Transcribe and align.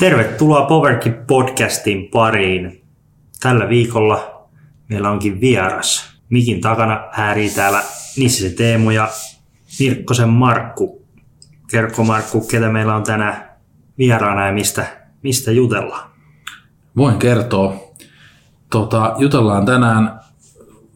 Tervetuloa 0.00 0.66
Powerkip 0.66 1.26
podcastin 1.26 2.08
pariin. 2.12 2.84
Tällä 3.40 3.68
viikolla 3.68 4.48
meillä 4.88 5.10
onkin 5.10 5.40
vieras. 5.40 6.18
Mikin 6.30 6.60
takana 6.60 7.08
häärii 7.12 7.50
täällä 7.50 7.82
Nissisen 8.16 8.56
Teemu 8.56 8.90
ja 8.90 9.08
Mirkkosen 9.80 10.28
Markku. 10.28 11.06
Kerkko 11.70 12.04
Markku, 12.04 12.40
ketä 12.40 12.68
meillä 12.68 12.96
on 12.96 13.02
tänään 13.02 13.50
vieraana 13.98 14.46
ja 14.46 14.52
mistä, 14.52 14.86
mistä 15.22 15.50
jutellaan? 15.50 16.10
Voin 16.96 17.18
kertoa. 17.18 17.74
Tota, 18.70 19.14
jutellaan 19.18 19.66
tänään 19.66 20.20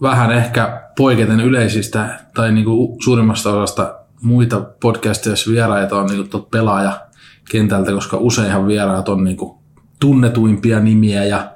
vähän 0.02 0.32
ehkä 0.32 0.82
poiketen 0.96 1.41
yleisistä 1.41 2.21
tai 2.34 2.52
niinku 2.52 2.98
suurimmasta 3.05 3.51
osasta 3.51 3.98
muita 4.23 4.60
podcasteja, 4.80 5.37
vieraita 5.51 5.96
on 5.96 6.07
niinku 6.07 6.38
pelaaja 6.38 7.04
kentältä, 7.51 7.93
koska 7.93 8.16
useinhan 8.16 8.66
vieraat 8.66 9.09
on 9.09 9.25
niin 9.25 9.37
kuin 9.37 9.59
tunnetuimpia 10.01 10.80
nimiä 10.80 11.25
ja, 11.25 11.51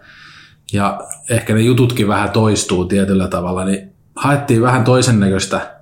ja 0.73 1.01
ehkä 1.31 1.55
ne 1.55 1.61
jututkin 1.61 2.09
vähän 2.09 2.31
toistuu 2.31 2.85
tietyllä 2.85 3.29
tavalla, 3.29 3.65
niin 3.65 3.93
haettiin 4.17 4.63
vähän 4.63 4.85
toisen 4.85 5.21
näköistä 5.21 5.75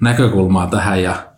näkökulmaa 0.00 0.66
tähän 0.66 1.02
ja 1.02 1.28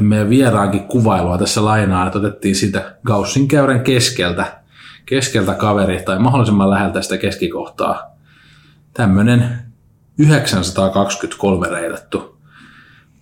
meidän 0.00 0.30
vieraankin 0.30 0.88
kuvailua 0.88 1.38
tässä 1.38 1.64
lainaan, 1.64 2.06
että 2.06 2.18
otettiin 2.18 2.56
siitä 2.56 2.96
Gaussin 3.06 3.48
käyrän 3.48 3.80
keskeltä, 3.80 4.62
keskeltä 5.06 5.54
kaveri 5.54 6.02
tai 6.02 6.18
mahdollisimman 6.18 6.70
läheltä 6.70 7.02
sitä 7.02 7.18
keskikohtaa. 7.18 8.10
Tämmöinen 8.94 9.58
923 10.18 11.68
reidattu 11.68 12.38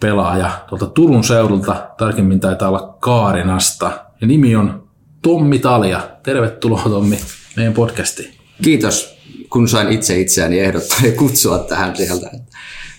pelaaja 0.00 0.50
tuolta 0.68 0.86
Turun 0.86 1.24
seudulta, 1.24 1.90
tarkemmin 1.98 2.40
taitaa 2.40 2.68
olla 2.68 2.96
Kaarinasta, 3.00 4.09
ja 4.20 4.26
nimi 4.26 4.56
on 4.56 4.88
Tommi 5.22 5.58
Talja. 5.58 6.10
Tervetuloa 6.22 6.82
Tommi 6.82 7.18
meidän 7.56 7.74
podcastiin. 7.74 8.34
Kiitos, 8.62 9.18
kun 9.50 9.68
sain 9.68 9.88
itse 9.88 10.20
itseäni 10.20 10.60
ehdottaa 10.60 10.98
ja 11.04 11.12
kutsua 11.12 11.58
tähän 11.58 11.96
sieltä. 11.96 12.30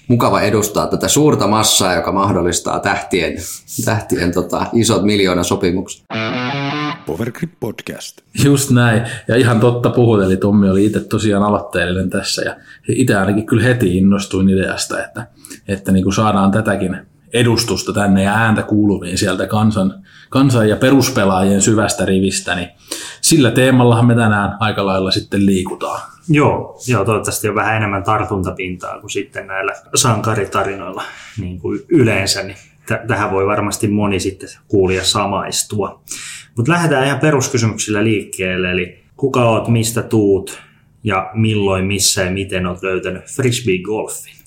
Mukava 0.08 0.42
edustaa 0.42 0.88
tätä 0.88 1.08
suurta 1.08 1.48
massaa, 1.48 1.94
joka 1.94 2.12
mahdollistaa 2.12 2.80
tähtien, 2.80 3.38
tähtien 3.86 4.34
tota, 4.34 4.66
isot 4.74 5.04
miljoonasopimukset. 5.04 6.04
Powergrip 7.06 7.52
Podcast. 7.60 8.22
Just 8.44 8.70
näin. 8.70 9.02
Ja 9.28 9.36
ihan 9.36 9.60
totta 9.60 9.90
puhut, 9.90 10.24
eli 10.24 10.38
Tommi 10.38 10.70
oli 10.70 10.86
itse 10.86 11.00
tosiaan 11.00 11.44
aloitteellinen 11.44 12.10
tässä. 12.10 12.42
Ja 12.42 12.56
itse 12.90 13.16
ainakin 13.16 13.46
kyllä 13.46 13.64
heti 13.64 13.98
innostuin 13.98 14.50
ideasta, 14.50 15.06
että, 15.06 15.28
että 15.68 15.92
niin 15.92 16.04
kuin 16.04 16.14
saadaan 16.14 16.52
tätäkin 16.52 16.98
edustusta 17.34 17.94
tänne 17.94 18.24
ja 18.24 18.34
ääntä 18.34 18.64
kuuluviin 18.64 19.18
sieltä 19.18 19.48
kansan, 19.48 19.94
kansan 20.30 20.70
ja 20.70 20.76
peruspelaajien 20.76 21.62
syvästä 21.62 22.06
rivistä, 22.06 22.56
niin 22.56 22.70
sillä 23.22 23.52
teemallahan 23.52 24.06
me 24.06 24.16
tänään 24.16 24.58
aika 24.60 24.86
lailla 24.86 25.12
sitten 25.12 25.46
liikutaan. 25.46 26.02
Joo, 26.30 26.80
joo 26.88 27.06
toivottavasti 27.06 27.50
on 27.50 27.56
vähän 27.56 27.76
enemmän 27.76 28.04
tartuntapintaa 28.04 29.00
kuin 29.00 29.12
sitten 29.12 29.48
näillä 29.48 29.74
sankaritarinoilla 29.96 31.04
niin 31.40 31.60
kuin 31.60 31.80
yleensä, 31.90 32.44
niin 32.44 32.58
t- 32.86 33.08
tähän 33.08 33.32
voi 33.32 33.46
varmasti 33.46 33.88
moni 33.88 34.20
sitten 34.20 34.50
kuulija 34.68 35.06
samaistua. 35.06 36.02
Mutta 36.58 36.72
lähdetään 36.72 37.06
ihan 37.06 37.20
peruskysymyksillä 37.20 38.04
liikkeelle, 38.04 38.72
eli 38.72 39.04
kuka 39.18 39.50
oot, 39.50 39.68
mistä 39.68 40.02
tuut 40.02 40.62
ja 41.04 41.32
milloin, 41.34 41.86
missä 41.86 42.22
ja 42.22 42.32
miten 42.32 42.66
oot 42.66 42.84
löytänyt 42.84 43.24
frisbee-golfin? 43.24 44.42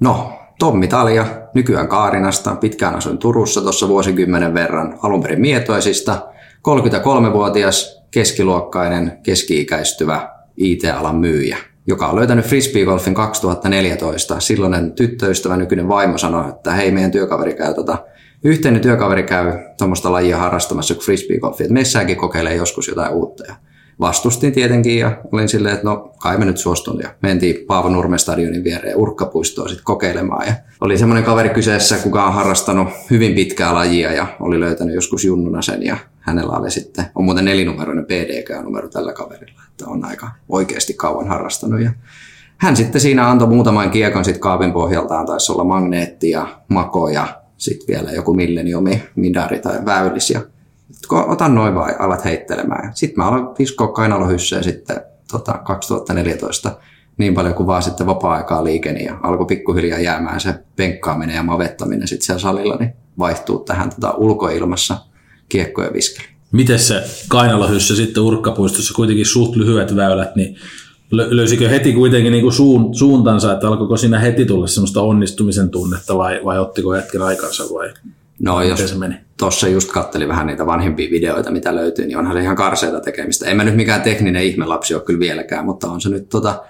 No, 0.00 0.41
Tommi 0.62 0.88
Talja, 0.88 1.26
nykyään 1.54 1.88
Kaarinasta, 1.88 2.56
pitkään 2.56 2.94
asuin 2.94 3.18
Turussa 3.18 3.60
tuossa 3.60 3.88
vuosikymmenen 3.88 4.54
verran, 4.54 4.98
alun 5.02 5.22
perin 5.22 5.40
mietoisista, 5.40 6.28
33-vuotias, 6.68 8.02
keskiluokkainen, 8.10 9.18
keski-ikäistyvä 9.22 10.30
IT-alan 10.56 11.16
myyjä, 11.16 11.58
joka 11.86 12.06
on 12.06 12.16
löytänyt 12.16 12.44
frisbeegolfin 12.44 13.14
2014. 13.14 14.40
Silloinen 14.40 14.92
tyttöystävä, 14.92 15.56
nykyinen 15.56 15.88
vaimo 15.88 16.18
sanoi, 16.18 16.48
että 16.48 16.72
hei, 16.72 16.90
meidän 16.90 17.10
työkaveri 17.10 17.54
käy 17.54 17.74
tota, 17.74 17.98
yhteinen 18.44 18.80
työkaveri 18.80 19.22
käy 19.22 19.52
tuommoista 19.78 20.12
lajia 20.12 20.38
harrastamassa 20.38 20.94
kuin 20.94 21.04
frisbeegolfi, 21.04 21.64
että 21.64 21.74
meissäänkin 21.74 22.16
kokeilee 22.16 22.54
joskus 22.54 22.88
jotain 22.88 23.12
uutta. 23.12 23.44
Ja 23.48 23.54
vastustin 24.02 24.52
tietenkin 24.52 24.98
ja 24.98 25.16
olin 25.32 25.48
silleen, 25.48 25.74
että 25.74 25.86
no 25.86 26.12
kai 26.18 26.38
me 26.38 26.44
nyt 26.44 26.58
suostun. 26.58 27.00
Ja 27.02 27.08
mentiin 27.22 27.66
Paavo 27.66 27.88
Nurmen 27.88 28.18
stadionin 28.18 28.64
viereen 28.64 28.96
urkkapuistoon 28.96 29.68
sitten 29.68 29.84
kokeilemaan. 29.84 30.46
Ja 30.46 30.54
oli 30.80 30.98
semmoinen 30.98 31.24
kaveri 31.24 31.48
kyseessä, 31.48 31.96
kuka 31.98 32.26
on 32.26 32.32
harrastanut 32.32 32.88
hyvin 33.10 33.34
pitkää 33.34 33.74
lajia 33.74 34.12
ja 34.12 34.26
oli 34.40 34.60
löytänyt 34.60 34.94
joskus 34.94 35.24
junnuna 35.24 35.62
sen. 35.62 35.82
Ja 35.82 35.96
hänellä 36.20 36.56
oli 36.56 36.70
sitten, 36.70 37.04
on 37.14 37.24
muuten 37.24 37.44
nelinumeroinen 37.44 38.04
PDK-numero 38.04 38.88
tällä 38.88 39.12
kaverilla, 39.12 39.62
että 39.70 39.84
on 39.86 40.04
aika 40.04 40.30
oikeasti 40.48 40.94
kauan 40.94 41.28
harrastanut. 41.28 41.80
Ja 41.80 41.90
hän 42.56 42.76
sitten 42.76 43.00
siinä 43.00 43.30
antoi 43.30 43.48
muutaman 43.48 43.90
kiekon 43.90 44.24
sitten 44.24 44.40
kaapin 44.40 44.72
pohjaltaan, 44.72 45.26
taisi 45.26 45.52
olla 45.52 45.64
magneetti 45.64 46.30
ja 46.30 46.46
mako 46.68 47.08
ja 47.08 47.26
sitten 47.56 47.86
vielä 47.88 48.10
joku 48.10 48.34
milleniumi, 48.34 49.02
midari 49.16 49.58
tai 49.58 49.84
väylis. 49.84 50.30
Ja 50.30 50.40
otan 51.10 51.54
noin 51.54 51.74
vai 51.74 51.94
alat 51.98 52.24
heittelemään. 52.24 52.92
Sitten 52.94 53.24
mä 53.24 53.28
aloin 53.28 53.46
viskoa 53.58 53.88
kainalohyssyä 53.88 54.62
sitten 54.62 55.00
tota, 55.32 55.52
2014 55.52 56.76
niin 57.18 57.34
paljon 57.34 57.54
kuin 57.54 57.66
vaan 57.66 57.82
sitten 57.82 58.06
vapaa-aikaa 58.06 58.64
liikeni 58.64 59.04
ja 59.04 59.18
alkoi 59.22 59.46
pikkuhiljaa 59.46 59.98
jäämään 59.98 60.40
se 60.40 60.54
penkkaaminen 60.76 61.36
ja 61.36 61.42
mavettaminen 61.42 62.08
sitten 62.08 62.26
siellä 62.26 62.40
salilla, 62.40 62.76
niin 62.76 62.92
vaihtuu 63.18 63.58
tähän 63.58 63.90
tota, 63.90 64.14
ulkoilmassa 64.16 64.96
kiekkojen 65.48 65.92
viskely. 65.92 66.26
Miten 66.52 66.78
se 66.78 67.04
kainalohyssä 67.28 67.96
sitten 67.96 68.22
urkkapuistossa 68.22 68.94
kuitenkin 68.94 69.26
suht 69.26 69.56
lyhyet 69.56 69.96
väylät, 69.96 70.36
niin 70.36 70.56
löysikö 71.10 71.68
heti 71.68 71.92
kuitenkin 71.92 72.32
niin 72.32 72.42
kuin 72.42 72.52
suun, 72.52 72.94
suuntansa, 72.94 73.52
että 73.52 73.68
alkoiko 73.68 73.96
siinä 73.96 74.18
heti 74.18 74.44
tulla 74.44 74.66
semmoista 74.66 75.02
onnistumisen 75.02 75.70
tunnetta 75.70 76.18
vai, 76.18 76.40
vai 76.44 76.58
ottiko 76.58 76.92
hetken 76.92 77.22
aikansa 77.22 77.64
vai 77.64 77.92
No 78.42 78.62
jos 78.62 78.98
tuossa 79.38 79.68
just 79.68 79.92
katteli 79.92 80.28
vähän 80.28 80.46
niitä 80.46 80.66
vanhempia 80.66 81.10
videoita, 81.10 81.50
mitä 81.50 81.74
löytyy, 81.74 82.06
niin 82.06 82.18
onhan 82.18 82.36
se 82.36 82.42
ihan 82.42 82.56
karseita 82.56 83.00
tekemistä. 83.00 83.46
En 83.46 83.56
mä 83.56 83.64
nyt 83.64 83.76
mikään 83.76 84.02
tekninen 84.02 84.42
ihmelapsi 84.42 84.94
ole 84.94 85.02
kyllä 85.02 85.20
vieläkään, 85.20 85.64
mutta 85.64 85.90
on 85.90 86.00
se 86.00 86.08
nyt 86.08 86.28
tota, 86.28 86.64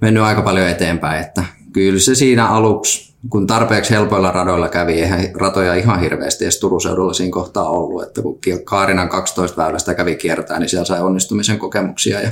mennyt 0.00 0.22
aika 0.22 0.42
paljon 0.42 0.68
eteenpäin. 0.68 1.20
Että 1.20 1.44
kyllä 1.72 2.00
se 2.00 2.14
siinä 2.14 2.48
aluksi, 2.48 3.14
kun 3.30 3.46
tarpeeksi 3.46 3.90
helpoilla 3.90 4.30
radoilla 4.30 4.68
kävi, 4.68 4.92
eihän 4.92 5.20
ratoja 5.34 5.74
ihan 5.74 6.00
hirveästi 6.00 6.44
edes 6.44 6.60
Turun 6.60 6.80
seudulla 6.80 7.12
siinä 7.12 7.32
kohtaa 7.32 7.70
ollut. 7.70 8.02
Että 8.02 8.22
kun 8.22 8.38
Kaarinan 8.64 9.08
12 9.08 9.62
väylästä 9.62 9.94
kävi 9.94 10.16
kiertää, 10.16 10.58
niin 10.58 10.68
siellä 10.68 10.84
sai 10.84 11.00
onnistumisen 11.00 11.58
kokemuksia. 11.58 12.20
Ja 12.20 12.30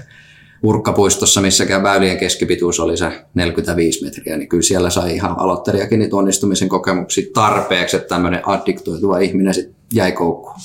Urkkapuistossa, 0.66 1.41
missäkään 1.41 1.82
väylien 1.82 2.19
keskipituus 2.19 2.81
oli 2.81 2.97
se 2.97 3.25
45 3.34 4.04
metriä, 4.04 4.37
niin 4.37 4.49
kyllä 4.49 4.62
siellä 4.62 4.91
sai 4.91 5.15
ihan 5.15 5.38
aloittelijakin 5.38 5.99
niitä 5.99 6.16
onnistumisen 6.16 6.69
kokemuksia 6.69 7.27
tarpeeksi, 7.34 7.97
että 7.97 8.09
tämmöinen 8.09 8.49
addiktoituva 8.49 9.19
ihminen 9.19 9.54
sitten 9.54 9.75
jäi 9.94 10.12
koukkuun. 10.12 10.56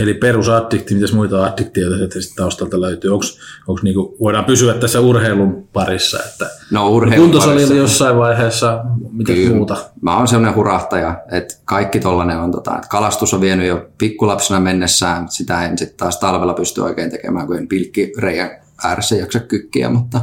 Eli 0.00 0.14
perusaddikti, 0.14 0.94
mitäs 0.94 1.12
muita 1.12 1.44
addiktioita 1.44 2.20
sitten 2.20 2.36
taustalta 2.36 2.80
löytyy? 2.80 3.10
Onko, 3.12 3.80
niinku, 3.82 4.16
voidaan 4.20 4.44
pysyä 4.44 4.74
tässä 4.74 5.00
urheilun 5.00 5.68
parissa? 5.72 6.18
Että 6.30 6.50
no 6.70 6.88
urheilun 6.88 7.30
parissa. 7.30 7.74
jossain 7.74 8.16
vaiheessa, 8.16 8.84
mitä 9.12 9.32
muuta? 9.54 9.76
Mä 10.00 10.16
oon 10.16 10.28
sellainen 10.28 10.54
hurahtaja, 10.54 11.22
että 11.32 11.54
kaikki 11.64 12.00
tollanen 12.00 12.38
on, 12.38 12.52
tota, 12.52 12.76
että 12.76 12.88
kalastus 12.88 13.34
on 13.34 13.40
vienyt 13.40 13.66
jo 13.66 13.88
pikkulapsena 13.98 14.60
mennessään, 14.60 15.28
sitä 15.28 15.66
en 15.66 15.78
sitten 15.78 15.96
taas 15.96 16.18
talvella 16.18 16.54
pysty 16.54 16.80
oikein 16.80 17.10
tekemään, 17.10 17.46
kun 17.46 17.56
en 17.56 17.68
pilkki 17.68 18.12
reijän 18.18 18.50
ääressä 18.84 19.16
jaksa 19.16 19.40
kykkiä, 19.40 19.88
mutta 19.88 20.20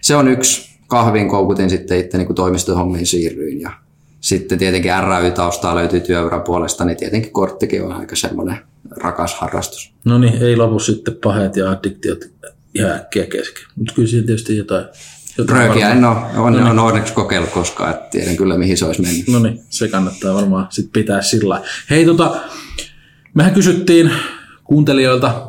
se 0.00 0.16
on 0.16 0.28
yksi. 0.28 0.68
Kahvin 0.86 1.28
koukutin 1.28 1.70
sitten 1.70 1.98
itse 1.98 2.18
niin 2.18 2.34
toimistohommiin 2.34 3.06
siirryin 3.06 3.60
ja 3.60 3.70
sitten 4.20 4.58
tietenkin 4.58 4.92
RAY-taustaa 5.02 5.74
löytyy 5.74 6.00
työuran 6.00 6.42
puolesta, 6.42 6.84
niin 6.84 6.96
tietenkin 6.96 7.32
korttikin 7.32 7.82
on 7.84 7.92
aika 7.92 8.16
semmoinen 8.16 8.58
rakas 8.96 9.34
harrastus. 9.34 9.92
No 10.04 10.18
niin, 10.18 10.42
ei 10.42 10.56
lopu 10.56 10.78
sitten 10.78 11.14
pahet 11.24 11.56
ja 11.56 11.70
addiktiot 11.70 12.18
ihan 12.74 12.90
äkkiä 12.90 13.26
kesken, 13.26 13.64
mutta 13.76 13.94
kyllä 13.94 14.08
siinä 14.08 14.26
tietysti 14.26 14.56
jotain 14.56 14.84
Röökiä 15.48 15.90
en 15.90 16.04
ole, 16.04 16.16
on, 16.36 16.52
no 16.52 16.58
niin. 16.58 16.66
on 16.66 16.78
onneksi 16.78 17.12
kokeillut 17.12 17.50
koskaan, 17.50 17.90
että 17.90 18.10
tiedän 18.10 18.36
kyllä 18.36 18.58
mihin 18.58 18.76
se 18.76 18.84
olisi 18.84 19.02
mennyt. 19.02 19.28
No 19.28 19.38
niin, 19.38 19.60
se 19.70 19.88
kannattaa 19.88 20.34
varmaan 20.34 20.66
sitten 20.70 20.92
pitää 20.92 21.22
sillä 21.22 21.62
Hei 21.90 22.04
tota, 22.04 22.36
mehän 23.34 23.54
kysyttiin 23.54 24.10
kuuntelijoilta 24.64 25.47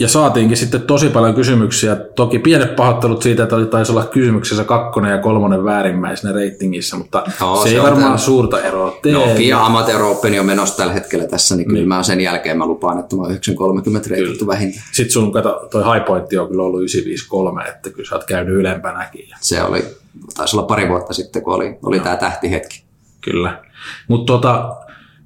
ja 0.00 0.08
saatiinkin 0.08 0.56
sitten 0.56 0.82
tosi 0.82 1.08
paljon 1.08 1.34
kysymyksiä. 1.34 1.96
Toki 1.96 2.38
pienet 2.38 2.76
pahoittelut 2.76 3.22
siitä, 3.22 3.42
että 3.42 3.56
oli 3.56 3.66
taisi 3.66 3.92
olla 3.92 4.04
kysymyksessä 4.04 4.64
kakkonen 4.64 5.10
ja 5.10 5.18
kolmonen 5.18 5.64
väärimmäisenä 5.64 6.34
reitingissä, 6.34 6.96
mutta 6.96 7.22
no, 7.40 7.56
se, 7.56 7.68
se 7.68 7.74
ei 7.74 7.82
varmaan 7.82 8.02
tämän... 8.02 8.18
suurta 8.18 8.62
eroa 8.62 8.98
tee. 9.02 9.12
No, 9.12 9.26
FIA 9.36 9.66
Amateur 9.66 10.02
Open 10.02 10.40
on 10.40 10.46
menossa 10.46 10.76
tällä 10.76 10.92
hetkellä 10.92 11.26
tässä, 11.26 11.56
niin 11.56 11.66
kyllä 11.66 11.78
niin. 11.78 11.88
mä 11.88 12.02
sen 12.02 12.20
jälkeen 12.20 12.58
mä 12.58 12.66
lupaan, 12.66 12.98
että 12.98 13.16
mä 13.16 13.22
oon 13.22 13.30
930 13.30 14.10
reititty 14.10 14.46
vähintään. 14.46 14.84
Sitten 14.92 15.12
sun 15.12 15.32
kato, 15.32 15.68
toi 15.70 15.94
high 15.94 16.06
point 16.06 16.32
on 16.40 16.48
kyllä 16.48 16.62
ollut 16.62 16.80
953, 16.80 17.64
että 17.64 17.90
kyllä 17.90 18.08
sä 18.08 18.14
oot 18.14 18.24
käynyt 18.24 18.54
ylempänäkin. 18.54 19.28
Se 19.40 19.62
oli, 19.62 19.84
taisi 20.36 20.56
olla 20.56 20.66
pari 20.66 20.88
vuotta 20.88 21.12
sitten, 21.12 21.42
kun 21.42 21.54
oli, 21.54 21.78
oli 21.82 22.00
tämä 22.00 22.16
tähtihetki. 22.16 22.82
Kyllä. 23.20 23.62
Mutta 24.08 24.32
tota, 24.32 24.76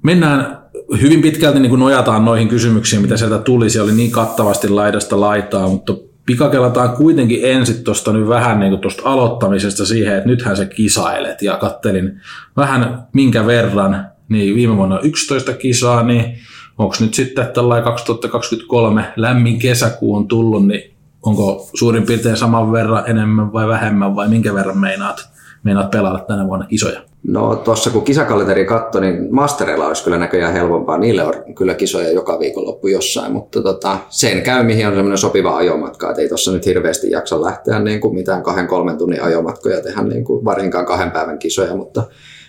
mennään 0.02 0.59
hyvin 1.02 1.22
pitkälti 1.22 1.60
niin 1.60 1.70
kuin 1.70 1.80
nojataan 1.80 2.24
noihin 2.24 2.48
kysymyksiin, 2.48 3.02
mitä 3.02 3.16
sieltä 3.16 3.38
tuli. 3.38 3.70
Se 3.70 3.82
oli 3.82 3.92
niin 3.92 4.10
kattavasti 4.10 4.68
laidasta 4.68 5.20
laitaa, 5.20 5.68
mutta 5.68 5.94
pikakelataan 6.26 6.96
kuitenkin 6.96 7.40
ensin 7.42 7.84
tuosta 7.84 8.12
nyt 8.12 8.28
vähän 8.28 8.60
niin 8.60 8.70
kuin 8.70 8.80
tuosta 8.80 9.02
aloittamisesta 9.04 9.86
siihen, 9.86 10.16
että 10.16 10.28
nythän 10.28 10.56
se 10.56 10.66
kisailet. 10.66 11.42
Ja 11.42 11.56
kattelin 11.56 12.20
vähän 12.56 13.02
minkä 13.12 13.46
verran, 13.46 14.06
niin 14.28 14.54
viime 14.54 14.76
vuonna 14.76 15.00
11 15.00 15.52
kisaa, 15.52 16.02
niin 16.02 16.38
onko 16.78 16.96
nyt 17.00 17.14
sitten 17.14 17.48
tällainen 17.54 17.84
2023 17.84 19.12
lämmin 19.16 19.58
kesäkuu 19.58 20.16
on 20.16 20.28
tullut, 20.28 20.66
niin 20.66 20.94
onko 21.22 21.70
suurin 21.74 22.06
piirtein 22.06 22.36
saman 22.36 22.72
verran 22.72 23.10
enemmän 23.10 23.52
vai 23.52 23.68
vähemmän 23.68 24.16
vai 24.16 24.28
minkä 24.28 24.54
verran 24.54 24.78
meinaat, 24.78 25.28
meinaat 25.62 25.90
pelata 25.90 26.24
tänä 26.24 26.46
vuonna 26.46 26.66
kisoja? 26.66 27.00
No 27.22 27.56
tuossa 27.56 27.90
kun 27.90 28.04
kisakalenteri 28.04 28.64
katsoi, 28.64 29.00
niin 29.00 29.34
mastereilla 29.34 29.86
olisi 29.86 30.04
kyllä 30.04 30.18
näköjään 30.18 30.52
helpompaa. 30.52 30.98
Niille 30.98 31.24
on 31.24 31.54
kyllä 31.54 31.74
kisoja 31.74 32.12
joka 32.12 32.38
viikonloppu 32.38 32.86
jossain, 32.86 33.32
mutta 33.32 33.62
tota, 33.62 33.98
sen 34.08 34.42
käy, 34.42 34.62
mihin 34.62 34.86
on 34.86 34.92
semmoinen 34.92 35.18
sopiva 35.18 35.56
ajomatka. 35.56 36.10
Et 36.10 36.18
ei 36.18 36.28
tuossa 36.28 36.52
nyt 36.52 36.66
hirveästi 36.66 37.10
jaksa 37.10 37.42
lähteä 37.42 37.78
niin 37.78 38.00
kuin 38.00 38.14
mitään 38.14 38.42
kahden 38.42 38.66
kolmen 38.66 38.98
tunnin 38.98 39.22
ajomatkoja 39.22 39.80
tehdä 39.80 40.02
niin 40.02 40.24
kuin 40.24 40.44
varsinkaan 40.44 40.86
kahden 40.86 41.10
päivän 41.10 41.38
kisoja, 41.38 41.76
mutta 41.76 42.02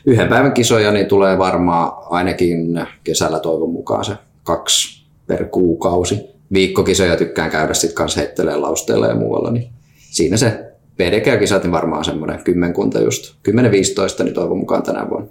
yhden 0.05 0.27
päivän 0.27 0.53
kisoja 0.53 0.91
niin 0.91 1.05
tulee 1.05 1.37
varmaan 1.37 1.91
ainakin 2.09 2.87
kesällä 3.03 3.39
toivon 3.39 3.69
mukaan 3.69 4.05
se 4.05 4.13
kaksi 4.43 5.05
per 5.27 5.45
kuukausi. 5.45 6.19
Viikkokisoja 6.53 7.15
tykkään 7.15 7.51
käydä 7.51 7.73
sitten 7.73 7.95
kanssa 7.95 8.19
heittelee 8.19 8.55
lausteella 8.55 9.07
ja 9.07 9.15
muualla, 9.15 9.51
niin 9.51 9.69
siinä 10.11 10.37
se 10.37 10.70
PDG-kisat 11.01 11.63
niin 11.63 11.71
varmaan 11.71 12.05
semmoinen 12.05 12.43
kymmenkunta 12.43 13.01
just, 13.01 13.35
10-15 13.49 14.23
niin 14.23 14.33
toivon 14.33 14.57
mukaan 14.57 14.83
tänä 14.83 15.09
vuonna. 15.09 15.27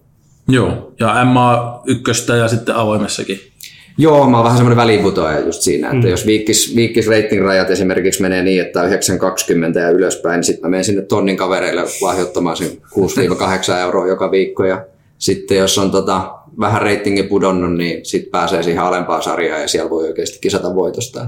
Joo, 0.49 0.93
ja 1.01 1.25
MA 1.25 1.83
ykköstä 1.87 2.37
ja 2.37 2.49
sitten 2.49 2.75
avoimessakin. 2.75 3.41
Joo, 3.99 4.31
mä 4.31 4.37
oon 4.37 4.45
vähän 4.45 4.59
semmoinen 4.59 4.77
väliinputoaja 4.77 5.41
just 5.41 5.63
siinä, 5.63 5.87
että 5.87 6.07
mm. 6.07 6.11
jos 6.11 6.27
viikkis, 6.27 6.77
viikkis 6.77 7.07
rating-rajat 7.07 7.71
esimerkiksi 7.71 8.23
menee 8.23 8.43
niin, 8.43 8.63
että 8.63 8.83
9,20 8.83 9.79
ja 9.79 9.91
ylöspäin, 9.91 10.37
niin 10.37 10.45
sitten 10.45 10.63
mä 10.63 10.71
menen 10.71 10.85
sinne 10.85 11.03
tonnin 11.03 11.37
kavereille 11.37 11.83
lahjoittamaan 12.01 12.57
sen 12.57 12.69
6-8 12.69 13.73
euroa 13.85 14.07
joka 14.07 14.31
viikko. 14.31 14.65
Ja 14.65 14.85
sitten 15.19 15.59
jos 15.59 15.79
on 15.79 15.91
tota, 15.91 16.35
vähän 16.61 16.83
reitingi 16.83 17.23
pudonnut, 17.23 17.77
niin 17.77 18.05
sitten 18.05 18.31
pääsee 18.31 18.63
siihen 18.63 18.83
alempaan 18.83 19.23
sarjaan 19.23 19.63
ja 19.63 19.69
siellä 19.69 19.91
voi 19.91 20.07
oikeasti 20.07 20.39
kisata 20.41 20.75
voitosta. 20.75 21.27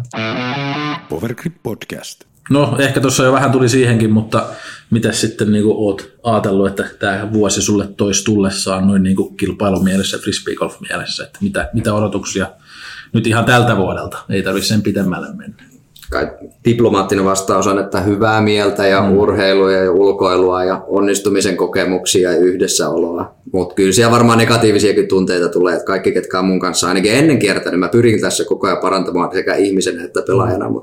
Powergrip 1.08 1.54
Podcast. 1.62 2.31
No, 2.50 2.76
ehkä 2.78 3.00
tuossa 3.00 3.24
jo 3.24 3.32
vähän 3.32 3.52
tuli 3.52 3.68
siihenkin, 3.68 4.12
mutta 4.12 4.46
miten 4.90 5.14
sitten 5.14 5.52
niin 5.52 5.64
kuin 5.64 5.76
oot 5.76 6.12
ajatellut, 6.22 6.68
että 6.68 6.84
tämä 6.98 7.32
vuosi 7.32 7.62
sulle 7.62 7.88
toisi 7.96 8.24
tullessaan 8.24 8.86
noin 8.86 9.02
niin 9.02 9.16
kuin 9.16 9.36
kilpailumielessä, 9.36 10.18
frisbeegolf 10.18 10.80
mielessä, 10.80 11.24
että 11.24 11.38
mitä, 11.42 11.70
mitä 11.72 11.94
odotuksia 11.94 12.46
nyt 13.12 13.26
ihan 13.26 13.44
tältä 13.44 13.76
vuodelta, 13.76 14.18
ei 14.30 14.42
tarvitse 14.42 14.68
sen 14.68 14.82
pitemmälle 14.82 15.28
mennä. 15.36 15.62
Kai 16.10 16.30
diplomaattinen 16.64 17.24
vastaus 17.24 17.66
on, 17.66 17.78
että 17.78 18.00
hyvää 18.00 18.40
mieltä 18.40 18.86
ja 18.86 19.02
mm. 19.02 19.16
urheilua 19.16 19.72
ja 19.72 19.92
ulkoilua 19.92 20.64
ja 20.64 20.84
onnistumisen 20.86 21.56
kokemuksia 21.56 22.32
ja 22.32 22.38
yhdessäoloa. 22.38 23.34
Mutta 23.52 23.74
kyllä 23.74 23.92
siellä 23.92 24.10
varmaan 24.10 24.38
negatiivisiakin 24.38 25.08
tunteita 25.08 25.48
tulee, 25.48 25.74
että 25.74 25.86
kaikki, 25.86 26.12
ketkä 26.12 26.38
on 26.38 26.44
mun 26.44 26.60
kanssa 26.60 26.88
ainakin 26.88 27.14
ennen 27.14 27.38
kiertänyt, 27.38 27.80
mä 27.80 27.88
pyrin 27.88 28.20
tässä 28.20 28.44
koko 28.44 28.66
ajan 28.66 28.78
parantamaan 28.78 29.32
sekä 29.32 29.54
ihmisenä 29.54 30.04
että 30.04 30.22
pelaajana, 30.26 30.68
mm. 30.68 30.74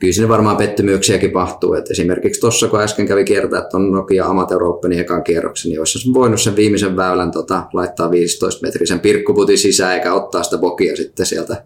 Kyllä 0.00 0.12
sinne 0.12 0.28
varmaan 0.28 0.56
pettymyksiäkin 0.56 1.30
pahtuu. 1.30 1.74
Et 1.74 1.90
esimerkiksi 1.90 2.40
tuossa, 2.40 2.68
kun 2.68 2.80
äsken 2.80 3.06
kävi 3.06 3.24
kiertää 3.24 3.62
tuon 3.70 3.92
Nokia 3.92 4.26
Amateur 4.26 4.64
Openin 4.64 5.00
ekan 5.00 5.24
kierroksen, 5.24 5.68
niin 5.68 5.80
olisi 5.80 6.14
voinut 6.14 6.40
sen 6.40 6.56
viimeisen 6.56 6.96
väylän 6.96 7.30
tota, 7.30 7.62
laittaa 7.72 8.08
15-metrisen 8.08 8.98
pirkkuputin 8.98 9.58
sisään 9.58 9.94
eikä 9.94 10.14
ottaa 10.14 10.42
sitä 10.42 10.58
bokia 10.58 10.96
sitten 10.96 11.26
sieltä. 11.26 11.64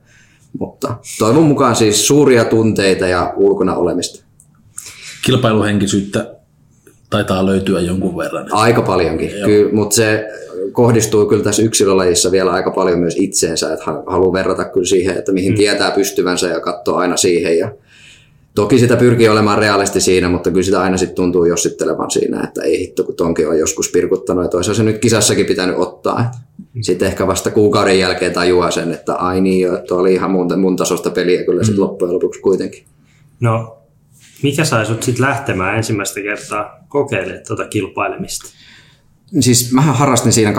Mutta 0.59 0.97
toivon 1.19 1.45
mukaan 1.45 1.77
siis 1.77 2.07
suuria 2.07 2.45
tunteita 2.45 3.07
ja 3.07 3.33
ulkona 3.37 3.75
olemista. 3.75 4.25
Kilpailuhenkisyyttä 5.27 6.35
taitaa 7.11 7.47
löytyä 7.47 7.81
jonkun 7.81 8.17
verran. 8.17 8.47
Aika 8.53 8.83
paljonkin, 8.83 9.31
kyllä, 9.45 9.73
mutta 9.73 9.97
se 9.97 10.29
kohdistuu 10.73 11.27
kyllä 11.27 11.45
tässä 11.45 11.63
yksilölajissa 11.63 12.31
vielä 12.31 12.51
aika 12.51 12.71
paljon 12.71 12.99
myös 12.99 13.15
itseensä, 13.19 13.73
että 13.73 13.85
haluaa 14.07 14.33
verrata 14.33 14.65
kyllä 14.65 14.87
siihen, 14.87 15.19
että 15.19 15.33
mihin 15.33 15.53
mm. 15.53 15.57
tietää 15.57 15.91
pystyvänsä 15.91 16.49
ja 16.49 16.61
katsoa 16.61 16.99
aina 16.99 17.17
siihen 17.17 17.59
ja 17.59 17.71
Toki 18.55 18.79
sitä 18.79 18.97
pyrkii 18.97 19.29
olemaan 19.29 19.59
realisti 19.59 20.01
siinä, 20.01 20.29
mutta 20.29 20.51
kyllä 20.51 20.63
sitä 20.63 20.81
aina 20.81 20.97
sitten 20.97 21.17
tuntuu 21.17 21.45
jossittelevan 21.45 22.11
siinä, 22.11 22.45
että 22.45 22.63
ei 22.63 22.79
hitto, 22.79 23.05
kun 23.05 23.17
tonkin 23.17 23.49
on 23.49 23.59
joskus 23.59 23.91
pirkuttanut, 23.91 24.45
että 24.45 24.57
olisi 24.57 24.75
se 24.75 24.83
nyt 24.83 24.99
kisassakin 24.99 25.47
pitänyt 25.47 25.77
ottaa. 25.79 26.31
Sitten 26.81 27.09
ehkä 27.09 27.27
vasta 27.27 27.51
kuukauden 27.51 27.99
jälkeen 27.99 28.33
tajuaa 28.33 28.71
sen, 28.71 28.93
että 28.93 29.15
ai 29.15 29.41
niin, 29.41 29.69
tuo 29.89 29.99
oli 29.99 30.15
ihan 30.15 30.31
mun, 30.31 30.61
mun 30.61 30.77
tasosta 30.77 31.11
peliä 31.11 31.45
kyllä 31.45 31.65
sitten 31.65 31.79
mm. 31.79 31.83
loppujen 31.83 32.15
lopuksi 32.15 32.41
kuitenkin. 32.41 32.85
No, 33.41 33.79
mikä 34.43 34.65
sai 34.65 34.87
sut 34.87 35.03
sitten 35.03 35.27
lähtemään 35.27 35.77
ensimmäistä 35.77 36.21
kertaa 36.21 36.79
kokeilemaan 36.89 37.45
tuota 37.47 37.69
kilpailemista? 37.69 38.49
Siis 39.41 39.73
mä 39.73 39.83
harrastin 39.83 40.33
siinä 40.33 40.53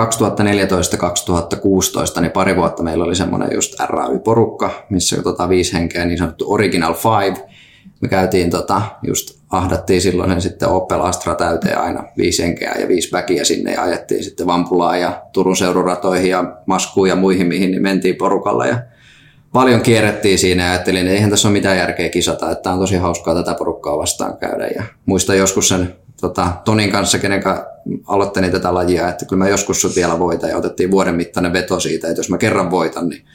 2014-2016, 2.18 2.22
niin 2.22 2.32
pari 2.32 2.56
vuotta 2.56 2.84
meillä 2.84 3.04
oli 3.04 3.16
semmoinen 3.16 3.50
just 3.54 3.80
RAY-porukka, 3.80 4.86
missä 4.90 5.22
tota 5.22 5.50
viisi 5.50 5.74
henkeä, 5.74 6.06
niin 6.06 6.18
sanottu 6.18 6.54
Original 6.54 6.94
Five, 6.94 7.55
me 8.02 8.08
käytiin 8.08 8.50
tota, 8.50 8.82
just 9.04 9.40
ahdattiin 9.50 10.02
silloin 10.02 10.32
sen 10.32 10.42
sitten 10.42 10.70
Opel 10.70 11.02
Astra 11.02 11.36
täyteen 11.36 11.80
aina 11.80 12.04
viisi 12.18 12.44
henkeä 12.44 12.76
ja 12.80 12.88
viisi 12.88 13.12
väkiä 13.12 13.44
sinne 13.44 13.74
ja 13.74 13.82
ajettiin 13.82 14.24
sitten 14.24 14.48
Vampulaan 14.48 15.02
ja 15.02 15.22
Turun 15.34 15.58
seururatoihin 15.58 16.30
ja 16.30 16.58
Maskuun 16.66 17.10
ja 17.10 17.16
muihin, 17.16 17.48
mihin 17.48 17.72
niin 17.72 17.82
mentiin 17.82 18.16
porukalla 18.16 18.66
ja 18.66 18.80
paljon 19.54 19.82
kierrettiin 19.82 20.40
siinä 20.40 20.64
ja 20.64 20.72
ajattelin, 20.72 21.02
että 21.02 21.14
eihän 21.14 21.30
tässä 21.30 21.48
ole 21.48 21.54
mitään 21.54 21.78
järkeä 21.78 22.10
kisata, 22.10 22.52
että 22.52 22.72
on 22.72 22.80
tosi 22.80 22.96
hauskaa 22.96 23.36
tätä 23.36 23.54
porukkaa 23.54 23.98
vastaan 23.98 24.38
käydä. 24.38 24.68
Ja 24.68 24.84
muista 25.06 25.36
joskus 25.36 25.68
sen 25.68 25.96
tota, 26.22 26.48
Tonin 26.66 26.92
kanssa, 26.92 27.20
kenen 27.20 27.44
aloittelin 28.08 28.52
tätä 28.52 28.74
lajia, 28.74 29.10
että 29.10 29.26
kyllä 29.26 29.44
mä 29.44 29.50
joskus 29.50 29.82
sut 29.82 29.96
vielä 29.96 30.20
voitan 30.20 30.50
ja 30.50 30.58
otettiin 30.58 30.92
vuoden 30.92 31.16
mittainen 31.16 31.54
veto 31.54 31.80
siitä, 31.80 32.08
että 32.08 32.20
jos 32.20 32.30
mä 32.30 32.38
kerran 32.38 32.72
voitan, 32.72 33.10
niin 33.10 33.26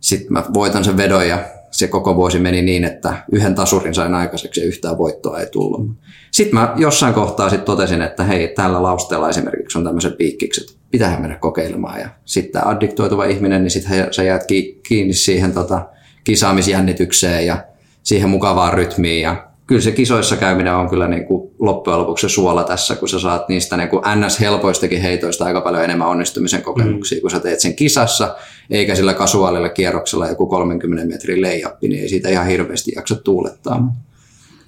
sitten 0.00 0.32
mä 0.32 0.44
voitan 0.54 0.84
sen 0.84 0.96
vedon 0.96 1.28
ja 1.28 1.38
se 1.72 1.88
koko 1.88 2.16
vuosi 2.16 2.38
meni 2.38 2.62
niin, 2.62 2.84
että 2.84 3.14
yhden 3.32 3.54
tasurin 3.54 3.94
sain 3.94 4.14
aikaiseksi 4.14 4.60
ja 4.60 4.66
yhtään 4.66 4.98
voittoa 4.98 5.40
ei 5.40 5.46
tullut. 5.46 5.90
Sitten 6.30 6.60
mä 6.60 6.74
jossain 6.76 7.14
kohtaa 7.14 7.48
sitten 7.48 7.66
totesin, 7.66 8.02
että 8.02 8.24
hei, 8.24 8.48
tällä 8.48 8.82
lausteella 8.82 9.28
esimerkiksi 9.28 9.78
on 9.78 9.84
tämmöiset 9.84 10.18
piikkikset, 10.18 10.76
pitää 10.90 11.20
mennä 11.20 11.38
kokeilemaan. 11.38 12.00
Ja 12.00 12.08
sitten 12.24 12.52
tämä 12.52 12.70
addiktoituva 12.70 13.24
ihminen, 13.24 13.62
niin 13.62 13.70
sitten 13.70 14.14
sä 14.14 14.22
jäät 14.22 14.42
kiinni 14.88 15.14
siihen 15.14 15.52
tota, 15.52 15.88
kisaamisjännitykseen 16.24 17.46
ja 17.46 17.64
siihen 18.02 18.28
mukavaan 18.28 18.74
rytmiin 18.74 19.22
ja 19.22 19.51
kyllä 19.66 19.80
se 19.80 19.92
kisoissa 19.92 20.36
käyminen 20.36 20.74
on 20.74 20.88
kyllä 20.88 21.08
niin 21.08 21.26
kuin 21.26 21.50
loppujen 21.58 21.98
lopuksi 21.98 22.28
se 22.28 22.34
suola 22.34 22.64
tässä, 22.64 22.96
kun 22.96 23.08
sä 23.08 23.20
saat 23.20 23.48
niistä 23.48 23.76
niin 23.76 23.88
kuin 23.88 24.02
NS-helpoistakin 24.04 25.00
heitoista 25.00 25.44
aika 25.44 25.60
paljon 25.60 25.84
enemmän 25.84 26.08
onnistumisen 26.08 26.62
kokemuksia, 26.62 27.18
mm. 27.18 27.20
kun 27.20 27.30
sä 27.30 27.40
teet 27.40 27.60
sen 27.60 27.76
kisassa, 27.76 28.36
eikä 28.70 28.94
sillä 28.94 29.14
kasuaalilla 29.14 29.68
kierroksella 29.68 30.28
joku 30.28 30.46
30 30.46 31.06
metrin 31.06 31.42
leijappi, 31.42 31.88
niin 31.88 32.02
ei 32.02 32.08
siitä 32.08 32.28
ihan 32.28 32.46
hirveästi 32.46 32.92
jaksa 32.96 33.14
tuulettaa. 33.14 33.80
Mm. 33.80 33.90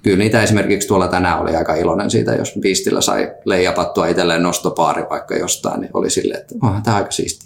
Kyllä 0.03 0.17
niitä 0.17 0.43
esimerkiksi 0.43 0.87
tuolla 0.87 1.07
tänään 1.07 1.39
oli 1.39 1.55
aika 1.55 1.75
iloinen 1.75 2.09
siitä, 2.09 2.35
jos 2.35 2.53
Beastillä 2.61 3.01
sai 3.01 3.31
leijapattua 3.45 4.07
itselleen 4.07 4.43
nostopaari 4.43 5.03
vaikka 5.09 5.35
jostain, 5.35 5.81
niin 5.81 5.91
oli 5.93 6.09
silleen, 6.09 6.41
että 6.41 6.55
onhan 6.61 6.83
tämä 6.83 6.97
aika 6.97 7.11
siisti. 7.11 7.45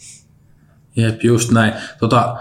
Jep, 0.95 1.23
just 1.23 1.51
näin. 1.51 1.73
Tota, 1.99 2.37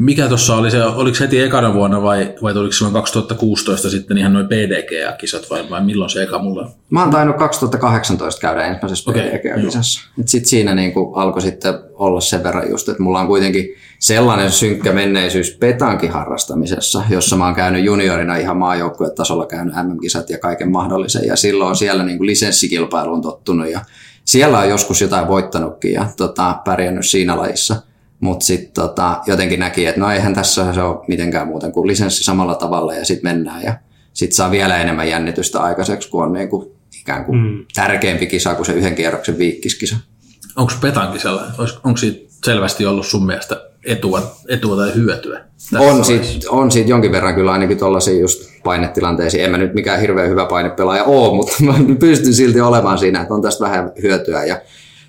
mikä 0.00 0.28
tuossa 0.28 0.56
oli 0.56 0.70
se, 0.70 0.84
oliko 0.84 1.14
se 1.14 1.24
heti 1.24 1.40
ekana 1.40 1.74
vuonna 1.74 2.02
vai, 2.02 2.34
vai 2.42 2.54
tuliko 2.54 2.72
silloin 2.72 2.94
2016 2.94 3.90
sitten 3.90 4.18
ihan 4.18 4.32
noin 4.32 4.46
PDG-kisat 4.46 5.50
vai, 5.50 5.70
vai 5.70 5.84
milloin 5.84 6.10
se 6.10 6.22
eka 6.22 6.38
mulla? 6.38 6.70
Mä 6.90 7.00
oon 7.00 7.10
tainnut 7.10 7.36
2018 7.36 8.40
käydä 8.40 8.64
ensimmäisessä 8.64 9.10
okay, 9.10 9.22
PDG-kisassa. 9.22 10.10
Sitten 10.26 10.48
siinä 10.48 10.74
niin 10.74 10.92
alkoi 11.14 11.42
sitten 11.42 11.74
olla 11.92 12.20
sen 12.20 12.44
verran 12.44 12.70
just, 12.70 12.88
että 12.88 13.02
mulla 13.02 13.20
on 13.20 13.26
kuitenkin 13.26 13.74
sellainen 13.98 14.50
synkkä 14.50 14.92
menneisyys 14.92 15.56
petankin 15.60 16.10
harrastamisessa, 16.10 17.02
jossa 17.10 17.36
mä 17.36 17.44
oon 17.44 17.54
käynyt 17.54 17.84
juniorina 17.84 18.36
ihan 18.36 18.56
tasolla 19.16 19.46
käynyt 19.46 19.74
MM-kisat 19.74 20.30
ja 20.30 20.38
kaiken 20.38 20.72
mahdollisen 20.72 21.26
ja 21.26 21.36
silloin 21.36 21.68
on 21.68 21.76
siellä 21.76 22.04
niin 22.04 22.26
lisenssikilpailuun 22.26 23.22
tottunut 23.22 23.70
ja 23.70 23.80
siellä 24.24 24.58
on 24.58 24.68
joskus 24.68 25.00
jotain 25.00 25.28
voittanutkin 25.28 25.92
ja 25.92 26.06
tota, 26.16 26.58
pärjännyt 26.64 27.06
siinä 27.06 27.36
lajissa– 27.36 27.76
mutta 28.20 28.46
sitten 28.46 28.72
tota, 28.74 29.20
jotenkin 29.26 29.60
näki, 29.60 29.86
että 29.86 30.00
no 30.00 30.10
eihän 30.10 30.34
tässä 30.34 30.74
se 30.74 30.82
ole 30.82 31.04
mitenkään 31.08 31.46
muuten 31.46 31.72
kuin 31.72 31.86
lisenssi 31.86 32.24
samalla 32.24 32.54
tavalla 32.54 32.94
ja 32.94 33.04
sitten 33.04 33.30
mennään. 33.30 33.62
Ja 33.62 33.74
sitten 34.12 34.36
saa 34.36 34.50
vielä 34.50 34.78
enemmän 34.78 35.08
jännitystä 35.08 35.60
aikaiseksi, 35.60 36.10
kun 36.10 36.24
on 36.24 36.32
niinku 36.32 36.76
ikään 37.00 37.24
kuin 37.24 37.38
mm. 37.38 37.64
tärkeämpi 37.74 38.26
kisa 38.26 38.54
kuin 38.54 38.66
se 38.66 38.72
yhden 38.72 38.94
kierroksen 38.94 39.38
viikkiskisa. 39.38 39.96
Onko 40.56 40.72
petankin 40.80 41.20
sellainen? 41.20 41.52
Onko 41.84 41.96
siitä 41.96 42.30
selvästi 42.44 42.86
ollut 42.86 43.06
sun 43.06 43.26
mielestä 43.26 43.70
etua, 43.84 44.36
etua 44.48 44.76
tai 44.76 44.94
hyötyä? 44.94 45.44
On 45.78 46.04
siitä, 46.04 46.50
on 46.50 46.70
siitä 46.70 46.90
jonkin 46.90 47.12
verran 47.12 47.34
kyllä 47.34 47.52
ainakin 47.52 47.78
tuollaisiin 47.78 48.20
just 48.20 48.50
painetilanteisiin. 48.64 49.44
En 49.44 49.50
mä 49.50 49.58
nyt 49.58 49.74
mikään 49.74 50.00
hirveän 50.00 50.28
hyvä 50.28 50.46
painepelaaja 50.46 51.04
ole, 51.04 51.34
mutta 51.36 51.52
mä 51.60 51.74
pystyn 52.00 52.34
silti 52.34 52.60
olemaan 52.60 52.98
siinä, 52.98 53.20
että 53.20 53.34
on 53.34 53.42
tästä 53.42 53.64
vähän 53.64 53.92
hyötyä. 54.02 54.44
Ja 54.44 54.60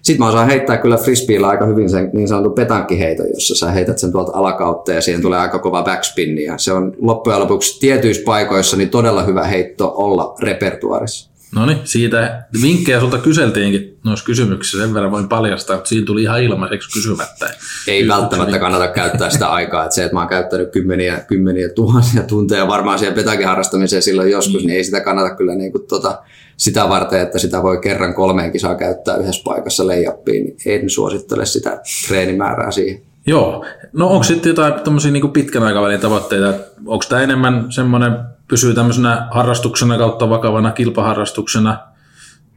Sitten 0.02 0.20
mä 0.20 0.28
osaan 0.28 0.48
heittää 0.48 0.78
kyllä 0.78 0.98
frisbeellä 0.98 1.48
aika 1.48 1.66
hyvin 1.66 1.90
sen 1.90 2.10
niin 2.14 2.28
sanotun 2.28 2.54
petankiheiton, 2.54 3.26
jossa 3.34 3.56
sä 3.56 3.72
heität 3.72 3.98
sen 3.98 4.12
tuolta 4.12 4.32
alakautta 4.36 4.92
ja 4.92 5.02
siihen 5.02 5.22
tulee 5.22 5.40
aika 5.40 5.60
kova 5.60 5.84
backspin. 5.84 6.38
Ja 6.38 6.58
se 6.58 6.74
on 6.74 6.94
loppujen 7.02 7.40
lopuksi 7.40 7.80
tietyissä 7.80 8.24
paikoissa 8.26 8.78
niin 8.78 8.90
todella 8.90 9.24
hyvä 9.24 9.44
heitto 9.44 9.94
olla 9.96 10.36
repertuarissa. 10.42 11.32
No 11.56 11.66
niin, 11.66 11.78
siitä 11.84 12.44
vinkkejä 12.62 13.00
sulta 13.00 13.18
kyseltiinkin 13.18 13.98
noissa 14.04 14.26
kysymyksissä, 14.26 14.86
sen 14.86 14.94
verran 14.94 15.12
voin 15.12 15.28
paljastaa, 15.28 15.76
että 15.76 15.90
siinä 15.90 16.06
tuli 16.06 16.22
ihan 16.22 16.44
ilmaiseksi 16.44 16.92
kysymättä. 16.94 17.50
Ei 17.88 18.08
välttämättä 18.08 18.60
kannata 18.60 18.88
käyttää 18.88 19.30
sitä 19.30 19.48
aikaa, 19.48 19.84
että 19.84 19.96
se, 19.96 20.04
että 20.04 20.16
mä 20.16 20.20
oon 20.20 20.30
käyttänyt 20.30 20.72
kymmeniä, 20.72 21.20
kymmeniä 21.28 21.70
tuhansia 21.70 22.24
tunteja 22.24 22.68
varmaan 22.68 23.00
siihen 23.00 23.16
petakin 23.16 23.48
harrastamiseen 23.48 24.02
silloin 24.02 24.32
joskus, 24.32 24.64
niin 24.64 24.76
ei 24.78 24.84
sitä 24.84 25.02
kannata 25.02 25.36
kyllä 25.36 25.56
niin 25.56 25.72
kuin 25.72 25.88
tota, 25.88 26.24
sitä 26.62 26.90
varten, 26.90 27.22
että 27.22 27.40
sitä 27.40 27.64
voi 27.64 27.78
kerran 27.78 28.14
kolmeen 28.14 28.52
kisaa 28.52 28.76
käyttää 28.76 29.18
yhdessä 29.18 29.42
paikassa 29.46 29.88
leijappiin, 29.88 30.44
niin 30.44 30.58
en 30.66 30.90
suosittele 30.90 31.46
sitä 31.46 31.82
treenimäärää 32.08 32.72
siihen. 32.72 33.02
Joo. 33.28 33.66
No 33.94 34.08
onko 34.08 34.24
sitten 34.24 34.50
jotain 34.50 34.74
tämmöisiä 34.74 35.12
niin 35.12 35.32
pitkän 35.32 35.64
aikavälin 35.64 36.00
tavoitteita? 36.00 36.54
Onko 36.86 37.06
tämä 37.10 37.22
enemmän 37.22 37.72
semmoinen, 37.72 38.12
pysyy 38.48 38.74
tämmöisenä 38.74 39.28
harrastuksena 39.32 39.98
kautta 39.98 40.30
vakavana 40.30 40.72
kilpaharrastuksena, 40.72 41.80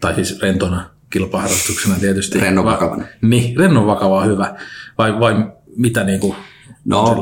tai 0.01 0.15
siis 0.15 0.43
rentona 0.43 0.91
kilpaharrastuksena 1.11 1.95
tietysti. 2.01 2.41
Rennon 2.41 2.65
vakavana. 2.65 3.05
Niin, 3.23 3.57
rennon 3.57 3.87
vakavaa 3.87 4.25
hyvä. 4.25 4.55
Vai, 4.99 5.21
vai 5.21 5.35
mitä 5.77 6.05
niin 6.05 6.21
kuin 6.21 6.37
No, 6.85 7.17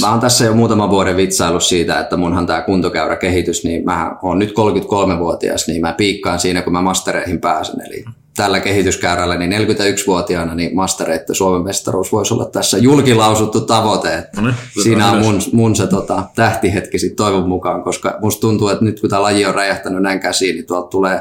mä 0.00 0.10
oon 0.10 0.20
tässä 0.20 0.44
jo 0.44 0.54
muutaman 0.54 0.90
vuoden 0.90 1.16
vitsailu 1.16 1.60
siitä, 1.60 2.00
että 2.00 2.16
munhan 2.16 2.46
tämä 2.46 2.62
kuntokäyrä 2.62 3.16
kehitys, 3.16 3.64
niin 3.64 3.84
mä 3.84 4.16
oon 4.22 4.38
nyt 4.38 4.50
33-vuotias, 4.50 5.68
niin 5.68 5.80
mä 5.80 5.92
piikkaan 5.92 6.38
siinä, 6.38 6.62
kun 6.62 6.72
mä 6.72 6.82
mastereihin 6.82 7.40
pääsen. 7.40 7.80
Eli 7.86 8.04
tällä 8.36 8.60
kehityskäyrällä, 8.60 9.36
niin 9.36 9.52
41-vuotiaana 9.52 10.54
niin 10.54 10.76
mastereita 10.76 11.34
Suomen 11.34 11.62
mestaruus 11.62 12.12
voisi 12.12 12.34
olla 12.34 12.44
tässä 12.44 12.78
julkilausuttu 12.78 13.60
tavoite. 13.60 14.14
Että 14.14 14.40
no 14.40 14.46
niin, 14.46 14.82
siinä 14.82 15.10
on 15.10 15.18
mun, 15.18 15.40
mun 15.52 15.76
se 15.76 15.86
tota, 15.86 16.22
tähtihetki 16.34 16.98
sit 16.98 17.16
toivon 17.16 17.48
mukaan, 17.48 17.82
koska 17.82 18.18
musta 18.20 18.40
tuntuu, 18.40 18.68
että 18.68 18.84
nyt 18.84 19.00
kun 19.00 19.10
tämä 19.10 19.22
laji 19.22 19.46
on 19.46 19.54
räjähtänyt 19.54 20.02
näin 20.02 20.20
käsiin, 20.20 20.54
niin 20.54 20.66
tuolta 20.66 20.88
tulee 20.88 21.20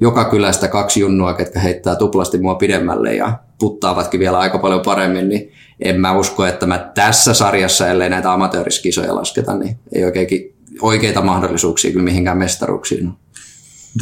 joka 0.00 0.24
kylästä 0.24 0.68
kaksi 0.68 1.00
junnua, 1.00 1.34
ketkä 1.34 1.60
heittää 1.60 1.96
tuplasti 1.96 2.38
mua 2.38 2.54
pidemmälle 2.54 3.14
ja 3.14 3.38
puttaavatkin 3.58 4.20
vielä 4.20 4.38
aika 4.38 4.58
paljon 4.58 4.80
paremmin, 4.80 5.28
niin 5.28 5.52
en 5.80 6.00
mä 6.00 6.18
usko, 6.18 6.46
että 6.46 6.66
mä 6.66 6.90
tässä 6.94 7.34
sarjassa, 7.34 7.88
ellei 7.88 8.10
näitä 8.10 8.32
amatööriskisoja 8.32 9.14
lasketa, 9.14 9.54
niin 9.54 9.78
ei 9.92 10.04
oikein 10.04 10.56
oikeita 10.80 11.22
mahdollisuuksia 11.22 11.90
kyllä 11.92 12.04
mihinkään 12.04 12.38
mestaruuksiin. 12.38 13.12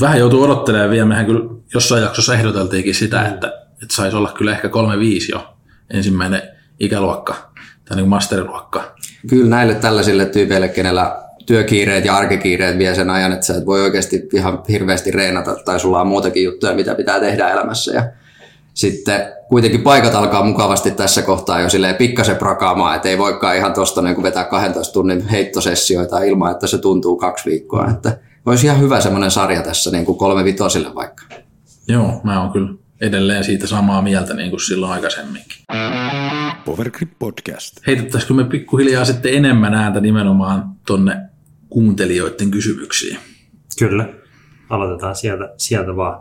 Vähän 0.01 0.19
joutuu 0.19 0.43
odottelemaan 0.43 0.91
vielä. 0.91 1.07
Mehän 1.07 1.27
kyllä 1.27 1.51
jossain 1.75 2.03
jaksossa 2.03 2.35
ehdoteltiinkin 2.35 2.95
sitä, 2.95 3.29
että, 3.29 3.47
että 3.83 3.95
saisi 3.95 4.17
olla 4.17 4.33
kyllä 4.39 4.53
ehkä 4.53 4.69
3-5 4.69 4.71
jo 5.31 5.57
ensimmäinen 5.91 6.43
ikäluokka 6.81 7.51
tai 7.85 7.97
niin 7.97 8.09
masteriluokka. 8.09 8.95
Kyllä 9.29 9.49
näille 9.49 9.75
tällaisille 9.75 10.27
tyypeille, 10.27 10.69
kenellä 10.69 11.24
työkiireet 11.47 12.05
ja 12.05 12.17
arkikiireet 12.17 12.79
vie 12.79 12.95
sen 12.95 13.11
ajan, 13.11 13.33
että 13.33 13.47
sä 13.47 13.57
et 13.57 13.67
voi 13.67 13.83
oikeasti 13.83 14.29
ihan 14.35 14.63
hirveästi 14.69 15.11
reenata 15.11 15.57
tai 15.65 15.81
sulla 15.81 16.01
on 16.01 16.07
muutakin 16.07 16.45
juttuja, 16.45 16.75
mitä 16.75 16.95
pitää 16.95 17.21
tehdä 17.21 17.49
elämässä. 17.49 17.95
Ja 17.95 18.05
sitten 18.75 19.21
kuitenkin 19.49 19.83
paikat 19.83 20.15
alkaa 20.15 20.45
mukavasti 20.45 20.91
tässä 20.91 21.23
kohtaa 21.23 21.61
jo 21.61 21.69
silleen 21.69 21.95
pikkasen 21.95 22.37
prakaamaan, 22.37 22.97
että 22.97 23.09
ei 23.09 23.19
voikaan 23.19 23.57
ihan 23.57 23.75
tuosta 23.75 24.03
niin 24.03 24.23
vetää 24.23 24.45
12 24.45 24.93
tunnin 24.93 25.29
heittosessioita 25.29 26.23
ilman, 26.23 26.51
että 26.51 26.67
se 26.67 26.79
tuntuu 26.79 27.17
kaksi 27.17 27.51
viikkoa. 27.51 27.91
Että 27.91 28.19
olisi 28.47 28.67
ihan 28.67 28.81
hyvä 28.81 29.01
semmoinen 29.01 29.31
sarja 29.31 29.63
tässä 29.63 29.91
niin 29.91 30.05
kuin 30.05 30.19
kolme 30.19 30.45
vitosille 30.45 30.95
vaikka. 30.95 31.25
Joo, 31.89 32.21
mä 32.25 32.43
oon 32.43 32.53
kyllä 32.53 32.75
edelleen 33.01 33.45
siitä 33.45 33.67
samaa 33.67 34.03
mieltä 34.03 34.35
niin 34.35 34.51
kuin 34.51 34.61
silloin 34.61 34.93
aikaisemminkin. 34.93 35.59
Powergrip 36.65 37.11
Podcast. 37.19 37.87
Heitettäisikö 37.87 38.35
me 38.35 38.45
pikkuhiljaa 38.45 39.05
sitten 39.05 39.35
enemmän 39.35 39.75
ääntä 39.75 40.01
nimenomaan 40.01 40.65
tonne 40.87 41.17
kuuntelijoiden 41.75 42.51
kysymyksiin? 42.51 43.19
Kyllä. 43.79 44.09
Aloitetaan 44.71 45.17
sieltä, 45.17 45.55
sieltä 45.57 45.97
vaan. 45.97 46.21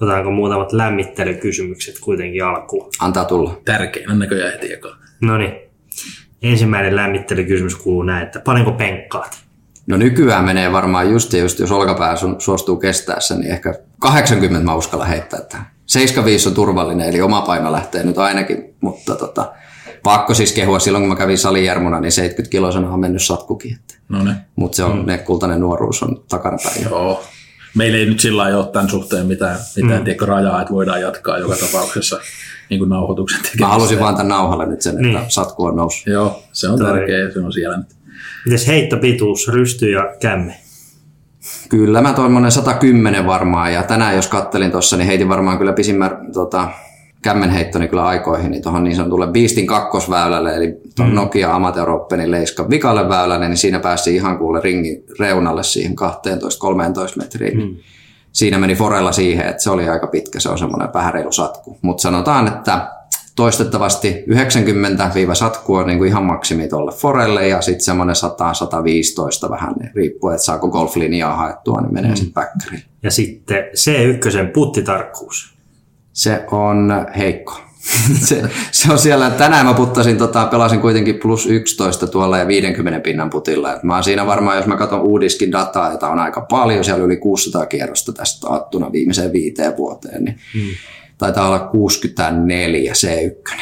Otetaanko 0.00 0.30
muutamat 0.30 0.72
lämmittelykysymykset 0.72 1.98
kuitenkin 2.00 2.44
alkuun? 2.44 2.90
Antaa 3.00 3.24
tulla. 3.24 3.60
Tärkein 3.64 4.10
on 4.10 4.18
näköjään 4.18 4.52
heti 4.52 4.68
No 5.20 5.38
niin. 5.38 5.52
Ensimmäinen 6.42 6.96
lämmittelykysymys 6.96 7.76
kuuluu 7.76 8.02
näin, 8.02 8.26
että 8.26 8.40
paljonko 8.40 8.72
penkkaat? 8.72 9.38
No 9.86 9.96
nykyään 9.96 10.44
menee 10.44 10.72
varmaan 10.72 11.10
just, 11.10 11.32
just 11.32 11.58
jos 11.58 11.70
olkapää 11.70 12.14
suostuu 12.38 12.76
kestää 12.76 13.20
sen, 13.20 13.40
niin 13.40 13.52
ehkä 13.52 13.74
80 13.98 14.64
mä 14.64 14.74
uskalla 14.74 15.04
heittää 15.04 15.40
tähän. 15.40 15.66
75 15.86 16.48
on 16.48 16.54
turvallinen, 16.54 17.08
eli 17.08 17.20
oma 17.20 17.42
paino 17.42 17.72
lähtee 17.72 18.02
nyt 18.02 18.18
ainakin, 18.18 18.74
mutta 18.80 19.14
tota, 19.14 19.52
pakko 20.02 20.34
siis 20.34 20.52
kehua 20.52 20.78
silloin, 20.78 21.02
kun 21.02 21.08
mä 21.08 21.16
kävin 21.16 21.38
salijärmuna, 21.38 22.00
niin 22.00 22.12
70 22.12 22.50
kilosena 22.50 22.92
on 22.92 23.00
mennyt 23.00 23.22
satkukin. 23.22 23.70
Niin. 23.70 23.99
Mutta 24.56 24.76
se 24.76 24.84
on, 24.84 24.98
mm. 24.98 25.06
ne 25.06 25.18
kultainen 25.18 25.60
nuoruus 25.60 26.02
on 26.02 26.24
takanapäin. 26.28 26.82
Joo. 26.82 27.24
Meillä 27.76 27.98
ei 27.98 28.06
nyt 28.06 28.20
sillä 28.20 28.42
ole 28.42 28.66
tämän 28.66 28.88
suhteen 28.88 29.26
mitään, 29.26 29.58
mitään 29.76 30.00
mm. 30.00 30.04
tiedä, 30.04 30.26
rajaa, 30.26 30.60
että 30.60 30.74
voidaan 30.74 31.00
jatkaa 31.00 31.38
joka 31.38 31.56
tapauksessa 31.56 32.20
niin 32.70 32.78
kuin 32.78 32.88
nauhoituksen 32.88 33.38
tekemistä. 33.38 33.64
Mä 33.64 33.72
halusin 33.72 34.00
vaan 34.00 34.14
tämän 34.14 34.28
nauhalle 34.28 34.66
nyt 34.66 34.82
sen, 34.82 34.96
niin. 34.96 35.16
että 35.16 35.30
satku 35.30 35.64
on 35.64 35.76
noussut. 35.76 36.06
Joo, 36.06 36.42
se 36.52 36.68
on 36.68 36.78
Toi. 36.78 36.88
tärkeä 36.88 37.30
se 37.30 37.40
on 37.40 37.52
siellä 37.52 37.76
nyt. 37.76 37.86
Mites 38.44 38.66
heittopituus, 38.66 39.48
rysty 39.48 39.90
ja 39.90 40.14
kämme? 40.20 40.56
Kyllä 41.68 42.00
mä 42.00 42.12
tuommoinen 42.12 42.52
110 42.52 43.26
varmaan 43.26 43.72
ja 43.72 43.82
tänään 43.82 44.16
jos 44.16 44.26
kattelin 44.26 44.70
tuossa, 44.70 44.96
niin 44.96 45.06
heitin 45.06 45.28
varmaan 45.28 45.58
kyllä 45.58 45.72
pisimmän 45.72 46.10
tota, 46.32 46.68
kämmenheittoni 47.22 47.88
kyllä 47.88 48.06
aikoihin 48.06 48.50
niin 48.50 48.62
tuohon 48.62 48.84
niin 48.84 48.96
sanotulle 48.96 49.26
Beastin 49.26 49.66
kakkosväylälle, 49.66 50.56
eli 50.56 50.80
mm. 50.98 51.14
Nokia 51.14 51.54
Amateur 51.54 51.90
Openin 51.90 52.30
leiska 52.30 52.70
vikalle 52.70 53.08
väylälle, 53.08 53.48
niin 53.48 53.56
siinä 53.56 53.80
pääsi 53.80 54.14
ihan 54.14 54.38
kuule 54.38 54.60
ringin 54.60 55.04
reunalle 55.18 55.62
siihen 55.62 55.92
12-13 55.92 55.96
metriin. 57.16 57.58
Mm. 57.58 57.76
Siinä 58.32 58.58
meni 58.58 58.74
forella 58.74 59.12
siihen, 59.12 59.46
että 59.46 59.62
se 59.62 59.70
oli 59.70 59.88
aika 59.88 60.06
pitkä, 60.06 60.40
se 60.40 60.48
on 60.48 60.58
semmoinen 60.58 60.92
vähän 60.94 61.14
reilu 61.14 61.32
satku. 61.32 61.78
Mutta 61.82 62.02
sanotaan, 62.02 62.48
että 62.48 62.88
toistettavasti 63.36 64.24
90-satku 64.30 65.74
on 65.74 65.86
niin 65.86 65.98
kuin 65.98 66.08
ihan 66.08 66.24
maksimi 66.24 66.68
tuolle 66.68 66.92
forelle 66.92 67.48
ja 67.48 67.60
sitten 67.60 67.84
semmoinen 67.84 68.16
100-115 69.46 69.50
vähän, 69.50 69.72
niin 69.80 69.90
riippuu, 69.94 70.30
että 70.30 70.44
saako 70.44 70.68
golflinjaa 70.68 71.36
haettua, 71.36 71.80
niin 71.80 71.94
menee 71.94 72.10
mm. 72.10 72.16
sitten. 72.16 72.44
Ja 73.02 73.10
sitten 73.10 73.64
C1 73.64 74.52
puttitarkkuus. 74.54 75.59
Se 76.12 76.44
on 76.50 77.06
heikko. 77.18 77.60
se, 78.28 78.42
se, 78.70 78.92
on 78.92 78.98
siellä, 78.98 79.30
tänään 79.30 79.66
mä 79.66 79.74
puttasin, 79.74 80.18
tota, 80.18 80.46
pelasin 80.46 80.80
kuitenkin 80.80 81.18
plus 81.18 81.46
11 81.46 82.06
tuolla 82.06 82.38
ja 82.38 82.48
50 82.48 83.00
pinnan 83.00 83.30
putilla. 83.30 83.72
Et 83.72 83.82
mä 83.82 83.94
oon 83.94 84.04
siinä 84.04 84.26
varmaan, 84.26 84.56
jos 84.56 84.66
mä 84.66 84.76
katson 84.76 85.00
uudiskin 85.00 85.52
dataa, 85.52 85.92
jota 85.92 86.08
on 86.08 86.18
aika 86.18 86.40
paljon, 86.40 86.84
siellä 86.84 87.04
yli 87.04 87.16
600 87.16 87.66
kierrosta 87.66 88.12
tästä 88.12 88.46
attuna 88.50 88.92
viimeiseen 88.92 89.32
viiteen 89.32 89.76
vuoteen, 89.76 90.24
niin 90.24 90.38
hmm 90.54 90.70
taitaa 91.20 91.46
olla 91.46 91.58
64 91.58 92.92
C1. 92.92 93.60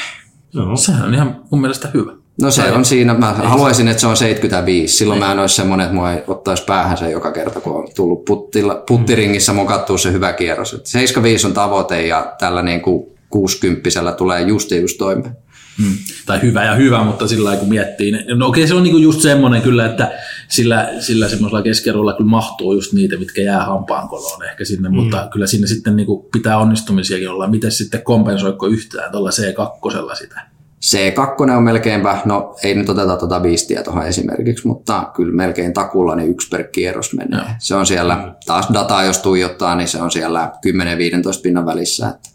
No. 0.55 0.77
Sehän 0.77 1.09
on 1.09 1.15
ihan 1.15 1.41
mun 1.51 1.61
mielestä 1.61 1.89
hyvä. 1.95 2.13
No 2.43 2.51
se 2.51 2.73
on 2.73 2.85
siinä, 2.85 3.15
mä 3.15 3.33
haluaisin, 3.33 3.89
että 3.89 4.01
se 4.01 4.07
on 4.07 4.17
75. 4.17 4.97
Silloin 4.97 5.23
ei. 5.23 5.27
mä 5.27 5.33
en 5.33 5.39
olisi 5.39 5.55
semmoinen, 5.55 5.85
että 5.85 5.95
mua 5.95 6.13
ei 6.13 6.23
ottaisi 6.27 6.65
päähän 6.65 6.99
se 6.99 7.11
joka 7.11 7.33
kerta, 7.33 7.61
kun 7.61 7.77
on 7.77 7.89
tullut 7.97 8.25
puttilla, 8.25 8.83
puttiringissä 8.89 9.53
mun 9.53 9.67
kattuu 9.67 9.99
se 9.99 10.13
hyvä 10.13 10.33
kierros. 10.33 10.71
75 10.71 11.47
on 11.47 11.53
tavoite 11.53 12.07
ja 12.07 12.35
tällä 12.39 12.63
niin 12.63 12.81
kuin 12.81 13.19
60 13.31 14.13
tulee 14.13 14.43
just 14.43 14.71
ja 14.71 14.81
just 14.81 14.99
toimeen. 14.99 15.37
Hmm. 15.83 15.97
Tai 16.27 16.43
hyvä 16.43 16.65
ja 16.65 16.75
hyvä, 16.75 17.05
mutta 17.05 17.29
sillä 17.29 17.57
kun 17.57 17.69
miettii, 17.69 18.13
niin 18.13 18.39
no 18.39 18.47
okei 18.47 18.69
se 18.69 18.75
on 18.75 18.83
niinku 18.83 18.99
just 18.99 19.21
semmoinen 19.21 19.63
kyllä, 19.63 19.87
että 19.87 20.13
sillä, 20.49 20.89
sillä 21.01 21.29
semmoisella 21.29 21.63
keskiarvolla 21.63 22.13
kyllä 22.13 22.31
mahtuu 22.31 22.73
just 22.75 22.93
niitä, 22.93 23.17
mitkä 23.17 23.43
jää 23.43 23.65
hampaankoloon 23.65 24.45
ehkä 24.45 24.65
sinne, 24.65 24.89
hmm. 24.89 24.97
mutta 24.97 25.29
kyllä 25.33 25.47
sinne 25.47 25.67
sitten 25.67 25.97
niinku 25.97 26.29
pitää 26.33 26.59
onnistumisiakin 26.59 27.31
olla. 27.31 27.47
Miten 27.47 27.73
sitten 27.73 28.03
kompensoiko 28.03 28.67
yhtään 28.67 29.13
tuolla 29.13 29.31
C2 29.31 30.17
sitä? 30.17 30.58
C2 30.85 31.51
on 31.57 31.63
melkeinpä, 31.63 32.19
no 32.25 32.57
ei 32.63 32.75
nyt 32.75 32.89
oteta 32.89 33.17
tuota 33.17 33.41
biistiä 33.41 33.83
tuohon 33.83 34.07
esimerkiksi, 34.07 34.67
mutta 34.67 35.11
kyllä 35.17 35.37
melkein 35.37 35.73
takulla 35.73 36.17
niin 36.17 36.31
yksi 36.31 36.49
per 36.49 36.65
kierros 36.65 37.15
menee. 37.15 37.41
Joo. 37.41 37.49
Se 37.59 37.75
on 37.75 37.87
siellä, 37.87 38.35
taas 38.47 38.69
dataa 38.75 39.05
jos 39.05 39.19
tuijottaa, 39.19 39.75
niin 39.75 39.89
se 39.89 40.03
on 40.03 40.11
siellä 40.11 40.53
10-15 40.67 41.43
pinnan 41.43 41.67
välissä. 41.67 42.09
Että 42.09 42.29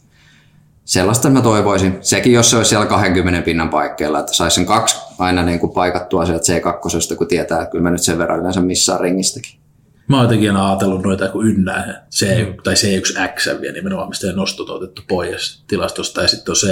sellaista 0.85 1.29
mä 1.29 1.41
toivoisin. 1.41 1.97
Sekin, 2.01 2.33
jos 2.33 2.49
se 2.49 2.57
olisi 2.57 2.69
siellä 2.69 2.85
20 2.85 3.41
pinnan 3.41 3.69
paikkeilla, 3.69 4.19
että 4.19 4.33
saisi 4.33 4.55
sen 4.55 4.65
kaksi 4.65 4.97
aina 5.19 5.43
niin 5.43 5.59
kuin 5.59 5.73
paikattua 5.73 6.25
sieltä 6.25 6.53
C2, 6.53 7.15
kun 7.15 7.27
tietää, 7.27 7.61
että 7.61 7.71
kyllä 7.71 7.83
mä 7.83 7.91
nyt 7.91 8.01
sen 8.01 8.17
verran 8.17 8.39
yleensä 8.39 8.61
missään 8.61 8.99
ringistäkin. 8.99 9.62
Mä 10.07 10.15
oon 10.15 10.25
jotenkin 10.25 10.55
ajatellut 10.55 11.03
noita 11.03 11.27
kuin 11.27 11.47
ynnää 11.47 12.07
C, 12.11 12.25
tai 12.63 12.73
C1X 12.73 13.61
vielä 13.61 13.73
nimenomaan, 13.73 14.09
mistä 14.09 14.27
on 14.27 14.35
nostot 14.35 14.69
otettu 14.69 15.01
pois 15.07 15.63
tilastosta 15.67 16.21
ja 16.21 16.27
sitten 16.27 16.51
on 16.51 16.69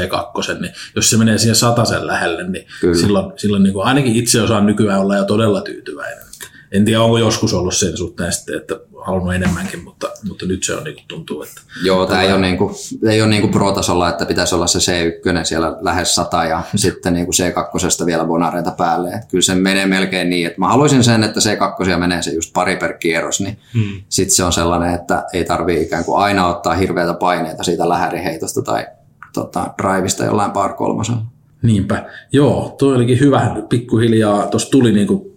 C2, 0.55 0.61
niin 0.61 0.73
jos 0.95 1.09
se 1.09 1.17
menee 1.17 1.37
siihen 1.37 1.55
sataisen 1.55 2.07
lähelle, 2.07 2.49
niin 2.49 2.65
Kyllä. 2.81 2.97
silloin, 2.97 3.33
silloin 3.37 3.63
niin 3.63 3.73
kuin 3.73 3.85
ainakin 3.85 4.15
itse 4.15 4.41
osaan 4.41 4.65
nykyään 4.65 4.99
olla 4.99 5.15
jo 5.15 5.25
todella 5.25 5.61
tyytyväinen. 5.61 6.23
En 6.71 6.85
tiedä, 6.85 7.01
onko 7.01 7.17
joskus 7.17 7.53
ollut 7.53 7.75
sen 7.75 7.97
suhteen 7.97 8.33
sitten, 8.33 8.57
että 8.57 8.79
halunnut 9.05 9.33
enemmänkin, 9.33 9.83
mutta, 9.83 10.07
mutta 10.27 10.45
nyt 10.45 10.63
se 10.63 10.75
on 10.75 10.83
niin 10.83 10.95
kuin 10.95 11.05
tuntuu, 11.07 11.43
että... 11.43 11.61
Joo, 11.83 12.05
tämä 12.05 12.21
ei 12.21 12.31
ole, 12.31 12.41
niin 12.41 12.57
kuin, 12.57 12.73
ei 13.09 13.21
ole 13.21 13.29
niin 13.29 13.41
kuin 13.41 13.51
pro-tasolla, 13.51 14.09
että 14.09 14.25
pitäisi 14.25 14.55
olla 14.55 14.67
se 14.67 14.79
C1 14.79 15.45
siellä 15.45 15.77
lähes 15.81 16.15
100 16.15 16.45
ja 16.45 16.57
mm. 16.57 16.77
sitten 16.77 17.13
niin 17.13 17.25
kuin 17.25 17.35
C2 17.35 18.05
vielä 18.05 18.25
bonareita 18.25 18.71
päälle. 18.71 19.09
Että 19.09 19.27
kyllä 19.27 19.41
se 19.41 19.55
menee 19.55 19.85
melkein 19.85 20.29
niin, 20.29 20.47
että 20.47 20.59
mä 20.59 20.67
haluaisin 20.67 21.03
sen, 21.03 21.23
että 21.23 21.39
C2 21.39 21.97
menee 21.97 22.21
se 22.21 22.31
just 22.31 22.53
pari 22.53 22.75
per 22.75 22.93
kierros, 22.93 23.41
niin 23.41 23.57
hmm. 23.73 24.03
sitten 24.09 24.35
se 24.35 24.43
on 24.43 24.53
sellainen, 24.53 24.95
että 24.95 25.23
ei 25.33 25.45
tarvii 25.45 25.81
ikään 25.81 26.05
kuin 26.05 26.23
aina 26.23 26.47
ottaa 26.47 26.73
hirveitä 26.73 27.13
paineita 27.13 27.63
siitä 27.63 27.89
lähäriheitosta 27.89 28.61
tai 28.61 28.87
tota, 29.33 29.73
drivista 29.81 30.25
jollain 30.25 30.51
par 30.51 30.73
kolmosella. 30.73 31.21
Niinpä. 31.61 32.05
Joo, 32.31 32.75
toi 32.77 32.95
olikin 32.95 33.19
hyvä. 33.19 33.55
Pikkuhiljaa 33.69 34.47
tuossa 34.47 34.71
tuli 34.71 34.91
niinku 34.91 35.30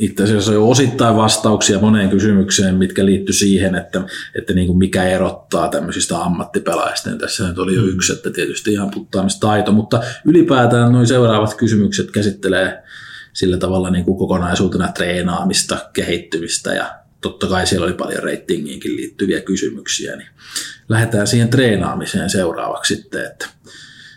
itse 0.00 0.22
asiassa 0.22 0.52
jo 0.52 0.68
osittain 0.68 1.16
vastauksia 1.16 1.78
moneen 1.78 2.10
kysymykseen, 2.10 2.74
mitkä 2.74 3.06
liittyy 3.06 3.32
siihen, 3.32 3.74
että, 3.74 4.02
että 4.34 4.52
niin 4.52 4.66
kuin 4.66 4.78
mikä 4.78 5.04
erottaa 5.04 5.68
tämmöisistä 5.68 6.18
ammattipelaajista. 6.18 7.10
Tässä 7.10 7.48
nyt 7.48 7.58
oli 7.58 7.74
jo 7.74 7.82
mm. 7.82 7.88
yksi, 7.88 8.12
että 8.12 8.30
tietysti 8.30 8.72
ihan 8.72 8.90
puttaamistaito, 8.90 9.72
mutta 9.72 10.02
ylipäätään 10.24 10.92
noin 10.92 11.06
seuraavat 11.06 11.54
kysymykset 11.54 12.10
käsittelee 12.10 12.82
sillä 13.32 13.56
tavalla 13.56 13.90
niin 13.90 14.04
kuin 14.04 14.18
kokonaisuutena 14.18 14.88
treenaamista, 14.88 15.78
kehittymistä 15.92 16.74
ja 16.74 16.94
totta 17.20 17.46
kai 17.46 17.66
siellä 17.66 17.84
oli 17.84 17.94
paljon 17.94 18.22
reitingiinkin 18.22 18.96
liittyviä 18.96 19.40
kysymyksiä, 19.40 20.16
niin 20.16 20.28
lähdetään 20.88 21.26
siihen 21.26 21.48
treenaamiseen 21.48 22.30
seuraavaksi 22.30 22.94
sitten, 22.94 23.26
että 23.26 23.46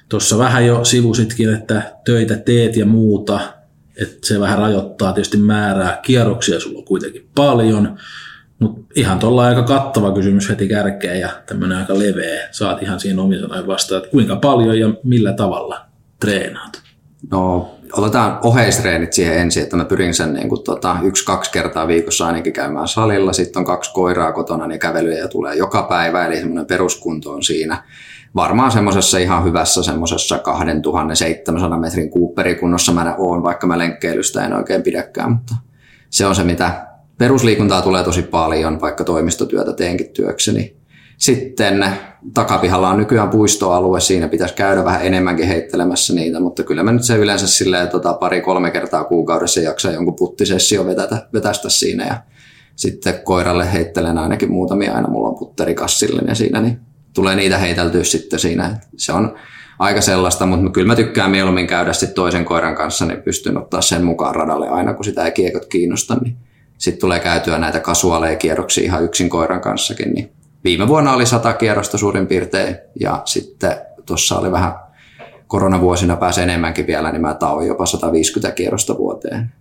tuossa 0.09 0.37
vähän 0.37 0.65
jo 0.65 0.85
sivusitkin, 0.85 1.53
että 1.53 1.91
töitä 2.05 2.37
teet 2.37 2.77
ja 2.77 2.85
muuta, 2.85 3.62
että 4.01 4.27
se 4.27 4.39
vähän 4.39 4.57
rajoittaa 4.57 5.13
tietysti 5.13 5.37
määrää 5.37 5.99
kierroksia, 6.05 6.59
sulla 6.59 6.79
on 6.79 6.85
kuitenkin 6.85 7.29
paljon, 7.35 7.97
mutta 8.59 8.93
ihan 8.95 9.19
tuolla 9.19 9.45
aika 9.45 9.63
kattava 9.63 10.13
kysymys 10.13 10.49
heti 10.49 10.67
kärkeen 10.67 11.19
ja 11.19 11.29
tämmöinen 11.45 11.77
aika 11.77 11.99
leveä. 11.99 12.47
Saat 12.51 12.83
ihan 12.83 12.99
siinä 12.99 13.21
omin 13.21 13.39
sanoin 13.39 13.67
vastaan, 13.67 13.97
että 13.97 14.11
kuinka 14.11 14.35
paljon 14.35 14.79
ja 14.79 14.89
millä 15.03 15.33
tavalla 15.33 15.85
treenaat? 16.19 16.81
No 17.31 17.75
otetaan 17.93 18.39
oheistreenit 18.43 19.13
siihen 19.13 19.37
ensin, 19.37 19.63
että 19.63 19.75
mä 19.75 19.85
pyrin 19.85 20.13
sen 20.13 20.33
niin 20.33 20.63
tota, 20.63 20.97
yksi-kaksi 21.03 21.51
kertaa 21.51 21.87
viikossa 21.87 22.27
ainakin 22.27 22.53
käymään 22.53 22.87
salilla. 22.87 23.33
Sitten 23.33 23.59
on 23.59 23.65
kaksi 23.65 23.93
koiraa 23.93 24.31
kotona, 24.31 24.67
niin 24.67 24.79
kävelyjä 24.79 25.27
tulee 25.27 25.55
joka 25.55 25.83
päivä, 25.83 26.25
eli 26.25 26.35
semmoinen 26.35 26.65
peruskunto 26.65 27.31
on 27.31 27.43
siinä 27.43 27.83
varmaan 28.35 28.71
semmoisessa 28.71 29.17
ihan 29.17 29.43
hyvässä 29.43 29.83
semmoisessa 29.83 30.39
2700 30.39 31.79
metrin 31.79 32.09
kuupperikunnossa 32.09 32.91
mä 32.91 33.15
oon, 33.17 33.43
vaikka 33.43 33.67
mä 33.67 33.77
lenkkeilystä 33.77 34.45
en 34.45 34.53
oikein 34.53 34.83
pidäkään, 34.83 35.31
mutta 35.31 35.55
se 36.09 36.25
on 36.25 36.35
se, 36.35 36.43
mitä 36.43 36.87
perusliikuntaa 37.17 37.81
tulee 37.81 38.03
tosi 38.03 38.21
paljon, 38.21 38.81
vaikka 38.81 39.03
toimistotyötä 39.03 39.73
teenkin 39.73 40.09
työkseni. 40.09 40.75
Sitten 41.17 41.85
takapihalla 42.33 42.89
on 42.89 42.97
nykyään 42.97 43.29
puistoalue, 43.29 43.99
siinä 43.99 44.27
pitäisi 44.27 44.53
käydä 44.53 44.85
vähän 44.85 45.05
enemmänkin 45.05 45.47
heittelemässä 45.47 46.13
niitä, 46.13 46.39
mutta 46.39 46.63
kyllä 46.63 46.83
mä 46.83 46.91
nyt 46.91 47.03
se 47.03 47.17
yleensä 47.17 47.47
silleen 47.47 47.89
tota, 47.89 48.13
pari-kolme 48.13 48.71
kertaa 48.71 49.03
kuukaudessa 49.03 49.59
jaksaa 49.59 49.91
jonkun 49.91 50.15
puttisessio 50.15 50.85
vetätä, 50.85 51.27
vetästä 51.33 51.69
siinä 51.69 52.07
ja 52.07 52.15
sitten 52.75 53.19
koiralle 53.23 53.73
heittelen 53.73 54.17
ainakin 54.17 54.51
muutamia 54.51 54.93
aina, 54.93 55.07
mulla 55.07 55.29
on 55.29 55.39
putterikassillinen 55.39 56.35
siinä, 56.35 56.61
niin 56.61 56.79
tulee 57.13 57.35
niitä 57.35 57.57
heiteltyä 57.57 58.03
sitten 58.03 58.39
siinä. 58.39 58.77
Se 58.97 59.13
on 59.13 59.35
aika 59.79 60.01
sellaista, 60.01 60.45
mutta 60.45 60.71
kyllä 60.71 60.87
mä 60.87 60.95
tykkään 60.95 61.31
mieluummin 61.31 61.67
käydä 61.67 61.93
sitten 61.93 62.15
toisen 62.15 62.45
koiran 62.45 62.75
kanssa, 62.75 63.05
niin 63.05 63.21
pystyn 63.21 63.57
ottaa 63.57 63.81
sen 63.81 64.03
mukaan 64.03 64.35
radalle 64.35 64.69
aina, 64.69 64.93
kun 64.93 65.05
sitä 65.05 65.25
ei 65.25 65.31
kiekot 65.31 65.65
kiinnosta, 65.65 66.15
niin 66.15 66.35
sitten 66.77 67.01
tulee 67.01 67.19
käytyä 67.19 67.57
näitä 67.57 67.79
kasuaaleja 67.79 68.35
kierroksia 68.35 68.83
ihan 68.83 69.03
yksin 69.03 69.29
koiran 69.29 69.61
kanssakin. 69.61 70.13
Niin 70.13 70.31
viime 70.63 70.87
vuonna 70.87 71.13
oli 71.13 71.25
sata 71.25 71.53
kierrosta 71.53 71.97
suurin 71.97 72.27
piirtein 72.27 72.75
ja 72.99 73.21
sitten 73.25 73.75
tuossa 74.05 74.39
oli 74.39 74.51
vähän 74.51 74.73
koronavuosina 75.47 76.15
pääsi 76.15 76.41
enemmänkin 76.41 76.87
vielä, 76.87 77.11
niin 77.11 77.21
mä 77.21 77.33
taoin 77.33 77.67
jopa 77.67 77.85
150 77.85 78.55
kierrosta 78.55 78.97
vuoteen. 78.97 79.53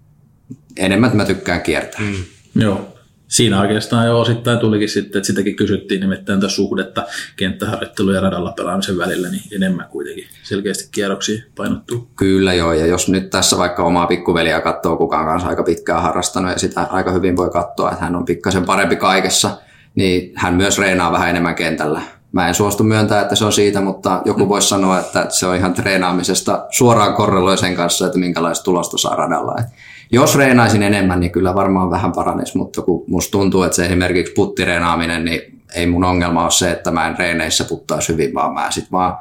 Enemmän 0.76 1.16
mä 1.16 1.24
tykkään 1.24 1.60
kiertää. 1.60 2.00
Mm. 2.00 2.14
Joo, 2.62 2.91
siinä 3.32 3.60
oikeastaan 3.60 4.06
jo 4.06 4.20
osittain 4.20 4.58
tulikin 4.58 4.88
sitten, 4.88 5.18
että 5.18 5.26
sitäkin 5.26 5.56
kysyttiin 5.56 6.00
nimittäin 6.00 6.40
tätä 6.40 6.52
suhdetta 6.52 7.06
kenttäharjoittelu 7.36 8.10
ja 8.10 8.20
radalla 8.20 8.52
pelaamisen 8.52 8.98
välillä, 8.98 9.28
niin 9.28 9.42
enemmän 9.52 9.86
kuitenkin 9.90 10.24
selkeästi 10.42 10.88
kierroksia 10.92 11.42
painottuu. 11.56 12.08
Kyllä 12.16 12.54
joo, 12.54 12.72
ja 12.72 12.86
jos 12.86 13.08
nyt 13.08 13.30
tässä 13.30 13.58
vaikka 13.58 13.84
omaa 13.84 14.06
pikkuveliä 14.06 14.60
katsoo, 14.60 14.96
kukaan 14.96 15.26
kanssa 15.26 15.48
aika 15.48 15.62
pitkään 15.62 16.02
harrastanut 16.02 16.50
ja 16.50 16.58
sitä 16.58 16.80
aika 16.80 17.10
hyvin 17.10 17.36
voi 17.36 17.50
katsoa, 17.50 17.90
että 17.90 18.04
hän 18.04 18.16
on 18.16 18.24
pikkasen 18.24 18.64
parempi 18.64 18.96
kaikessa, 18.96 19.50
niin 19.94 20.32
hän 20.34 20.54
myös 20.54 20.78
reenaa 20.78 21.12
vähän 21.12 21.30
enemmän 21.30 21.54
kentällä. 21.54 22.02
Mä 22.32 22.48
en 22.48 22.54
suostu 22.54 22.84
myöntää, 22.84 23.20
että 23.20 23.34
se 23.34 23.44
on 23.44 23.52
siitä, 23.52 23.80
mutta 23.80 24.22
joku 24.24 24.48
voisi 24.48 24.68
sanoa, 24.68 24.98
että 24.98 25.26
se 25.30 25.46
on 25.46 25.56
ihan 25.56 25.74
treenaamisesta 25.74 26.66
suoraan 26.70 27.14
korreloi 27.14 27.58
sen 27.58 27.76
kanssa, 27.76 28.06
että 28.06 28.18
minkälaista 28.18 28.64
tulosta 28.64 28.98
saa 28.98 29.16
radalla. 29.16 29.56
Jos 30.12 30.36
reenaisin 30.36 30.82
enemmän, 30.82 31.20
niin 31.20 31.32
kyllä 31.32 31.54
varmaan 31.54 31.90
vähän 31.90 32.12
paranisi, 32.12 32.58
mutta 32.58 32.82
kun 32.82 33.04
musta 33.06 33.32
tuntuu, 33.32 33.62
että 33.62 33.76
se 33.76 33.86
esimerkiksi 33.86 34.32
puttireenaaminen, 34.32 35.24
niin 35.24 35.62
ei 35.74 35.86
mun 35.86 36.04
ongelma 36.04 36.42
ole 36.42 36.50
se, 36.50 36.70
että 36.70 36.90
mä 36.90 37.06
en 37.06 37.18
reeneissä 37.18 37.64
puttaisi 37.64 38.12
hyvin, 38.12 38.34
vaan 38.34 38.54
mä 38.54 38.70
sit 38.70 38.92
vaan 38.92 39.16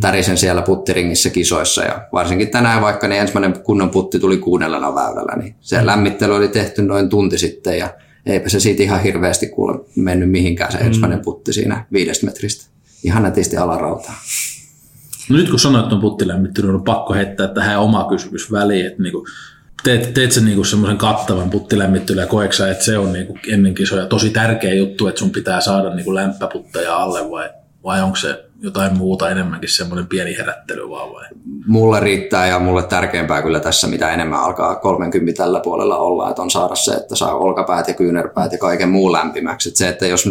tärisen 0.00 0.38
siellä 0.38 0.62
puttiringissä 0.62 1.30
kisoissa. 1.30 1.82
Ja 1.82 2.08
varsinkin 2.12 2.48
tänään 2.48 2.82
vaikka 2.82 3.08
niin 3.08 3.20
ensimmäinen 3.20 3.62
kunnon 3.62 3.90
putti 3.90 4.18
tuli 4.18 4.36
kuunnellena 4.36 4.94
väylällä, 4.94 5.36
niin 5.36 5.54
se 5.60 5.86
lämmittely 5.86 6.34
oli 6.34 6.48
tehty 6.48 6.82
noin 6.82 7.08
tunti 7.08 7.38
sitten 7.38 7.78
ja 7.78 7.90
eipä 8.26 8.48
se 8.48 8.60
siitä 8.60 8.82
ihan 8.82 9.02
hirveästi 9.02 9.46
kuule 9.46 9.78
mennyt 9.96 10.30
mihinkään 10.30 10.72
se 10.72 10.78
ensimmäinen 10.78 11.20
putti 11.20 11.52
siinä 11.52 11.84
viidestä 11.92 12.26
metristä. 12.26 12.70
Ihan 13.04 13.22
nätisti 13.22 13.56
alarautaa. 13.56 14.14
No 15.30 15.36
nyt 15.36 15.50
kun 15.50 15.58
sanoit 15.58 15.92
on 15.92 16.00
puttilämmittely, 16.00 16.74
on 16.74 16.84
pakko 16.84 17.14
heittää 17.14 17.48
tähän 17.48 17.80
oma 17.80 18.08
kysymys 18.08 18.52
väliin, 18.52 18.86
että 18.86 19.02
niinku, 19.02 19.26
teet, 19.86 20.14
teet 20.14 20.32
sen 20.32 20.44
niinku 20.44 20.64
semmoisen 20.64 20.98
kattavan 20.98 21.50
puttilämmittelyn 21.50 22.22
ja 22.22 22.26
koeksa, 22.26 22.68
että 22.68 22.84
se 22.84 22.98
on 22.98 23.12
niinku 23.12 23.38
ennen 23.48 23.74
kisoja 23.74 24.06
tosi 24.06 24.30
tärkeä 24.30 24.74
juttu, 24.74 25.06
että 25.06 25.18
sun 25.18 25.30
pitää 25.30 25.60
saada 25.60 25.94
niinku 25.94 26.14
lämpöputteja 26.14 26.96
alle 26.96 27.30
vai, 27.30 27.50
vai 27.84 28.02
onko 28.02 28.16
se 28.16 28.44
jotain 28.60 28.96
muuta 28.96 29.30
enemmänkin 29.30 29.68
semmoinen 29.68 30.06
pieni 30.06 30.36
herättely 30.36 30.90
vaan 30.90 31.12
vai? 31.12 31.24
Mulle 31.66 32.00
riittää 32.00 32.46
ja 32.46 32.58
mulle 32.58 32.82
tärkeämpää 32.82 33.42
kyllä 33.42 33.60
tässä, 33.60 33.86
mitä 33.86 34.10
enemmän 34.10 34.40
alkaa 34.40 34.74
30 34.74 35.42
tällä 35.42 35.60
puolella 35.60 35.96
olla, 35.96 36.30
että 36.30 36.42
on 36.42 36.50
saada 36.50 36.74
se, 36.74 36.94
että 36.94 37.16
saa 37.16 37.34
olkapäät 37.34 37.88
ja 37.88 37.94
kyynärpäät 37.94 38.52
ja 38.52 38.58
kaiken 38.58 38.88
muu 38.88 39.12
lämpimäksi. 39.12 39.68
Että 39.68 39.78
se, 39.78 39.88
että 39.88 40.06
jos 40.06 40.28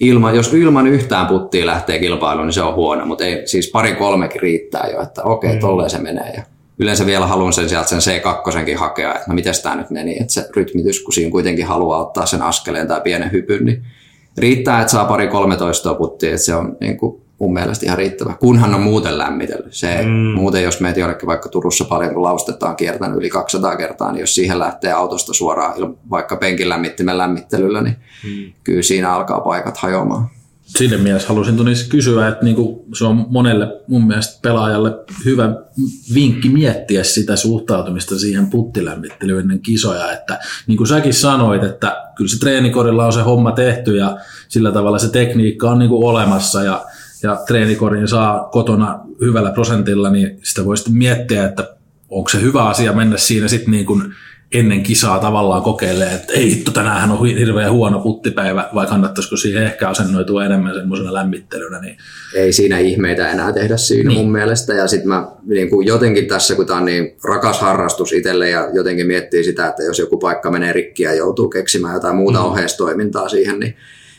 ilman, 0.00 0.36
jos 0.36 0.54
ilman 0.54 0.86
yhtään 0.86 1.26
puttia 1.26 1.66
lähtee 1.66 1.98
kilpailuun, 1.98 2.46
niin 2.46 2.54
se 2.54 2.62
on 2.62 2.74
huono, 2.74 3.06
mutta 3.06 3.24
ei, 3.24 3.46
siis 3.46 3.70
pari 3.70 3.94
kolmekin 3.94 4.42
riittää 4.42 4.88
jo, 4.92 5.02
että 5.02 5.22
okei, 5.22 5.48
okay, 5.48 5.58
mm. 5.58 5.60
tolleen 5.60 5.90
se 5.90 5.98
menee. 5.98 6.32
Ja 6.36 6.42
yleensä 6.78 7.06
vielä 7.06 7.26
haluan 7.26 7.52
sen 7.52 7.68
sieltä 7.68 7.88
sen 7.88 7.98
C2 7.98 8.78
hakea, 8.78 9.14
että 9.14 9.24
no 9.28 9.34
miten 9.34 9.54
tämä 9.62 9.76
nyt 9.76 9.90
meni, 9.90 10.16
että 10.20 10.32
se 10.32 10.48
rytmitys, 10.56 11.02
kun 11.02 11.12
siinä 11.12 11.30
kuitenkin 11.30 11.66
haluaa 11.66 12.00
ottaa 12.00 12.26
sen 12.26 12.42
askeleen 12.42 12.88
tai 12.88 13.00
pienen 13.00 13.32
hypyn, 13.32 13.64
niin 13.64 13.84
riittää, 14.38 14.80
että 14.80 14.90
saa 14.90 15.04
pari 15.04 15.28
13 15.28 15.94
puttia, 15.94 16.30
että 16.30 16.42
se 16.42 16.54
on 16.54 16.76
niin 16.80 16.96
kuin 16.96 17.22
mun 17.38 17.52
mielestä 17.52 17.86
ihan 17.86 17.98
riittävä, 17.98 18.34
kunhan 18.40 18.74
on 18.74 18.80
muuten 18.80 19.18
lämmitellyt. 19.18 19.74
Se, 19.74 20.02
mm. 20.02 20.10
Muuten 20.10 20.62
jos 20.62 20.80
meet 20.80 20.96
jonnekin 20.96 21.26
vaikka 21.26 21.48
Turussa 21.48 21.84
paljon, 21.84 22.14
kun 22.14 22.22
laustetaan 22.22 22.76
kiertänyt 22.76 23.16
yli 23.16 23.30
200 23.30 23.76
kertaa, 23.76 24.12
niin 24.12 24.20
jos 24.20 24.34
siihen 24.34 24.58
lähtee 24.58 24.92
autosta 24.92 25.32
suoraan 25.32 25.96
vaikka 26.10 26.36
penkin 26.36 26.68
lämmittimen 26.68 27.18
lämmittelyllä, 27.18 27.82
niin 27.82 27.96
mm. 28.24 28.52
kyllä 28.64 28.82
siinä 28.82 29.14
alkaa 29.14 29.40
paikat 29.40 29.76
hajoamaan 29.76 30.28
sille 30.78 30.96
mielessä 30.96 31.28
halusin 31.28 31.56
tunnissa 31.56 31.90
kysyä, 31.90 32.28
että 32.28 32.44
niinku 32.44 32.86
se 32.94 33.04
on 33.04 33.26
monelle 33.28 33.80
mun 33.88 34.06
mielestä 34.06 34.38
pelaajalle 34.42 34.90
hyvä 35.24 35.56
vinkki 36.14 36.48
miettiä 36.48 37.04
sitä 37.04 37.36
suhtautumista 37.36 38.18
siihen 38.18 38.50
puttilämmittelyyn 38.50 39.40
ennen 39.40 39.60
kisoja, 39.60 40.12
että 40.12 40.38
niin 40.66 40.76
kuin 40.76 40.86
säkin 40.86 41.14
sanoit, 41.14 41.64
että 41.64 42.04
kyllä 42.16 42.28
se 42.28 42.38
treenikorilla 42.38 43.06
on 43.06 43.12
se 43.12 43.20
homma 43.20 43.52
tehty 43.52 43.96
ja 43.96 44.16
sillä 44.48 44.72
tavalla 44.72 44.98
se 44.98 45.08
tekniikka 45.08 45.70
on 45.70 45.78
niinku 45.78 46.06
olemassa 46.06 46.62
ja, 46.62 46.84
ja 47.22 47.36
treenikorin 47.46 48.08
saa 48.08 48.48
kotona 48.52 49.00
hyvällä 49.20 49.50
prosentilla, 49.50 50.10
niin 50.10 50.38
sitä 50.42 50.64
voi 50.64 50.76
sitten 50.76 50.94
miettiä, 50.96 51.44
että 51.44 51.76
onko 52.10 52.28
se 52.28 52.40
hyvä 52.40 52.64
asia 52.64 52.92
mennä 52.92 53.16
siinä 53.16 53.48
sitten 53.48 53.70
niin 53.70 53.86
kuin 53.86 54.14
ennen 54.54 54.82
kisaa 54.82 55.18
tavallaan 55.18 55.62
kokeilee, 55.62 56.14
että 56.14 56.32
ei 56.32 56.50
hitto, 56.50 56.70
tänään 56.70 57.10
on 57.10 57.26
hirveän 57.26 57.72
huono 57.72 58.00
puttipäivä, 58.00 58.68
vai 58.74 58.86
kannattaisiko 58.86 59.36
siihen 59.36 59.62
ehkä 59.62 59.88
asennoitua 59.88 60.44
enemmän 60.44 60.74
semmoisena 60.74 61.14
lämmittelynä. 61.14 61.80
Niin... 61.80 61.96
Ei 62.34 62.52
siinä 62.52 62.78
ihmeitä 62.78 63.30
enää 63.30 63.52
tehdä 63.52 63.76
siinä 63.76 64.08
niin. 64.08 64.18
mun 64.18 64.32
mielestä, 64.32 64.74
ja 64.74 64.86
sitten 64.86 65.08
mä 65.08 65.28
niin 65.46 65.70
kuin 65.70 65.86
jotenkin 65.86 66.26
tässä, 66.26 66.54
kun 66.54 66.66
tämä 66.66 66.78
on 66.78 66.84
niin 66.84 67.16
rakas 67.24 67.60
harrastus 67.60 68.12
itselle, 68.12 68.50
ja 68.50 68.68
jotenkin 68.72 69.06
miettii 69.06 69.44
sitä, 69.44 69.66
että 69.66 69.82
jos 69.82 69.98
joku 69.98 70.18
paikka 70.18 70.50
menee 70.50 70.72
rikki 70.72 71.02
ja 71.02 71.14
joutuu 71.14 71.48
keksimään 71.48 71.94
jotain 71.94 72.16
muuta 72.16 72.38
mm. 72.38 72.44
oheistoimintaa 72.44 73.28
siihen, 73.28 73.60
niin 73.60 73.76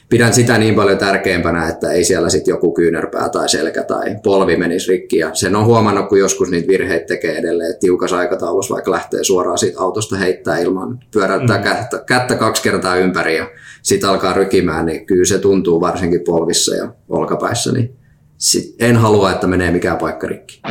pidän 0.09 0.33
sitä 0.33 0.57
niin 0.57 0.75
paljon 0.75 0.97
tärkeämpänä, 0.97 1.67
että 1.69 1.91
ei 1.91 2.03
siellä 2.03 2.29
sitten 2.29 2.51
joku 2.51 2.73
kyynärpää 2.73 3.29
tai 3.29 3.49
selkä 3.49 3.83
tai 3.83 4.15
polvi 4.23 4.57
menisi 4.57 4.91
rikki. 4.91 5.17
Ja 5.17 5.29
sen 5.33 5.55
on 5.55 5.65
huomannut, 5.65 6.09
kun 6.09 6.19
joskus 6.19 6.51
niitä 6.51 6.67
virheitä 6.67 7.05
tekee 7.05 7.37
edelleen, 7.37 7.69
että 7.69 7.79
tiukas 7.79 8.13
aikataulussa 8.13 8.73
vaikka 8.73 8.91
lähtee 8.91 9.23
suoraan 9.23 9.57
siitä 9.57 9.81
autosta 9.81 10.17
heittää 10.17 10.57
ilman, 10.57 10.99
pyöräyttää 11.11 11.57
mm. 11.57 11.63
kättä, 11.63 12.03
kättä 12.07 12.35
kaksi 12.35 12.63
kertaa 12.63 12.95
ympäri 12.95 13.37
ja 13.37 13.49
sitten 13.81 14.09
alkaa 14.09 14.33
rykimään, 14.33 14.85
niin 14.85 15.05
kyllä 15.05 15.25
se 15.25 15.39
tuntuu 15.39 15.81
varsinkin 15.81 16.21
polvissa 16.25 16.75
ja 16.75 16.93
olkapäissä, 17.09 17.71
niin 17.71 17.95
sit 18.37 18.75
en 18.79 18.95
halua, 18.97 19.31
että 19.31 19.47
menee 19.47 19.71
mikään 19.71 19.97
paikka 19.97 20.27
rikki. 20.27 20.61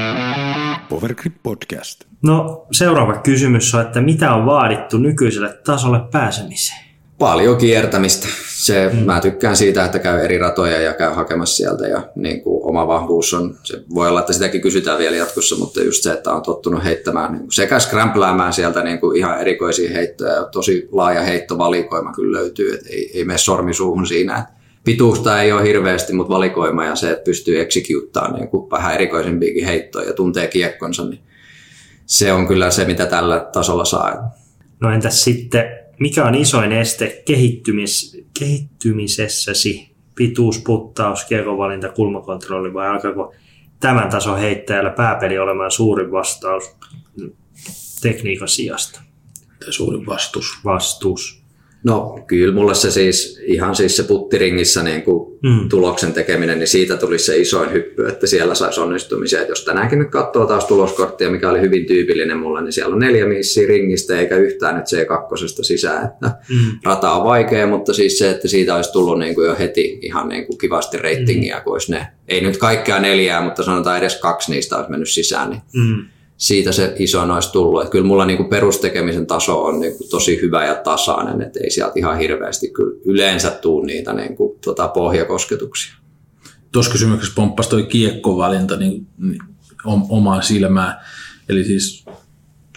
Powergrip 0.88 1.34
Podcast. 1.42 2.04
No 2.22 2.66
seuraava 2.72 3.18
kysymys 3.18 3.74
on, 3.74 3.80
että 3.80 4.00
mitä 4.00 4.34
on 4.34 4.46
vaadittu 4.46 4.98
nykyiselle 4.98 5.58
tasolle 5.64 6.00
pääsemiseen? 6.12 6.83
Paljon 7.18 7.56
kiertämistä. 7.56 8.28
Se, 8.48 8.90
mm. 8.92 8.98
Mä 8.98 9.20
tykkään 9.20 9.56
siitä, 9.56 9.84
että 9.84 9.98
käy 9.98 10.24
eri 10.24 10.38
ratoja 10.38 10.80
ja 10.80 10.92
käy 10.92 11.12
hakemassa 11.12 11.56
sieltä 11.56 11.86
ja 11.86 12.02
niin 12.14 12.42
kuin 12.42 12.64
oma 12.64 12.86
vahvuus 12.86 13.34
on, 13.34 13.56
se 13.62 13.82
voi 13.94 14.08
olla, 14.08 14.20
että 14.20 14.32
sitäkin 14.32 14.60
kysytään 14.60 14.98
vielä 14.98 15.16
jatkossa, 15.16 15.56
mutta 15.56 15.82
just 15.82 16.02
se, 16.02 16.12
että 16.12 16.32
on 16.32 16.42
tottunut 16.42 16.84
heittämään 16.84 17.32
niin 17.32 17.40
kuin 17.40 17.52
sekä 17.52 17.78
skrämpläämään 17.78 18.52
sieltä 18.52 18.82
niin 18.82 19.00
kuin 19.00 19.16
ihan 19.16 19.40
erikoisia 19.40 19.90
heittoja 19.90 20.32
ja 20.32 20.44
tosi 20.44 20.88
laaja 20.92 21.22
heittovalikoima 21.22 22.12
kyllä 22.12 22.38
löytyy, 22.38 22.74
että 22.74 22.88
ei, 22.90 23.10
ei 23.14 23.24
mene 23.24 23.38
sormi 23.38 23.74
suuhun 23.74 24.06
siinä. 24.06 24.46
Pituusta 24.84 25.42
ei 25.42 25.52
ole 25.52 25.62
hirveästi, 25.62 26.12
mutta 26.12 26.34
valikoima 26.34 26.84
ja 26.84 26.96
se, 26.96 27.10
että 27.10 27.24
pystyy 27.24 27.60
executtamaan 27.60 28.34
niin 28.34 28.48
kuin 28.48 28.70
vähän 28.70 28.94
erikoisempiakin 28.94 29.64
heittoja 29.64 30.06
ja 30.06 30.12
tuntee 30.12 30.46
kiekkonsa, 30.46 31.04
niin 31.04 31.20
se 32.06 32.32
on 32.32 32.48
kyllä 32.48 32.70
se, 32.70 32.84
mitä 32.84 33.06
tällä 33.06 33.48
tasolla 33.52 33.84
saa. 33.84 34.30
No 34.80 34.90
entäs 34.90 35.24
sitten 35.24 35.83
mikä 36.00 36.24
on 36.24 36.34
isoin 36.34 36.72
este 36.72 37.22
kehittymis, 37.26 38.24
kehittymisessäsi? 38.38 39.94
Pituus, 40.14 40.58
puttaus, 40.58 41.24
kiekovalinta, 41.24 41.88
kulmakontrolli 41.88 42.74
vai 42.74 42.88
alkaako 42.88 43.34
tämän 43.80 44.10
tason 44.10 44.38
heittäjällä 44.38 44.90
pääpeli 44.90 45.38
olemaan 45.38 45.70
suurin 45.70 46.12
vastaus 46.12 46.76
tekniikan 48.02 48.48
sijasta? 48.48 49.02
Suurin 49.70 50.06
vastus. 50.06 50.46
Vastus. 50.64 51.43
No 51.84 52.18
kyllä 52.26 52.54
mulle 52.54 52.74
se 52.74 52.90
siis 52.90 53.40
ihan 53.46 53.76
siis 53.76 53.96
se 53.96 54.02
puttiringissä 54.02 54.82
niin 54.82 55.02
kuin 55.02 55.38
mm. 55.42 55.68
tuloksen 55.68 56.12
tekeminen, 56.12 56.58
niin 56.58 56.68
siitä 56.68 56.96
tuli 56.96 57.18
se 57.18 57.36
isoin 57.36 57.72
hyppy, 57.72 58.06
että 58.06 58.26
siellä 58.26 58.54
saisi 58.54 58.80
onnistumisia. 58.80 59.40
Et 59.42 59.48
jos 59.48 59.64
tänäänkin 59.64 59.98
nyt 59.98 60.10
katsoo 60.10 60.46
taas 60.46 60.64
tuloskorttia, 60.64 61.30
mikä 61.30 61.50
oli 61.50 61.60
hyvin 61.60 61.86
tyypillinen 61.86 62.38
mulle, 62.38 62.62
niin 62.62 62.72
siellä 62.72 62.94
on 62.94 63.00
neljä 63.00 63.26
missiä 63.26 63.68
ringistä 63.68 64.18
eikä 64.18 64.36
yhtään 64.36 64.74
nyt 64.74 64.84
C2 64.84 65.62
sisään. 65.62 66.04
Että 66.04 66.26
mm. 66.50 66.78
Rata 66.84 67.12
on 67.12 67.24
vaikea, 67.24 67.66
mutta 67.66 67.92
siis 67.92 68.18
se, 68.18 68.30
että 68.30 68.48
siitä 68.48 68.76
olisi 68.76 68.92
tullut 68.92 69.18
niin 69.18 69.34
kuin 69.34 69.46
jo 69.46 69.56
heti 69.58 69.98
ihan 70.02 70.28
niin 70.28 70.46
kuin 70.46 70.58
kivasti 70.58 70.98
ratingia, 70.98 71.56
mm. 71.56 71.64
kun 71.64 71.72
olisi 71.72 71.92
ne, 71.92 72.06
ei 72.28 72.40
nyt 72.40 72.56
kaikkea 72.56 73.00
neljää, 73.00 73.40
mutta 73.40 73.62
sanotaan 73.62 73.98
edes 73.98 74.16
kaksi 74.16 74.52
niistä 74.52 74.76
olisi 74.76 74.90
mennyt 74.90 75.10
sisään, 75.10 75.50
niin 75.50 75.62
mm 75.74 76.04
siitä 76.44 76.72
se 76.72 76.94
iso 76.98 77.20
olisi 77.20 77.52
tullut. 77.52 77.80
Että 77.80 77.92
kyllä 77.92 78.06
mulla 78.06 78.26
niinku 78.26 78.44
perustekemisen 78.44 79.26
taso 79.26 79.64
on 79.64 79.80
niinku 79.80 80.04
tosi 80.10 80.40
hyvä 80.42 80.64
ja 80.64 80.74
tasainen, 80.74 81.42
että 81.42 81.60
ei 81.62 81.70
sieltä 81.70 81.92
ihan 81.96 82.18
hirveästi 82.18 82.68
kyllä 82.68 83.00
yleensä 83.04 83.50
tuu 83.50 83.82
niitä 83.82 84.12
niinku, 84.12 84.58
tota 84.64 84.88
pohjakosketuksia. 84.88 85.94
Tuossa 86.72 86.92
kysymyksessä 86.92 87.34
pomppasi 87.36 87.70
toi 87.70 87.82
kiekkovalinta 87.82 88.76
niin, 88.76 89.06
niin, 89.18 89.38
omaan 90.08 90.42
silmään. 90.42 90.94
Eli 91.48 91.64
siis 91.64 92.04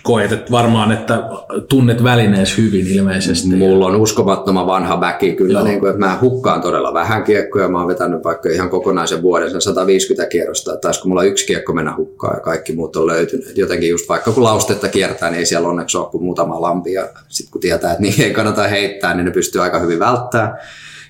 koet 0.08 0.32
että 0.32 0.52
varmaan, 0.52 0.92
että 0.92 1.24
tunnet 1.70 2.04
välineessä 2.04 2.62
hyvin 2.62 2.88
ilmeisesti. 2.88 3.48
Mulla 3.48 3.86
on 3.86 3.96
uskomattoman 3.96 4.68
vanha 4.68 5.02
väki 5.02 5.34
kyllä, 5.34 5.64
niin 5.64 5.80
kuin, 5.80 5.90
että 5.90 6.06
mä 6.06 6.18
hukkaan 6.22 6.62
todella 6.62 6.94
vähän 6.94 7.24
kiekkoja. 7.24 7.68
Mä 7.68 7.78
oon 7.78 7.88
vetänyt 7.88 8.24
vaikka 8.24 8.50
ihan 8.50 8.70
kokonaisen 8.70 9.22
vuoden 9.22 9.52
sen 9.52 9.62
150 9.62 10.30
kierrosta, 10.30 10.74
että 10.74 10.82
taisiko 10.82 11.08
mulla 11.08 11.24
yksi 11.24 11.46
kiekko 11.46 11.74
mennä 11.74 11.96
hukkaan 11.96 12.38
ja 12.38 12.42
kaikki 12.42 12.74
muut 12.74 12.96
on 12.96 13.08
löytynyt. 13.08 13.58
Jotenkin 13.58 13.90
just 13.90 14.10
vaikka 14.10 14.32
kun 14.32 14.44
laustetta 14.44 14.88
kiertää, 14.88 15.30
niin 15.30 15.40
ei 15.40 15.46
siellä 15.46 15.68
onneksi 15.68 15.98
ole 15.98 16.10
kuin 16.12 16.24
muutama 16.24 16.62
lampi 16.62 16.94
ja 16.94 17.10
sitten 17.28 17.52
kun 17.52 17.62
tietää, 17.62 17.92
että 17.92 18.04
niin 18.04 18.22
ei 18.22 18.34
kannata 18.34 18.68
heittää, 18.68 19.14
niin 19.14 19.26
ne 19.26 19.32
pystyy 19.32 19.62
aika 19.62 19.80
hyvin 19.80 20.00
välttämään. 20.00 20.58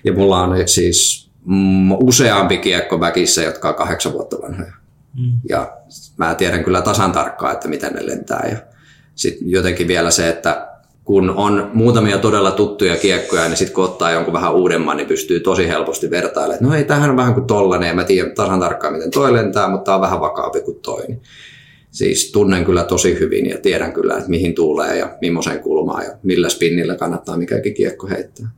Ja 0.04 0.12
mulla 0.12 0.42
on 0.42 0.68
siis 0.68 1.30
mm, 1.44 1.92
useampi 1.92 2.58
kiekko 2.58 3.00
väkissä, 3.00 3.42
jotka 3.42 3.68
on 3.68 3.74
kahdeksan 3.74 4.12
vuotta 4.12 4.36
vanhoja. 4.42 4.72
Mm. 5.18 5.32
Ja 5.48 5.72
mä 6.16 6.34
tiedän 6.34 6.64
kyllä 6.64 6.82
tasan 6.82 7.12
tarkkaan, 7.12 7.52
että 7.52 7.68
miten 7.68 7.92
ne 7.92 8.06
lentää. 8.06 8.48
Ja 8.50 8.77
sitten 9.18 9.50
jotenkin 9.50 9.88
vielä 9.88 10.10
se, 10.10 10.28
että 10.28 10.68
kun 11.04 11.30
on 11.30 11.70
muutamia 11.74 12.18
todella 12.18 12.50
tuttuja 12.50 12.96
kiekkoja, 12.96 13.48
niin 13.48 13.56
sitten 13.56 13.74
kun 13.74 13.84
ottaa 13.84 14.10
jonkun 14.10 14.34
vähän 14.34 14.54
uudemman, 14.54 14.96
niin 14.96 15.06
pystyy 15.06 15.40
tosi 15.40 15.68
helposti 15.68 16.10
vertailemaan, 16.10 16.64
no 16.64 16.74
ei, 16.74 16.84
tähän 16.84 17.10
on 17.10 17.16
vähän 17.16 17.34
kuin 17.34 17.46
tollanen, 17.46 17.88
ja 17.88 17.94
mä 17.94 18.04
tiedän 18.04 18.34
tasan 18.34 18.60
tarkkaan, 18.60 18.92
miten 18.92 19.10
toi 19.10 19.32
lentää, 19.32 19.68
mutta 19.68 19.84
tämä 19.84 19.94
on 19.94 20.00
vähän 20.00 20.20
vakaampi 20.20 20.60
kuin 20.60 20.80
toi. 20.80 21.04
Siis 21.90 22.32
tunnen 22.32 22.64
kyllä 22.64 22.84
tosi 22.84 23.18
hyvin 23.18 23.50
ja 23.50 23.58
tiedän 23.58 23.92
kyllä, 23.92 24.16
että 24.16 24.30
mihin 24.30 24.54
tulee 24.54 24.98
ja 24.98 25.16
millaiseen 25.20 25.60
kulmaan 25.60 26.04
ja 26.04 26.12
millä 26.22 26.48
spinnillä 26.48 26.96
kannattaa 26.96 27.36
mikäkin 27.36 27.74
kiekko 27.74 28.08
heittää. 28.08 28.50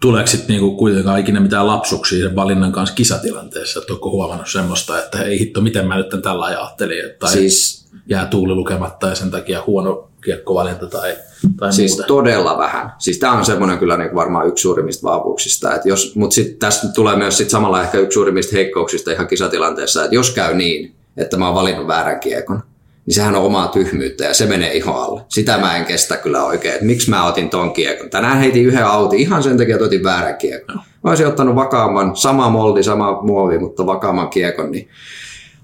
Tuleeko 0.00 0.26
sitten 0.26 0.48
niinku 0.48 0.76
kuitenkaan 0.76 1.20
ikinä 1.20 1.40
mitään 1.40 1.66
lapsuksia 1.66 2.26
sen 2.26 2.36
valinnan 2.36 2.72
kanssa 2.72 2.94
kisatilanteessa? 2.94 3.80
Että 3.80 3.92
onko 3.92 4.10
huomannut 4.10 4.48
semmoista, 4.50 4.98
että 4.98 5.22
ei 5.22 5.38
hitto, 5.38 5.60
miten 5.60 5.86
mä 5.86 5.96
nyt 5.96 6.22
tällä 6.22 6.44
ajattelin? 6.44 7.10
Tai... 7.18 7.32
Siis 7.32 7.83
jää 8.06 8.26
tuuli 8.26 8.54
lukematta 8.54 9.08
ja 9.08 9.14
sen 9.14 9.30
takia 9.30 9.62
huono 9.66 10.08
kiekkovalinta 10.24 10.86
tai, 10.86 11.16
tai 11.56 11.72
siis 11.72 11.90
muuta. 11.90 12.06
todella 12.06 12.58
vähän. 12.58 12.92
Siis 12.98 13.18
tämä 13.18 13.32
on 13.32 13.44
semmoinen 13.44 13.78
kyllä 13.78 13.96
niin 13.96 14.14
varmaan 14.14 14.48
yksi 14.48 14.62
suurimmista 14.62 15.08
vahvuuksista. 15.08 15.74
Että 15.74 15.88
jos, 15.88 16.16
mutta 16.16 16.34
sitten 16.34 16.58
tässä 16.58 16.88
tulee 16.94 17.16
myös 17.16 17.36
sit 17.36 17.50
samalla 17.50 17.82
ehkä 17.82 17.98
yksi 17.98 18.14
suurimmista 18.14 18.56
heikkouksista 18.56 19.12
ihan 19.12 19.26
kisatilanteessa, 19.26 20.04
että 20.04 20.14
jos 20.14 20.30
käy 20.30 20.54
niin, 20.54 20.94
että 21.16 21.36
mä 21.36 21.46
oon 21.46 21.54
valinnut 21.54 21.86
väärän 21.86 22.20
kiekon, 22.20 22.62
niin 23.06 23.14
sehän 23.14 23.36
on 23.36 23.42
omaa 23.42 23.68
tyhmyyttä 23.68 24.24
ja 24.24 24.34
se 24.34 24.46
menee 24.46 24.72
ihan 24.72 24.94
alle. 24.94 25.22
Sitä 25.28 25.58
mä 25.58 25.76
en 25.76 25.84
kestä 25.84 26.16
kyllä 26.16 26.44
oikein, 26.44 26.74
että 26.74 26.86
miksi 26.86 27.10
mä 27.10 27.26
otin 27.26 27.50
ton 27.50 27.72
kiekon. 27.72 28.10
Tänään 28.10 28.38
heitin 28.38 28.66
yhden 28.66 28.86
autin 28.86 29.20
ihan 29.20 29.42
sen 29.42 29.58
takia, 29.58 29.74
että 29.74 29.86
otin 29.86 30.04
väärän 30.04 30.36
kiekon. 30.36 30.76
Mä 30.76 31.10
olisin 31.10 31.26
ottanut 31.26 31.54
vakaamman, 31.54 32.16
sama 32.16 32.50
moldi, 32.50 32.82
sama 32.82 33.22
muovi, 33.22 33.58
mutta 33.58 33.86
vakaamman 33.86 34.28
kiekon, 34.28 34.70
niin 34.70 34.88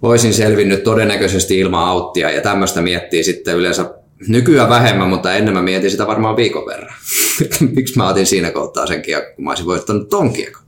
olisin 0.02 0.34
selvinnyt 0.34 0.84
todennäköisesti 0.84 1.58
ilman 1.58 1.88
auttia 1.88 2.30
ja 2.30 2.40
tämmöistä 2.40 2.80
miettii 2.80 3.24
sitten 3.24 3.56
yleensä 3.56 3.94
nykyään 4.28 4.68
vähemmän, 4.68 5.08
mutta 5.08 5.34
ennen 5.34 5.54
mä 5.54 5.62
mietin 5.62 5.90
sitä 5.90 6.06
varmaan 6.06 6.36
viikon 6.36 6.66
verran. 6.66 6.94
Miksi 7.76 7.96
mä 7.96 8.08
otin 8.08 8.26
siinä 8.26 8.50
kohtaa 8.50 8.86
sen 8.86 9.02
kiekon, 9.02 9.34
kun 9.34 9.44
mä 9.44 9.50
olisin 9.50 9.66
voittanut 9.66 10.08
ton 10.08 10.32
kiekon. 10.32 10.62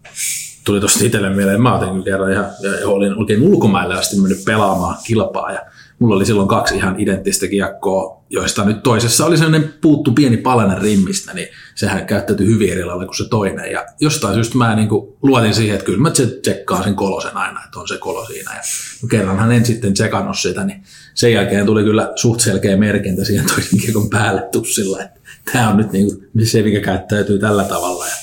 Tuli 0.64 0.80
tosta 0.80 1.04
itselle 1.04 1.30
mieleen, 1.30 1.62
mä 1.62 1.78
otin 1.78 2.04
kerran 2.04 2.32
ihan, 2.32 2.46
ja 2.62 2.88
olin 2.88 3.18
oikein 3.18 3.42
ulkomaille 3.42 3.94
asti 3.94 4.16
mennyt 4.16 4.44
pelaamaan 4.44 4.96
kilpaa 5.06 5.52
ja 5.52 5.60
mulla 6.02 6.16
oli 6.16 6.26
silloin 6.26 6.48
kaksi 6.48 6.76
ihan 6.76 7.00
identtistä 7.00 7.48
kiekkoa, 7.48 8.24
joista 8.30 8.64
nyt 8.64 8.82
toisessa 8.82 9.26
oli 9.26 9.36
sellainen 9.36 9.74
puuttu 9.80 10.12
pieni 10.12 10.36
palanen 10.36 10.82
rimmistä, 10.82 11.34
niin 11.34 11.48
sehän 11.74 12.06
käyttäytyi 12.06 12.46
hyvin 12.46 12.72
eri 12.72 12.84
lailla 12.84 13.04
kuin 13.04 13.16
se 13.16 13.28
toinen. 13.28 13.72
Ja 13.72 13.86
jostain 14.00 14.34
syystä 14.34 14.58
mä 14.58 14.76
niin 14.76 14.88
kuin 14.88 15.16
luotin 15.22 15.54
siihen, 15.54 15.74
että 15.74 15.86
kyllä 15.86 15.98
mä 15.98 16.10
tsekkaan 16.42 16.84
sen 16.84 16.94
kolosen 16.94 17.36
aina, 17.36 17.64
että 17.64 17.80
on 17.80 17.88
se 17.88 17.98
kolo 17.98 18.24
siinä. 18.26 18.54
Ja 18.54 18.62
kerranhan 19.10 19.52
en 19.52 19.64
sitten 19.64 19.94
tsekannut 19.94 20.38
sitä, 20.38 20.64
niin 20.64 20.82
sen 21.14 21.32
jälkeen 21.32 21.66
tuli 21.66 21.84
kyllä 21.84 22.12
suht 22.16 22.40
selkeä 22.40 22.76
merkintä 22.76 23.24
siihen 23.24 23.46
toisen 23.46 23.80
kiekon 23.80 24.10
päälle 24.10 24.48
tussilla, 24.52 25.02
että 25.02 25.20
tämä 25.52 25.70
on 25.70 25.76
nyt 25.76 25.92
niin 25.92 26.06
kuin 26.06 26.46
se, 26.46 26.62
mikä 26.62 26.80
käyttäytyy 26.80 27.38
tällä 27.38 27.64
tavalla. 27.64 28.06
Ja 28.06 28.14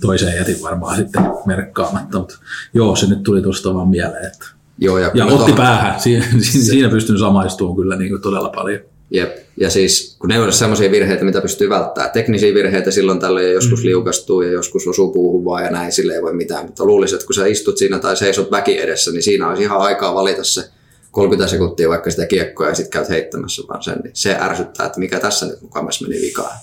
toiseen 0.00 0.36
jätin 0.36 0.62
varmaan 0.62 0.96
sitten 0.96 1.22
merkkaamatta, 1.46 2.18
mutta 2.18 2.38
joo, 2.74 2.96
se 2.96 3.06
nyt 3.06 3.22
tuli 3.22 3.42
tuosta 3.42 3.74
vaan 3.74 3.88
mieleen, 3.88 4.26
että 4.26 4.46
Joo, 4.78 4.98
ja, 4.98 5.10
ja 5.14 5.26
otti 5.26 5.50
on... 5.50 5.56
päähän. 5.56 6.00
Siinä, 6.00 6.24
siinä 6.40 6.88
pystyn 6.88 7.18
samaistumaan 7.18 7.76
kyllä 7.76 7.96
niin 7.96 8.10
kuin 8.10 8.22
todella 8.22 8.48
paljon. 8.48 8.80
Jep. 9.10 9.36
Ja 9.60 9.70
siis 9.70 10.16
kun 10.18 10.28
ne 10.28 10.40
on 10.40 10.52
sellaisia 10.52 10.90
virheitä, 10.90 11.24
mitä 11.24 11.40
pystyy 11.40 11.68
välttämään. 11.68 12.10
Teknisiä 12.10 12.54
virheitä 12.54 12.90
silloin 12.90 13.20
tällöin 13.20 13.52
joskus 13.52 13.80
mm. 13.80 13.86
liukastuu 13.86 14.42
ja 14.42 14.52
joskus 14.52 14.86
osuu 14.86 15.12
puuhun 15.12 15.44
vaan 15.44 15.64
ja 15.64 15.70
näin, 15.70 15.92
sille 15.92 16.14
ei 16.14 16.22
voi 16.22 16.34
mitään. 16.34 16.66
Mutta 16.66 16.84
luulisin, 16.84 17.16
että 17.16 17.26
kun 17.26 17.34
sä 17.34 17.46
istut 17.46 17.78
siinä 17.78 17.98
tai 17.98 18.16
seisot 18.16 18.50
väki 18.50 18.80
edessä, 18.80 19.10
niin 19.10 19.22
siinä 19.22 19.48
olisi 19.48 19.62
ihan 19.62 19.80
aikaa 19.80 20.14
valita 20.14 20.44
se 20.44 20.64
30 21.10 21.50
sekuntia 21.50 21.88
vaikka 21.88 22.10
sitä 22.10 22.26
kiekkoa 22.26 22.68
ja 22.68 22.74
sitten 22.74 22.90
käyt 22.90 23.08
heittämässä 23.08 23.62
vaan 23.68 23.82
sen. 23.82 23.98
Niin 24.04 24.10
se 24.14 24.36
ärsyttää, 24.40 24.86
että 24.86 25.00
mikä 25.00 25.20
tässä 25.20 25.46
nyt 25.46 25.62
mukamassa 25.62 26.08
meni 26.08 26.20
vikaan. 26.22 26.58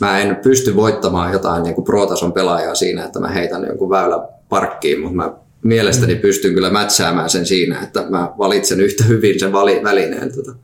Mä 0.00 0.18
en 0.18 0.36
pysty 0.36 0.76
voittamaan 0.76 1.32
jotain 1.32 1.62
niin 1.62 1.74
kuin 1.74 1.84
pro-tason 1.84 2.32
pelaajaa 2.32 2.74
siinä, 2.74 3.04
että 3.04 3.20
mä 3.20 3.28
heitän 3.28 3.66
jonkun 3.68 3.90
väylä 3.90 4.28
parkkiin, 4.48 5.00
mutta 5.00 5.16
mä 5.16 5.32
mielestäni 5.64 6.16
pystyn 6.16 6.54
kyllä 6.54 6.70
mätsäämään 6.70 7.30
sen 7.30 7.46
siinä, 7.46 7.80
että 7.80 8.06
mä 8.10 8.32
valitsen 8.38 8.80
yhtä 8.80 9.04
hyvin 9.04 9.40
sen 9.40 9.52
vali- 9.52 9.82
välineen 9.82 10.32
tuota, 10.32 10.54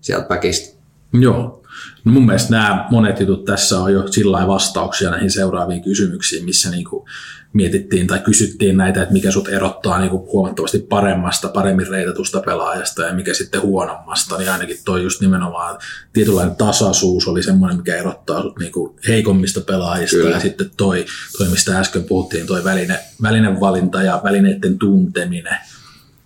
sieltä 0.00 0.26
päkistä. 0.26 0.78
Joo. 1.12 1.62
No 2.04 2.12
mun 2.12 2.26
mielestä 2.26 2.50
nämä 2.50 2.86
monet 2.90 3.20
jutut 3.20 3.44
tässä 3.44 3.80
on 3.80 3.92
jo 3.92 4.08
sillä 4.08 4.46
vastauksia 4.46 5.10
näihin 5.10 5.30
seuraaviin 5.30 5.82
kysymyksiin, 5.82 6.44
missä 6.44 6.70
niin 6.70 6.84
kuin 6.84 7.04
mietittiin 7.52 8.06
tai 8.06 8.18
kysyttiin 8.18 8.76
näitä, 8.76 9.02
että 9.02 9.12
mikä 9.12 9.30
sut 9.30 9.48
erottaa 9.48 9.98
niin 9.98 10.10
kuin 10.10 10.22
huomattavasti 10.22 10.78
paremmasta, 10.78 11.48
paremmin 11.48 11.86
reitatusta 11.86 12.40
pelaajasta 12.40 13.02
ja 13.02 13.14
mikä 13.14 13.34
sitten 13.34 13.62
huonommasta, 13.62 14.38
niin 14.38 14.50
ainakin 14.50 14.76
toi 14.84 15.02
just 15.02 15.20
nimenomaan 15.20 15.78
tietynlainen 16.12 16.56
tasaisuus 16.56 17.28
oli 17.28 17.42
semmoinen, 17.42 17.76
mikä 17.76 17.96
erottaa 17.96 18.42
sut 18.42 18.58
niin 18.58 18.72
kuin 18.72 18.96
heikommista 19.08 19.60
pelaajista 19.60 20.16
Kyllä. 20.16 20.30
ja 20.30 20.40
sitten 20.40 20.70
toi, 20.76 21.06
toi, 21.38 21.48
mistä 21.48 21.78
äsken 21.78 22.04
puhuttiin, 22.04 22.46
toi 22.46 22.64
väline, 22.64 22.98
välinevalinta 23.22 24.02
ja 24.02 24.20
välineiden 24.24 24.78
tunteminen. 24.78 25.58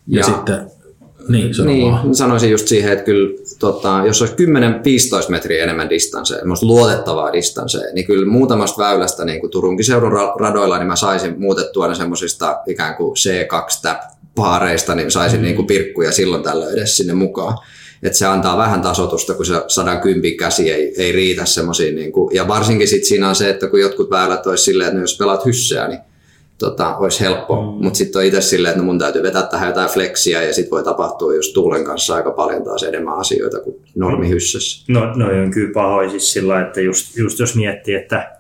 Ja, 0.06 0.18
ja 0.18 0.24
sitten 0.24 0.70
niin, 1.28 1.54
se 1.54 1.64
niin 1.64 1.92
vaan. 1.92 2.14
sanoisin 2.14 2.50
just 2.50 2.68
siihen, 2.68 2.92
että 2.92 3.04
kyllä 3.04 3.38
tota, 3.58 4.02
jos 4.06 4.22
olisi 4.22 4.34
10-15 4.34 5.30
metriä 5.30 5.62
enemmän 5.62 5.90
distansseja, 5.90 6.42
luotettavaa 6.62 7.32
distansseja, 7.32 7.94
niin 7.94 8.06
kyllä 8.06 8.26
muutamasta 8.26 8.82
väylästä 8.82 9.24
niin 9.24 9.40
kuin 9.40 9.50
Turunkin 9.50 9.84
seudun 9.84 10.12
radoilla, 10.40 10.78
niin 10.78 10.86
mä 10.86 10.96
saisin 10.96 11.34
muutettua 11.38 11.88
ne 11.88 11.94
semmoisista 11.94 12.58
ikään 12.66 12.96
kuin 12.96 13.14
C2 13.16 13.96
paareista, 14.34 14.94
niin 14.94 15.10
saisin 15.10 15.40
mm. 15.40 15.44
niin 15.44 15.56
kuin 15.56 15.66
pirkkuja 15.66 16.12
silloin 16.12 16.42
tällöin 16.42 16.78
edes 16.78 16.96
sinne 16.96 17.14
mukaan. 17.14 17.58
Että 18.02 18.18
se 18.18 18.26
antaa 18.26 18.58
vähän 18.58 18.82
tasotusta, 18.82 19.34
kun 19.34 19.46
se 19.46 19.54
110 19.68 20.36
käsi 20.36 20.72
ei, 20.72 20.94
ei 20.98 21.12
riitä 21.12 21.44
semmoisiin. 21.44 21.94
Niin 21.94 22.12
kuin, 22.12 22.34
ja 22.34 22.48
varsinkin 22.48 22.88
sit 22.88 23.04
siinä 23.04 23.28
on 23.28 23.34
se, 23.34 23.50
että 23.50 23.66
kun 23.66 23.80
jotkut 23.80 24.10
väylät 24.10 24.46
olisi 24.46 24.64
silleen, 24.64 24.88
että 24.88 25.00
jos 25.00 25.16
pelaat 25.18 25.46
hysseä, 25.46 25.88
niin 25.88 26.00
tota, 26.62 26.96
olisi 26.96 27.20
helppo, 27.20 27.62
mm. 27.62 27.84
mutta 27.84 27.96
sitten 27.96 28.20
on 28.20 28.26
itse 28.26 28.40
silleen, 28.40 28.70
että 28.70 28.82
no 28.82 28.86
mun 28.86 28.98
täytyy 28.98 29.22
vetää 29.22 29.42
tähän 29.42 29.68
jotain 29.68 29.90
fleksiä 29.90 30.42
ja 30.42 30.54
sitten 30.54 30.70
voi 30.70 30.84
tapahtua 30.84 31.34
just 31.34 31.54
tuulen 31.54 31.84
kanssa 31.84 32.14
aika 32.14 32.30
paljon 32.30 32.64
taas 32.64 32.82
enemmän 32.82 33.18
asioita 33.18 33.60
kuin 33.60 33.76
normihyssässä. 33.94 34.84
No, 34.88 35.14
no 35.14 35.26
on 35.42 35.50
kyllä 35.50 35.72
pahoin 35.74 36.10
siis 36.10 36.32
sillä 36.32 36.60
että 36.60 36.80
just, 36.80 37.16
just 37.16 37.38
jos 37.38 37.56
miettii, 37.56 37.94
että 37.94 38.36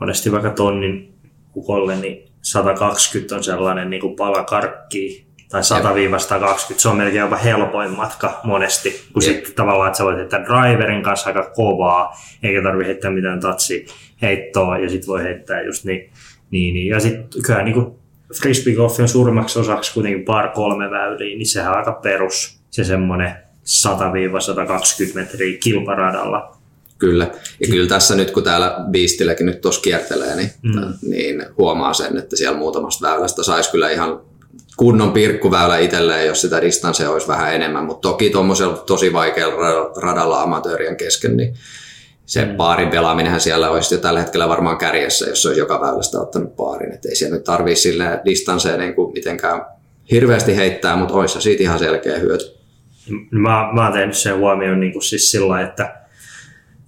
monesti 0.00 0.32
vaikka 0.32 0.50
tonnin 0.50 1.14
kukolle, 1.52 1.96
niin 1.96 2.28
120 2.42 3.34
on 3.34 3.44
sellainen 3.44 3.90
niin 3.90 4.00
kuin 4.00 4.16
pala 4.16 4.44
karkki 4.44 5.26
tai 5.48 5.60
100-120, 5.60 6.74
se 6.76 6.88
on 6.88 6.96
melkein 6.96 7.20
jopa 7.20 7.36
helpoin 7.36 7.90
matka 7.90 8.40
monesti, 8.44 9.00
kun 9.12 9.22
sitten 9.22 9.54
tavallaan, 9.54 9.88
että 9.88 9.98
sä 9.98 10.04
voit 10.04 10.16
heittää 10.16 10.44
driverin 10.44 11.02
kanssa 11.02 11.26
aika 11.30 11.50
kovaa, 11.54 12.16
eikä 12.42 12.62
tarvitse 12.62 12.88
heittää 12.88 13.10
mitään 13.10 13.40
tatsi 13.40 13.86
heittoa, 14.22 14.78
ja 14.78 14.88
sitten 14.88 15.08
voi 15.08 15.22
heittää 15.22 15.62
just 15.62 15.84
niin 15.84 16.10
niin, 16.50 16.74
niin. 16.74 16.86
Ja 16.86 17.00
sitten 17.00 17.42
kyllä 17.42 17.62
niin 17.62 17.86
frisbeegolfi 18.34 19.02
on 19.02 19.08
suurimmaksi 19.08 19.58
osaksi 19.58 19.94
kuitenkin 19.94 20.24
par 20.24 20.48
kolme 20.48 20.90
väyliä, 20.90 21.36
niin 21.36 21.46
sehän 21.46 21.72
on 21.72 21.78
aika 21.78 21.92
perus 21.92 22.58
se 22.70 22.84
semmoinen 22.84 23.32
100-120 25.10 25.14
metriä 25.14 25.58
kilparadalla. 25.58 26.56
Kyllä. 26.98 27.30
Ja 27.60 27.66
kyllä 27.70 27.88
tässä 27.88 28.14
nyt, 28.14 28.30
kun 28.30 28.42
täällä 28.42 28.76
Beastilläkin 28.90 29.46
nyt 29.46 29.60
tuossa 29.60 29.80
kiertelee, 29.80 30.36
niin, 30.36 30.50
mm. 30.62 30.94
niin 31.02 31.46
huomaa 31.58 31.94
sen, 31.94 32.16
että 32.16 32.36
siellä 32.36 32.58
muutamasta 32.58 33.08
väylästä 33.08 33.42
saisi 33.42 33.70
kyllä 33.70 33.90
ihan 33.90 34.20
kunnon 34.76 35.12
pirkkuväylä 35.12 35.78
itselleen, 35.78 36.26
jos 36.26 36.40
sitä 36.40 36.62
distanssia 36.62 37.10
olisi 37.10 37.28
vähän 37.28 37.54
enemmän, 37.54 37.84
mutta 37.84 38.08
toki 38.08 38.30
tuommoisella 38.30 38.76
tosi 38.76 39.12
vaikealla 39.12 39.92
radalla 40.02 40.42
amatöörien 40.42 40.96
kesken, 40.96 41.36
niin 41.36 41.54
se 42.28 42.44
mm. 42.44 42.56
paarin 42.56 42.88
pelaaminenhän 42.88 43.40
siellä 43.40 43.70
olisi 43.70 43.94
jo 43.94 44.00
tällä 44.00 44.20
hetkellä 44.20 44.48
varmaan 44.48 44.78
kärjessä, 44.78 45.28
jos 45.28 45.46
olisi 45.46 45.60
joka 45.60 45.80
väylästä 45.80 46.18
ottanut 46.18 46.56
paarin. 46.56 46.92
Että 46.92 47.08
ei 47.08 47.16
siellä 47.16 47.36
nyt 47.36 47.44
tarvitse 47.44 47.82
sille 47.82 48.20
distansseja 48.24 48.76
niin 48.76 48.94
kuin 48.94 49.12
mitenkään 49.12 49.66
hirveästi 50.10 50.56
heittää, 50.56 50.96
mutta 50.96 51.14
olisi 51.14 51.40
siitä 51.40 51.62
ihan 51.62 51.78
selkeä 51.78 52.18
hyöty. 52.18 52.44
Mä, 53.30 53.68
mä 53.72 53.84
oon 53.84 53.92
tehnyt 53.92 54.16
sen 54.16 54.36
huomioon 54.36 54.80
niin 54.80 54.92
kuin 54.92 55.02
siis 55.02 55.30
sillä 55.30 55.60
että 55.60 55.94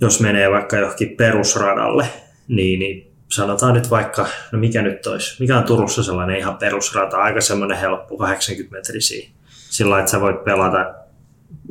jos 0.00 0.20
menee 0.20 0.50
vaikka 0.50 0.76
johonkin 0.76 1.16
perusradalle, 1.16 2.06
niin, 2.48 2.78
niin 2.78 3.12
sanotaan 3.28 3.74
nyt 3.74 3.90
vaikka, 3.90 4.26
no 4.52 4.58
mikä 4.58 4.82
nyt 4.82 5.06
olisi, 5.06 5.36
mikä 5.40 5.58
on 5.58 5.64
Turussa 5.64 6.02
sellainen 6.02 6.36
ihan 6.36 6.56
perusrata, 6.56 7.16
aika 7.16 7.40
semmoinen 7.40 7.78
helppo 7.78 8.16
80 8.16 8.76
metrisiä. 8.76 9.28
Sillä 9.48 9.98
että 9.98 10.10
sä 10.10 10.20
voit 10.20 10.44
pelata 10.44 10.94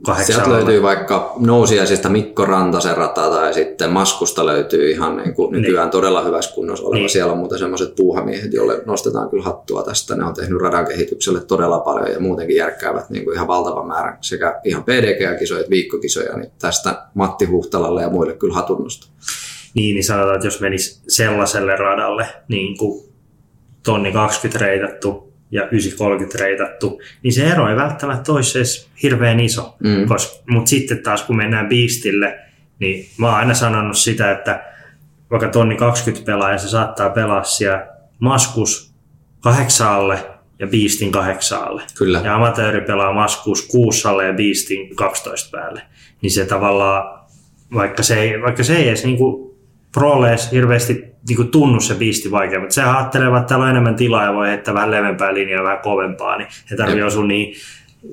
kahdeksalla. 0.05 0.43
Sieltä 0.43 0.57
löytyy 0.57 0.81
vaikka 0.81 1.33
nousiaisista 1.39 2.09
Mikko 2.09 2.45
Rantasen 2.45 2.97
rata 2.97 3.29
tai 3.29 3.53
sitten 3.53 3.89
Maskusta 3.89 4.45
löytyy 4.45 4.91
ihan 4.91 5.17
niin 5.17 5.33
kuin 5.33 5.51
nykyään 5.51 5.85
niin. 5.85 5.91
todella 5.91 6.23
hyvässä 6.23 6.55
kunnossa 6.55 6.85
oleva. 6.85 6.99
Niin. 6.99 7.09
Siellä 7.09 7.31
on 7.31 7.37
muuten 7.37 7.59
sellaiset 7.59 7.95
puuhamiehet, 7.95 8.53
joille 8.53 8.81
nostetaan 8.85 9.29
kyllä 9.29 9.43
hattua 9.43 9.83
tästä. 9.83 10.15
Ne 10.15 10.25
on 10.25 10.33
tehnyt 10.33 10.61
radan 10.61 10.87
kehitykselle 10.87 11.41
todella 11.41 11.79
paljon 11.79 12.11
ja 12.11 12.19
muutenkin 12.19 12.55
järkkäävät 12.55 13.09
niin 13.09 13.25
kuin 13.25 13.35
ihan 13.35 13.47
valtavan 13.47 13.87
määrän 13.87 14.17
sekä 14.21 14.59
ihan 14.63 14.83
PDG-kisoja 14.83 15.59
että 15.59 15.69
viikkokisoja. 15.69 16.37
Niin 16.37 16.51
tästä 16.59 17.05
Matti 17.13 17.45
Huhtalalle 17.45 18.01
ja 18.01 18.09
muille 18.09 18.33
kyllä 18.33 18.53
hatunnosta. 18.53 19.07
Niin, 19.73 19.93
niin 19.93 20.03
sanotaan, 20.03 20.35
että 20.35 20.47
jos 20.47 20.61
menisi 20.61 21.01
sellaiselle 21.07 21.75
radalle 21.75 22.27
niin 22.47 22.77
kuin 22.77 23.09
tonni 23.83 24.11
20 24.11 24.65
reitattu 24.65 25.28
ja 25.51 25.67
930 25.71 26.37
reitattu, 26.43 27.01
niin 27.23 27.33
se 27.33 27.47
ero 27.47 27.69
ei 27.69 27.75
välttämättä 27.75 28.31
olisi 28.31 28.57
edes 28.57 28.89
hirveän 29.03 29.39
iso. 29.39 29.75
Mm. 29.79 30.07
Mutta 30.49 30.69
sitten 30.69 31.03
taas 31.03 31.21
kun 31.21 31.37
mennään 31.37 31.69
Beastille, 31.69 32.39
niin 32.79 33.09
mä 33.17 33.27
oon 33.27 33.35
aina 33.35 33.53
sanonut 33.53 33.97
sitä, 33.97 34.31
että 34.31 34.63
vaikka 35.31 35.47
tonni 35.47 35.75
20 35.75 36.25
pelaaja, 36.25 36.57
se 36.57 36.69
saattaa 36.69 37.09
pelaa 37.09 37.43
siellä 37.43 37.87
Maskus 38.19 38.93
kahdeksalle 39.39 40.25
ja 40.59 40.67
Beastin 40.67 41.11
kahdeksaalle. 41.11 41.83
Kyllä. 41.97 42.21
Ja 42.23 42.35
amatööri 42.35 42.81
pelaa 42.81 43.13
Maskus 43.13 43.67
kuussalle 43.67 44.25
ja 44.25 44.33
Beastin 44.33 44.95
12 44.95 45.57
päälle. 45.57 45.81
Niin 46.21 46.31
se 46.31 46.45
tavallaan, 46.45 47.19
vaikka 47.73 48.03
se 48.03 48.19
ei, 48.19 48.41
vaikka 48.41 48.63
se 48.63 48.77
ei 48.77 48.87
edes 48.87 49.05
niin 49.05 49.17
prolle 49.93 50.35
hirveästi 50.51 51.05
niin 51.27 51.35
kuin 51.35 51.51
tunnu 51.51 51.79
se 51.79 51.95
biisti 51.95 52.31
vaikea, 52.31 52.59
mutta 52.59 52.73
se 52.73 52.83
ajattelee, 52.83 53.27
että 53.27 53.41
täällä 53.41 53.63
on 53.63 53.71
enemmän 53.71 53.95
tilaa 53.95 54.25
ja 54.25 54.33
voi 54.33 54.47
heittää 54.47 54.73
vähän 54.73 54.91
levempää 54.91 55.33
linjaa 55.33 55.63
vähän 55.63 55.79
kovempaa, 55.79 56.37
niin 56.37 56.47
he 56.71 56.75
tarvitsee 56.75 57.05
osua 57.05 57.25
niin 57.25 57.55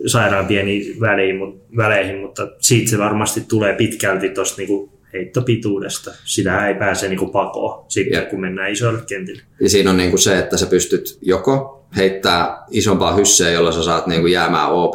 sairaan 0.06 0.46
pieniin 0.46 1.00
väleihin, 1.00 1.38
väleihin, 1.76 2.20
mutta 2.20 2.48
siitä 2.58 2.90
se 2.90 2.98
varmasti 2.98 3.40
tulee 3.40 3.74
pitkälti 3.74 4.28
tuosta 4.28 4.62
niin 4.62 4.90
heittopituudesta. 5.12 6.10
Sitä 6.24 6.68
ei 6.68 6.74
pääse 6.74 7.08
niin 7.08 7.18
kuin 7.18 7.30
pakoon 7.30 7.84
sitten, 7.88 8.18
ja. 8.18 8.24
kun 8.24 8.40
mennään 8.40 8.72
isoille 8.72 9.02
kentille. 9.08 9.42
Ja 9.60 9.68
siinä 9.68 9.90
on 9.90 9.96
niin 9.96 10.10
kuin 10.10 10.20
se, 10.20 10.38
että 10.38 10.56
sä 10.56 10.66
pystyt 10.66 11.18
joko 11.22 11.76
heittää 11.96 12.64
isompaa 12.70 13.14
hysseä, 13.14 13.50
jolla 13.50 13.72
sä 13.72 13.82
saat 13.82 14.06
niin 14.06 14.20
kuin 14.20 14.32
jäämään 14.32 14.70
OP. 14.70 14.94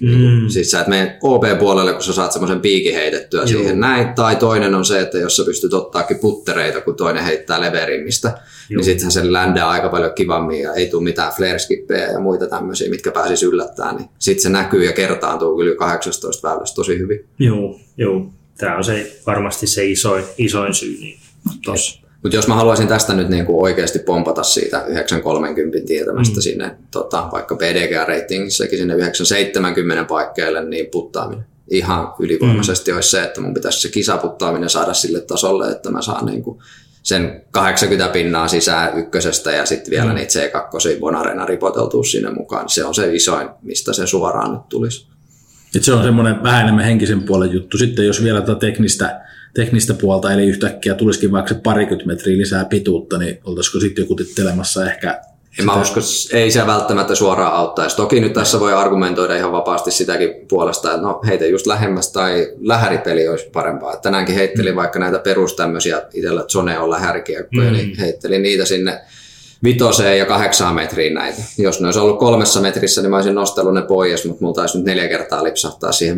Mm. 0.00 0.48
Siis 0.48 0.70
sä 0.70 0.80
et 0.80 0.86
mene 0.86 1.18
OP-puolelle, 1.22 1.92
kun 1.92 2.02
sä 2.02 2.12
saat 2.12 2.32
semmoisen 2.32 2.60
piikin 2.60 2.94
heitettyä 2.94 3.40
Joo. 3.40 3.46
siihen 3.46 3.80
näin. 3.80 4.14
Tai 4.14 4.36
toinen 4.36 4.74
on 4.74 4.84
se, 4.84 5.00
että 5.00 5.18
jos 5.18 5.36
sä 5.36 5.44
pystyt 5.44 5.74
ottaakin 5.74 6.18
puttereita, 6.18 6.80
kun 6.80 6.96
toinen 6.96 7.24
heittää 7.24 7.60
leverimmistä, 7.60 8.28
niin 8.28 8.38
Joo. 8.70 8.76
niin 8.76 8.84
sittenhän 8.84 9.12
se 9.12 9.32
ländää 9.32 9.68
aika 9.68 9.88
paljon 9.88 10.14
kivammin 10.14 10.60
ja 10.60 10.72
ei 10.72 10.86
tule 10.86 11.02
mitään 11.02 11.32
flare 11.32 12.12
ja 12.12 12.20
muita 12.20 12.46
tämmöisiä, 12.46 12.90
mitkä 12.90 13.10
pääsis 13.10 13.42
yllättämään. 13.42 13.96
Niin 13.96 14.08
sitten 14.18 14.42
se 14.42 14.48
näkyy 14.48 14.84
ja 14.84 14.92
kertaantuu 14.92 15.56
kyllä 15.56 15.76
18 15.76 16.48
väylästä 16.48 16.74
tosi 16.74 16.98
hyvin. 16.98 17.24
Joo, 17.38 17.80
joo. 17.96 18.30
Tämä 18.58 18.76
on 18.76 18.84
se, 18.84 19.20
varmasti 19.26 19.66
se 19.66 19.84
isoin, 19.84 20.24
isoin 20.38 20.74
syy. 20.74 20.96
Niin 21.00 21.18
tossa. 21.64 22.06
Mutta 22.22 22.36
jos 22.36 22.48
mä 22.48 22.54
haluaisin 22.54 22.88
tästä 22.88 23.14
nyt 23.14 23.28
niinku 23.28 23.62
oikeasti 23.62 23.98
pompata 23.98 24.42
siitä 24.42 24.84
930 24.86 25.86
tietämästä 25.86 26.36
mm. 26.36 26.40
sinne 26.40 26.76
tota, 26.90 27.28
vaikka 27.32 27.54
PDG-ratingissakin 27.54 28.78
sinne 28.78 28.94
970 28.94 30.04
paikkeille, 30.04 30.64
niin 30.64 30.86
puttaaminen 30.86 31.44
ihan 31.70 32.14
ylivoimaisesti 32.18 32.90
mm. 32.90 32.96
olisi 32.96 33.10
se, 33.10 33.22
että 33.22 33.40
mun 33.40 33.54
pitäisi 33.54 33.80
se 33.80 33.88
kisaputtaaminen 33.88 34.70
saada 34.70 34.94
sille 34.94 35.20
tasolle, 35.20 35.70
että 35.70 35.90
mä 35.90 36.02
saan 36.02 36.26
niinku 36.26 36.62
sen 37.02 37.44
80 37.50 38.12
pinnaa 38.12 38.48
sisään 38.48 38.98
ykkösestä 38.98 39.50
ja 39.52 39.66
sitten 39.66 39.90
vielä 39.90 40.10
mm. 40.10 40.14
niitä 40.14 40.40
C2 40.40 41.00
Bonarena 41.00 41.46
ripoteltua 41.46 42.04
sinne 42.04 42.30
mukaan. 42.30 42.68
Se 42.68 42.84
on 42.84 42.94
se 42.94 43.14
isoin, 43.14 43.48
mistä 43.62 43.92
se 43.92 44.06
suoraan 44.06 44.52
nyt 44.52 44.68
tulisi. 44.68 45.06
Et 45.76 45.84
se 45.84 45.92
on 45.92 46.04
semmoinen 46.04 46.42
vähän 46.42 46.62
enemmän 46.62 46.84
henkisen 46.84 47.22
puolen 47.22 47.52
juttu. 47.52 47.78
Sitten 47.78 48.06
jos 48.06 48.22
vielä 48.22 48.40
tätä 48.40 48.58
teknistä 48.58 49.20
teknistä 49.54 49.94
puolta, 49.94 50.32
eli 50.32 50.46
yhtäkkiä 50.46 50.94
tulisikin 50.94 51.32
vaikka 51.32 51.54
se 51.54 51.60
parikymmentä 51.62 52.06
metriä 52.06 52.38
lisää 52.38 52.64
pituutta, 52.64 53.18
niin 53.18 53.38
oltaisiko 53.44 53.80
sitten 53.80 54.02
joku 54.02 54.14
tittelemassa 54.14 54.86
ehkä 54.86 55.20
en 55.58 55.64
mä 55.64 55.80
usko, 55.80 56.00
ei 56.32 56.50
se 56.50 56.66
välttämättä 56.66 57.14
suoraan 57.14 57.54
auttaisi. 57.54 57.96
Toki 57.96 58.20
nyt 58.20 58.32
tässä 58.32 58.60
voi 58.60 58.72
argumentoida 58.72 59.36
ihan 59.36 59.52
vapaasti 59.52 59.90
sitäkin 59.90 60.34
puolesta, 60.48 60.90
että 60.90 61.02
no 61.02 61.20
heitä 61.26 61.46
just 61.46 61.66
lähemmäs 61.66 62.12
tai 62.12 62.52
lähäripeli 62.60 63.28
olisi 63.28 63.50
parempaa. 63.52 63.96
Tänäänkin 63.96 64.34
heittelin 64.34 64.72
mm. 64.72 64.76
vaikka 64.76 64.98
näitä 64.98 65.18
perus 65.18 65.56
tämmöisiä, 65.56 66.02
itsellä 66.14 66.44
Zone 66.44 66.78
on 66.78 66.90
lähärikiekkoja, 66.90 67.70
mm. 67.70 67.76
niin 67.76 67.98
heittelin 67.98 68.42
niitä 68.42 68.64
sinne 68.64 69.00
vitoseen 69.64 70.18
ja 70.18 70.26
kahdeksaan 70.26 70.74
metriin 70.74 71.14
näitä. 71.14 71.42
Jos 71.58 71.80
ne 71.80 71.86
olisi 71.86 72.00
ollut 72.00 72.18
kolmessa 72.18 72.60
metrissä, 72.60 73.02
niin 73.02 73.10
mä 73.10 73.16
olisin 73.16 73.34
nostellut 73.34 73.74
ne 73.74 73.82
pois, 73.82 74.24
mutta 74.24 74.44
mulla 74.44 74.54
taisi 74.54 74.78
nyt 74.78 74.86
neljä 74.86 75.08
kertaa 75.08 75.44
lipsahtaa 75.44 75.92
siihen 75.92 76.16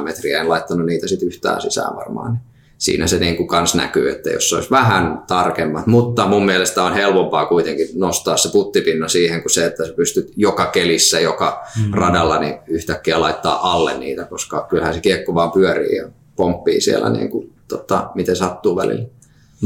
5-8 0.00 0.02
metriä. 0.02 0.40
En 0.40 0.48
laittanut 0.48 0.86
niitä 0.86 1.08
sitten 1.08 1.28
yhtään 1.28 1.62
sisään 1.62 1.96
varmaan. 1.96 2.40
Siinä 2.78 3.06
se 3.06 3.18
niin 3.18 3.36
kuin 3.36 3.46
kans 3.46 3.74
näkyy, 3.74 4.10
että 4.10 4.30
jos 4.30 4.48
se 4.48 4.54
olisi 4.54 4.70
vähän 4.70 5.22
tarkemmat, 5.26 5.86
mutta 5.86 6.26
mun 6.26 6.46
mielestä 6.46 6.82
on 6.82 6.94
helpompaa 6.94 7.46
kuitenkin 7.46 7.88
nostaa 7.94 8.36
se 8.36 8.48
puttipinna 8.52 9.08
siihen, 9.08 9.42
kuin 9.42 9.52
se, 9.52 9.66
että 9.66 9.86
sä 9.86 9.92
pystyt 9.92 10.32
joka 10.36 10.66
kelissä, 10.66 11.20
joka 11.20 11.64
mm. 11.86 11.92
radalla, 11.94 12.38
niin 12.38 12.54
yhtäkkiä 12.66 13.20
laittaa 13.20 13.72
alle 13.72 13.98
niitä, 13.98 14.24
koska 14.24 14.66
kyllähän 14.70 14.94
se 14.94 15.00
kiekko 15.00 15.34
vaan 15.34 15.52
pyörii 15.52 15.96
ja 15.96 16.08
pomppii 16.36 16.80
siellä 16.80 17.10
niin 17.10 17.30
kuin, 17.30 17.52
tota, 17.68 18.10
miten 18.14 18.36
sattuu 18.36 18.76
välillä. 18.76 19.08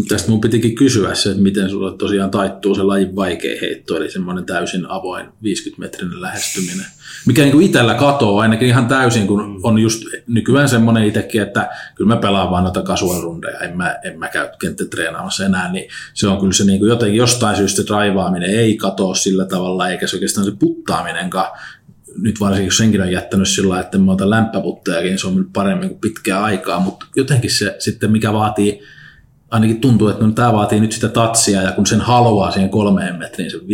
Tästä 0.09 0.31
mun 0.31 0.41
pitikin 0.41 0.75
kysyä 0.75 1.15
se, 1.15 1.31
että 1.31 1.43
miten 1.43 1.71
sulla 1.71 1.93
tosiaan 1.93 2.31
taittuu 2.31 2.75
se 2.75 2.83
lajin 2.83 3.17
vaikea 3.17 3.61
heitto, 3.61 3.97
eli 3.97 4.11
semmoinen 4.11 4.45
täysin 4.45 4.87
avoin 4.91 5.27
50-metrinen 5.27 6.23
lähestyminen. 6.23 6.87
Mikä 7.27 7.43
niin 7.43 7.53
kuin 7.53 7.67
itsellä 7.67 7.95
katoo 7.95 8.39
ainakin 8.39 8.69
ihan 8.69 8.87
täysin, 8.87 9.27
kun 9.27 9.61
on 9.63 9.79
just 9.79 10.03
nykyään 10.27 10.69
semmoinen 10.69 11.05
itsekin, 11.05 11.43
että 11.43 11.69
kyllä 11.95 12.15
mä 12.15 12.21
pelaan 12.21 12.51
vaan 12.51 12.65
noita 12.65 12.83
casual-rundeja, 12.83 13.59
en 13.59 13.77
mä, 13.77 13.97
en 14.05 14.19
mä 14.19 14.29
käy 14.29 14.49
kenttätreenaamassa 14.61 15.47
enää, 15.47 15.73
niin 15.73 15.89
se 16.15 16.29
on 16.29 16.39
kyllä 16.39 16.53
se 16.53 16.65
niin 16.65 16.79
kuin 16.79 16.89
jotenkin 16.89 17.19
jostain 17.19 17.57
syystä 17.57 17.83
draivaaminen 17.87 18.51
ei 18.51 18.77
katoa 18.77 19.15
sillä 19.15 19.45
tavalla, 19.45 19.89
eikä 19.89 20.07
se 20.07 20.17
oikeastaan 20.17 20.45
se 20.45 20.53
puttaaminenkaan 20.59 21.59
nyt 22.19 22.41
varsinkin 22.41 22.67
jos 22.67 22.77
senkin 22.77 23.01
on 23.01 23.13
jättänyt 23.13 23.49
sillä 23.49 23.81
että 23.81 23.99
mä 23.99 24.13
otan 24.13 24.31
lämpöputtejakin, 24.31 25.09
niin 25.09 25.19
se 25.19 25.27
on 25.27 25.51
paremmin 25.53 25.89
kuin 25.89 26.01
pitkää 26.01 26.43
aikaa, 26.43 26.81
mutta 26.81 27.07
jotenkin 27.17 27.51
se 27.51 27.77
sitten, 27.79 28.11
mikä 28.11 28.33
vaatii 28.33 28.83
ainakin 29.51 29.81
tuntuu, 29.81 30.09
että 30.09 30.25
no, 30.25 30.33
tämä 30.33 30.53
vaatii 30.53 30.81
nyt 30.81 30.93
sitä 30.93 31.09
tatsia, 31.09 31.63
ja 31.63 31.73
kun 31.73 31.87
sen 31.87 32.01
haluaa 32.01 32.51
siihen 32.51 32.71
kolmeen 32.71 33.19
metriin, 33.19 33.51
sen 33.51 33.61
50-60 33.61 33.65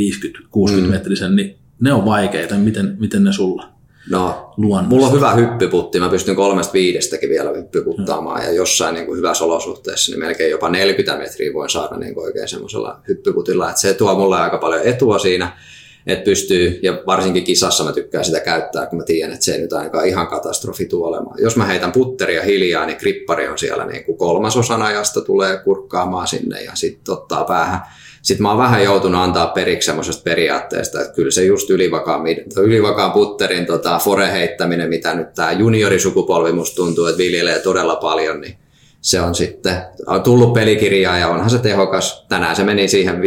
mm. 0.80 0.90
metrisen, 0.90 1.36
niin 1.36 1.56
ne 1.80 1.92
on 1.92 2.04
vaikeita. 2.04 2.54
Miten, 2.54 2.96
miten 2.98 3.24
ne 3.24 3.32
sulla? 3.32 3.72
No, 4.10 4.52
luonnossa. 4.56 4.88
mulla 4.94 5.06
on 5.06 5.12
hyvä 5.12 5.32
hyppyputti. 5.34 6.00
Mä 6.00 6.08
pystyn 6.08 6.36
kolmesta 6.36 6.72
viidestäkin 6.72 7.28
vielä 7.28 7.50
hyppyputtaamaan 7.50 8.40
mm. 8.40 8.46
ja 8.46 8.52
jossain 8.52 8.94
niin 8.94 9.06
kuin 9.06 9.18
hyvässä 9.18 9.44
olosuhteessa 9.44 10.12
niin 10.12 10.20
melkein 10.20 10.50
jopa 10.50 10.68
40 10.68 11.18
metriä 11.18 11.52
voin 11.52 11.70
saada 11.70 11.96
niin 11.96 12.14
kuin 12.14 12.24
oikein 12.24 12.48
semmoisella 12.48 13.00
hyppyputilla. 13.08 13.70
Et 13.70 13.76
se 13.76 13.94
tuo 13.94 14.14
mulle 14.14 14.36
aika 14.36 14.58
paljon 14.58 14.82
etua 14.82 15.18
siinä 15.18 15.56
että 16.06 16.24
pystyy, 16.24 16.80
ja 16.82 17.02
varsinkin 17.06 17.44
kisassa 17.44 17.84
mä 17.84 17.92
tykkään 17.92 18.24
sitä 18.24 18.40
käyttää, 18.40 18.86
kun 18.86 18.98
mä 18.98 19.04
tiedän, 19.04 19.32
että 19.32 19.44
se 19.44 19.52
ei 19.52 19.60
nyt 19.60 19.72
ainakaan 19.72 20.08
ihan 20.08 20.26
katastrofi 20.26 20.86
tule 20.86 21.06
olemaan. 21.06 21.42
Jos 21.42 21.56
mä 21.56 21.64
heitän 21.64 21.92
putteria 21.92 22.42
hiljaa, 22.42 22.86
niin 22.86 22.96
krippari 22.96 23.48
on 23.48 23.58
siellä 23.58 23.86
niin 23.86 24.04
kuin 24.04 24.18
kolmasosan 24.18 24.82
ajasta 24.82 25.20
tulee 25.20 25.58
kurkkaamaan 25.58 26.28
sinne 26.28 26.62
ja 26.62 26.72
sitten 26.74 27.12
ottaa 27.12 27.44
päähän. 27.44 27.80
Sitten 28.22 28.42
mä 28.42 28.48
oon 28.48 28.58
vähän 28.58 28.84
joutunut 28.84 29.20
antaa 29.20 29.46
periksi 29.46 29.86
semmoisesta 29.86 30.22
periaatteesta, 30.22 31.00
että 31.00 31.14
kyllä 31.14 31.30
se 31.30 31.44
just 31.44 31.70
ylivakaan, 31.70 32.22
ylivakaan 32.56 33.12
putterin 33.12 33.66
tota, 33.66 33.98
fore 33.98 34.32
heittäminen, 34.32 34.88
mitä 34.88 35.14
nyt 35.14 35.34
tämä 35.34 35.52
juniorisukupolvi 35.52 36.52
musta 36.52 36.76
tuntuu, 36.76 37.06
että 37.06 37.18
viljelee 37.18 37.58
todella 37.58 37.96
paljon, 37.96 38.40
niin 38.40 38.56
se 39.02 39.20
on 39.20 39.34
sitten 39.34 39.82
on 40.06 40.22
tullut 40.22 40.52
pelikirjaa 40.52 41.18
ja 41.18 41.28
onhan 41.28 41.50
se 41.50 41.58
tehokas. 41.58 42.26
Tänään 42.28 42.56
se 42.56 42.64
meni 42.64 42.88
siihen 42.88 43.20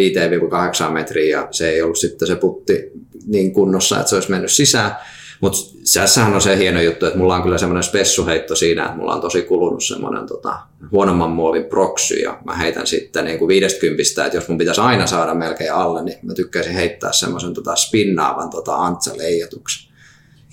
5-8 0.87 0.91
metriä 0.91 1.39
ja 1.39 1.47
se 1.51 1.69
ei 1.69 1.81
ollut 1.81 1.97
sitten 1.97 2.27
se 2.27 2.35
putti 2.35 2.91
niin 3.27 3.53
kunnossa, 3.53 3.99
että 3.99 4.09
se 4.09 4.15
olisi 4.15 4.31
mennyt 4.31 4.51
sisään. 4.51 4.95
Mutta 5.41 5.57
sehän 5.83 6.33
on 6.33 6.41
se 6.41 6.57
hieno 6.57 6.81
juttu, 6.81 7.05
että 7.05 7.17
mulla 7.17 7.35
on 7.35 7.43
kyllä 7.43 7.57
semmoinen 7.57 7.83
spessuheitto 7.83 8.55
siinä, 8.55 8.85
että 8.85 8.97
mulla 8.97 9.13
on 9.13 9.21
tosi 9.21 9.41
kulunut 9.41 9.83
semmoinen 9.83 10.27
tota, 10.27 10.57
huonomman 10.91 11.29
muovin 11.29 11.65
proksy 11.65 12.15
ja 12.15 12.39
mä 12.45 12.55
heitän 12.55 12.87
sitten 12.87 13.25
niin 13.25 13.39
kuin 13.39 13.47
50, 13.47 14.25
että 14.25 14.37
jos 14.37 14.47
mun 14.47 14.57
pitäisi 14.57 14.81
aina 14.81 15.07
saada 15.07 15.33
melkein 15.33 15.73
alle, 15.73 16.03
niin 16.03 16.17
mä 16.21 16.33
tykkäisin 16.33 16.73
heittää 16.73 17.11
semmoisen 17.11 17.53
tota, 17.53 17.75
spinnaavan 17.75 18.49
tota, 18.49 18.75
antsa-leijotuksen 18.75 19.95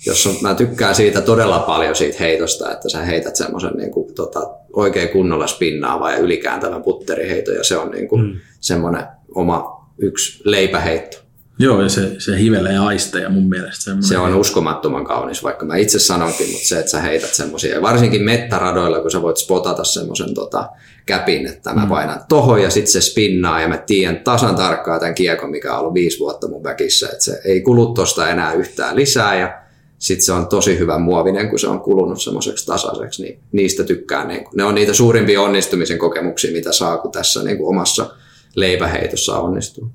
jos 0.05 0.27
on, 0.27 0.35
mä 0.41 0.55
tykkään 0.55 0.95
siitä 0.95 1.21
todella 1.21 1.59
paljon 1.59 1.95
siitä 1.95 2.17
heitosta, 2.19 2.71
että 2.71 2.89
sä 2.89 3.01
heität 3.01 3.35
semmoisen 3.35 3.73
niin 3.77 3.91
kuin, 3.91 4.13
tota, 4.13 4.49
oikein 4.73 5.09
kunnolla 5.09 5.47
spinnaava 5.47 6.11
ja 6.11 6.17
ylikääntävän 6.17 6.83
putteriheito 6.83 7.51
ja 7.51 7.63
se 7.63 7.77
on 7.77 7.91
niin 7.91 8.07
kuin, 8.07 8.21
mm. 8.21 8.39
semmoinen 8.59 9.03
oma 9.35 9.87
yksi 9.97 10.41
leipäheitto. 10.43 11.23
Joo, 11.59 11.81
ja 11.81 11.89
se, 11.89 12.15
se 12.19 12.39
hivelee 12.39 12.77
aisteja 12.77 13.29
mun 13.29 13.49
mielestä. 13.49 13.83
Semmoinen. 13.83 14.07
Se 14.07 14.17
on 14.17 14.35
uskomattoman 14.35 15.05
kaunis, 15.05 15.43
vaikka 15.43 15.65
mä 15.65 15.75
itse 15.75 15.99
sanonkin, 15.99 16.47
mutta 16.47 16.67
se, 16.67 16.79
että 16.79 16.91
sä 16.91 17.01
heität 17.01 17.33
semmoisia, 17.33 17.81
varsinkin 17.81 18.23
mettäradoilla, 18.23 18.99
kun 18.99 19.11
sä 19.11 19.21
voit 19.21 19.37
spotata 19.37 19.83
semmoisen 19.83 20.33
tota, 20.33 20.69
käpin, 21.05 21.47
että 21.47 21.73
mä 21.73 21.81
mm. 21.81 21.89
painan 21.89 22.21
tohon 22.29 22.61
ja 22.61 22.69
sitten 22.69 22.91
se 22.91 23.01
spinnaa 23.01 23.61
ja 23.61 23.67
mä 23.67 23.77
tiedän 23.77 24.19
tasan 24.19 24.55
tarkkaan 24.55 24.99
tämän 24.99 25.15
kiekon, 25.15 25.51
mikä 25.51 25.73
on 25.73 25.79
ollut 25.79 25.93
viisi 25.93 26.19
vuotta 26.19 26.47
mun 26.47 26.63
väkissä, 26.63 27.09
että 27.11 27.23
se 27.23 27.41
ei 27.45 27.61
kulu 27.61 27.93
tosta 27.93 28.29
enää 28.29 28.53
yhtään 28.53 28.95
lisää 28.95 29.39
ja 29.39 29.62
sitten 30.03 30.25
se 30.25 30.31
on 30.31 30.47
tosi 30.47 30.79
hyvä 30.79 30.99
muovinen, 30.99 31.49
kun 31.49 31.59
se 31.59 31.67
on 31.67 31.79
kulunut 31.79 32.21
semmoiseksi 32.21 32.65
tasaiseksi, 32.65 33.23
niin 33.23 33.39
niistä 33.51 33.83
tykkään. 33.83 34.27
Niin 34.27 34.45
ne 34.55 34.63
on 34.63 34.75
niitä 34.75 34.93
suurimpia 34.93 35.41
onnistumisen 35.41 35.97
kokemuksia, 35.97 36.51
mitä 36.51 36.71
saa, 36.71 36.97
kun 36.97 37.11
tässä 37.11 37.43
niin 37.43 37.57
kuin 37.57 37.69
omassa 37.69 38.15
leipäheitossa 38.55 39.37
onnistuu. 39.37 39.91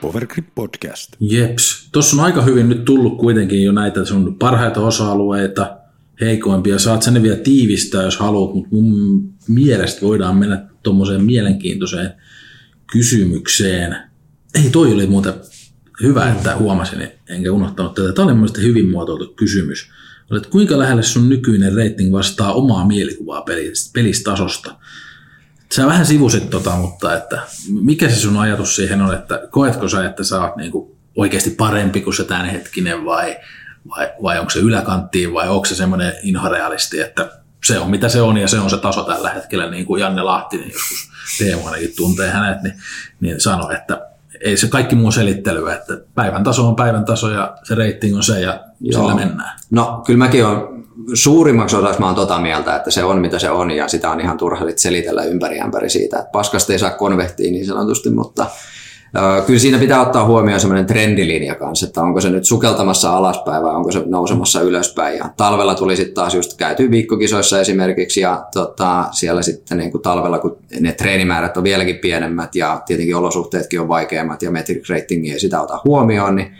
Powergrip 0.00 0.46
Podcast. 0.54 1.12
Jeps. 1.20 1.88
Tuossa 1.92 2.16
on 2.16 2.24
aika 2.24 2.42
hyvin 2.42 2.68
nyt 2.68 2.84
tullut 2.84 3.18
kuitenkin 3.18 3.62
jo 3.62 3.72
näitä 3.72 4.04
sun 4.04 4.36
parhaita 4.38 4.80
osa-alueita, 4.80 5.76
heikoimpia. 6.20 6.78
Saat 6.78 7.02
sen 7.02 7.22
vielä 7.22 7.36
tiivistää, 7.36 8.02
jos 8.02 8.16
haluat, 8.16 8.54
mutta 8.54 8.68
mun 8.70 9.22
mielestä 9.48 10.02
voidaan 10.02 10.36
mennä 10.36 10.66
tuommoiseen 10.82 11.24
mielenkiintoiseen 11.24 12.12
kysymykseen. 12.92 13.96
Ei, 14.54 14.70
toi 14.70 14.92
oli 14.92 15.06
muuten 15.06 15.34
hyvä, 16.02 16.30
että 16.30 16.56
huomasin, 16.56 17.08
enkä 17.28 17.52
unohtanut 17.52 17.94
tätä. 17.94 18.12
Tämä 18.12 18.26
oli 18.26 18.34
mielestäni 18.34 18.66
hyvin 18.66 18.90
muotoiltu 18.90 19.34
kysymys. 19.36 19.90
Olet, 20.30 20.46
kuinka 20.46 20.78
lähelle 20.78 21.02
sun 21.02 21.28
nykyinen 21.28 21.76
rating 21.76 22.12
vastaa 22.12 22.52
omaa 22.52 22.86
mielikuvaa 22.86 23.44
pelistasosta? 23.92 24.74
Sä 25.72 25.86
vähän 25.86 26.06
sivusit 26.06 26.50
tota, 26.50 26.70
mutta 26.70 27.16
että 27.16 27.42
mikä 27.68 28.08
se 28.08 28.16
sun 28.16 28.36
ajatus 28.36 28.76
siihen 28.76 29.02
on, 29.02 29.14
että 29.14 29.48
koetko 29.50 29.88
sä, 29.88 30.06
että 30.06 30.24
sä 30.24 30.40
oot 30.40 30.56
niinku 30.56 30.96
oikeasti 31.16 31.50
parempi 31.50 32.00
kuin 32.00 32.14
se 32.14 32.24
tämänhetkinen 32.24 33.04
vai, 33.04 33.36
vai, 33.88 34.12
vai 34.22 34.38
onko 34.38 34.50
se 34.50 34.58
yläkanttiin 34.58 35.32
vai 35.32 35.48
onko 35.48 35.64
se 35.64 35.74
semmoinen 35.74 36.12
inhorealisti, 36.22 37.00
että 37.00 37.30
se 37.64 37.78
on 37.78 37.90
mitä 37.90 38.08
se 38.08 38.20
on 38.20 38.36
ja 38.36 38.48
se 38.48 38.58
on 38.58 38.70
se 38.70 38.76
taso 38.76 39.02
tällä 39.02 39.30
hetkellä, 39.30 39.70
niin 39.70 39.86
kuin 39.86 40.00
Janne 40.00 40.22
Lahtinen 40.22 40.72
joskus 40.72 41.10
Teemu 41.38 41.66
ainakin 41.66 41.96
tuntee 41.96 42.30
hänet, 42.30 42.62
niin, 42.62 42.74
niin 43.20 43.40
sanoi, 43.40 43.74
että 43.74 44.07
ei 44.40 44.56
se 44.56 44.68
kaikki 44.68 44.94
muu 44.94 45.10
selittely, 45.10 45.70
että 45.70 45.98
päivän 46.14 46.44
taso 46.44 46.68
on 46.68 46.76
päivän 46.76 47.04
taso 47.04 47.30
ja 47.30 47.56
se 47.64 47.74
rating 47.74 48.16
on 48.16 48.22
se 48.22 48.40
ja 48.40 48.60
Joo. 48.80 49.02
sillä 49.02 49.14
mennään. 49.14 49.58
No 49.70 50.02
kyllä 50.06 50.18
mäkin 50.18 50.46
on 50.46 50.84
suurimmaksi 51.14 51.76
osaksi 51.76 52.00
mä 52.00 52.06
oon 52.06 52.14
tota 52.14 52.38
mieltä, 52.38 52.76
että 52.76 52.90
se 52.90 53.04
on 53.04 53.20
mitä 53.20 53.38
se 53.38 53.50
on 53.50 53.70
ja 53.70 53.88
sitä 53.88 54.10
on 54.10 54.20
ihan 54.20 54.36
turha 54.36 54.64
selitellä 54.76 55.22
ympäri 55.22 55.60
ämpäri 55.60 55.90
siitä, 55.90 56.18
että 56.18 56.30
paskasta 56.32 56.72
ei 56.72 56.78
saa 56.78 56.90
konvehtia 56.90 57.50
niin 57.50 57.66
sanotusti, 57.66 58.10
mutta 58.10 58.46
Kyllä 59.46 59.58
siinä 59.58 59.78
pitää 59.78 60.02
ottaa 60.02 60.24
huomioon 60.24 60.60
semmoinen 60.60 60.86
trendilinja 60.86 61.54
kanssa, 61.54 61.86
että 61.86 62.02
onko 62.02 62.20
se 62.20 62.30
nyt 62.30 62.44
sukeltamassa 62.44 63.16
alaspäin 63.16 63.62
vai 63.62 63.74
onko 63.74 63.92
se 63.92 64.02
nousemassa 64.06 64.60
ylöspäin. 64.60 65.18
Ja 65.18 65.30
talvella 65.36 65.74
tuli 65.74 65.96
sitten 65.96 66.14
taas 66.14 66.34
just 66.34 66.56
käyty 66.56 66.90
viikkokisoissa 66.90 67.60
esimerkiksi 67.60 68.20
ja 68.20 68.44
tota, 68.52 69.04
siellä 69.12 69.42
sitten 69.42 69.78
niin 69.78 69.92
kuin 69.92 70.02
talvella, 70.02 70.38
kun 70.38 70.56
ne 70.80 70.92
treenimäärät 70.92 71.56
on 71.56 71.64
vieläkin 71.64 71.96
pienemmät 71.98 72.54
ja 72.54 72.82
tietenkin 72.86 73.16
olosuhteetkin 73.16 73.80
on 73.80 73.88
vaikeammat 73.88 74.42
ja 74.42 74.50
metric 74.50 74.90
ratingi 74.90 75.32
ei 75.32 75.40
sitä 75.40 75.60
ota 75.60 75.80
huomioon, 75.84 76.36
niin 76.36 76.52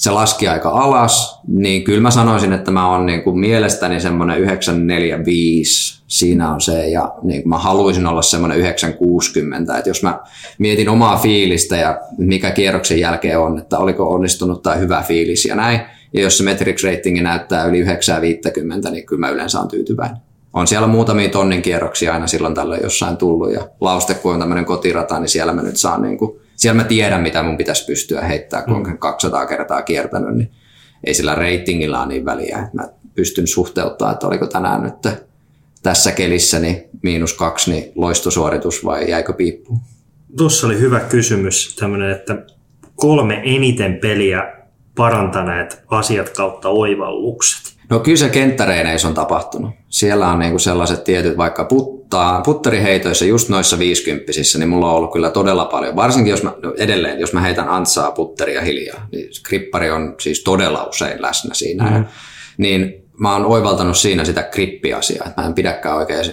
se 0.00 0.10
laski 0.10 0.48
aika 0.48 0.68
alas, 0.68 1.40
niin 1.48 1.84
kyllä 1.84 2.00
mä 2.00 2.10
sanoisin, 2.10 2.52
että 2.52 2.70
mä 2.70 2.90
oon 2.90 3.06
niin 3.06 3.22
kuin 3.22 3.38
mielestäni 3.38 4.00
semmoinen 4.00 4.38
945, 4.38 6.02
siinä 6.06 6.52
on 6.52 6.60
se, 6.60 6.88
ja 6.88 7.14
niin 7.22 7.48
mä 7.48 7.58
haluaisin 7.58 8.06
olla 8.06 8.22
semmoinen 8.22 8.58
960, 8.58 9.78
että 9.78 9.90
jos 9.90 10.02
mä 10.02 10.18
mietin 10.58 10.88
omaa 10.88 11.16
fiilistä 11.16 11.76
ja 11.76 12.00
mikä 12.18 12.50
kierroksen 12.50 13.00
jälkeen 13.00 13.38
on, 13.38 13.58
että 13.58 13.78
oliko 13.78 14.14
onnistunut 14.14 14.62
tai 14.62 14.78
hyvä 14.78 15.02
fiilis 15.02 15.44
ja 15.44 15.54
näin, 15.54 15.80
ja 16.12 16.22
jos 16.22 16.38
se 16.38 16.44
metrics 16.44 16.84
ratingi 16.84 17.22
näyttää 17.22 17.64
yli 17.64 17.78
950, 17.78 18.90
niin 18.90 19.06
kyllä 19.06 19.20
mä 19.20 19.28
yleensä 19.28 19.60
on 19.60 19.68
tyytyväinen. 19.68 20.16
On 20.52 20.66
siellä 20.66 20.86
muutamia 20.86 21.28
tonnin 21.28 21.62
kierroksia 21.62 22.12
aina 22.12 22.26
silloin 22.26 22.54
tällöin 22.54 22.82
jossain 22.82 23.16
tullut, 23.16 23.52
ja 23.52 23.68
lauste 23.80 24.14
kun 24.14 24.34
on 24.34 24.40
tämmöinen 24.40 24.64
kotirata, 24.64 25.20
niin 25.20 25.28
siellä 25.28 25.52
mä 25.52 25.62
nyt 25.62 25.76
saan 25.76 26.02
niin 26.02 26.18
kuin 26.18 26.40
siellä 26.60 26.82
mä 26.82 26.88
tiedän, 26.88 27.22
mitä 27.22 27.42
mun 27.42 27.56
pitäisi 27.56 27.84
pystyä 27.84 28.20
heittämään, 28.20 28.64
kun 28.64 28.88
mm. 28.88 28.98
200 28.98 29.46
kertaa 29.46 29.82
kiertänyt, 29.82 30.36
niin 30.36 30.50
ei 31.04 31.14
sillä 31.14 31.34
ratingilla 31.34 31.98
ole 31.98 32.08
niin 32.08 32.24
väliä. 32.24 32.58
Että 32.58 32.76
mä 32.76 32.88
pystyn 33.14 33.46
suhteuttamaan, 33.46 34.14
että 34.14 34.26
oliko 34.26 34.46
tänään 34.46 34.82
nyt 34.82 34.94
tässä 35.82 36.12
kelissä 36.12 36.58
niin 36.58 36.88
miinus 37.02 37.32
kaksi 37.32 37.70
niin 37.70 37.92
loistosuoritus 37.94 38.84
vai 38.84 39.10
jäikö 39.10 39.32
piippuun? 39.32 39.80
Tuossa 40.36 40.66
oli 40.66 40.78
hyvä 40.78 41.00
kysymys, 41.00 41.76
tämmöinen, 41.76 42.10
että 42.10 42.36
kolme 42.96 43.42
eniten 43.44 43.94
peliä 43.94 44.52
parantaneet 44.96 45.82
asiat 45.88 46.28
kautta 46.28 46.68
oivallukset. 46.68 47.69
No 47.90 48.00
kyllä 48.00 48.16
se 48.16 48.28
kenttäreineissä 48.28 49.08
on 49.08 49.14
tapahtunut. 49.14 49.70
Siellä 49.88 50.28
on 50.28 50.38
niinku 50.38 50.58
sellaiset 50.58 51.04
tietyt, 51.04 51.36
vaikka 51.36 51.64
puttaa, 51.64 52.40
putteriheitoissa, 52.40 53.24
just 53.24 53.48
noissa 53.48 53.78
viisikymppisissä, 53.78 54.58
niin 54.58 54.68
mulla 54.68 54.90
on 54.90 54.96
ollut 54.96 55.12
kyllä 55.12 55.30
todella 55.30 55.64
paljon. 55.64 55.96
Varsinkin 55.96 56.30
jos 56.30 56.42
mä, 56.42 56.52
no 56.62 56.74
edelleen, 56.78 57.20
jos 57.20 57.32
mä 57.32 57.40
heitän 57.40 57.68
antsaa 57.68 58.10
putteria 58.10 58.60
hiljaa, 58.60 59.06
niin 59.12 59.28
krippari 59.42 59.90
on 59.90 60.14
siis 60.20 60.42
todella 60.42 60.84
usein 60.84 61.22
läsnä 61.22 61.54
siinä. 61.54 61.84
Mm-hmm. 61.84 61.98
Ja, 61.98 62.04
niin 62.58 63.04
mä 63.18 63.32
oon 63.32 63.46
oivaltanut 63.46 63.96
siinä 63.96 64.24
sitä 64.24 64.42
krippiasiaa, 64.42 65.26
että 65.28 65.42
mä 65.42 65.46
en 65.46 65.54
pidäkään 65.54 65.96
oikein 65.96 66.24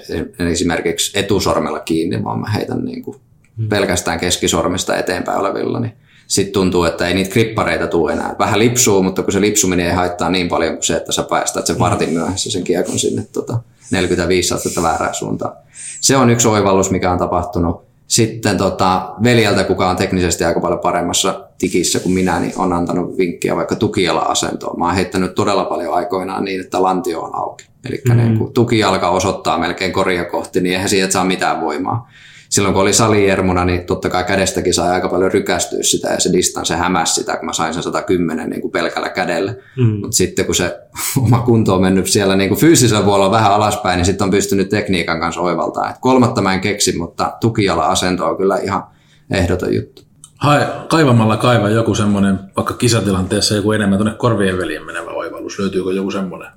esimerkiksi 0.52 1.20
etusormella 1.20 1.80
kiinni, 1.80 2.24
vaan 2.24 2.40
mä 2.40 2.48
heitän 2.48 2.86
niinku 2.86 3.12
mm-hmm. 3.12 3.70
pelkästään 3.70 4.20
keskisormista 4.20 4.98
eteenpäin 4.98 5.40
olevilla, 5.40 5.80
niin 5.80 5.94
sitten 6.28 6.54
tuntuu, 6.54 6.84
että 6.84 7.08
ei 7.08 7.14
niitä 7.14 7.30
krippareita 7.30 7.88
tule 7.88 8.14
enää. 8.14 8.36
Vähän 8.40 8.60
lipsuu, 8.60 9.04
mutta 9.04 9.24
kun 9.24 9.34
se 9.34 9.42
lipsuminen 9.42 9.86
ei 9.86 9.94
haittaa 9.94 10.30
niin 10.30 10.50
paljon 10.50 10.74
kuin 10.74 10.84
se, 10.84 10.96
että 10.96 11.12
sä 11.12 11.24
päästät 11.24 11.66
sen 11.66 11.80
vartin 11.80 12.10
myöhässä 12.10 12.52
sen 12.52 12.64
kiekon 12.64 13.00
sinne 13.00 13.28
tota, 13.34 13.60
45 13.92 14.54
astetta 14.54 14.82
väärään 14.82 15.16
suuntaan. 15.16 15.54
Se 16.02 16.18
on 16.18 16.30
yksi 16.30 16.48
oivallus, 16.48 16.92
mikä 16.92 17.12
on 17.12 17.20
tapahtunut. 17.20 17.88
Sitten 18.08 18.58
tota, 18.58 19.14
veljeltä, 19.24 19.64
kuka 19.64 19.90
on 19.90 19.96
teknisesti 19.96 20.44
aika 20.44 20.60
paljon 20.60 20.80
paremmassa 20.80 21.44
tikissä 21.58 22.00
kuin 22.00 22.14
minä, 22.14 22.40
niin 22.40 22.54
on 22.56 22.74
antanut 22.74 23.18
vinkkiä 23.18 23.56
vaikka 23.56 23.76
tukijala-asentoon. 23.76 24.80
Mä 24.80 24.86
oon 24.86 24.96
heittänyt 24.96 25.36
todella 25.36 25.66
paljon 25.66 25.94
aikoinaan 25.94 26.44
niin, 26.46 26.62
että 26.62 26.84
lantio 26.84 27.22
on 27.22 27.36
auki. 27.36 27.66
Eli 27.86 28.02
mm. 28.10 28.18
niin 28.18 28.38
kun 28.38 28.54
tukijalka 28.54 29.10
osoittaa 29.10 29.58
melkein 29.58 29.94
koria 29.94 30.26
kohti, 30.26 30.62
niin 30.62 30.74
eihän 30.74 30.90
siitä 30.90 31.12
saa 31.12 31.24
mitään 31.24 31.62
voimaa 31.62 32.10
silloin 32.50 32.74
kun 32.74 32.82
oli 32.82 32.94
saliermuna, 32.94 33.66
niin 33.66 33.86
totta 33.86 34.10
kai 34.10 34.24
kädestäkin 34.24 34.74
sai 34.74 34.90
aika 34.90 35.10
paljon 35.10 35.32
rykästyä 35.32 35.84
sitä 35.84 36.08
ja 36.08 36.20
se 36.20 36.34
distanssi 36.34 36.74
hämäsi 36.74 37.14
sitä, 37.14 37.38
kun 37.38 37.46
mä 37.46 37.54
sain 37.54 37.74
sen 37.74 37.84
110 37.84 38.50
niin 38.50 38.62
kuin 38.62 38.72
pelkällä 38.72 39.10
kädellä. 39.10 39.54
Mm. 39.78 40.00
Mutta 40.00 40.18
sitten 40.18 40.46
kun 40.46 40.56
se 40.56 40.80
oma 41.26 41.40
kunto 41.40 41.76
on 41.76 41.82
mennyt 41.82 42.08
siellä 42.08 42.36
niin 42.36 42.50
kuin 42.50 42.60
fyysisellä 42.60 43.04
puolella 43.04 43.32
vähän 43.32 43.54
alaspäin, 43.54 43.98
niin 43.98 44.06
sitten 44.06 44.26
on 44.26 44.32
pystynyt 44.32 44.70
tekniikan 44.70 45.20
kanssa 45.20 45.42
oivaltaa. 45.42 45.90
Et 45.90 45.98
kolmatta 46.00 46.42
mä 46.42 46.54
en 46.54 46.62
keksi, 46.62 46.98
mutta 46.98 47.34
tukijala-asento 47.42 48.26
on 48.26 48.38
kyllä 48.38 48.58
ihan 48.58 48.84
ehdoton 49.32 49.76
juttu. 49.76 50.02
Hai, 50.38 50.66
kaivamalla 50.90 51.38
kaiva 51.38 51.70
joku 51.70 51.96
semmoinen, 51.96 52.40
vaikka 52.56 52.74
kisatilanteessa 52.74 53.56
joku 53.56 53.72
enemmän 53.72 53.98
tuonne 53.98 54.18
korvien 54.18 54.58
veljen 54.58 54.86
menevä 54.86 55.12
oivallus. 55.12 55.60
Löytyykö 55.60 55.94
joku 55.94 56.12
semmoinen? 56.12 56.50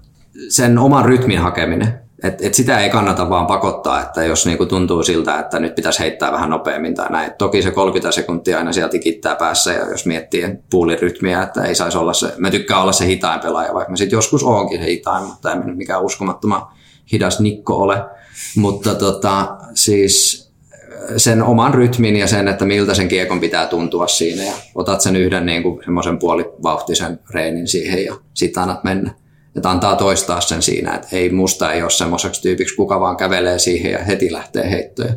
Sen 0.49 0.79
oman 0.79 1.05
rytmin 1.05 1.39
hakeminen 1.39 2.01
et, 2.23 2.43
et 2.43 2.55
sitä 2.55 2.81
ei 2.81 2.91
kannata 2.91 3.31
vaan 3.31 3.47
pakottaa, 3.47 4.03
että 4.03 4.25
jos 4.25 4.47
niinku 4.47 4.67
tuntuu 4.67 5.03
siltä, 5.03 5.39
että 5.39 5.59
nyt 5.59 5.75
pitäisi 5.75 5.99
heittää 5.99 6.33
vähän 6.33 6.51
nopeammin 6.51 6.95
tai 6.95 7.11
näin. 7.11 7.33
Toki 7.39 7.63
se 7.63 7.71
30 7.71 8.13
sekuntia 8.13 8.59
aina 8.59 8.73
sieltä 8.73 8.91
tikittää 8.91 9.37
päässä 9.37 9.73
ja 9.73 9.91
jos 9.91 10.07
miettii 10.07 10.49
puulirytmiä, 10.71 11.43
että 11.43 11.65
ei 11.65 11.75
saisi 11.75 11.99
olla 11.99 12.13
se, 12.13 12.33
mä 12.39 12.51
tykkään 12.51 12.83
olla 12.83 12.93
se 12.93 13.07
hitain 13.07 13.41
pelaaja, 13.41 13.75
vaikka 13.75 13.91
mä 13.91 13.97
sitten 13.97 14.17
joskus 14.17 14.43
oonkin 14.43 14.83
hitain, 14.83 15.25
mutta 15.25 15.53
en 15.53 15.77
mikään 15.77 16.03
uskomattoman 16.03 16.63
hidas 17.13 17.41
Nikko 17.41 17.77
ole. 17.77 18.05
Mutta 18.57 18.95
tota, 18.95 19.57
siis 19.75 20.51
sen 21.17 21.43
oman 21.43 21.75
rytmin 21.75 22.17
ja 22.17 22.27
sen, 22.27 22.49
että 22.49 22.65
miltä 22.65 22.95
sen 22.95 23.09
kiekon 23.09 23.41
pitää 23.41 23.67
tuntua 23.67 24.07
siinä 24.07 24.45
ja 24.45 24.53
otat 24.75 25.01
sen 25.01 25.17
yhden 25.17 25.47
niin 25.47 25.63
semmoisen 25.85 26.19
puolivauhtisen 26.19 27.21
reenin 27.31 27.69
siihen 27.69 28.05
ja 28.05 28.17
sitten 28.35 28.63
annat 28.63 28.85
mennä 28.85 29.15
että 29.57 29.71
antaa 29.71 29.97
toistaa 29.97 30.41
sen 30.41 30.63
siinä, 30.63 30.95
että 30.95 31.09
ei 31.13 31.31
musta 31.31 31.73
ei 31.73 31.83
ole 31.83 31.91
semmoiseksi 31.91 32.43
tyypiksi, 32.43 32.77
kuka 32.77 33.01
vaan 33.01 33.17
kävelee 33.17 33.59
siihen 33.59 33.93
ja 33.93 33.99
heti 33.99 34.33
lähtee 34.33 34.71
heittoon. 34.71 35.11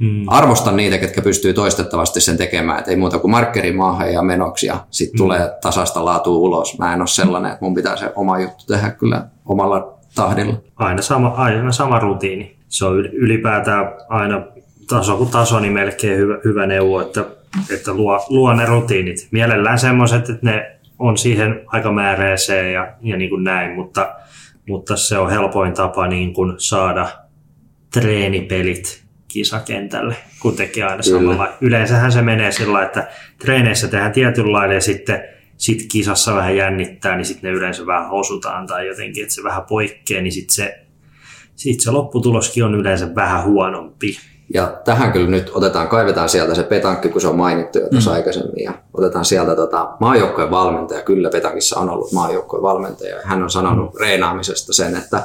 Hmm. 0.00 0.24
Arvostan 0.26 0.76
niitä, 0.76 0.98
ketkä 0.98 1.22
pystyy 1.22 1.52
toistettavasti 1.52 2.20
sen 2.20 2.36
tekemään, 2.36 2.78
että 2.78 2.90
ei 2.90 2.96
muuta 2.96 3.18
kuin 3.18 3.30
markkeri 3.30 3.72
maahan 3.72 4.12
ja 4.12 4.22
menoksi 4.22 4.66
ja 4.66 4.86
sitten 4.90 5.18
hmm. 5.18 5.24
tulee 5.24 5.50
tasasta 5.62 6.04
laatua 6.04 6.36
ulos. 6.36 6.78
Mä 6.78 6.94
en 6.94 7.00
ole 7.00 7.06
sellainen, 7.06 7.52
että 7.52 7.64
mun 7.64 7.74
pitää 7.74 7.96
se 7.96 8.12
oma 8.16 8.38
juttu 8.38 8.64
tehdä 8.68 8.90
kyllä 8.90 9.26
omalla 9.46 9.94
tahdilla. 10.14 10.56
Aina 10.76 11.02
sama, 11.02 11.28
aina 11.28 11.72
sama 11.72 11.98
rutiini. 11.98 12.56
Se 12.68 12.84
on 12.84 13.06
ylipäätään 13.06 13.92
aina 14.08 14.42
taso 14.88 15.16
kuin 15.16 15.30
taso, 15.30 15.60
niin 15.60 15.72
melkein 15.72 16.18
hyvä, 16.18 16.38
hyvä 16.44 16.66
neuvo, 16.66 17.00
että, 17.00 17.24
että 17.74 17.92
luo, 17.94 18.26
luo 18.28 18.52
ne 18.52 18.66
rutiinit. 18.66 19.28
Mielellään 19.30 19.78
semmoiset, 19.78 20.30
että 20.30 20.46
ne 20.46 20.73
on 20.98 21.18
siihen 21.18 21.60
aika 21.66 21.92
määräiseen 21.92 22.72
ja, 22.72 22.92
ja 23.02 23.16
niin 23.16 23.30
kuin 23.30 23.44
näin, 23.44 23.72
mutta, 23.72 24.14
mutta 24.68 24.96
se 24.96 25.18
on 25.18 25.30
helpoin 25.30 25.72
tapa 25.72 26.06
niin 26.06 26.34
kuin 26.34 26.54
saada 26.56 27.08
treenipelit 27.92 29.04
kisakentälle, 29.28 30.16
kun 30.40 30.56
tekee 30.56 30.84
aina 30.84 31.02
samalla. 31.02 31.48
Yleensähän 31.60 32.12
se 32.12 32.22
menee 32.22 32.52
sillä 32.52 32.82
että 32.82 33.08
treeneissä 33.38 33.88
tehdään 33.88 34.12
tietynlainen 34.12 34.74
ja 34.74 34.80
sitten 34.80 35.22
sit 35.56 35.86
kisassa 35.92 36.34
vähän 36.34 36.56
jännittää, 36.56 37.16
niin 37.16 37.24
sitten 37.24 37.50
ne 37.50 37.56
yleensä 37.58 37.86
vähän 37.86 38.10
osutaan 38.10 38.66
tai 38.66 38.86
jotenkin, 38.86 39.22
että 39.22 39.34
se 39.34 39.42
vähän 39.42 39.64
poikkeaa, 39.68 40.22
niin 40.22 40.32
sitten 40.32 40.54
se, 40.54 40.84
sit 41.56 41.80
se 41.80 41.90
lopputuloskin 41.90 42.64
on 42.64 42.74
yleensä 42.74 43.14
vähän 43.14 43.44
huonompi. 43.44 44.16
Ja 44.54 44.80
tähän 44.84 45.12
kyllä 45.12 45.30
nyt 45.30 45.50
otetaan, 45.54 45.88
kaivetaan 45.88 46.28
sieltä 46.28 46.54
se 46.54 46.62
petankki, 46.62 47.08
kun 47.08 47.20
se 47.20 47.28
on 47.28 47.36
mainittu 47.36 47.78
jo 47.78 47.88
tuossa 47.88 48.10
mm. 48.10 48.16
aikaisemmin, 48.16 48.64
ja 48.64 48.72
otetaan 48.94 49.24
sieltä 49.24 49.56
tota, 49.56 49.88
maajoukkojen 50.00 50.50
valmentaja. 50.50 51.02
Kyllä 51.02 51.30
Petankissa 51.30 51.80
on 51.80 51.90
ollut 51.90 52.12
maajoukkojen 52.12 52.62
valmentaja, 52.62 53.16
ja 53.16 53.22
hän 53.24 53.42
on 53.42 53.50
sanonut 53.50 53.94
mm. 53.94 54.00
reenaamisesta 54.00 54.72
sen, 54.72 54.96
että 54.96 55.22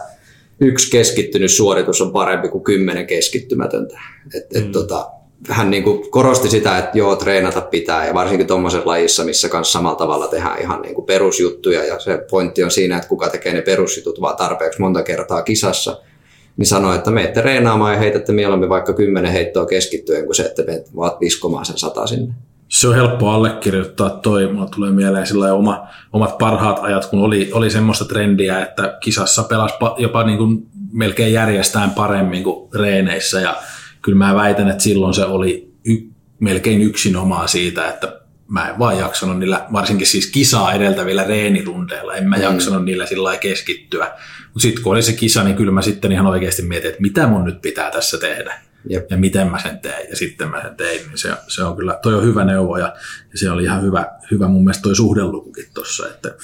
yksi 0.61 0.91
keskittynyt 0.91 1.51
suoritus 1.51 2.01
on 2.01 2.11
parempi 2.11 2.49
kuin 2.49 2.63
kymmenen 2.63 3.07
keskittymätöntä. 3.07 3.99
Et, 4.35 4.55
et, 4.55 4.65
mm. 4.65 4.71
tota, 4.71 5.09
hän 5.49 5.69
niin 5.69 5.83
kuin 5.83 6.11
korosti 6.11 6.49
sitä, 6.49 6.77
että 6.77 6.97
joo, 6.97 7.15
treenata 7.15 7.61
pitää, 7.61 8.07
ja 8.07 8.13
varsinkin 8.13 8.47
tuommoisessa 8.47 8.87
lajissa, 8.87 9.23
missä 9.23 9.49
kanssa 9.49 9.71
samalla 9.71 9.97
tavalla 9.97 10.27
tehdään 10.27 10.61
ihan 10.61 10.81
niin 10.81 10.95
kuin 10.95 11.05
perusjuttuja, 11.05 11.85
ja 11.85 11.99
se 11.99 12.25
pointti 12.29 12.63
on 12.63 12.71
siinä, 12.71 12.97
että 12.97 13.09
kuka 13.09 13.29
tekee 13.29 13.53
ne 13.53 13.61
perusjutut 13.61 14.21
vaan 14.21 14.37
tarpeeksi 14.37 14.81
monta 14.81 15.03
kertaa 15.03 15.41
kisassa– 15.41 15.97
niin 16.57 16.65
sanoi, 16.67 16.95
että 16.95 17.11
menette 17.11 17.41
reenaamaan 17.41 17.93
ja 17.93 17.99
heitätte 17.99 18.33
mieluummin 18.33 18.69
vaikka 18.69 18.93
kymmenen 18.93 19.31
heittoa 19.31 19.65
keskittyen, 19.65 20.25
kuin 20.25 20.35
se, 20.35 20.43
että 20.43 20.63
menet 20.63 20.95
vaan 20.95 21.11
viskomaan 21.19 21.65
sen 21.65 21.77
sata 21.77 22.07
sinne. 22.07 22.33
Se 22.67 22.87
on 22.87 22.95
helppo 22.95 23.29
allekirjoittaa 23.29 24.09
toi. 24.09 24.53
Mulla 24.53 24.69
tulee 24.75 24.91
mieleen 24.91 25.27
sillä 25.27 25.53
oma, 25.53 25.87
omat 26.13 26.37
parhaat 26.37 26.79
ajat, 26.81 27.05
kun 27.05 27.19
oli, 27.19 27.49
oli 27.53 27.69
semmoista 27.69 28.05
trendiä, 28.05 28.61
että 28.61 28.97
kisassa 29.03 29.43
pelasi 29.43 29.75
jopa 29.97 30.23
niin 30.23 30.37
kuin 30.37 30.67
melkein 30.91 31.33
järjestään 31.33 31.91
paremmin 31.91 32.43
kuin 32.43 32.69
reeneissä. 32.73 33.41
Ja 33.41 33.55
kyllä 34.01 34.17
mä 34.17 34.35
väitän, 34.35 34.69
että 34.69 34.83
silloin 34.83 35.13
se 35.13 35.25
oli 35.25 35.71
y, 35.85 35.97
melkein 36.39 36.81
yksinomaan 36.81 37.49
siitä, 37.49 37.87
että 37.87 38.18
mä 38.49 38.69
en 38.69 38.79
vaan 38.79 38.97
jaksanut 38.97 39.39
niillä, 39.39 39.65
varsinkin 39.73 40.07
siis 40.07 40.27
kisaa 40.27 40.73
edeltävillä 40.73 41.23
reenirundeilla, 41.23 42.15
en 42.15 42.29
mä 42.29 42.35
mm. 42.35 42.41
jaksanut 42.41 42.85
niillä 42.85 43.05
sillä 43.05 43.37
keskittyä. 43.37 44.05
Mutta 44.43 44.59
sitten 44.59 44.83
kun 44.83 44.91
oli 44.91 45.01
se 45.01 45.13
kisa, 45.13 45.43
niin 45.43 45.55
kyllä 45.55 45.71
mä 45.71 45.81
sitten 45.81 46.11
ihan 46.11 46.27
oikeasti 46.27 46.61
mietin, 46.61 46.89
että 46.89 47.01
mitä 47.01 47.27
mun 47.27 47.43
nyt 47.43 47.61
pitää 47.61 47.91
tässä 47.91 48.17
tehdä. 48.17 48.61
Jep. 48.89 49.11
Ja 49.11 49.17
miten 49.17 49.51
mä 49.51 49.59
sen 49.59 49.79
teen. 49.79 50.09
Ja 50.09 50.15
sitten 50.15 50.49
mä 50.49 50.61
sen 50.61 50.75
tein. 50.75 51.07
Niin 51.07 51.17
se, 51.17 51.33
se 51.47 51.63
on 51.63 51.75
kyllä, 51.75 51.99
toi 52.01 52.13
on 52.13 52.23
hyvä 52.23 52.45
neuvo 52.45 52.77
ja, 52.77 52.93
ja 53.31 53.37
se 53.39 53.51
oli 53.51 53.63
ihan 53.63 53.81
hyvä, 53.81 54.05
hyvä 54.31 54.47
mun 54.47 54.63
mielestä 54.63 54.81
toi 54.81 54.95
suhdelukukin 54.95 55.65
tuossa, 55.73 56.07
että 56.07 56.35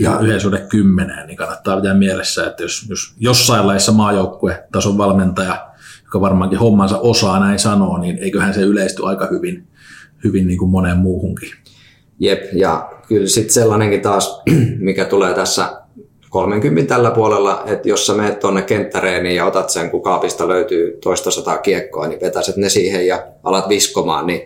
ja 0.00 0.18
yhden 0.18 0.40
suhde 0.40 0.66
kymmeneen, 0.68 1.26
niin 1.26 1.36
kannattaa 1.36 1.76
pitää 1.76 1.94
mielessä, 1.94 2.46
että 2.46 2.62
jos, 2.62 2.86
jos 2.88 3.14
jossain 3.18 3.66
laissa 3.66 3.92
tason 4.72 4.98
valmentaja, 4.98 5.68
joka 6.04 6.20
varmaankin 6.20 6.58
hommansa 6.58 6.98
osaa 6.98 7.40
näin 7.40 7.58
sanoa, 7.58 7.98
niin 7.98 8.18
eiköhän 8.18 8.54
se 8.54 8.60
yleisty 8.60 9.06
aika 9.06 9.28
hyvin, 9.30 9.68
hyvin 10.24 10.46
niin 10.46 10.58
kuin 10.58 10.70
moneen 10.70 10.96
muuhunkin. 10.96 11.50
Jep, 12.18 12.42
ja 12.52 12.90
kyllä 13.08 13.28
sitten 13.28 13.54
sellainenkin 13.54 14.00
taas, 14.00 14.42
mikä 14.78 15.04
tulee 15.04 15.34
tässä 15.34 15.82
30 16.30 16.94
tällä 16.94 17.10
puolella, 17.10 17.62
että 17.66 17.88
jos 17.88 18.06
sä 18.06 18.14
menet 18.14 18.40
tuonne 18.40 18.62
kenttäreeniin 18.62 19.36
ja 19.36 19.46
otat 19.46 19.70
sen, 19.70 19.90
kun 19.90 20.02
kaapista 20.02 20.48
löytyy 20.48 20.98
toista 21.02 21.30
sataa 21.30 21.58
kiekkoa, 21.58 22.08
niin 22.08 22.20
vetäiset 22.20 22.56
ne 22.56 22.68
siihen 22.68 23.06
ja 23.06 23.26
alat 23.44 23.68
viskomaan, 23.68 24.26
niin 24.26 24.42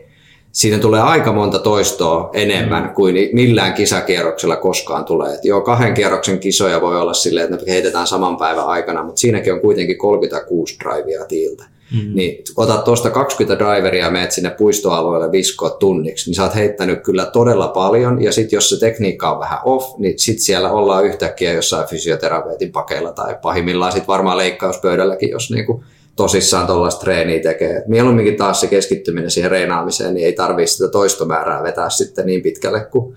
siinä 0.52 0.78
tulee 0.78 1.00
aika 1.00 1.32
monta 1.32 1.58
toistoa 1.58 2.30
enemmän 2.32 2.82
mm. 2.82 2.94
kuin 2.94 3.28
millään 3.32 3.74
kisakierroksella 3.74 4.56
koskaan 4.56 5.04
tulee. 5.04 5.34
Et 5.34 5.44
joo, 5.44 5.60
kahden 5.60 5.94
kierroksen 5.94 6.38
kisoja 6.38 6.80
voi 6.80 7.00
olla 7.00 7.14
silleen, 7.14 7.54
että 7.54 7.66
ne 7.66 7.72
heitetään 7.72 8.06
saman 8.06 8.36
päivän 8.36 8.66
aikana, 8.66 9.02
mutta 9.02 9.20
siinäkin 9.20 9.52
on 9.52 9.60
kuitenkin 9.60 9.98
36 9.98 10.76
drivea 10.84 11.24
tiiltä. 11.24 11.64
Mm. 11.92 12.14
Niin 12.14 12.44
otat 12.56 12.84
tuosta 12.84 13.10
20 13.10 13.64
driveria 13.64 14.04
ja 14.04 14.10
menet 14.10 14.32
sinne 14.32 14.50
puistoalueelle 14.50 15.32
viskoa 15.32 15.70
tunniksi, 15.70 16.30
niin 16.30 16.34
sä 16.34 16.42
oot 16.42 16.54
heittänyt 16.54 17.02
kyllä 17.02 17.26
todella 17.26 17.68
paljon. 17.68 18.22
Ja 18.22 18.32
sitten 18.32 18.56
jos 18.56 18.68
se 18.68 18.78
tekniikka 18.80 19.32
on 19.32 19.40
vähän 19.40 19.58
off, 19.64 19.98
niin 19.98 20.18
sitten 20.18 20.44
siellä 20.44 20.72
ollaan 20.72 21.04
yhtäkkiä 21.04 21.52
jossain 21.52 21.88
fysioterapeutin 21.88 22.72
pakeilla 22.72 23.12
tai 23.12 23.36
pahimmillaan 23.42 23.92
sitten 23.92 24.06
varmaan 24.06 24.38
leikkauspöydälläkin, 24.38 25.30
jos 25.30 25.50
niinku 25.50 25.84
tosissaan 26.16 26.66
tuollaista 26.66 27.00
treeniä 27.00 27.40
tekee. 27.40 27.82
Mieluumminkin 27.86 28.36
taas 28.36 28.60
se 28.60 28.66
keskittyminen 28.66 29.30
siihen 29.30 29.50
reenaamiseen, 29.50 30.14
niin 30.14 30.26
ei 30.26 30.32
tarvitse 30.32 30.74
sitä 30.74 30.88
toistomäärää 30.88 31.62
vetää 31.62 31.90
sitten 31.90 32.26
niin 32.26 32.42
pitkälle 32.42 32.80
kuin 32.80 33.16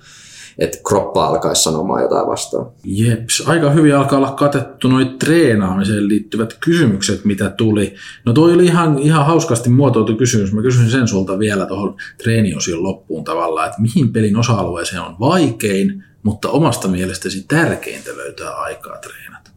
että 0.59 0.77
kroppa 0.87 1.25
alkaisi 1.25 1.63
sanomaan 1.63 2.01
jotain 2.01 2.27
vastaan. 2.27 2.71
Jeps, 2.83 3.43
aika 3.47 3.69
hyvin 3.69 3.95
alkaa 3.95 4.17
olla 4.17 4.31
katettu 4.31 4.87
noin 4.87 5.19
treenaamiseen 5.19 6.07
liittyvät 6.07 6.57
kysymykset, 6.59 7.25
mitä 7.25 7.49
tuli. 7.49 7.95
No 8.25 8.33
toi 8.33 8.53
oli 8.53 8.65
ihan, 8.65 8.99
ihan 8.99 9.25
hauskasti 9.25 9.69
muotoiltu 9.69 10.15
kysymys. 10.15 10.53
Mä 10.53 10.61
kysyn 10.61 10.89
sen 10.89 11.07
sulta 11.07 11.39
vielä 11.39 11.65
tuohon 11.65 11.95
treeniosion 12.23 12.83
loppuun 12.83 13.23
tavallaan, 13.23 13.67
että 13.67 13.81
mihin 13.81 14.13
pelin 14.13 14.37
osa-alueeseen 14.37 15.01
on 15.01 15.15
vaikein, 15.19 16.03
mutta 16.23 16.49
omasta 16.49 16.87
mielestäsi 16.87 17.45
tärkeintä 17.47 18.17
löytää 18.17 18.51
aikaa 18.51 18.97
treenata. 18.97 19.51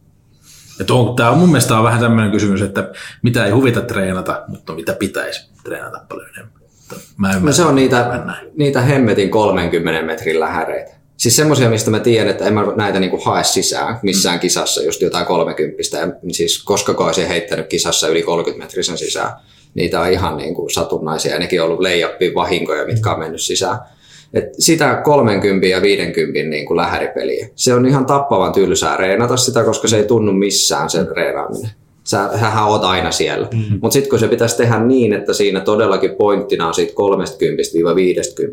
Tämä 1.17 1.31
on 1.31 1.39
mun 1.39 1.49
mielestä 1.49 1.79
on 1.79 1.85
vähän 1.85 2.01
tämmöinen 2.01 2.33
kysymys, 2.33 2.63
että 2.63 2.93
mitä 3.23 3.45
ei 3.45 3.51
huvita 3.51 3.81
treenata, 3.81 4.45
mutta 4.49 4.75
mitä 4.75 4.93
pitäisi 4.93 5.51
treenata 5.65 6.01
paljon 6.09 6.29
enemmän. 6.29 6.56
Mä 7.17 7.31
en 7.31 7.43
no 7.43 7.53
se 7.53 7.63
on 7.63 7.75
niitä, 7.75 8.25
niitä 8.57 8.81
hemmetin 8.81 9.31
30 9.31 10.03
metrin 10.03 10.41
lähäreitä. 10.41 10.97
Siis 11.17 11.37
semmoisia, 11.37 11.71
mistä 11.71 11.91
mä 11.91 12.01
tiedän, 12.01 12.29
että 12.29 12.45
en 12.45 12.55
mä 12.55 12.65
näitä 12.77 13.01
niinku 13.01 13.21
hae 13.25 13.45
sisään 13.45 13.99
missään 14.03 14.37
mm. 14.37 14.41
kisassa, 14.41 14.83
just 14.83 15.01
jotain 15.01 15.27
30. 15.27 15.83
Ja 15.97 16.09
siis 16.33 16.65
koska 16.65 16.93
olisin 16.99 17.29
heittänyt 17.29 17.67
kisassa 17.67 18.09
yli 18.09 18.23
30 18.23 18.65
metrisen 18.65 18.99
sisään. 18.99 19.33
Niitä 19.75 20.01
on 20.01 20.13
ihan 20.13 20.37
niinku 20.37 20.69
satunnaisia 20.69 21.33
ja 21.33 21.39
nekin 21.39 21.61
on 21.61 21.67
ollut 21.67 21.81
leijappiin 21.81 22.35
vahinkoja, 22.35 22.87
mitkä 22.87 23.11
on 23.11 23.19
mennyt 23.19 23.43
sisään. 23.43 23.79
Et 24.35 24.45
sitä 24.59 25.01
30 25.05 25.67
ja 25.67 25.83
50 25.83 26.51
niin 26.51 26.67
kuin 26.67 26.77
lähäripeliä. 26.77 27.49
Se 27.55 27.75
on 27.75 27.87
ihan 27.87 28.07
tappavan 28.07 28.53
tylsää 28.53 28.97
reenata 28.97 29.37
sitä, 29.37 29.65
koska 29.65 29.89
se 29.89 29.97
ei 29.97 30.05
tunnu 30.05 30.33
missään 30.33 30.91
se 30.91 31.07
reenaaminen. 31.17 31.71
Sä, 32.07 32.31
sähän 32.41 32.67
oot 32.67 32.85
aina 32.85 33.11
siellä. 33.11 33.49
Mm-hmm. 33.53 33.79
Mutta 33.83 33.93
sitten 33.93 34.11
kun 34.11 34.19
se 34.19 34.29
pitäisi 34.29 34.57
tehdä 34.57 34.79
niin, 34.81 35.13
että 35.13 35.33
siinä 35.33 35.61
todellakin 35.61 36.15
pointtina 36.15 36.69
on 36.69 36.75
siitä 36.75 36.93
30-50 36.93 36.97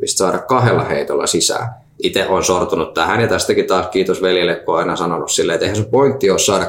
saada 0.05 0.37
kahdella 0.37 0.83
heitolla 0.83 1.27
sisään. 1.27 1.69
Itse 2.03 2.27
on 2.27 2.43
sortunut 2.43 2.93
tähän 2.93 3.21
ja 3.21 3.27
tästäkin 3.27 3.65
taas 3.65 3.87
kiitos 3.87 4.21
veljelle, 4.21 4.55
kun 4.55 4.73
on 4.73 4.79
aina 4.79 4.95
sanonut 4.95 5.31
silleen, 5.31 5.55
että 5.55 5.65
eihän 5.65 5.75
sun 5.75 5.91
pointti 5.91 6.29
ole 6.29 6.39
saada 6.39 6.65
3-50 6.65 6.67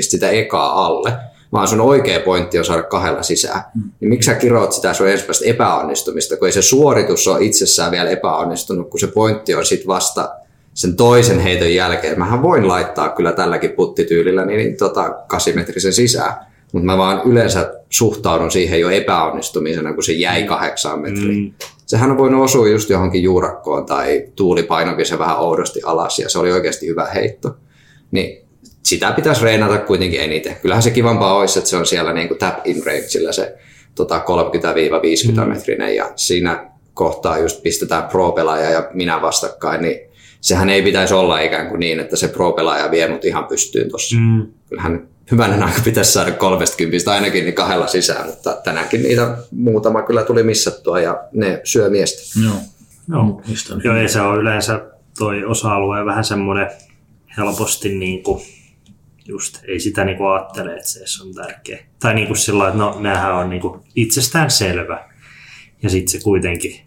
sitä 0.00 0.30
ekaa 0.30 0.86
alle, 0.86 1.12
vaan 1.52 1.68
sun 1.68 1.80
oikea 1.80 2.20
pointti 2.20 2.58
on 2.58 2.64
saada 2.64 2.82
kahdella 2.82 3.22
sisään. 3.22 3.62
Mm. 3.74 3.90
Niin 4.00 4.08
miksi 4.08 4.26
sä 4.26 4.34
kiroat 4.34 4.72
sitä 4.72 4.94
sun 4.94 5.08
ensimmäistä 5.08 5.44
epäonnistumista, 5.44 6.36
kun 6.36 6.48
ei 6.48 6.52
se 6.52 6.62
suoritus 6.62 7.28
ole 7.28 7.44
itsessään 7.44 7.90
vielä 7.90 8.10
epäonnistunut, 8.10 8.90
kun 8.90 9.00
se 9.00 9.06
pointti 9.06 9.54
on 9.54 9.64
sitten 9.64 9.88
vasta 9.88 10.28
sen 10.74 10.96
toisen 10.96 11.40
heiton 11.40 11.74
jälkeen. 11.74 12.18
Mähän 12.18 12.42
voin 12.42 12.68
laittaa 12.68 13.08
kyllä 13.08 13.32
tälläkin 13.32 13.70
puttityylillä 13.70 14.44
niin, 14.44 14.58
niin 14.58 14.76
tota, 14.76 15.10
kasimetrisen 15.28 15.92
sisään, 15.92 16.34
mutta 16.72 16.86
mä 16.86 16.98
vaan 16.98 17.22
yleensä 17.24 17.72
suhtaudun 17.90 18.50
siihen 18.50 18.80
jo 18.80 18.90
epäonnistumisena, 18.90 19.92
kun 19.92 20.02
se 20.02 20.12
jäi 20.12 20.44
kahdeksaan 20.44 21.00
metriin. 21.00 21.44
Mm. 21.44 21.52
Sehän 21.86 22.10
on 22.10 22.18
voinut 22.18 22.44
osua 22.44 22.68
just 22.68 22.90
johonkin 22.90 23.22
juurakkoon 23.22 23.86
tai 23.86 24.24
tuuli 24.36 24.62
painokin 24.62 25.06
se 25.06 25.18
vähän 25.18 25.38
oudosti 25.38 25.80
alas 25.84 26.18
ja 26.18 26.28
se 26.28 26.38
oli 26.38 26.52
oikeasti 26.52 26.86
hyvä 26.86 27.06
heitto. 27.06 27.56
Niin 28.10 28.46
sitä 28.82 29.12
pitäisi 29.12 29.44
reenata 29.44 29.78
kuitenkin 29.78 30.20
eniten. 30.20 30.56
Kyllähän 30.62 30.82
se 30.82 30.90
kivampaa 30.90 31.36
olisi, 31.36 31.58
että 31.58 31.70
se 31.70 31.76
on 31.76 31.86
siellä 31.86 32.12
niin 32.12 32.28
kuin 32.28 32.38
tap 32.38 32.66
in 32.66 32.82
rangeillä 32.86 33.32
se 33.32 33.56
tota 33.94 34.24
30-50 35.38 35.40
mm. 35.40 35.48
metrinen 35.48 35.96
ja 35.96 36.12
siinä 36.16 36.70
kohtaa 36.94 37.38
just 37.38 37.62
pistetään 37.62 38.04
pro-pelaaja 38.04 38.70
ja 38.70 38.90
minä 38.94 39.22
vastakkain, 39.22 39.82
niin 39.82 40.09
sehän 40.40 40.70
ei 40.70 40.82
pitäisi 40.82 41.14
olla 41.14 41.40
ikään 41.40 41.68
kuin 41.68 41.80
niin, 41.80 42.00
että 42.00 42.16
se 42.16 42.28
pro-pelaaja 42.28 42.90
vie 42.90 43.08
mut 43.08 43.24
ihan 43.24 43.44
pystyyn 43.44 43.88
tuossa. 43.88 44.16
Mm. 44.16 44.46
Kyllähän 44.68 45.08
hyvänä 45.30 45.64
aika 45.66 45.80
pitäisi 45.84 46.12
saada 46.12 46.32
30 46.32 47.12
ainakin 47.12 47.44
niin 47.44 47.54
kahdella 47.54 47.86
sisään, 47.86 48.26
mutta 48.26 48.56
tänäänkin 48.64 49.02
niitä 49.02 49.36
muutama 49.50 50.02
kyllä 50.02 50.22
tuli 50.22 50.42
missattua 50.42 51.00
ja 51.00 51.24
ne 51.32 51.60
syö 51.64 51.90
miestä. 51.90 52.40
Joo. 52.44 52.54
Joo, 53.08 53.42
Joo 53.84 53.96
ei 53.96 54.08
se 54.08 54.20
on 54.20 54.40
yleensä 54.40 54.80
toi 55.18 55.44
osa-alue 55.44 56.04
vähän 56.04 56.24
semmoinen 56.24 56.70
helposti 57.36 57.88
niin 57.88 58.22
kuin 58.22 58.42
just 59.28 59.58
ei 59.68 59.80
sitä 59.80 60.04
niin 60.04 60.16
kuin 60.16 60.30
ajattele, 60.30 60.72
että 60.72 60.88
se 61.04 61.22
on 61.22 61.34
tärkeä. 61.34 61.84
Tai 61.98 62.14
niin 62.14 62.26
kuin 62.26 62.36
sillä 62.36 62.66
että 62.66 62.78
no 62.78 62.96
näähän 63.00 63.34
on 63.34 63.50
niin 63.50 63.62
kuin 63.62 63.80
itsestään 63.96 64.50
selvä 64.50 65.08
ja 65.82 65.90
sitten 65.90 66.08
se 66.08 66.24
kuitenkin 66.24 66.80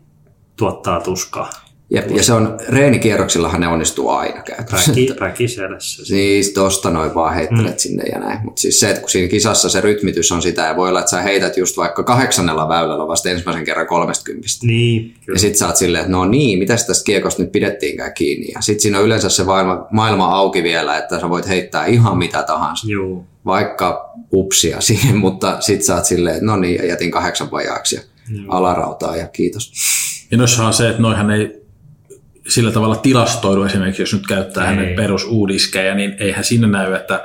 tuottaa 0.56 1.02
tuskaa. 1.02 1.50
Jep, 1.94 2.12
ja 2.12 2.24
se 2.24 2.34
on, 2.34 2.58
reenikierroksillahan 2.70 3.62
ne 3.62 3.68
onnistuu 3.68 4.10
aina 4.10 4.42
käytössä. 4.42 4.92
Räki, 4.92 5.14
räkiselässä. 5.20 6.06
Siis 6.06 6.50
tosta 6.54 6.90
noin 6.90 7.16
vaan 7.16 7.36
heittelet 7.36 7.74
mm. 7.74 7.78
sinne 7.78 8.04
ja 8.04 8.20
näin. 8.20 8.40
Mutta 8.44 8.62
siis 8.62 8.80
se, 8.80 8.90
että 8.90 9.02
kun 9.02 9.10
siinä 9.10 9.28
kisassa 9.28 9.70
se 9.70 9.82
rytmitys 9.82 10.32
on 10.32 10.42
sitä, 10.42 10.62
ja 10.62 10.76
voi 10.76 10.90
olla, 10.90 11.00
että 11.00 11.10
sä 11.10 11.22
heität 11.22 11.58
just 11.58 11.78
vaikka 11.78 12.04
kahdeksannella 12.04 12.70
väylällä 12.70 13.08
vasta 13.08 13.30
ensimmäisen 13.30 13.66
kerran 13.66 13.88
kolmestkymppistä. 13.88 14.68
Niin, 14.68 15.14
kyllä. 15.26 15.36
Ja 15.36 15.40
sit 15.40 15.56
sä 15.56 15.68
oot 15.68 15.76
silleen, 15.76 16.02
että 16.02 16.12
no 16.12 16.26
niin, 16.26 16.60
mitä 16.60 16.76
tästä 16.88 17.06
kiekosta 17.06 17.42
nyt 17.42 17.52
pidettiinkään 17.52 18.14
kiinni. 18.14 18.48
Ja 18.56 18.62
sit 18.62 18.80
siinä 18.80 19.00
on 19.00 19.06
yleensä 19.06 19.30
se 19.30 19.44
maailma, 19.44 19.88
maailma 19.92 20.26
auki 20.26 20.64
vielä, 20.64 20.98
että 20.98 21.20
sä 21.20 21.30
voit 21.30 21.48
heittää 21.48 21.86
ihan 21.86 22.18
mitä 22.18 22.44
tahansa. 22.44 22.88
Joo. 22.88 23.26
Vaikka 23.46 24.14
upsia 24.34 24.82
siihen, 24.82 25.18
mutta 25.26 25.62
sit 25.62 25.84
sä 25.84 25.96
oot 25.96 26.06
silleen, 26.06 26.36
että 26.36 26.46
no 26.46 26.58
niin, 26.58 26.88
jätin 26.88 27.12
kahdeksan 27.12 27.52
vajaaksi 27.52 27.96
ja 27.96 28.02
Joo. 28.30 28.46
alarautaa 28.48 29.16
ja 29.16 29.28
kiitos. 29.28 29.72
Ja 30.32 30.38
on 30.66 30.74
se, 30.74 30.90
että 30.90 31.02
noihan 31.02 31.32
ei 31.32 31.63
sillä 32.48 32.72
tavalla 32.72 32.96
tilastoidu 32.96 33.64
esimerkiksi, 33.64 34.02
jos 34.02 34.14
nyt 34.14 34.28
käyttää 34.28 34.70
Ei. 34.70 34.76
hänen 34.76 34.96
perusuudiskejä, 34.96 35.96
niin 35.96 36.16
eihän 36.20 36.44
siinä 36.44 36.68
näy, 36.68 36.94
että 36.94 37.24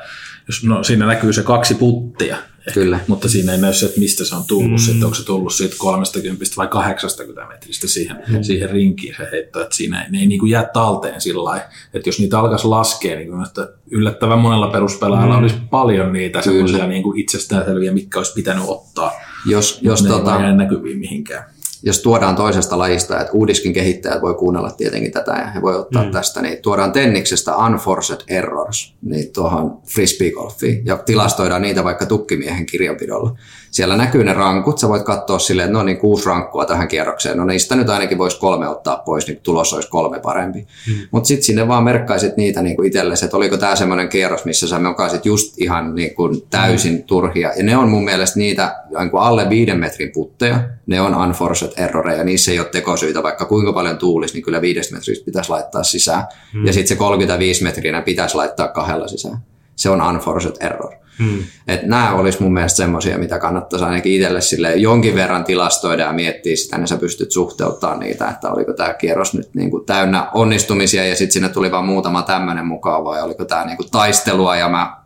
jos, 0.48 0.64
no, 0.64 0.84
siinä 0.84 1.06
näkyy 1.06 1.32
se 1.32 1.42
kaksi 1.42 1.74
puttia, 1.74 2.36
ehkä, 2.68 2.80
Kyllä. 2.80 3.00
mutta 3.06 3.28
siinä 3.28 3.52
ei 3.52 3.58
näy 3.58 3.72
se, 3.72 3.86
että 3.86 4.00
mistä 4.00 4.24
se 4.24 4.34
on 4.34 4.44
tullut, 4.46 4.80
mm. 4.86 4.94
että 4.94 5.06
onko 5.06 5.14
se 5.14 5.24
tullut 5.24 5.52
siitä 5.52 5.74
30 5.78 6.44
vai 6.56 6.68
80 6.68 7.48
metristä 7.48 7.88
siihen, 7.88 8.22
mm. 8.28 8.42
siihen 8.42 8.70
rinkiin 8.70 9.14
se 9.16 9.28
heitto, 9.32 9.60
että 9.60 9.76
siinä 9.76 10.02
ei, 10.04 10.10
ne 10.10 10.18
ei 10.18 10.26
niin 10.26 10.40
kuin 10.40 10.50
jää 10.50 10.68
talteen 10.72 11.20
sillä 11.20 11.44
lailla, 11.44 11.64
että 11.94 12.08
jos 12.08 12.18
niitä 12.18 12.38
alkaisi 12.38 12.66
laskea, 12.66 13.16
niin 13.16 13.28
kuin, 13.28 13.46
että 13.46 13.68
yllättävän 13.90 14.38
monella 14.38 14.66
peruspelaajalla 14.66 15.34
mm. 15.34 15.42
olisi 15.42 15.56
paljon 15.70 16.12
niitä 16.12 16.42
sellaisia 16.42 16.86
niin 16.86 17.02
kuin 17.02 17.20
itsestäänselviä, 17.20 17.92
mitkä 17.92 18.18
olisi 18.18 18.32
pitänyt 18.32 18.64
ottaa, 18.66 19.12
jos, 19.46 19.78
jos 19.82 20.02
ne 20.02 20.08
tota, 20.08 20.46
ei 20.46 20.56
näkyviin 20.56 20.98
mihinkään 20.98 21.44
jos 21.82 22.02
tuodaan 22.02 22.36
toisesta 22.36 22.78
lajista, 22.78 23.20
että 23.20 23.32
uudiskin 23.32 23.72
kehittäjät 23.72 24.22
voi 24.22 24.34
kuunnella 24.34 24.70
tietenkin 24.70 25.12
tätä 25.12 25.32
ja 25.32 25.46
he 25.46 25.62
voi 25.62 25.76
ottaa 25.78 26.04
mm. 26.04 26.10
tästä, 26.10 26.42
niin 26.42 26.62
tuodaan 26.62 26.92
Tenniksestä 26.92 27.56
unforced 27.56 28.20
errors 28.28 28.94
niin 29.02 29.32
tuohon 29.32 29.78
frisbeegolfiin 29.94 30.86
ja 30.86 30.96
tilastoidaan 30.96 31.62
niitä 31.62 31.84
vaikka 31.84 32.06
tukkimiehen 32.06 32.66
kirjanpidolla. 32.66 33.38
Siellä 33.70 33.96
näkyy 33.96 34.24
ne 34.24 34.32
rankut, 34.32 34.78
sä 34.78 34.88
voit 34.88 35.02
katsoa 35.02 35.38
silleen, 35.38 35.66
että 35.66 35.78
no 35.78 35.84
niin 35.84 35.98
kuusi 35.98 36.26
rankkua 36.26 36.64
tähän 36.64 36.88
kierrokseen, 36.88 37.36
no 37.36 37.44
niistä 37.44 37.76
nyt 37.76 37.88
ainakin 37.88 38.18
voisi 38.18 38.40
kolme 38.40 38.68
ottaa 38.68 38.96
pois, 38.96 39.26
niin 39.26 39.40
tulos 39.42 39.72
olisi 39.72 39.88
kolme 39.88 40.20
parempi. 40.20 40.58
Mm. 40.58 40.94
Mutta 41.10 41.26
sitten 41.26 41.44
sinne 41.44 41.68
vaan 41.68 41.84
merkkaisit 41.84 42.36
niitä 42.36 42.62
niin 42.62 42.84
itsellesi, 42.84 43.24
että 43.24 43.36
oliko 43.36 43.56
tämä 43.56 43.76
semmoinen 43.76 44.08
kierros, 44.08 44.44
missä 44.44 44.68
sä 44.68 44.78
mokaisit 44.78 45.26
just 45.26 45.54
ihan 45.58 45.94
niin 45.94 46.14
kuin 46.14 46.42
täysin 46.50 46.94
mm. 46.94 47.02
turhia. 47.02 47.52
Ja 47.56 47.62
ne 47.62 47.76
on 47.76 47.88
mun 47.88 48.04
mielestä 48.04 48.38
niitä 48.38 48.76
niin 48.98 49.10
kuin 49.10 49.22
alle 49.22 49.50
viiden 49.50 49.78
metrin 49.78 50.12
putteja, 50.12 50.60
ne 50.86 51.00
on 51.00 51.14
unforced 51.16 51.72
erroreja, 51.76 52.24
niissä 52.24 52.50
ei 52.50 52.60
ole 52.60 52.68
tekosyitä, 52.68 53.22
vaikka 53.22 53.44
kuinka 53.44 53.72
paljon 53.72 53.98
tuulisi, 53.98 54.34
niin 54.34 54.44
kyllä 54.44 54.60
viidestä 54.60 54.94
metristä 54.94 55.24
pitäisi 55.24 55.50
laittaa 55.50 55.82
sisään. 55.82 56.24
Mm. 56.54 56.66
Ja 56.66 56.72
sitten 56.72 56.88
se 56.88 56.96
35 56.96 57.62
metrinä 57.64 58.02
pitäisi 58.02 58.36
laittaa 58.36 58.68
kahdella 58.68 59.08
sisään. 59.08 59.38
Se 59.76 59.90
on 59.90 60.02
unforced 60.02 60.52
error. 60.60 61.07
Hmm. 61.18 61.44
Et 61.68 61.82
nämä 61.82 62.12
olisi 62.12 62.42
mun 62.42 62.52
mielestä 62.52 62.76
semmoisia, 62.76 63.18
mitä 63.18 63.38
kannattaisi 63.38 63.84
ainakin 63.84 64.12
itselle 64.12 64.40
sille 64.40 64.76
jonkin 64.76 65.14
verran 65.14 65.44
tilastoida 65.44 66.02
ja 66.02 66.12
miettiä 66.12 66.56
sitä, 66.56 66.78
niin 66.78 66.88
sä 66.88 66.96
pystyt 66.96 67.30
suhteuttamaan 67.30 68.00
niitä, 68.00 68.28
että 68.28 68.50
oliko 68.50 68.72
tämä 68.72 68.94
kierros 68.94 69.34
nyt 69.34 69.54
niin 69.54 69.70
kuin 69.70 69.86
täynnä 69.86 70.30
onnistumisia 70.34 71.06
ja 71.06 71.16
sitten 71.16 71.32
sinne 71.32 71.48
tuli 71.48 71.70
vain 71.70 71.84
muutama 71.84 72.22
tämmöinen 72.22 72.66
mukaan 72.66 73.04
vai 73.04 73.22
oliko 73.22 73.44
tämä 73.44 73.64
niin 73.64 73.76
kuin 73.76 73.90
taistelua 73.90 74.56
ja 74.56 74.68
mä 74.68 74.96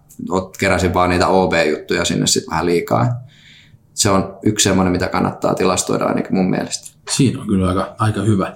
keräsin 0.58 0.94
vaan 0.94 1.10
niitä 1.10 1.28
OB-juttuja 1.28 2.04
sinne 2.04 2.26
sitten 2.26 2.50
vähän 2.50 2.66
liikaa. 2.66 3.06
Se 3.94 4.10
on 4.10 4.38
yksi 4.42 4.68
semmoinen, 4.68 4.92
mitä 4.92 5.08
kannattaa 5.08 5.54
tilastoida 5.54 6.04
ainakin 6.04 6.34
mun 6.34 6.50
mielestä. 6.50 6.98
Siinä 7.10 7.40
on 7.40 7.46
kyllä 7.46 7.68
aika, 7.68 7.94
aika 7.98 8.20
hyvä, 8.20 8.52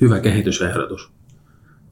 hyvä 0.00 0.20
kehitysehdotus. 0.20 1.13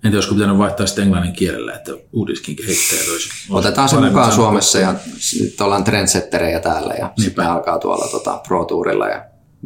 Entä 0.05 0.16
olisiko 0.16 0.34
pitänyt 0.34 0.59
vaihtaa 0.59 0.86
sitten 0.86 1.05
englannin 1.05 1.32
kielellä, 1.32 1.72
että 1.72 1.92
uudiskin 2.12 2.57
kehittäjät 2.57 3.09
olisi... 3.12 3.28
Otetaan 3.50 3.88
se 3.88 3.96
mukaan 3.96 4.32
Suomessa 4.32 4.78
ja 4.78 4.94
sitten 5.16 5.64
ollaan 5.64 5.84
trendsetterejä 5.84 6.61
täällä 6.61 6.94
ja 6.94 7.07
Niinpä. 7.07 7.22
sitten 7.22 7.46
alkaa 7.46 7.78
tuolla 7.78 8.09
tota, 8.09 8.40
Pro 8.48 8.64
Tourilla 8.64 9.09
ja 9.09 9.24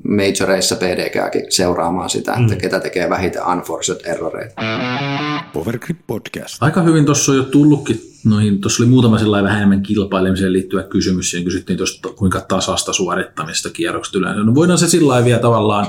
majoreissa 0.08 0.76
PDGäkin 0.76 1.52
seuraamaan 1.52 2.10
sitä, 2.10 2.32
että 2.32 2.54
mm. 2.54 2.60
ketä 2.60 2.80
tekee 2.80 3.10
vähiten 3.10 3.42
unforced 3.46 4.00
erroreita. 4.04 4.62
Powergrip 5.52 5.98
Podcast. 6.06 6.56
Aika 6.60 6.82
hyvin 6.82 7.04
tuossa 7.04 7.32
on 7.32 7.38
jo 7.38 7.44
tullutkin 7.44 8.00
noihin, 8.24 8.60
tuossa 8.60 8.82
oli 8.82 8.90
muutama 8.90 9.18
sellainen 9.18 9.44
vähän 9.44 9.56
enemmän 9.58 9.82
kilpailemiseen 9.82 10.52
liittyvä 10.52 10.82
kysymys, 10.82 11.34
ja 11.34 11.42
kysyttiin 11.42 11.76
tuosta 11.76 12.08
kuinka 12.08 12.40
tasasta 12.40 12.92
suorittamista 12.92 13.70
kierrokset 13.70 14.14
yleensä. 14.14 14.42
No 14.42 14.54
voidaan 14.54 14.78
se 14.78 14.88
sillä 14.88 15.24
vielä 15.24 15.40
tavallaan 15.40 15.86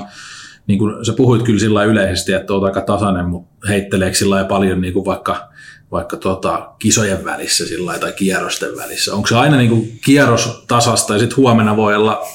niin 0.68 0.78
kuin 0.78 1.04
sä 1.04 1.12
puhuit 1.12 1.42
kyllä 1.42 1.58
sillä 1.58 1.84
yleisesti, 1.84 2.32
että 2.32 2.52
olet 2.52 2.64
aika 2.64 2.80
tasainen, 2.80 3.28
mutta 3.28 3.68
heitteleekö 3.68 4.16
sillä 4.16 4.44
paljon 4.44 4.80
niin 4.80 4.92
kuin 4.92 5.04
vaikka, 5.04 5.48
vaikka 5.92 6.16
tota, 6.16 6.70
kisojen 6.78 7.24
välissä 7.24 7.66
sillä 7.66 7.98
tai 7.98 8.12
kierrosten 8.12 8.76
välissä? 8.76 9.14
Onko 9.14 9.28
se 9.28 9.36
aina 9.36 9.56
niin 9.56 9.70
kuin 9.70 9.98
kierros 10.04 10.64
tasasta 10.68 11.12
ja 11.12 11.18
sitten 11.18 11.36
huomenna 11.36 11.76
voi 11.76 11.94
olla 11.94 12.26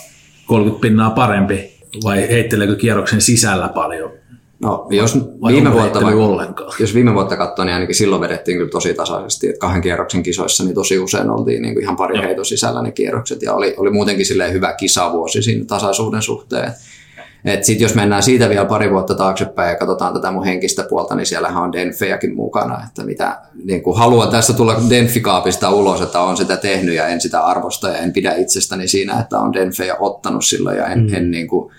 30 0.46 0.82
pinnaa 0.82 1.10
parempi 1.10 1.74
vai 2.04 2.30
heitteleekö 2.30 2.76
kierroksen 2.76 3.22
sisällä 3.22 3.70
paljon? 3.70 4.12
No, 4.60 4.88
jos 4.90 5.16
viime, 5.48 5.74
vuotta, 5.74 6.02
vaikka, 6.02 6.74
jos 6.80 6.94
viime 6.94 7.14
vuotta 7.14 7.38
katsoo, 7.38 7.66
niin 7.66 7.74
ainakin 7.74 7.96
silloin 7.96 8.22
vedettiin 8.22 8.58
kyllä 8.58 8.70
tosi 8.70 8.94
tasaisesti. 8.94 9.50
Että 9.50 9.60
kahden 9.60 9.82
kierroksen 9.82 10.24
kisoissa 10.24 10.64
niin 10.64 10.76
tosi 10.76 11.00
usein 11.00 11.30
oltiin 11.30 11.62
niin 11.62 11.74
kuin 11.74 11.84
ihan 11.84 11.96
pari 11.96 12.20
heiton 12.20 12.46
sisällä 12.46 12.82
ne 12.82 12.92
kierrokset. 12.92 13.42
Ja 13.42 13.54
oli, 13.54 13.74
oli 13.78 13.90
muutenkin 13.90 14.26
hyvä 14.52 14.74
kisavuosi 14.74 15.42
siinä 15.42 15.66
tasaisuuden 15.66 16.22
suhteen. 16.22 16.74
Sitten 17.62 17.86
jos 17.86 17.96
mennään 17.96 18.24
siitä 18.24 18.50
vielä 18.50 18.66
pari 18.66 18.92
vuotta 18.92 19.16
taaksepäin 19.16 19.70
ja 19.70 19.76
katsotaan 19.76 20.14
tätä 20.14 20.32
mun 20.32 20.46
henkistä 20.46 20.84
puolta, 20.90 21.16
niin 21.16 21.26
siellähän 21.26 21.64
on 21.64 21.72
Denfejäkin 21.72 22.36
mukana, 22.36 22.84
että 22.88 23.04
mitä 23.04 23.40
niin 23.64 23.84
kuin 23.84 23.98
haluan 23.98 24.30
tässä 24.30 24.54
tulla 24.54 24.76
Denfikaapista 24.90 25.70
ulos, 25.70 26.02
että 26.02 26.20
on 26.20 26.38
sitä 26.38 26.58
tehnyt 26.58 26.96
ja 26.96 27.08
en 27.08 27.22
sitä 27.22 27.40
arvosta 27.40 27.90
ja 27.90 27.98
en 27.98 28.14
pidä 28.14 28.34
itsestäni 28.34 28.88
siinä, 28.88 29.20
että 29.20 29.38
on 29.38 29.54
Denfejä 29.54 29.96
ottanut 30.00 30.46
silloin 30.46 30.78
ja 30.78 30.88
en, 30.88 31.00
mm. 31.00 31.14
en 31.14 31.32
niin 31.32 31.48
kuin, 31.48 31.72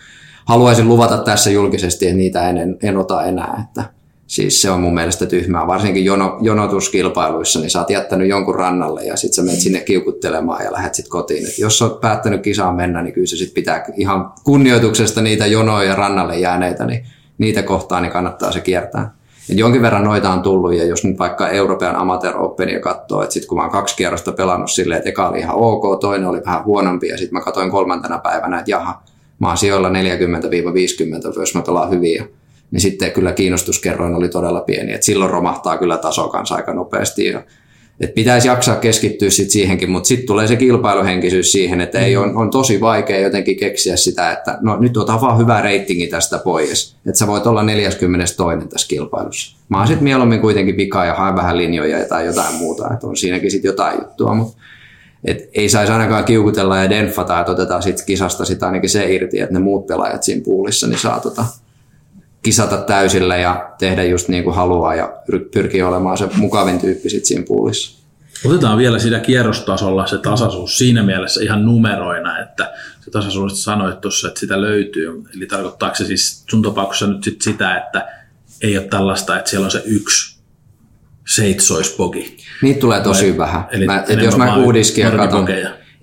haluaisin 0.44 0.88
luvata 0.88 1.18
tässä 1.18 1.50
julkisesti, 1.50 2.06
että 2.06 2.16
niitä 2.16 2.48
en, 2.48 2.56
en, 2.56 2.76
en 2.82 2.96
ota 2.96 3.24
enää, 3.24 3.64
että 3.68 3.84
Siis 4.26 4.62
se 4.62 4.70
on 4.70 4.80
mun 4.80 4.94
mielestä 4.94 5.26
tyhmää, 5.26 5.66
varsinkin 5.66 6.04
jono, 6.04 6.38
jonotuskilpailuissa, 6.40 7.60
niin 7.60 7.70
sä 7.70 7.78
oot 7.78 7.90
jättänyt 7.90 8.28
jonkun 8.28 8.54
rannalle 8.54 9.04
ja 9.04 9.16
sit 9.16 9.32
sä 9.32 9.42
menet 9.42 9.60
sinne 9.60 9.80
kiukuttelemaan 9.80 10.64
ja 10.64 10.72
lähdet 10.72 10.94
sitten 10.94 11.10
kotiin. 11.10 11.46
Et 11.46 11.58
jos 11.58 11.82
oot 11.82 12.00
päättänyt 12.00 12.42
kisaan 12.42 12.74
mennä, 12.74 13.02
niin 13.02 13.14
kyllä 13.14 13.26
se 13.26 13.36
sit 13.36 13.54
pitää 13.54 13.84
ihan 13.96 14.32
kunnioituksesta 14.44 15.22
niitä 15.22 15.46
jonoja 15.46 15.94
rannalle 15.94 16.38
jääneitä, 16.38 16.86
niin 16.86 17.06
niitä 17.38 17.62
kohtaan 17.62 18.02
niin 18.02 18.12
kannattaa 18.12 18.52
se 18.52 18.60
kiertää. 18.60 19.14
Et 19.50 19.58
jonkin 19.58 19.82
verran 19.82 20.04
noita 20.04 20.30
on 20.30 20.42
tullut, 20.42 20.74
ja 20.74 20.84
jos 20.84 21.04
nyt 21.04 21.18
vaikka 21.18 21.48
Euroopan 21.48 21.96
Amateur 21.96 22.36
Openia 22.36 22.80
katsoo, 22.80 23.22
että 23.22 23.32
sitten 23.32 23.48
kun 23.48 23.58
mä 23.58 23.62
oon 23.62 23.72
kaksi 23.72 23.96
kierrosta 23.96 24.32
pelannut 24.32 24.70
silleen, 24.70 24.98
että 24.98 25.10
eka 25.10 25.28
oli 25.28 25.38
ihan 25.38 25.56
ok, 25.56 26.00
toinen 26.00 26.28
oli 26.28 26.42
vähän 26.46 26.64
huonompi, 26.64 27.08
ja 27.08 27.18
sitten 27.18 27.34
mä 27.34 27.44
katsoin 27.44 27.70
kolmantena 27.70 28.18
päivänä, 28.18 28.58
että 28.58 28.70
jaha, 28.70 29.02
mä 29.38 29.48
oon 29.48 29.56
sijoilla 29.56 29.88
40-50, 29.88 29.92
jos 31.40 31.54
mä 31.54 31.62
pelaan 31.62 31.90
hyviä, 31.90 32.24
niin 32.74 32.80
sitten 32.80 33.12
kyllä 33.12 33.32
kiinnostuskerroin 33.32 34.14
oli 34.14 34.28
todella 34.28 34.60
pieni, 34.60 34.92
että 34.92 35.06
silloin 35.06 35.30
romahtaa 35.30 35.78
kyllä 35.78 35.96
taso 35.96 36.28
kanssa 36.28 36.54
aika 36.54 36.74
nopeasti, 36.74 37.26
ja 37.26 37.42
et 38.00 38.14
pitäisi 38.14 38.48
jaksaa 38.48 38.76
keskittyä 38.76 39.30
sit 39.30 39.50
siihenkin, 39.50 39.90
mutta 39.90 40.06
sitten 40.06 40.26
tulee 40.26 40.46
se 40.46 40.56
kilpailuhenkisyys 40.56 41.52
siihen, 41.52 41.80
että 41.80 41.98
ei 41.98 42.16
on, 42.16 42.36
on 42.36 42.50
tosi 42.50 42.80
vaikea 42.80 43.20
jotenkin 43.20 43.56
keksiä 43.56 43.96
sitä, 43.96 44.32
että 44.32 44.58
no 44.60 44.76
nyt 44.76 44.96
otetaan 44.96 45.20
vaan 45.20 45.38
hyvä 45.38 45.60
reitingi 45.60 46.06
tästä 46.06 46.38
pois, 46.38 46.96
että 47.06 47.18
sä 47.18 47.26
voit 47.26 47.46
olla 47.46 47.62
42. 47.62 48.68
tässä 48.68 48.88
kilpailussa. 48.88 49.56
Mä 49.68 49.78
oon 49.78 49.86
sitten 49.86 50.04
mieluummin 50.04 50.40
kuitenkin 50.40 50.76
vika 50.76 51.04
ja 51.04 51.14
haen 51.14 51.36
vähän 51.36 51.56
linjoja 51.56 52.08
tai 52.08 52.26
jotain 52.26 52.54
muuta, 52.54 52.94
että 52.94 53.06
on 53.06 53.16
siinäkin 53.16 53.50
sitten 53.50 53.68
jotain 53.68 53.98
juttua, 54.02 54.34
mutta 54.34 54.56
et 55.24 55.48
ei 55.52 55.68
saisi 55.68 55.92
ainakaan 55.92 56.24
kiukutella 56.24 56.78
ja 56.78 56.90
denfata, 56.90 57.40
että 57.40 57.52
otetaan 57.52 57.82
sitten 57.82 58.06
kisasta 58.06 58.44
sitä 58.44 58.66
ainakin 58.66 58.90
se 58.90 59.14
irti, 59.14 59.40
että 59.40 59.54
ne 59.54 59.60
muut 59.60 59.86
pelaajat 59.86 60.22
siinä 60.22 60.42
puulissa 60.44 60.86
niin 60.86 60.98
saa 60.98 61.20
tota, 61.20 61.44
kisata 62.44 62.76
täysillä 62.76 63.36
ja 63.36 63.70
tehdä 63.78 64.04
just 64.04 64.28
niin 64.28 64.44
kuin 64.44 64.56
haluaa 64.56 64.94
ja 64.94 65.12
pyrkiä 65.54 65.88
olemaan 65.88 66.18
se 66.18 66.28
mukavin 66.36 66.80
tyyppi 66.80 67.10
sit 67.10 67.24
siinä 67.24 67.44
puulissa. 67.46 68.04
Otetaan 68.44 68.78
vielä 68.78 68.98
sitä 68.98 69.20
kierrostasolla 69.20 70.06
se 70.06 70.18
tasaisuus 70.18 70.78
siinä 70.78 71.02
mielessä 71.02 71.42
ihan 71.42 71.64
numeroina, 71.64 72.38
että 72.38 72.72
se 73.00 73.10
tasaisuus 73.10 73.64
sanoit 73.64 74.00
tuossa, 74.00 74.28
että 74.28 74.40
sitä 74.40 74.60
löytyy. 74.60 75.22
Eli 75.36 75.46
tarkoittaako 75.46 75.96
se 75.96 76.04
siis 76.04 76.44
sun 76.50 76.62
tapauksessa 76.62 77.06
nyt 77.06 77.24
sit 77.24 77.42
sitä, 77.42 77.76
että 77.76 78.08
ei 78.62 78.78
ole 78.78 78.86
tällaista, 78.86 79.38
että 79.38 79.50
siellä 79.50 79.64
on 79.64 79.70
se 79.70 79.82
yksi 79.84 80.38
seitsoispoki? 81.26 82.36
Niitä 82.62 82.80
tulee 82.80 83.00
tosi 83.00 83.28
Vai, 83.30 83.38
vähän. 83.38 83.64
Eli 83.70 83.86
mä, 83.86 84.04
et 84.08 84.22
jos 84.22 84.36
mä 84.36 84.56
uudiskia 84.56 85.10
katon, 85.10 85.46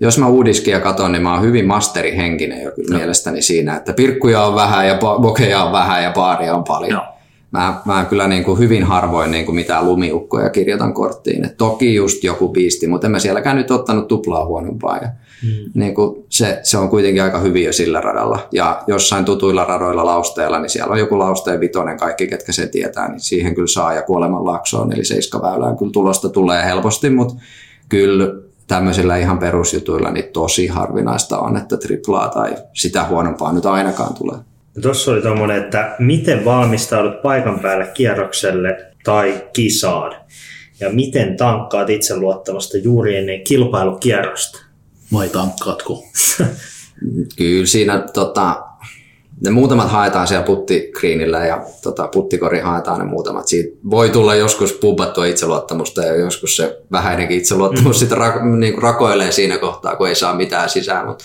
jos 0.02 0.18
mä 0.18 0.26
uudiskia 0.26 0.80
katon, 0.80 1.12
niin 1.12 1.22
mä 1.22 1.34
oon 1.34 1.42
hyvin 1.42 1.66
masterihenkinen 1.66 2.62
jo 2.62 2.70
kyllä 2.70 2.92
no. 2.92 2.98
mielestäni 2.98 3.42
siinä, 3.42 3.76
että 3.76 3.92
pirkkuja 3.92 4.42
on 4.42 4.54
vähän 4.54 4.88
ja 4.88 4.98
bokeja 5.22 5.64
on 5.64 5.72
vähän 5.72 6.02
ja 6.02 6.12
baaria 6.12 6.54
on 6.54 6.64
paljon. 6.64 6.92
No. 6.92 7.04
Mä, 7.50 7.80
mä 7.84 8.04
kyllä 8.04 8.28
niin 8.28 8.44
kuin 8.44 8.58
hyvin 8.58 8.84
harvoin 8.84 9.30
niin 9.30 9.44
kuin 9.44 9.54
mitään 9.54 9.86
lumiukkoja 9.86 10.50
kirjoitan 10.50 10.94
korttiin. 10.94 11.44
Et 11.44 11.56
toki 11.56 11.94
just 11.94 12.24
joku 12.24 12.48
piisti, 12.48 12.86
mutta 12.86 13.06
en 13.06 13.10
mä 13.10 13.18
sielläkään 13.18 13.56
nyt 13.56 13.70
ottanut 13.70 14.08
tuplaa 14.08 14.44
huonompaa. 14.44 14.96
Ja 14.96 15.08
mm. 15.42 15.70
niin 15.74 15.94
kuin 15.94 16.24
se, 16.28 16.60
se, 16.62 16.78
on 16.78 16.88
kuitenkin 16.88 17.22
aika 17.22 17.38
hyvin 17.38 17.64
jo 17.64 17.72
sillä 17.72 18.00
radalla. 18.00 18.48
Ja 18.52 18.82
jossain 18.86 19.24
tutuilla 19.24 19.64
radoilla 19.64 20.04
lausteilla, 20.04 20.58
niin 20.58 20.70
siellä 20.70 20.92
on 20.92 20.98
joku 20.98 21.18
lausteen 21.18 21.60
vitonen, 21.60 21.98
kaikki 21.98 22.26
ketkä 22.26 22.52
se 22.52 22.66
tietää, 22.66 23.08
niin 23.08 23.20
siihen 23.20 23.54
kyllä 23.54 23.66
saa. 23.66 23.94
Ja 23.94 24.02
kuoleman 24.02 24.44
laksoon, 24.44 24.92
eli 24.92 25.04
seiskaväylään 25.04 25.76
kyllä 25.76 25.92
tulosta 25.92 26.28
tulee 26.28 26.64
helposti, 26.64 27.10
mutta 27.10 27.34
kyllä 27.88 28.41
tämmöisillä 28.66 29.16
ihan 29.16 29.38
perusjutuilla 29.38 30.10
niin 30.10 30.32
tosi 30.32 30.66
harvinaista 30.66 31.38
on, 31.38 31.56
että 31.56 31.76
triplaa 31.76 32.28
tai 32.28 32.56
sitä 32.72 33.04
huonompaa 33.04 33.52
nyt 33.52 33.66
ainakaan 33.66 34.14
tulee. 34.14 34.38
Tuossa 34.82 35.10
oli 35.10 35.22
tuommoinen, 35.22 35.62
että 35.62 35.96
miten 35.98 36.44
valmistaudut 36.44 37.22
paikan 37.22 37.60
päälle 37.60 37.86
kierrokselle 37.94 38.86
tai 39.04 39.44
kisaan 39.52 40.14
ja 40.80 40.90
miten 40.90 41.36
tankkaat 41.36 41.90
itseluottamusta 41.90 42.78
juuri 42.78 43.16
ennen 43.16 43.40
kilpailukierrosta? 43.40 44.58
Vai 45.12 45.28
tankkaatko? 45.28 46.04
Kyllä 47.38 47.66
siinä 47.66 47.98
tota, 48.14 48.62
ne 49.42 49.50
muutamat 49.50 49.90
haetaan 49.90 50.26
siellä 50.26 50.46
puttikriinillä 50.46 51.46
ja 51.46 51.64
tota, 51.82 52.08
puttikori 52.08 52.60
haetaan 52.60 52.98
ne 52.98 53.04
muutamat. 53.04 53.48
Siitä 53.48 53.78
voi 53.90 54.10
tulla 54.10 54.34
joskus 54.34 54.72
pumbattua 54.72 55.26
itseluottamusta 55.26 56.02
ja 56.02 56.16
joskus 56.16 56.56
se 56.56 56.78
vähäinenkin 56.92 57.38
itseluottamus 57.38 57.96
mm. 57.96 57.98
sitten 57.98 58.18
rak, 58.18 58.42
niin 58.42 58.82
rakoilee 58.82 59.32
siinä 59.32 59.58
kohtaa, 59.58 59.96
kun 59.96 60.08
ei 60.08 60.14
saa 60.14 60.34
mitään 60.34 60.68
sisään. 60.68 61.06
Mutta, 61.06 61.24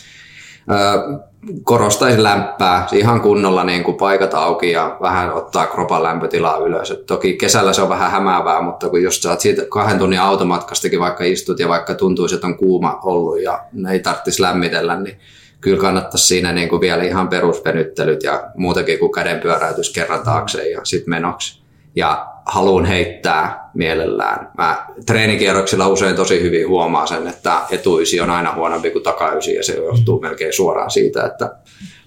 ö, 0.72 1.20
korostaisin 1.64 2.24
lämpää 2.24 2.88
ihan 2.92 3.22
kunnolla 3.22 3.64
niin 3.64 3.84
kuin 3.84 3.98
paikat 3.98 4.34
auki 4.34 4.72
ja 4.72 4.98
vähän 5.02 5.34
ottaa 5.34 5.66
kropan 5.66 6.04
lämpötilaa 6.04 6.58
ylös. 6.58 6.92
Et 6.92 7.06
toki 7.06 7.34
kesällä 7.34 7.74
se 7.74 7.82
on 7.82 7.90
vähän 7.90 8.12
hämäävää, 8.12 8.62
mutta 8.62 8.90
kun 8.90 9.04
jos 9.04 9.22
saat 9.22 9.40
siitä 9.40 9.62
kahden 9.70 10.00
tunnin 10.00 10.22
automatkastakin 10.22 11.00
vaikka 11.00 11.24
istut 11.24 11.60
ja 11.60 11.68
vaikka 11.68 11.94
tuntuisi, 11.94 12.36
että 12.36 12.48
on 12.48 12.58
kuuma 12.58 13.00
ollut 13.04 13.42
ja 13.42 13.64
ei 13.92 14.00
tarvitsisi 14.00 14.42
lämmitellä, 14.42 15.00
niin 15.00 15.18
kyllä 15.62 15.82
kannattaisi 15.82 16.28
siinä 16.28 16.54
niin 16.54 16.70
kuin 16.70 16.82
vielä 16.82 17.04
ihan 17.04 17.28
perusvenyttelyt 17.28 18.24
ja 18.24 18.44
muutakin 18.56 19.00
kuin 19.00 19.12
kädenpyöräytys 19.12 19.94
kerran 19.94 20.24
taakse 20.24 20.70
ja 20.70 20.82
sitten 20.84 21.10
menoksi. 21.10 21.62
Ja 21.96 22.28
haluan 22.46 22.86
heittää 22.86 23.70
mielellään. 23.74 24.52
Mä 24.58 24.86
treenikierroksilla 25.06 25.88
usein 25.88 26.16
tosi 26.16 26.42
hyvin 26.42 26.68
huomaa 26.68 27.06
sen, 27.06 27.28
että 27.28 27.62
etuisi 27.70 28.22
on 28.22 28.30
aina 28.30 28.56
huonompi 28.56 28.92
kuin 28.92 29.04
takaysi 29.04 29.56
ja 29.56 29.64
se 29.64 29.74
johtuu 29.74 30.20
melkein 30.20 30.54
suoraan 30.54 30.92
siitä, 30.92 31.26
että 31.26 31.56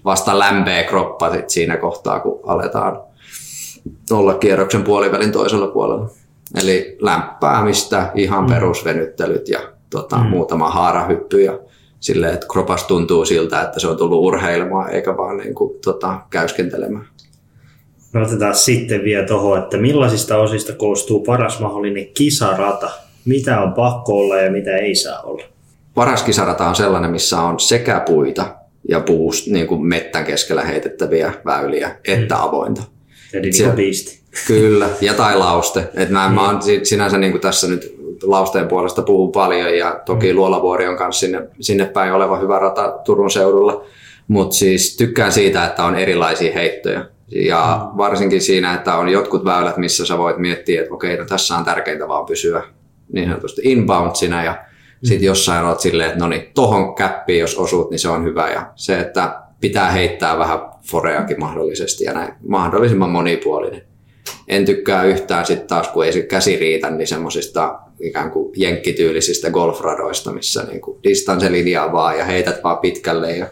vasta 0.05 0.39
lämpee 0.39 0.83
kroppa 0.83 1.31
sit 1.31 1.49
siinä 1.49 1.77
kohtaa, 1.77 2.19
kun 2.19 2.39
aletaan 2.45 3.01
olla 4.11 4.33
kierroksen 4.33 4.83
puolivälin 4.83 5.31
toisella 5.31 5.67
puolella. 5.67 6.09
Eli 6.63 6.97
lämpäämistä, 7.01 8.11
ihan 8.15 8.43
mm. 8.43 8.49
perusvenyttelyt 8.49 9.49
ja 9.49 9.59
tota, 9.89 10.17
mm. 10.17 10.29
muutama 10.29 10.69
haarahyppy 10.69 11.41
ja 11.41 11.59
silleen, 12.01 12.33
että 12.33 12.47
kropas 12.51 12.83
tuntuu 12.83 13.25
siltä, 13.25 13.61
että 13.61 13.79
se 13.79 13.87
on 13.87 13.97
tullut 13.97 14.25
urheilemaan 14.25 14.91
eikä 14.91 15.17
vaan 15.17 15.37
niin 15.37 15.55
kuin, 15.55 15.79
tota, 15.83 16.21
käyskentelemään. 16.29 17.07
Me 18.13 18.21
otetaan 18.21 18.55
sitten 18.55 19.03
vielä 19.03 19.27
tuohon, 19.27 19.59
että 19.59 19.77
millaisista 19.77 20.37
osista 20.37 20.73
koostuu 20.73 21.19
paras 21.19 21.59
mahdollinen 21.59 22.07
kisarata? 22.07 22.91
Mitä 23.25 23.61
on 23.61 23.73
pakko 23.73 24.17
olla 24.17 24.37
ja 24.37 24.51
mitä 24.51 24.77
ei 24.77 24.95
saa 24.95 25.21
olla? 25.21 25.43
Paras 25.93 26.23
kisarata 26.23 26.69
on 26.69 26.75
sellainen, 26.75 27.11
missä 27.11 27.41
on 27.41 27.59
sekä 27.59 27.99
puita 27.99 28.55
ja 28.89 28.99
puust, 28.99 29.47
niin 29.47 29.67
kuin 29.67 29.85
mettän 29.85 30.25
keskellä 30.25 30.61
heitettäviä 30.61 31.33
väyliä, 31.45 31.95
että 32.07 32.35
mm. 32.35 32.41
avointa. 32.41 32.81
Eli 33.33 33.49
niin 33.49 33.71
biisti. 33.71 34.19
Kyllä, 34.47 34.89
ja 35.01 35.13
tai 35.13 35.37
lauste. 35.37 35.89
Et 35.93 36.09
mä, 36.09 36.29
mm. 36.29 36.35
mä 36.35 36.47
oon 36.47 36.59
sinänsä 36.83 37.17
niin 37.17 37.31
kuin 37.31 37.41
tässä 37.41 37.67
nyt 37.67 38.00
lausteen 38.23 38.67
puolesta 38.67 39.01
puhun 39.01 39.31
paljon 39.31 39.77
ja 39.77 40.01
toki 40.05 40.31
mm. 40.31 40.37
Luolavuori 40.37 40.87
on 40.87 40.97
myös 40.99 41.19
sinne, 41.19 41.47
sinne 41.59 41.85
päin 41.85 42.13
oleva 42.13 42.37
hyvä 42.37 42.59
rata 42.59 42.99
Turun 43.05 43.31
seudulla. 43.31 43.85
Mutta 44.27 44.55
siis 44.55 44.97
tykkään 44.97 45.31
siitä, 45.31 45.65
että 45.65 45.83
on 45.83 45.95
erilaisia 45.95 46.53
heittoja. 46.53 47.05
Ja 47.35 47.81
mm. 47.91 47.97
varsinkin 47.97 48.41
siinä, 48.41 48.73
että 48.73 48.95
on 48.95 49.09
jotkut 49.09 49.45
väylät, 49.45 49.77
missä 49.77 50.05
sä 50.05 50.17
voit 50.17 50.37
miettiä, 50.37 50.81
että 50.81 50.93
okei, 50.93 51.17
no 51.17 51.25
tässä 51.25 51.55
on 51.55 51.65
tärkeintä 51.65 52.07
vaan 52.07 52.25
pysyä 52.25 52.63
niin 53.13 53.29
sanotusti 53.29 53.61
inboundsina 53.65 54.43
ja 54.43 54.51
mm. 54.51 55.07
sitten 55.07 55.25
jossain 55.25 55.65
olet 55.65 55.79
silleen, 55.79 56.09
että 56.09 56.19
no 56.19 56.27
niin, 56.27 56.51
tohon 56.53 56.95
käppiin 56.95 57.39
jos 57.39 57.57
osut, 57.57 57.89
niin 57.89 57.99
se 57.99 58.09
on 58.09 58.23
hyvä. 58.23 58.49
Ja 58.49 58.65
se, 58.75 58.99
että 58.99 59.41
pitää 59.61 59.91
heittää 59.91 60.37
vähän 60.37 60.59
foreakin 60.85 61.39
mahdollisesti 61.39 62.03
ja 62.03 62.13
näin 62.13 62.33
mahdollisimman 62.47 63.09
monipuolinen. 63.09 63.81
En 64.47 64.65
tykkää 64.65 65.03
yhtään 65.03 65.45
sitten 65.45 65.67
taas, 65.67 65.87
kun 65.87 66.05
ei 66.05 66.13
se 66.13 66.21
käsi 66.21 66.57
riitä, 66.57 66.89
niin 66.89 67.07
semmoisista 67.07 67.79
ikään 68.01 68.31
kuin 68.31 68.53
jenkkityylisistä 68.55 69.51
golfradoista, 69.51 70.33
missä 70.33 70.63
niin 70.63 70.81
kuin 70.81 70.97
distanselinjaa 71.03 71.91
vaan 71.91 72.17
ja 72.17 72.25
heität 72.25 72.63
vaan 72.63 72.77
pitkälle 72.77 73.31
ja 73.31 73.47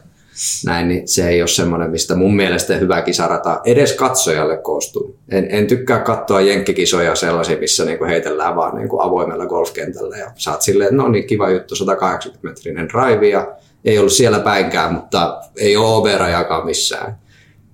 näin, 0.65 0.87
niin 0.87 1.07
se 1.07 1.29
ei 1.29 1.41
ole 1.41 1.47
semmoinen, 1.47 1.91
mistä 1.91 2.15
mun 2.15 2.35
mielestä 2.35 2.75
hyvä 2.75 3.01
kisarata 3.01 3.61
edes 3.65 3.93
katsojalle 3.93 4.57
koostuu. 4.57 5.15
En, 5.31 5.47
en 5.49 5.67
tykkää 5.67 5.99
katsoa 5.99 6.41
jenkkikisoja 6.41 7.15
sellaisia, 7.15 7.57
missä 7.57 7.85
niinku 7.85 8.05
heitellään 8.05 8.55
vaan 8.55 8.75
niinku 8.75 9.01
avoimella 9.01 9.45
golfkentällä 9.45 10.17
ja 10.17 10.31
saat 10.35 10.61
silleen, 10.61 10.97
no 10.97 11.07
niin 11.09 11.27
kiva 11.27 11.49
juttu, 11.49 11.75
180 11.75 12.47
metrinen 12.47 12.89
drive 12.89 13.27
ja 13.27 13.55
ei 13.85 13.99
ollut 13.99 14.13
siellä 14.13 14.39
päinkään, 14.39 14.93
mutta 14.93 15.41
ei 15.57 15.77
ole 15.77 15.95
overajakaan 15.95 16.65
missään. 16.65 17.17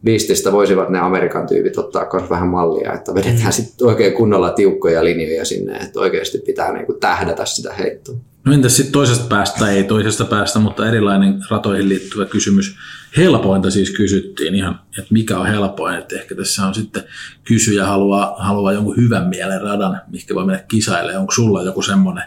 Viististä 0.05 0.51
voisivat 0.51 0.89
ne 0.89 0.99
Amerikan 0.99 1.47
tyypit 1.47 1.77
ottaa 1.77 2.09
myös 2.13 2.29
vähän 2.29 2.47
mallia, 2.47 2.93
että 2.93 3.13
vedetään 3.13 3.45
mm. 3.45 3.51
sitten 3.51 3.87
oikein 3.87 4.13
kunnolla 4.13 4.49
tiukkoja 4.49 5.03
linjoja 5.03 5.45
sinne, 5.45 5.77
että 5.77 5.99
oikeasti 5.99 6.37
pitää 6.37 6.73
niinku 6.73 6.93
tähdätä 6.93 7.45
sitä 7.45 7.73
heittoa. 7.73 8.15
No 8.45 8.53
entäs 8.53 8.75
sitten 8.77 8.93
toisesta 8.93 9.25
päästä, 9.29 9.71
ei 9.71 9.83
toisesta 9.83 10.25
päästä, 10.25 10.59
mutta 10.59 10.87
erilainen 10.87 11.39
ratoihin 11.49 11.89
liittyvä 11.89 12.25
kysymys. 12.25 12.75
Helpointa 13.17 13.71
siis 13.71 13.91
kysyttiin 13.91 14.55
ihan, 14.55 14.79
että 14.97 15.13
mikä 15.13 15.37
on 15.37 15.47
helpoin, 15.47 15.95
että 15.95 16.15
ehkä 16.15 16.35
tässä 16.35 16.65
on 16.65 16.75
sitten 16.75 17.03
kysyjä 17.43 17.85
haluaa, 17.85 18.35
haluaa 18.39 18.73
jonkun 18.73 18.97
hyvän 18.97 19.27
mielen 19.27 19.61
radan, 19.61 20.01
mikä 20.11 20.35
voi 20.35 20.45
mennä 20.45 20.63
kisaille. 20.67 21.17
Onko 21.17 21.31
sulla 21.31 21.63
joku 21.63 21.81
semmoinen 21.81 22.23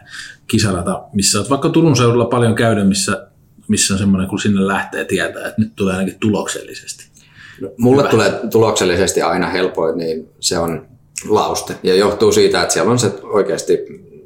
kisarata, 0.46 1.02
missä 1.12 1.38
olet 1.38 1.50
vaikka 1.50 1.68
Turun 1.68 1.96
seudulla 1.96 2.24
paljon 2.24 2.54
käydä, 2.54 2.84
missä, 2.84 3.28
missä 3.68 3.94
on 3.94 3.98
semmoinen, 3.98 4.28
kun 4.28 4.40
sinne 4.40 4.66
lähtee 4.66 5.04
tietää, 5.04 5.48
että 5.48 5.60
nyt 5.60 5.72
tulee 5.76 5.96
ainakin 5.96 6.20
tuloksellisesti. 6.20 7.17
Mulle 7.78 8.02
hyvä. 8.02 8.10
tulee 8.10 8.32
tuloksellisesti 8.50 9.22
aina 9.22 9.48
helpoin, 9.48 9.98
niin 9.98 10.28
se 10.40 10.58
on 10.58 10.86
lauste. 11.28 11.74
Ja 11.82 11.94
johtuu 11.94 12.32
siitä, 12.32 12.62
että 12.62 12.72
siellä 12.72 12.90
on 12.90 12.98
se 12.98 13.12
oikeasti 13.22 13.78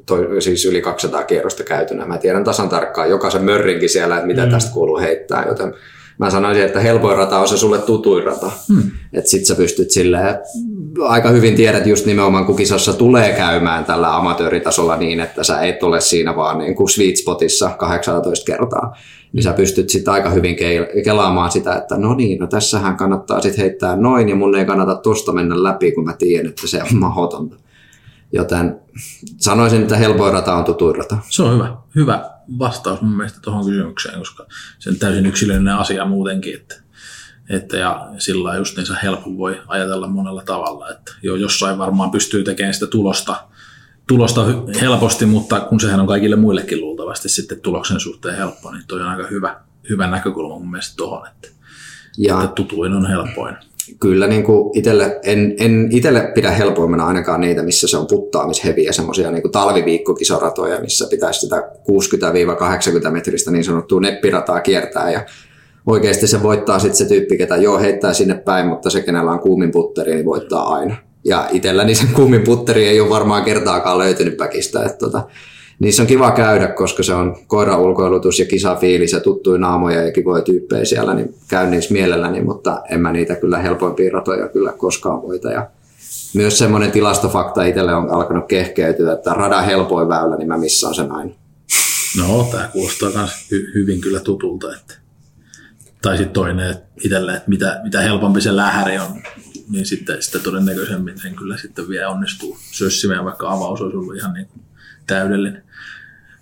toi, 0.06 0.42
siis 0.42 0.64
yli 0.64 0.82
200 0.82 1.24
kierrosta 1.24 1.64
käytynä. 1.64 2.06
Mä 2.06 2.18
tiedän 2.18 2.44
tasan 2.44 2.68
tarkkaan 2.68 3.10
jokaisen 3.10 3.44
mörrinkin 3.44 3.88
siellä, 3.88 4.16
että 4.16 4.26
mitä 4.26 4.44
mm. 4.44 4.50
tästä 4.50 4.72
kuuluu 4.72 4.98
heittää, 4.98 5.44
joten 5.48 5.74
mä 6.18 6.30
sanoisin, 6.30 6.64
että 6.64 6.80
helpoin 6.80 7.16
rata 7.16 7.38
on 7.38 7.48
se 7.48 7.56
sulle 7.56 7.78
tutuin 7.78 8.24
rata. 8.24 8.50
Hmm. 8.68 8.90
Että 9.12 9.30
sit 9.30 9.46
sä 9.46 9.54
pystyt 9.54 9.90
silleen, 9.90 10.38
aika 11.00 11.28
hyvin 11.28 11.54
tiedät 11.54 11.86
just 11.86 12.06
nimenomaan, 12.06 12.46
kun 12.46 12.56
kisassa 12.56 12.92
tulee 12.92 13.32
käymään 13.32 13.84
tällä 13.84 14.16
amatööritasolla 14.16 14.96
niin, 14.96 15.20
että 15.20 15.44
sä 15.44 15.60
et 15.60 15.82
ole 15.82 16.00
siinä 16.00 16.36
vaan 16.36 16.58
niin 16.58 16.74
kuin 16.74 16.88
sweet 16.88 17.16
spotissa 17.16 17.70
18 17.70 18.46
kertaa. 18.46 18.96
Niin 19.32 19.42
sä 19.42 19.52
pystyt 19.52 19.88
sitten 19.88 20.14
aika 20.14 20.30
hyvin 20.30 20.56
kelaamaan 21.04 21.50
sitä, 21.50 21.74
että 21.74 21.98
no 21.98 22.14
niin, 22.14 22.38
no 22.38 22.46
tässähän 22.46 22.96
kannattaa 22.96 23.40
sitten 23.40 23.62
heittää 23.62 23.96
noin 23.96 24.28
ja 24.28 24.36
mun 24.36 24.56
ei 24.56 24.64
kannata 24.64 24.94
tosta 24.94 25.32
mennä 25.32 25.62
läpi, 25.62 25.92
kun 25.92 26.04
mä 26.04 26.12
tiedän, 26.12 26.46
että 26.46 26.66
se 26.66 26.82
on 26.82 26.98
mahdotonta. 26.98 27.56
Joten 28.32 28.80
sanoisin, 29.36 29.82
että 29.82 29.96
helpoin 29.96 30.32
rata 30.32 30.54
on 30.54 30.64
tutuin 30.64 30.96
rata. 30.96 31.16
Se 31.28 31.42
on 31.42 31.54
hyvä, 31.54 31.76
hyvä 31.96 32.31
vastaus 32.58 33.00
mun 33.00 33.16
mielestä 33.16 33.40
tuohon 33.42 33.64
kysymykseen, 33.64 34.18
koska 34.18 34.46
se 34.78 34.90
on 34.90 34.96
täysin 34.96 35.26
yksilöllinen 35.26 35.74
asia 35.74 36.04
muutenkin, 36.04 36.54
että, 36.54 36.74
että 37.48 37.76
ja 37.76 38.08
sillä 38.18 38.56
just 38.56 38.76
niin 38.76 38.86
se 38.86 38.94
helppo 39.02 39.36
voi 39.36 39.62
ajatella 39.66 40.06
monella 40.06 40.42
tavalla, 40.42 40.90
että 40.90 41.12
jo 41.22 41.36
jossain 41.36 41.78
varmaan 41.78 42.10
pystyy 42.10 42.44
tekemään 42.44 42.74
sitä 42.74 42.86
tulosta, 42.86 43.44
tulosta 44.08 44.46
helposti, 44.80 45.26
mutta 45.26 45.60
kun 45.60 45.80
sehän 45.80 46.00
on 46.00 46.06
kaikille 46.06 46.36
muillekin 46.36 46.80
luultavasti 46.80 47.28
sitten 47.28 47.60
tuloksen 47.60 48.00
suhteen 48.00 48.36
helppo, 48.36 48.72
niin 48.72 48.84
toi 48.86 49.00
on 49.00 49.08
aika 49.08 49.26
hyvä, 49.26 49.60
hyvä 49.88 50.06
näkökulma 50.06 50.58
mun 50.58 50.70
mielestä 50.70 50.96
tuohon, 50.96 51.28
että, 51.28 51.48
ja. 52.18 52.42
että 52.42 52.54
tutuin 52.54 52.92
on 52.92 53.06
helpoin 53.06 53.56
kyllä 54.00 54.26
niin 54.26 54.44
kuin 54.44 54.78
itelle, 54.78 55.20
en, 55.22 55.54
en 55.58 55.88
itelle 55.90 56.20
pidä 56.34 56.50
helpoimmana 56.50 57.06
ainakaan 57.06 57.40
niitä, 57.40 57.62
missä 57.62 57.88
se 57.88 57.96
on 57.96 58.06
puttaamisheviä, 58.06 58.92
semmoisia 58.92 59.30
niin 59.30 59.52
talviviikkokisaratoja, 59.52 60.80
missä 60.80 61.06
pitäisi 61.10 61.40
sitä 61.40 61.70
60-80 63.08 63.10
metristä 63.10 63.50
niin 63.50 63.64
sanottua 63.64 64.00
neppirataa 64.00 64.60
kiertää 64.60 65.10
ja 65.10 65.26
oikeasti 65.86 66.26
se 66.26 66.42
voittaa 66.42 66.78
sitten 66.78 66.96
se 66.96 67.04
tyyppi, 67.04 67.38
ketä 67.38 67.56
joo 67.56 67.78
heittää 67.78 68.12
sinne 68.12 68.34
päin, 68.34 68.66
mutta 68.66 68.90
se 68.90 69.00
kenellä 69.00 69.30
on 69.30 69.40
kuumin 69.40 69.70
putteri, 69.70 70.14
niin 70.14 70.26
voittaa 70.26 70.68
aina. 70.68 70.96
Ja 71.24 71.48
itselläni 71.52 71.94
sen 71.94 72.08
kuumin 72.14 72.42
putteri 72.42 72.88
ei 72.88 73.00
ole 73.00 73.10
varmaan 73.10 73.44
kertaakaan 73.44 73.98
löytynyt 73.98 74.36
päkistä, 74.36 74.84
että 74.84 74.98
tota, 74.98 75.24
niissä 75.82 76.02
on 76.02 76.06
kiva 76.06 76.30
käydä, 76.30 76.68
koska 76.68 77.02
se 77.02 77.14
on 77.14 77.36
koiraulkoilutus 77.46 78.38
ja 78.38 78.46
kisafiilis 78.46 79.12
ja 79.12 79.20
tuttuja 79.20 79.58
naamoja 79.58 80.02
ja 80.02 80.12
kivoja 80.12 80.42
tyyppejä 80.42 80.84
siellä, 80.84 81.14
niin 81.14 81.34
käyn 81.48 81.70
niissä 81.70 81.92
mielelläni, 81.92 82.40
mutta 82.40 82.82
en 82.90 83.00
mä 83.00 83.12
niitä 83.12 83.34
kyllä 83.34 83.58
helpoimpia 83.58 84.12
ratoja 84.12 84.48
kyllä 84.48 84.72
koskaan 84.72 85.22
voita. 85.22 85.50
Ja 85.50 85.70
myös 86.34 86.58
semmoinen 86.58 86.92
tilastofakta 86.92 87.64
itselle 87.64 87.94
on 87.94 88.10
alkanut 88.10 88.46
kehkeytyä, 88.48 89.12
että 89.12 89.34
radan 89.34 89.64
helpoin 89.64 90.08
väylä, 90.08 90.36
niin 90.36 90.48
mä 90.48 90.58
missaan 90.58 90.94
sen 90.94 91.12
aina. 91.12 91.34
No, 92.18 92.48
tämä 92.52 92.68
kuulostaa 92.72 93.10
myös 93.10 93.30
hy- 93.30 93.74
hyvin 93.74 94.00
kyllä 94.00 94.20
tutulta. 94.20 94.74
Että... 94.76 94.94
Tai 96.02 96.16
sitten 96.16 96.34
toinen 96.34 96.70
että 96.70 96.86
itselle, 97.04 97.34
että 97.34 97.48
mitä, 97.48 97.80
mitä 97.84 98.00
helpompi 98.00 98.40
se 98.40 98.56
lähäri 98.56 98.98
on, 98.98 99.22
niin 99.70 99.86
sitten, 99.86 100.22
sitten 100.22 100.40
todennäköisemmin 100.40 101.20
sen 101.20 101.34
kyllä 101.34 101.56
sitten 101.56 101.88
vielä 101.88 102.08
onnistuu 102.08 102.58
sössimään, 102.70 103.24
vaikka 103.24 103.50
avaus 103.50 103.80
olisi 103.80 103.96
ollut 103.96 104.16
ihan 104.16 104.32
niin 104.32 104.46
kuin 104.46 104.62
täydellinen 105.06 105.62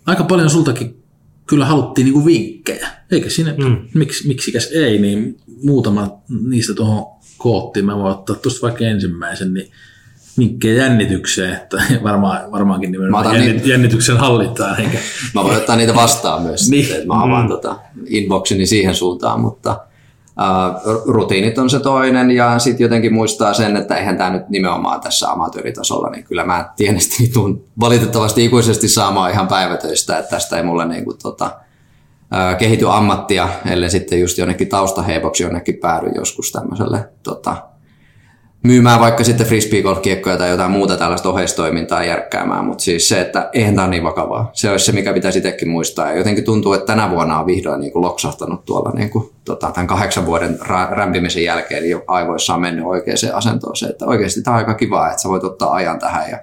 aika 0.06 0.24
paljon 0.24 0.50
sultakin 0.50 1.02
kyllä 1.46 1.64
haluttiin 1.64 2.04
niinku 2.04 2.26
vinkkejä, 2.26 2.88
eikä 3.10 3.30
siinä, 3.30 3.54
mm. 3.58 3.76
miksi, 3.94 4.28
miksikäs 4.28 4.70
ei, 4.74 4.98
niin 4.98 5.36
muutama 5.62 6.22
niistä 6.48 6.74
tuohon 6.74 7.20
koottiin, 7.38 7.86
mä 7.86 7.96
voin 7.96 8.12
ottaa 8.12 8.36
tuosta 8.36 8.62
vaikka 8.62 8.84
ensimmäisen, 8.84 9.54
niin 9.54 9.70
vinkkejä 10.38 10.82
jännitykseen, 10.82 11.52
että 11.52 11.82
varmaan, 12.02 12.52
varmaankin 12.52 12.92
nimenomaan 12.92 13.34
jännit, 13.34 13.56
niin, 13.56 13.68
jännityksen 13.68 14.16
hallintaan. 14.16 14.80
Eikä. 14.80 14.98
Mä 15.34 15.44
voin 15.44 15.56
ottaa 15.56 15.76
niitä 15.76 15.94
vastaan 15.94 16.42
myös, 16.42 16.68
niin. 16.70 16.92
että 16.92 17.06
mä 17.06 17.22
avaan 17.22 17.44
mm. 17.44 17.48
tota 17.48 17.76
inboxini 18.06 18.66
siihen 18.66 18.94
suuntaan, 18.94 19.40
mutta 19.40 19.86
Rutiinit 21.06 21.58
on 21.58 21.70
se 21.70 21.80
toinen 21.80 22.30
ja 22.30 22.58
sitten 22.58 22.84
jotenkin 22.84 23.14
muistaa 23.14 23.54
sen, 23.54 23.76
että 23.76 23.96
eihän 23.96 24.16
tämä 24.16 24.30
nyt 24.30 24.48
nimenomaan 24.48 25.00
tässä 25.00 25.30
amatööritasolla, 25.30 26.10
niin 26.10 26.24
kyllä 26.24 26.44
mä 26.44 26.72
tienesti 26.76 27.30
tuun 27.34 27.64
valitettavasti 27.80 28.44
ikuisesti 28.44 28.88
saamaan 28.88 29.30
ihan 29.30 29.48
päivätöistä, 29.48 30.18
että 30.18 30.30
tästä 30.30 30.56
ei 30.56 30.62
mulle 30.62 30.84
niin 30.84 31.04
kuin, 31.04 31.18
tota, 31.22 31.50
kehity 32.58 32.88
ammattia, 32.88 33.48
ellei 33.70 33.90
sitten 33.90 34.20
just 34.20 34.38
jonnekin 34.38 34.68
taustaheipoksi 34.68 35.42
jonnekin 35.42 35.76
päädy 35.76 36.10
joskus 36.14 36.52
tämmöiselle 36.52 37.08
tota, 37.22 37.56
myymään 38.62 39.00
vaikka 39.00 39.24
sitten 39.24 39.46
frisbee 39.46 39.82
tai 40.38 40.50
jotain 40.50 40.70
muuta 40.70 40.96
tällaista 40.96 41.28
oheistoimintaa 41.28 42.04
järkkäämään, 42.04 42.64
mutta 42.64 42.84
siis 42.84 43.08
se, 43.08 43.20
että 43.20 43.50
eihän 43.52 43.74
tämä 43.74 43.84
ole 43.84 43.90
niin 43.90 44.04
vakavaa. 44.04 44.50
Se 44.52 44.70
olisi 44.70 44.84
se, 44.84 44.92
mikä 44.92 45.12
pitäisi 45.12 45.38
itsekin 45.38 45.68
muistaa. 45.68 46.10
Ja 46.10 46.18
jotenkin 46.18 46.44
tuntuu, 46.44 46.72
että 46.72 46.86
tänä 46.86 47.10
vuonna 47.10 47.40
on 47.40 47.46
vihdoin 47.46 47.80
niin 47.80 47.92
kuin 47.92 48.02
loksahtanut 48.02 48.64
tuolla 48.64 48.90
niin 48.90 49.10
kuin, 49.10 49.30
tota, 49.44 49.70
tämän 49.70 49.86
kahdeksan 49.86 50.26
vuoden 50.26 50.58
ra- 50.60 50.92
rämpimisen 50.92 51.44
jälkeen, 51.44 51.84
eli 51.84 52.02
aivoissa 52.06 52.54
on 52.54 52.60
mennyt 52.60 52.86
oikeaan 52.86 53.18
asentoon 53.34 53.76
se, 53.76 53.86
että 53.86 54.06
oikeasti 54.06 54.42
tämä 54.42 54.54
on 54.54 54.58
aika 54.58 54.74
kiva, 54.74 55.10
että 55.10 55.22
sä 55.22 55.28
voit 55.28 55.44
ottaa 55.44 55.74
ajan 55.74 55.98
tähän 55.98 56.30
ja 56.30 56.38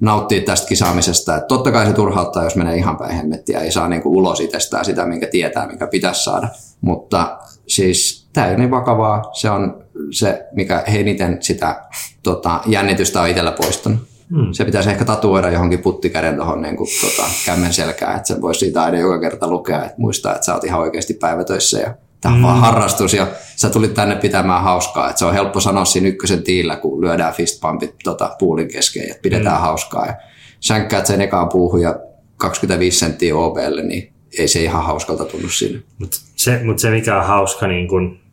nauttia 0.00 0.40
tästä 0.40 0.68
kisaamisesta. 0.68 1.36
Että 1.36 1.46
totta 1.46 1.72
kai 1.72 1.86
se 1.86 1.92
turhauttaa, 1.92 2.44
jos 2.44 2.56
menee 2.56 2.76
ihan 2.76 2.96
päin 2.96 3.14
hemmettiä, 3.14 3.60
ei 3.60 3.72
saa 3.72 3.88
niin 3.88 4.02
kuin 4.02 4.16
ulos 4.16 4.40
itsestään 4.40 4.84
sitä, 4.84 5.06
minkä 5.06 5.26
tietää, 5.26 5.66
mikä 5.66 5.86
pitäisi 5.86 6.24
saada. 6.24 6.48
Mutta 6.80 7.38
siis 7.66 8.25
tämä 8.36 8.46
ei 8.46 8.52
ole 8.52 8.58
niin 8.58 8.70
vakavaa. 8.70 9.30
Se 9.32 9.50
on 9.50 9.84
se, 10.10 10.46
mikä 10.52 10.82
eniten 10.86 11.36
sitä 11.40 11.82
tota, 12.22 12.60
jännitystä 12.66 13.22
on 13.22 13.28
itsellä 13.28 13.52
poistunut. 13.52 13.98
Hmm. 14.30 14.52
Se 14.52 14.64
pitäisi 14.64 14.90
ehkä 14.90 15.04
tatuoida 15.04 15.50
johonkin 15.50 15.78
puttikäden 15.78 16.36
tuohon 16.36 16.62
niin 16.62 16.76
kuin, 16.76 16.88
tota, 17.00 17.30
kämmen 17.46 17.72
selkään, 17.72 18.16
että 18.16 18.28
se 18.28 18.40
voisi 18.40 18.60
siitä 18.60 18.82
aina 18.82 18.98
joka 18.98 19.20
kerta 19.20 19.48
lukea, 19.48 19.84
että 19.84 19.94
muistaa, 19.98 20.34
että 20.34 20.44
sä 20.44 20.54
oot 20.54 20.64
ihan 20.64 20.80
oikeasti 20.80 21.14
päivätöissä 21.14 21.78
ja 21.78 21.94
tämä 22.20 22.32
on 22.32 22.40
hmm. 22.40 22.46
vaan 22.46 22.60
harrastus 22.60 23.14
ja 23.14 23.26
sä 23.56 23.70
tulit 23.70 23.94
tänne 23.94 24.16
pitämään 24.16 24.62
hauskaa. 24.62 25.08
Että 25.08 25.18
se 25.18 25.24
on 25.24 25.34
helppo 25.34 25.60
sanoa 25.60 25.84
siinä 25.84 26.08
ykkösen 26.08 26.42
tiillä, 26.42 26.76
kun 26.76 27.00
lyödään 27.00 27.34
fistpumpit 27.34 27.94
tota, 28.04 28.36
puulin 28.38 28.68
kesken, 28.68 29.02
että 29.02 29.22
pidetään 29.22 29.56
hmm. 29.56 29.64
hauskaa. 29.64 30.06
Ja 30.06 30.14
sänkkäät 30.60 31.06
sen 31.06 31.20
ekaan 31.20 31.48
puuhun 31.48 31.80
ja 31.80 31.98
25 32.36 32.98
senttiä 32.98 33.36
OBlle, 33.36 33.82
niin 33.82 34.12
ei 34.38 34.48
se 34.48 34.62
ihan 34.62 34.84
hauskalta 34.84 35.24
tunnu 35.24 35.48
siinä. 35.48 35.80
Mutta 35.98 36.16
se, 36.36 36.60
mut 36.64 36.78
se, 36.78 36.90
mikä 36.90 37.18
on 37.18 37.26
hauska, 37.26 37.66
niin 37.66 37.88
kun 37.88 38.25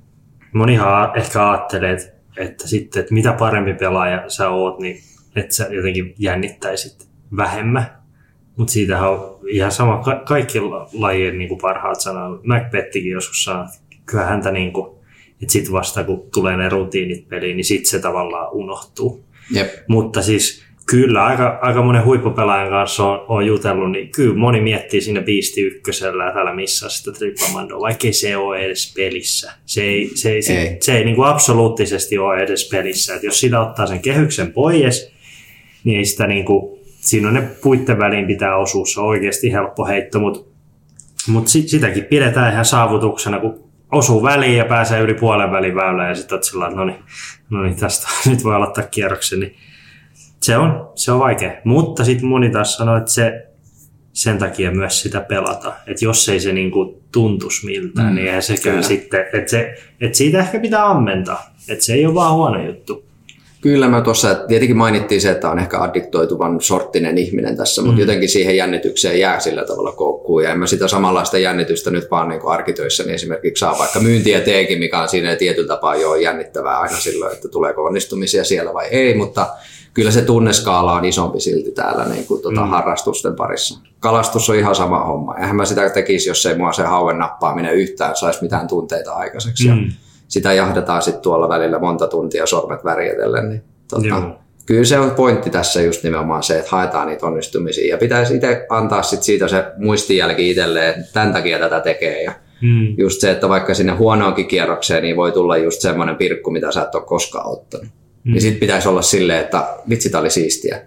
monihan 0.54 1.12
ehkä 1.18 1.50
ajattelee, 1.50 1.92
että, 1.92 2.14
että 2.38 2.68
sitten, 2.68 3.00
että 3.00 3.14
mitä 3.14 3.34
parempi 3.34 3.74
pelaaja 3.74 4.30
sä 4.30 4.50
oot, 4.50 4.80
niin 4.80 4.98
että 5.36 5.56
sä 5.56 5.68
jotenkin 5.70 6.16
jännittäisit 6.20 7.08
vähemmän. 7.38 8.04
Mutta 8.56 8.74
siitä 8.74 9.08
on 9.10 9.40
ihan 9.48 9.72
sama, 9.72 9.98
ka- 9.98 10.22
kaikki 10.26 10.60
lajien 10.94 11.38
niin 11.38 11.50
kuin 11.50 11.62
parhaat 11.62 12.02
sanoo. 12.02 12.40
Macbethikin 12.44 13.12
joskus 13.12 13.44
sanoo, 13.44 13.64
että 13.64 13.98
kyllä 14.06 14.24
häntä 14.24 14.52
niin 14.52 14.74
kuin, 14.74 14.98
että 15.42 15.54
sit 15.54 15.72
vasta 15.72 16.04
kun 16.04 16.28
tulee 16.34 16.58
ne 16.58 16.70
rutiinit 16.70 17.30
peliin, 17.30 17.58
niin 17.58 17.66
sitten 17.66 17.90
se 17.90 18.00
tavallaan 18.00 18.52
unohtuu. 18.52 19.26
Jep. 19.52 19.68
Mutta 19.88 20.22
siis 20.22 20.63
Kyllä, 20.86 21.26
aika, 21.26 21.60
aika 21.62 21.82
monen 21.82 22.06
huippupelaajan 22.06 22.70
kanssa 22.70 23.04
on, 23.04 23.26
on 23.28 23.46
jutellut, 23.46 23.92
niin 23.92 24.12
kyllä 24.12 24.36
moni 24.36 24.62
miettii 24.62 25.02
siinä 25.02 25.22
Beasti 25.22 25.62
ykkösellä, 25.62 26.28
että 26.28 26.40
älä 26.40 26.56
missaa 26.56 26.90
sitä 26.90 27.12
trippamandoa, 27.12 27.80
vaikka 27.80 28.08
ei 28.08 28.14
se 28.14 28.38
ole 28.38 28.60
edes 28.60 28.94
pelissä. 28.98 29.52
Se 29.66 29.84
ei, 29.84 30.12
se 30.16 30.32
ei, 30.32 30.42
se, 30.42 30.62
ei. 30.62 30.78
se 30.82 30.98
ei 30.98 31.06
niin 31.06 31.16
kuin 31.16 31.28
absoluuttisesti 31.28 32.18
ole 32.18 32.44
edes 32.44 32.70
pelissä. 32.70 33.16
Et 33.16 33.24
jos 33.24 33.40
sitä 33.40 33.60
ottaa 33.60 33.88
sen 33.88 34.00
kehyksen 34.00 34.54
pois, 34.54 35.12
niin 35.84 35.98
ei 35.98 36.06
sitä 36.06 36.28
niin 36.28 36.46
kuin, 36.46 36.80
siinä 36.84 37.28
on 37.28 37.34
ne 37.34 37.42
puitten 37.62 38.00
väliin 38.00 38.28
pitää 38.28 38.58
osua, 38.58 38.86
se 38.86 39.00
on 39.00 39.08
oikeasti 39.08 39.52
helppo 39.52 39.86
heitto, 39.86 40.20
mutta 40.20 40.54
mut 41.28 41.48
sit, 41.48 41.70
sitäkin 41.70 42.06
pidetään 42.06 42.54
ihan 42.54 42.66
saavutuksena, 42.66 43.40
kun 43.40 43.64
osuu 43.92 44.24
väliin 44.24 44.58
ja 44.58 44.66
pääsee 44.66 45.02
yli 45.02 45.14
puolen 45.14 45.52
välin 45.52 45.76
väylään 45.76 46.10
ja 46.10 46.16
sitten 46.16 46.44
sillä 46.44 46.70
no 46.70 46.86
niin, 46.86 47.00
no 47.50 47.64
niin, 47.64 47.76
tästä 47.76 48.08
nyt 48.30 48.44
voi 48.44 48.56
aloittaa 48.56 48.84
kierroksen, 48.84 49.40
niin 49.40 49.56
se 50.44 50.58
on, 50.58 50.90
se 50.96 51.12
on 51.12 51.20
vaikea. 51.20 51.52
Mutta 51.64 52.04
sitten 52.04 52.30
moni 52.30 52.50
taas 52.50 52.78
sanoo, 52.78 52.98
että 52.98 53.12
se 53.12 53.48
sen 54.14 54.38
takia 54.38 54.72
myös 54.72 55.02
sitä 55.02 55.22
pelata. 55.22 55.74
Että 55.88 56.06
jos 56.06 56.30
ei 56.30 56.40
se 56.40 56.54
niinku 56.54 57.02
tuntus 57.12 57.64
miltään, 57.64 58.08
mm, 58.08 58.16
niin 58.16 58.28
eihän 58.28 58.44
sekään 58.44 58.76
kyllä. 58.76 58.88
sitten, 58.88 59.26
että, 59.34 59.52
se, 59.52 59.76
että 60.02 60.18
siitä 60.18 60.40
ehkä 60.40 60.60
pitää 60.60 60.90
ammentaa. 60.90 61.56
Että 61.70 61.86
se 61.86 61.94
ei 61.94 62.06
ole 62.06 62.14
vaan 62.14 62.34
huono 62.34 62.66
juttu. 62.66 63.04
Kyllä 63.62 63.88
mä 63.88 64.02
tuossa 64.02 64.36
tietenkin 64.36 64.78
mainittiin 64.78 65.22
se, 65.22 65.32
että 65.32 65.50
on 65.50 65.60
ehkä 65.60 65.80
addiktoituvan 65.80 66.62
sorttinen 66.62 67.18
ihminen 67.18 67.58
tässä, 67.58 67.82
mutta 67.82 67.96
mm. 67.96 68.00
jotenkin 68.00 68.30
siihen 68.30 68.58
jännitykseen 68.58 69.20
jää 69.20 69.40
sillä 69.40 69.66
tavalla 69.66 69.92
koukkuun. 69.92 70.44
Ja 70.44 70.52
en 70.52 70.60
mä 70.60 70.68
sitä 70.68 70.88
samanlaista 70.88 71.38
jännitystä 71.38 71.92
nyt 71.92 72.12
vaan 72.12 72.30
niin 72.30 72.42
arkitöissä 72.48 73.04
niin 73.04 73.16
esimerkiksi 73.16 73.60
saa 73.60 73.80
vaikka 73.80 74.00
myyntiä 74.00 74.40
teekin, 74.40 74.80
mikä 74.80 75.02
on 75.02 75.10
siinä 75.10 75.36
tietyllä 75.36 75.68
tapaa 75.68 75.96
jo 75.96 76.16
jännittävää 76.16 76.80
aina 76.80 76.98
silloin, 76.98 77.34
että 77.34 77.48
tuleeko 77.48 77.84
onnistumisia 77.84 78.44
siellä 78.44 78.74
vai 78.74 78.88
ei, 78.88 79.16
mutta 79.16 79.48
kyllä 79.94 80.12
se 80.12 80.22
tunneskaala 80.22 80.94
on 80.94 81.06
isompi 81.06 81.40
silti 81.40 81.72
täällä 81.72 82.06
niin 82.06 82.26
kuin, 82.26 82.42
tuota, 82.42 82.62
mm. 82.62 82.70
harrastusten 82.70 83.36
parissa. 83.36 83.80
Kalastus 84.00 84.50
on 84.50 84.56
ihan 84.56 84.76
sama 84.76 85.06
homma. 85.06 85.38
Eihän 85.38 85.56
mä 85.56 85.66
sitä 85.66 85.90
tekisi, 85.90 86.30
jos 86.30 86.46
ei 86.46 86.58
mua 86.58 86.74
se 86.74 86.84
hauen 86.84 87.18
nappaaminen 87.18 87.74
yhtään 87.74 88.16
saisi 88.16 88.42
mitään 88.42 88.68
tunteita 88.68 89.14
aikaiseksi. 89.14 89.70
Mm. 89.70 89.86
Ja 89.86 89.92
sitä 90.28 90.54
jahdetaan 90.54 91.02
sitten 91.02 91.22
tuolla 91.22 91.50
välillä 91.50 91.80
monta 91.80 92.08
tuntia 92.08 92.46
sormet 92.46 92.84
värjätellen. 92.84 93.50
Niin, 93.50 93.64
tuota, 93.90 94.22
kyllä 94.66 94.86
se 94.86 95.00
on 95.00 95.12
pointti 95.12 95.50
tässä 95.50 95.82
just 95.82 96.04
nimenomaan 96.04 96.44
se, 96.44 96.60
että 96.60 96.72
haetaan 96.72 97.08
niitä 97.08 97.26
onnistumisia. 97.26 97.94
Ja 97.94 97.98
pitäisi 97.98 98.36
itse 98.36 98.66
antaa 98.70 99.04
sit 99.04 99.24
siitä 99.24 99.48
se 99.48 99.66
muistijälki 99.78 100.50
itselleen, 100.50 100.90
että 100.90 101.14
tämän 101.14 101.34
takia 101.34 101.60
tätä 101.60 101.80
tekee. 101.80 102.24
Ja 102.24 102.34
Mm. 102.64 102.96
Just 102.98 103.22
se, 103.22 103.32
että 103.32 103.50
vaikka 103.50 103.74
sinne 103.74 103.92
huonoonkin 103.92 104.48
kierrokseen, 104.48 105.04
niin 105.04 105.16
voi 105.16 105.32
tulla 105.32 105.58
just 105.58 105.82
semmoinen 105.82 106.16
pirkku, 106.16 106.52
mitä 106.52 106.72
sä 106.72 106.82
et 106.82 106.96
ole 106.96 107.04
koskaan 107.04 107.50
ottanut. 107.50 107.88
Mm. 108.24 108.32
Niin 108.32 108.42
sit 108.42 108.60
pitäisi 108.60 108.90
olla 108.90 109.02
silleen, 109.02 109.40
että 109.40 109.68
vitsi, 109.90 110.10
tää 110.10 110.22
oli 110.22 110.30
siistiä. 110.30 110.82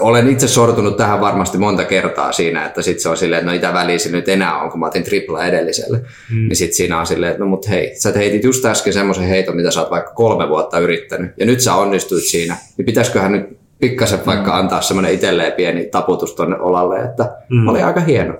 Olen 0.00 0.30
itse 0.30 0.48
sortunut 0.48 0.96
tähän 0.96 1.20
varmasti 1.20 1.58
monta 1.58 1.84
kertaa 1.84 2.32
siinä, 2.32 2.66
että 2.66 2.82
sit 2.82 3.00
se 3.00 3.08
on 3.08 3.16
silleen, 3.16 3.40
että 3.40 3.50
no 3.50 3.56
itä 3.56 3.72
väliä 3.72 3.98
se 3.98 4.10
nyt 4.10 4.28
enää 4.28 4.62
on, 4.62 4.70
kun 4.70 4.80
mä 4.80 4.86
otin 4.86 5.04
tripla 5.04 5.46
edelliselle. 5.46 5.98
Mm. 6.30 6.36
Niin 6.36 6.56
sit 6.56 6.72
siinä 6.72 7.00
on 7.00 7.06
silleen, 7.06 7.32
että 7.32 7.44
no 7.44 7.50
mut 7.50 7.68
hei, 7.68 7.96
sä 7.96 8.12
heitit 8.16 8.44
just 8.44 8.64
äsken 8.64 8.92
semmoisen 8.92 9.24
heiton, 9.24 9.56
mitä 9.56 9.70
sä 9.70 9.80
oot 9.80 9.90
vaikka 9.90 10.12
kolme 10.14 10.48
vuotta 10.48 10.78
yrittänyt, 10.78 11.32
ja 11.36 11.46
nyt 11.46 11.60
sä 11.60 11.74
onnistuit 11.74 12.24
siinä, 12.24 12.56
niin 12.76 12.86
pitäisiköhän 12.86 13.32
nyt 13.32 13.58
pikkasen 13.80 14.18
mm. 14.18 14.26
vaikka 14.26 14.56
antaa 14.56 14.80
semmoinen 14.80 15.14
itselleen 15.14 15.52
pieni 15.52 15.86
taputus 15.86 16.34
tonne 16.34 16.58
olalle, 16.58 17.02
että 17.02 17.36
mm. 17.50 17.68
oli 17.68 17.82
aika 17.82 18.00
hieno. 18.00 18.34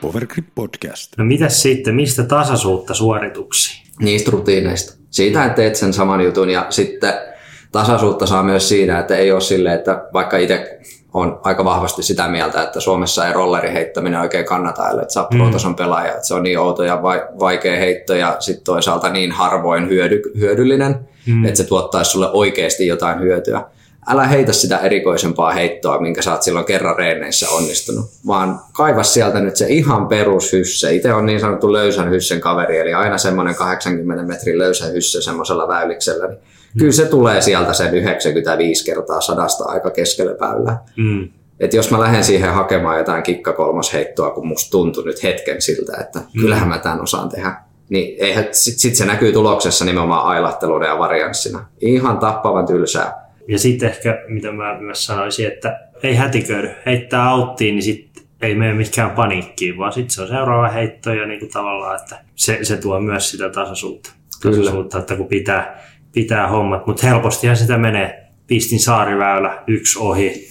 Powergrip 0.00 0.46
Podcast. 0.54 1.12
No 1.18 1.24
mitäs 1.24 1.62
sitten, 1.62 1.94
mistä 1.94 2.22
tasaisuutta 2.22 2.94
suorituksiin? 2.94 3.86
Niistä 4.00 4.30
rutiineista. 4.30 4.99
Siitä, 5.10 5.44
että 5.44 5.56
teet 5.56 5.76
sen 5.76 5.92
saman 5.92 6.20
jutun 6.20 6.50
ja 6.50 6.66
sitten 6.70 7.14
tasaisuutta 7.72 8.26
saa 8.26 8.42
myös 8.42 8.68
siinä, 8.68 8.98
että 8.98 9.16
ei 9.16 9.32
ole 9.32 9.40
silleen, 9.40 9.74
että 9.74 10.04
vaikka 10.12 10.36
itse 10.36 10.78
on 11.14 11.40
aika 11.44 11.64
vahvasti 11.64 12.02
sitä 12.02 12.28
mieltä, 12.28 12.62
että 12.62 12.80
Suomessa 12.80 13.26
ei 13.26 13.32
rolleri 13.32 13.72
heittäminen 13.72 14.20
oikein 14.20 14.44
kannata, 14.44 14.88
ellei 14.88 15.02
että 15.02 15.12
saa 15.12 15.28
mm. 15.30 15.38
pro-tason 15.38 15.76
pelaaja, 15.76 16.12
että 16.12 16.26
se 16.26 16.34
on 16.34 16.42
niin 16.42 16.58
outo 16.58 16.84
ja 16.84 17.02
vaikea 17.40 17.78
heitto 17.78 18.14
ja 18.14 18.36
sitten 18.38 18.64
toisaalta 18.64 19.08
niin 19.08 19.32
harvoin 19.32 19.88
hyödy, 19.88 20.22
hyödyllinen, 20.38 21.08
mm. 21.26 21.44
että 21.44 21.56
se 21.56 21.64
tuottaisi 21.64 22.10
sulle 22.10 22.30
oikeasti 22.30 22.86
jotain 22.86 23.20
hyötyä 23.20 23.64
älä 24.10 24.26
heitä 24.26 24.52
sitä 24.52 24.78
erikoisempaa 24.78 25.52
heittoa, 25.52 26.00
minkä 26.00 26.22
sä 26.22 26.32
oot 26.32 26.42
silloin 26.42 26.64
kerran 26.64 26.96
reeneissä 26.96 27.50
onnistunut, 27.50 28.10
vaan 28.26 28.60
kaiva 28.72 29.02
sieltä 29.02 29.40
nyt 29.40 29.56
se 29.56 29.66
ihan 29.68 30.08
perushysse. 30.08 30.94
Itse 30.94 31.12
on 31.12 31.26
niin 31.26 31.40
sanottu 31.40 31.72
löysän 31.72 32.10
hyssen 32.10 32.40
kaveri, 32.40 32.78
eli 32.78 32.94
aina 32.94 33.18
semmoinen 33.18 33.54
80 33.54 34.24
metrin 34.24 34.58
löysä 34.58 34.86
hysse 34.86 35.22
semmoisella 35.22 35.68
väyliksellä. 35.68 36.26
Niin 36.26 36.38
mm. 36.74 36.78
Kyllä 36.78 36.92
se 36.92 37.06
tulee 37.06 37.40
sieltä 37.40 37.72
sen 37.72 37.94
95 37.94 38.84
kertaa 38.84 39.20
sadasta 39.20 39.64
aika 39.64 39.90
keskelle 39.90 40.36
väylää. 40.40 40.84
Mm. 40.96 41.28
Et 41.60 41.74
jos 41.74 41.90
mä 41.90 42.00
lähden 42.00 42.24
siihen 42.24 42.54
hakemaan 42.54 42.98
jotain 42.98 43.22
kikkakolmosheittoa, 43.22 44.30
kun 44.30 44.46
musta 44.46 44.70
tuntui 44.70 45.04
nyt 45.04 45.22
hetken 45.22 45.62
siltä, 45.62 45.96
että 46.00 46.18
mm. 46.18 46.40
kyllähän 46.40 46.68
mä 46.68 46.78
tämän 46.78 47.02
osaan 47.02 47.28
tehdä, 47.28 47.54
niin 47.88 48.16
eihän, 48.18 48.48
sit, 48.52 48.78
sit 48.78 48.96
se 48.96 49.04
näkyy 49.04 49.32
tuloksessa 49.32 49.84
nimenomaan 49.84 50.26
ailatteluna 50.26 50.86
ja 50.86 50.98
varianssina. 50.98 51.66
Ihan 51.80 52.18
tappavan 52.18 52.66
tylsää 52.66 53.29
ja 53.50 53.58
sitten 53.58 53.88
ehkä, 53.88 54.24
mitä 54.28 54.52
mä 54.52 54.78
myös 54.80 55.06
sanoisin, 55.06 55.46
että 55.46 55.80
ei 56.02 56.14
hätiköidy. 56.14 56.70
Heittää 56.86 57.28
auttiin, 57.28 57.74
niin 57.74 57.82
sitten 57.82 58.22
ei 58.42 58.54
mene 58.54 58.74
mitkään 58.74 59.10
paniikkiin, 59.10 59.78
vaan 59.78 59.92
sitten 59.92 60.10
se 60.10 60.22
on 60.22 60.28
seuraava 60.28 60.68
heitto 60.68 61.12
ja 61.12 61.26
niin 61.26 61.40
kuin 61.40 61.50
tavallaan, 61.50 62.00
että 62.00 62.18
se, 62.34 62.58
se 62.62 62.76
tuo 62.76 63.00
myös 63.00 63.30
sitä 63.30 63.48
tasaisuutta. 63.48 64.10
Kyllä. 64.40 64.56
tasaisuutta 64.56 64.98
että 64.98 65.16
kun 65.16 65.28
pitää, 65.28 65.82
pitää 66.12 66.48
hommat, 66.48 66.86
mutta 66.86 67.06
helpostihan 67.06 67.56
sitä 67.56 67.78
menee. 67.78 68.26
Pistin 68.46 68.80
saariväylä, 68.80 69.62
yksi 69.66 69.98
ohi, 69.98 70.48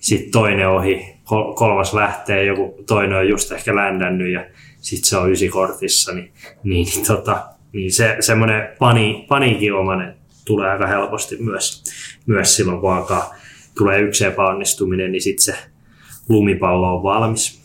sitten 0.00 0.30
toinen 0.30 0.68
ohi, 0.68 1.14
kolmas 1.54 1.94
lähtee, 1.94 2.44
joku 2.44 2.84
toinen 2.86 3.18
on 3.18 3.28
just 3.28 3.52
ehkä 3.52 3.74
ländännyt 3.74 4.32
ja 4.32 4.44
sitten 4.80 5.08
se 5.08 5.16
on 5.16 5.32
ysikortissa, 5.32 6.12
niin, 6.12 6.32
niin, 6.62 6.86
tota, 7.06 7.46
niin 7.72 7.92
se, 7.92 8.16
semmoinen 8.20 8.68
pani, 8.78 9.26
paniikinomainen 9.28 10.14
tulee 10.44 10.70
aika 10.70 10.86
helposti 10.86 11.36
myös, 11.36 11.84
myös 12.28 12.56
silloin, 12.56 12.80
kun 12.80 12.92
alkaa, 12.92 13.34
tulee 13.78 14.00
yksi 14.00 14.24
epäonnistuminen, 14.24 15.12
niin 15.12 15.22
sitten 15.22 15.44
se 15.44 15.54
lumipallo 16.28 16.96
on 16.96 17.02
valmis. 17.02 17.58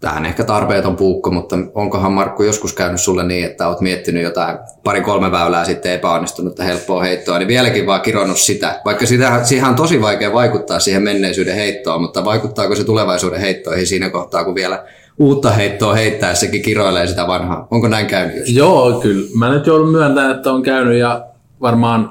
Tähän 0.00 0.26
ehkä 0.26 0.44
tarpeeton 0.44 0.96
puukko, 0.96 1.30
mutta 1.30 1.56
onkohan 1.74 2.12
Markku 2.12 2.42
joskus 2.42 2.72
käynyt 2.72 3.00
sulle 3.00 3.24
niin, 3.24 3.44
että 3.44 3.68
olet 3.68 3.80
miettinyt 3.80 4.22
jotain 4.22 4.58
pari-kolme 4.84 5.32
väylää 5.32 5.64
sitten 5.64 5.92
epäonnistunutta 5.92 6.64
helppoa 6.64 7.02
heittoa, 7.02 7.38
niin 7.38 7.48
vieläkin 7.48 7.86
vaan 7.86 8.00
kironnut 8.00 8.38
sitä. 8.38 8.80
Vaikka 8.84 9.06
sitä, 9.06 9.44
siihen 9.44 9.68
on 9.68 9.74
tosi 9.74 10.00
vaikea 10.00 10.32
vaikuttaa 10.32 10.78
siihen 10.78 11.02
menneisyyden 11.02 11.54
heittoon, 11.54 12.02
mutta 12.02 12.24
vaikuttaako 12.24 12.74
se 12.74 12.84
tulevaisuuden 12.84 13.40
heittoihin 13.40 13.86
siinä 13.86 14.10
kohtaa, 14.10 14.44
kun 14.44 14.54
vielä 14.54 14.84
uutta 15.18 15.50
heittoa 15.50 15.94
heittäessäkin 15.94 16.62
kiroilee 16.62 17.06
sitä 17.06 17.26
vanhaa. 17.26 17.66
Onko 17.70 17.88
näin 17.88 18.06
käynyt? 18.06 18.42
Joo, 18.46 19.00
kyllä. 19.00 19.28
Mä 19.38 19.50
nyt 19.50 19.66
joudun 19.66 19.90
myöntämään, 19.90 20.36
että 20.36 20.52
on 20.52 20.62
käynyt 20.62 20.98
ja 20.98 21.26
varmaan 21.60 22.10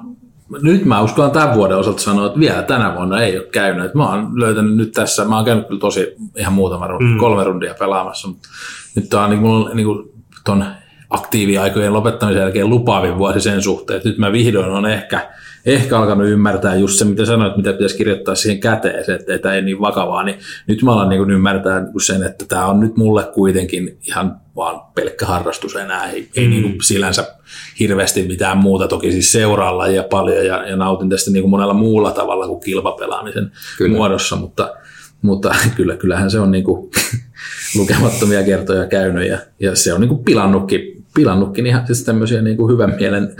nyt 0.62 0.86
mä 0.86 1.02
uskallan 1.02 1.32
tämän 1.32 1.56
vuoden 1.56 1.78
osalta 1.78 2.02
sanoa, 2.02 2.28
että 2.28 2.40
vielä 2.40 2.62
tänä 2.62 2.96
vuonna 2.96 3.22
ei 3.22 3.38
ole 3.38 3.46
käynyt. 3.46 3.86
Että 3.86 3.98
mä 3.98 4.10
oon 4.10 4.40
löytänyt 4.40 4.76
nyt 4.76 4.92
tässä, 4.92 5.26
mä 5.26 5.36
oon 5.36 5.46
käynyt 5.46 5.68
kyllä 5.68 5.80
tosi 5.80 6.16
ihan 6.38 6.54
muutama 6.54 6.88
rundi, 6.88 7.06
mm. 7.06 7.18
kolme 7.18 7.44
rundia 7.44 7.74
pelaamassa, 7.80 8.28
mutta 8.28 8.50
nyt 8.96 9.14
on 9.14 9.30
niin 9.30 9.42
kuin, 9.42 9.76
niin 9.76 9.86
kuin 9.86 10.10
ton 10.46 10.66
aktiiviaikojen 11.10 11.94
lopettamisen 11.94 12.42
jälkeen 12.42 12.70
lupaavin 12.70 13.18
vuosi 13.18 13.42
sen 13.42 13.62
suhteen, 13.62 13.98
että 13.98 14.10
nyt 14.10 14.18
mä 14.18 14.32
vihdoin 14.32 14.72
on 14.72 14.86
ehkä, 14.86 15.30
ehkä 15.68 16.00
alkanut 16.00 16.28
ymmärtää 16.28 16.76
just 16.76 17.00
se, 17.00 17.06
mitä 17.06 17.26
sanoit, 17.26 17.58
mitä 17.58 17.74
pitäisi 17.74 17.98
kirjoittaa 17.98 18.36
siihen 18.36 18.60
käteen, 18.60 19.06
se, 19.06 19.14
että, 19.14 19.36
että 19.36 19.54
ei 19.54 19.62
niin 19.62 19.80
vakavaa, 19.80 20.24
niin 20.24 20.40
nyt 20.68 20.84
mä 20.84 20.94
alan 20.94 21.10
niin 21.10 21.32
ymmärtää 21.32 21.80
niin 21.80 22.02
sen, 22.02 22.24
että 22.24 22.46
tämä 22.46 22.66
on 22.66 22.80
nyt 22.80 22.98
mulle 22.98 23.24
kuitenkin 23.34 23.98
ihan 24.08 24.36
vaan 24.56 24.82
pelkkä 24.96 25.26
harrastus 25.26 25.76
enää, 25.76 26.10
ei, 26.10 26.22
mm. 26.22 26.28
ei 26.36 26.48
niin 26.48 26.62
kuin 26.62 26.84
sillänsä 26.84 27.36
hirveästi 27.80 28.28
mitään 28.28 28.58
muuta, 28.58 28.88
toki 28.88 29.12
siis 29.12 29.32
seuraan 29.32 29.78
lajia 29.78 30.04
paljon 30.04 30.46
ja, 30.46 30.68
ja 30.68 30.76
nautin 30.76 31.10
tästä 31.10 31.32
niin 31.32 31.44
kuin 31.44 31.52
monella 31.52 31.74
muulla 31.74 32.12
tavalla 32.12 32.48
kuin 32.48 32.60
kilpapelaamisen 32.60 33.52
kyllä. 33.78 33.98
muodossa, 33.98 34.36
mutta, 34.36 34.74
mutta 35.22 35.56
kyllä, 35.78 35.96
kyllähän 35.96 36.32
se 36.32 36.40
on 36.40 36.52
niin 36.52 36.64
kuin 36.64 36.92
lukemattomia 37.78 38.44
kertoja 38.44 38.86
käynyt 38.88 39.28
ja, 39.28 39.38
ja 39.60 39.76
se 39.76 39.94
on 39.94 40.02
niin 40.02 40.10
kuin 40.10 40.24
pilannutkin, 40.24 41.06
pilannutkin 41.16 41.68
ihan 41.68 41.88
siis 41.88 42.04
tämmöisiä 42.04 42.42
niin 42.42 42.58
kuin 42.58 42.74
hyvän 42.74 42.96
mielen 43.00 43.36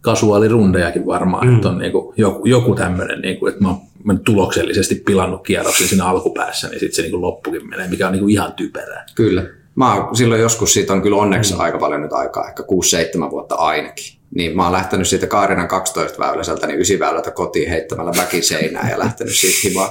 kasuaalirundejakin 0.00 1.06
varmaan, 1.06 1.46
mm. 1.46 1.56
että 1.56 1.68
on 1.68 1.78
niin 1.78 1.92
kuin 1.92 2.14
joku, 2.16 2.46
joku 2.46 2.74
tämmöinen, 2.74 3.20
niin 3.20 3.38
kuin, 3.38 3.52
että 3.52 3.64
mä 3.64 3.68
oon 4.08 4.20
tuloksellisesti 4.24 4.94
pilannut 4.94 5.42
kierroksen 5.42 5.88
siinä 5.88 6.04
alkupäässä, 6.04 6.68
niin 6.68 6.80
sitten 6.80 6.96
se 6.96 7.02
niin 7.02 7.10
kuin 7.10 7.20
loppukin 7.20 7.68
menee, 7.68 7.88
mikä 7.88 8.06
on 8.06 8.12
niin 8.12 8.20
kuin 8.20 8.32
ihan 8.32 8.52
typerää. 8.52 9.06
Kyllä. 9.14 9.42
Mä 9.74 9.94
oon, 9.94 10.16
silloin 10.16 10.40
joskus 10.40 10.72
siitä 10.72 10.92
on 10.92 11.02
kyllä 11.02 11.16
onneksi 11.16 11.54
mm. 11.54 11.60
aika 11.60 11.78
paljon 11.78 12.02
nyt 12.02 12.12
aikaa, 12.12 12.48
ehkä 12.48 12.62
6-7 13.26 13.30
vuotta 13.30 13.54
ainakin. 13.54 14.20
Niin 14.34 14.56
mä 14.56 14.62
oon 14.62 14.72
lähtenyt 14.72 15.08
siitä 15.08 15.26
Kaarinan 15.26 15.68
12 15.68 16.18
väyläseltä, 16.18 16.66
niin 16.66 16.76
9 16.76 16.98
väylältä 16.98 17.30
kotiin 17.30 17.70
heittämällä 17.70 18.12
väkiseinää 18.16 18.90
ja 18.90 18.98
lähtenyt 18.98 19.36
siitä 19.36 19.58
himaan. 19.64 19.88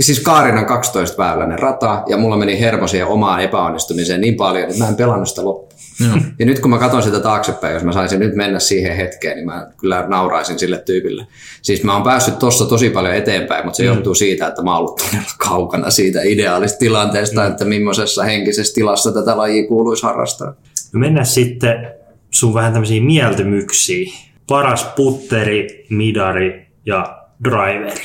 Siis 0.00 0.20
Kaarinan 0.20 0.66
12 0.66 1.22
väyläinen 1.22 1.58
rata 1.58 2.02
ja 2.06 2.16
mulla 2.16 2.36
meni 2.36 2.60
hermo 2.60 2.86
siihen 2.86 3.06
omaan 3.06 3.42
epäonnistumiseen 3.42 4.20
niin 4.20 4.36
paljon, 4.36 4.68
että 4.68 4.78
mä 4.78 4.88
en 4.88 4.96
pelannut 4.96 5.28
sitä 5.28 5.44
loppuun. 5.44 5.73
Joo. 6.00 6.16
Ja 6.38 6.46
nyt 6.46 6.58
kun 6.60 6.70
mä 6.70 6.78
katson 6.78 7.02
sitä 7.02 7.20
taaksepäin, 7.20 7.74
jos 7.74 7.84
mä 7.84 7.92
saisin 7.92 8.20
nyt 8.20 8.34
mennä 8.34 8.58
siihen 8.58 8.96
hetkeen, 8.96 9.36
niin 9.36 9.46
mä 9.46 9.66
kyllä 9.76 10.04
nauraisin 10.08 10.58
sille 10.58 10.78
tyypille. 10.78 11.26
Siis 11.62 11.84
mä 11.84 11.94
oon 11.94 12.02
päässyt 12.02 12.38
tossa 12.38 12.64
tosi 12.64 12.90
paljon 12.90 13.14
eteenpäin, 13.14 13.64
mutta 13.64 13.76
se 13.76 13.82
mm. 13.82 13.86
johtuu 13.86 14.14
siitä, 14.14 14.46
että 14.46 14.62
mä 14.62 14.70
oon 14.70 14.78
ollut 14.78 14.96
todella 14.96 15.30
kaukana 15.38 15.90
siitä 15.90 16.22
ideaalista 16.22 16.78
tilanteesta, 16.78 17.40
mm. 17.40 17.50
että 17.50 17.64
millaisessa 17.64 18.24
henkisessä 18.24 18.74
tilassa 18.74 19.12
tätä 19.12 19.36
lajia 19.36 19.68
kuuluisi 19.68 20.02
harrastaa. 20.02 20.54
No 20.92 21.00
mennään 21.00 21.26
sitten 21.26 21.88
sun 22.30 22.54
vähän 22.54 22.72
tämmöisiin 22.72 23.04
mieltymyksiin. 23.04 24.12
Paras 24.48 24.84
putteri, 24.84 25.86
midari 25.90 26.66
ja 26.86 27.18
driveri. 27.44 28.04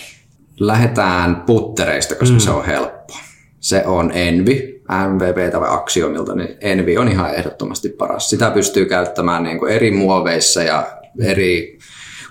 Lähdetään 0.59 1.35
puttereista, 1.35 2.15
koska 2.15 2.33
mm. 2.33 2.39
se 2.39 2.51
on 2.51 2.65
helppo. 2.65 3.13
Se 3.59 3.83
on 3.85 4.11
Envy, 4.11 4.78
MVP 4.89 5.51
tai 5.51 5.69
Axiomilta, 5.69 6.35
niin 6.35 6.57
Envy 6.61 6.97
on 6.97 7.07
ihan 7.07 7.33
ehdottomasti 7.33 7.89
paras. 7.89 8.29
Sitä 8.29 8.51
pystyy 8.51 8.85
käyttämään 8.85 9.43
niin 9.43 9.59
kuin 9.59 9.71
eri 9.71 9.91
muoveissa 9.91 10.63
ja 10.63 10.87
eri 11.21 11.79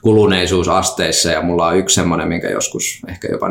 kuluneisuusasteissa 0.02 1.30
ja 1.30 1.42
mulla 1.42 1.66
on 1.66 1.76
yksi 1.76 1.94
semmoinen, 1.94 2.28
minkä 2.28 2.50
joskus 2.50 3.00
ehkä 3.08 3.28
jopa 3.30 3.48
4-5 3.48 3.50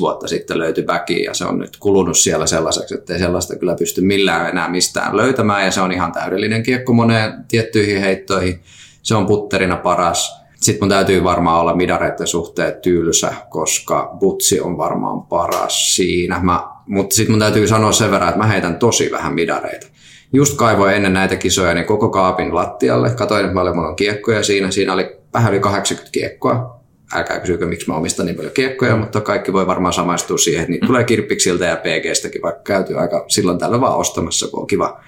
vuotta 0.00 0.28
sitten 0.28 0.58
löytyi 0.58 0.86
väkiin 0.86 1.24
ja 1.24 1.34
se 1.34 1.44
on 1.44 1.58
nyt 1.58 1.76
kulunut 1.76 2.18
siellä 2.18 2.46
sellaiseksi, 2.46 2.94
että 2.94 3.12
ei 3.12 3.18
sellaista 3.18 3.56
kyllä 3.56 3.74
pysty 3.74 4.00
millään 4.00 4.48
enää 4.48 4.68
mistään 4.68 5.16
löytämään 5.16 5.64
ja 5.64 5.70
se 5.70 5.80
on 5.80 5.92
ihan 5.92 6.12
täydellinen 6.12 6.62
kiekko 6.62 6.92
moneen 6.92 7.32
tiettyihin 7.48 8.00
heittoihin. 8.00 8.60
Se 9.02 9.14
on 9.14 9.26
putterina 9.26 9.76
paras. 9.76 10.42
Sitten 10.60 10.82
mun 10.82 10.88
täytyy 10.88 11.24
varmaan 11.24 11.60
olla 11.60 11.76
midareiden 11.76 12.26
suhteen 12.26 12.74
tylsä, 12.82 13.32
koska 13.48 14.16
butsi 14.20 14.60
on 14.60 14.78
varmaan 14.78 15.22
paras 15.22 15.96
siinä. 15.96 16.40
Mä 16.42 16.75
mutta 16.86 17.16
sitten 17.16 17.32
mun 17.32 17.40
täytyy 17.40 17.68
sanoa 17.68 17.92
sen 17.92 18.10
verran, 18.10 18.28
että 18.28 18.38
mä 18.38 18.46
heitän 18.46 18.78
tosi 18.78 19.10
vähän 19.10 19.34
midareita. 19.34 19.86
Just 20.32 20.56
kaivoin 20.56 20.94
ennen 20.94 21.12
näitä 21.12 21.36
kisoja 21.36 21.74
niin 21.74 21.86
koko 21.86 22.08
kaapin 22.08 22.54
lattialle. 22.54 23.10
Katoin, 23.10 23.44
että 23.44 23.54
paljon 23.54 23.76
mulla 23.76 23.88
on 23.88 23.96
kiekkoja 23.96 24.42
siinä. 24.42 24.70
Siinä 24.70 24.92
oli 24.92 25.16
vähän 25.34 25.52
yli 25.52 25.60
80 25.60 26.12
kiekkoa. 26.12 26.80
Älkää 27.14 27.40
kysykö, 27.40 27.66
miksi 27.66 27.88
mä 27.88 27.96
omistan 27.96 28.26
niin 28.26 28.36
paljon 28.36 28.54
kiekkoja, 28.54 28.96
mutta 28.96 29.20
kaikki 29.20 29.52
voi 29.52 29.66
varmaan 29.66 29.92
samaistua 29.92 30.38
siihen, 30.38 30.60
että 30.60 30.70
niitä 30.70 30.86
tulee 30.86 31.04
kirppiksiltä 31.04 31.64
ja 31.64 31.76
PGstäkin, 31.76 32.42
vaikka 32.42 32.62
käyty 32.62 32.98
aika 32.98 33.24
silloin 33.28 33.58
tällä 33.58 33.80
vaan 33.80 33.96
ostamassa, 33.96 34.48
kun 34.48 34.60
on 34.60 34.66
kiva 34.66 35.00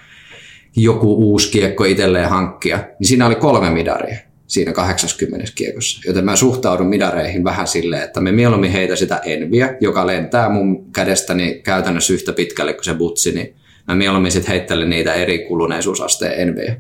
joku 0.76 1.14
uusi 1.14 1.51
kiekko 1.51 1.85
itselleen 1.85 2.29
hankkia. 2.29 2.76
Niin 2.76 3.09
siinä 3.09 3.26
oli 3.26 3.35
kolme 3.35 3.70
midaria 3.70 4.28
siinä 4.49 4.72
80 4.72 5.46
kiekossa. 5.55 6.01
Joten 6.09 6.24
mä 6.24 6.36
suhtaudun 6.36 6.86
midareihin 6.86 7.44
vähän 7.44 7.66
silleen, 7.66 8.03
että 8.03 8.20
me 8.20 8.32
mieluummin 8.32 8.72
heitä 8.72 8.96
sitä 8.96 9.16
enviä, 9.24 9.76
joka 9.80 10.07
lentää 10.07 10.49
mun 10.49 10.92
kädestäni 10.92 11.61
käytännössä 11.64 12.12
yhtä 12.12 12.32
pitkälle 12.32 12.72
kuin 12.72 12.84
se 12.84 12.94
butsi, 12.94 13.32
niin 13.32 13.55
Mä 13.88 13.94
mieluummin 13.94 14.32
sitten 14.32 14.53
heittelen 14.53 14.90
niitä 14.90 15.14
eri 15.14 15.38
kuluneisuusasteen 15.38 16.40
envejä. 16.40 16.76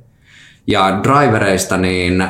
Ja 0.66 1.00
drivereista 1.02 1.76
niin 1.76 2.24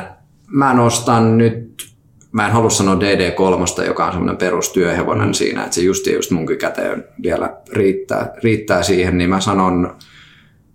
mä 0.47 0.73
nostan 0.73 1.37
nyt, 1.37 1.87
mä 2.31 2.45
en 2.45 2.53
halua 2.53 2.69
sanoa 2.69 2.95
DD3, 2.95 3.85
joka 3.85 4.05
on 4.05 4.11
semmoinen 4.11 4.37
perustyöhevonen 4.37 5.33
siinä, 5.33 5.63
että 5.63 5.75
se 5.75 5.81
just 5.81 6.07
just 6.07 6.31
mun 6.31 6.47
käteen 6.57 7.03
vielä 7.23 7.57
riittää, 7.73 8.33
riittää 8.43 8.83
siihen, 8.83 9.17
niin 9.17 9.29
mä 9.29 9.41
sanon 9.41 9.95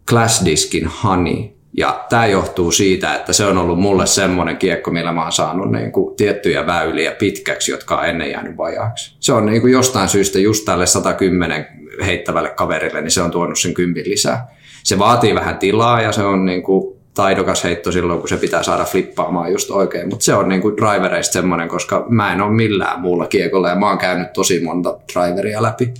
Class 0.08 0.44
Diskin 0.44 0.86
Honey. 0.86 1.53
Ja 1.76 2.04
tämä 2.08 2.26
johtuu 2.26 2.72
siitä, 2.72 3.14
että 3.14 3.32
se 3.32 3.44
on 3.44 3.58
ollut 3.58 3.80
mulle 3.80 4.06
semmoinen 4.06 4.56
kiekko, 4.56 4.90
millä 4.90 5.12
mä 5.12 5.22
oon 5.22 5.32
saanut 5.32 5.72
niin 5.72 5.92
kuin 5.92 6.16
tiettyjä 6.16 6.66
väyliä 6.66 7.12
pitkäksi, 7.12 7.70
jotka 7.70 7.96
on 7.96 8.06
ennen 8.06 8.30
jäänyt 8.30 8.56
vajaaksi. 8.56 9.16
Se 9.20 9.32
on 9.32 9.46
niin 9.46 9.60
kuin 9.60 9.72
jostain 9.72 10.08
syystä 10.08 10.38
just 10.38 10.64
tälle 10.64 10.86
110 10.86 11.66
heittävälle 12.04 12.50
kaverille, 12.50 13.00
niin 13.00 13.10
se 13.10 13.22
on 13.22 13.30
tuonut 13.30 13.58
sen 13.58 13.74
kympin 13.74 14.10
lisää. 14.10 14.48
Se 14.84 14.98
vaatii 14.98 15.34
vähän 15.34 15.58
tilaa 15.58 16.02
ja 16.02 16.12
se 16.12 16.22
on 16.22 16.44
niin 16.44 16.62
kuin 16.62 16.96
taidokas 17.14 17.64
heitto 17.64 17.92
silloin, 17.92 18.20
kun 18.20 18.28
se 18.28 18.36
pitää 18.36 18.62
saada 18.62 18.84
flippaamaan 18.84 19.52
just 19.52 19.70
oikein. 19.70 20.08
Mutta 20.08 20.24
se 20.24 20.34
on 20.34 20.48
niin 20.48 20.62
kuin 20.62 20.76
drivereista 20.76 21.32
semmoinen, 21.32 21.68
koska 21.68 22.06
mä 22.08 22.32
en 22.32 22.40
ole 22.40 22.52
millään 22.52 23.00
muulla 23.00 23.26
kiekolla 23.26 23.68
ja 23.68 23.74
mä 23.74 23.88
oon 23.88 23.98
käynyt 23.98 24.32
tosi 24.32 24.60
monta 24.60 24.98
driveria 25.12 25.62
läpi. 25.62 25.94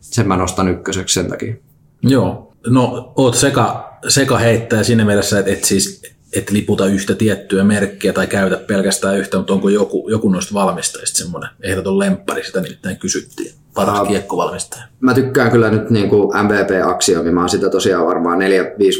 Sen 0.00 0.28
mä 0.28 0.36
nostan 0.36 0.68
ykköseksi 0.68 1.14
sen 1.14 1.30
takia. 1.30 1.54
Joo, 2.02 2.52
no 2.66 3.12
oot 3.16 3.34
seka, 3.34 3.87
seka 4.08 4.38
heittäjä 4.38 4.82
siinä 4.82 5.04
mielessä, 5.04 5.38
että 5.38 5.52
et 5.52 5.64
siis 5.64 6.02
et 6.32 6.50
liputa 6.50 6.86
yhtä 6.86 7.14
tiettyä 7.14 7.64
merkkiä 7.64 8.12
tai 8.12 8.26
käytä 8.26 8.56
pelkästään 8.56 9.18
yhtä, 9.18 9.36
mutta 9.36 9.52
onko 9.52 9.68
joku, 9.68 10.08
joku 10.10 10.28
noista 10.28 10.54
valmistajista 10.54 11.18
semmoinen 11.18 11.50
ehdoton 11.62 11.98
lemppari, 11.98 12.44
sitä 12.44 12.60
nimittäin 12.60 12.96
kysyttiin, 12.96 13.52
paras 13.74 14.08
kiekkovalmistaja. 14.08 14.82
Mä 15.00 15.14
tykkään 15.14 15.50
kyllä 15.50 15.70
nyt 15.70 15.90
niin 15.90 16.08
kuin 16.08 16.28
MVP-aksiomi, 16.44 17.30
mä 17.30 17.40
oon 17.40 17.48
sitä 17.48 17.70
tosiaan 17.70 18.06
varmaan 18.06 18.38
4-5 18.38 18.42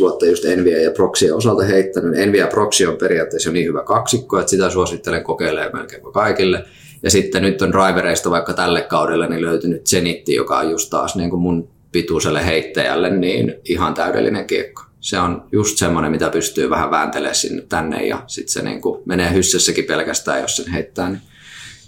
vuotta 0.01 0.27
just 0.27 0.45
Envia 0.45 0.83
ja 0.83 0.91
Proxia 0.91 1.37
osalta 1.37 1.65
heittänyt. 1.65 2.19
Envia 2.19 2.45
ja 2.45 2.51
Proxy 2.51 2.87
on 2.87 2.97
periaatteessa 2.97 3.49
jo 3.49 3.53
niin 3.53 3.67
hyvä 3.67 3.83
kaksikko, 3.83 4.39
että 4.39 4.51
sitä 4.51 4.71
suosittelen 4.71 5.25
kokeilemaan 5.25 5.73
melkein 5.73 6.03
kaikille. 6.13 6.65
Ja 7.03 7.11
sitten 7.11 7.43
nyt 7.43 7.63
on 7.63 7.73
drivereista 7.73 8.31
vaikka 8.31 8.53
tälle 8.53 8.83
kaudelle 8.83 9.29
niin 9.29 9.45
löytynyt 9.45 9.87
Zenitti, 9.87 10.35
joka 10.35 10.59
on 10.59 10.71
just 10.71 10.91
taas 10.91 11.17
niin 11.17 11.31
kuin 11.31 11.43
mun 11.43 11.69
pituiselle 11.93 12.47
heittäjälle 12.47 13.11
niin 13.11 13.55
ihan 13.65 13.95
täydellinen 13.95 14.47
kiekko. 14.47 14.83
Se 15.01 15.19
on 15.19 15.45
just 15.53 15.79
semmoinen, 15.79 16.11
mitä 16.11 16.31
pystyy 16.31 16.71
vähän 16.71 16.91
vääntelemään 16.91 17.35
sinne 17.35 17.63
tänne 17.63 18.07
ja 18.07 18.23
sitten 18.27 18.53
se 18.53 18.63
niin 18.63 18.81
kuin 18.81 19.03
menee 19.05 19.33
hyssessäkin 19.33 19.85
pelkästään, 19.85 20.41
jos 20.41 20.57
sen 20.57 20.73
heittää. 20.73 21.09
Niin. 21.09 21.21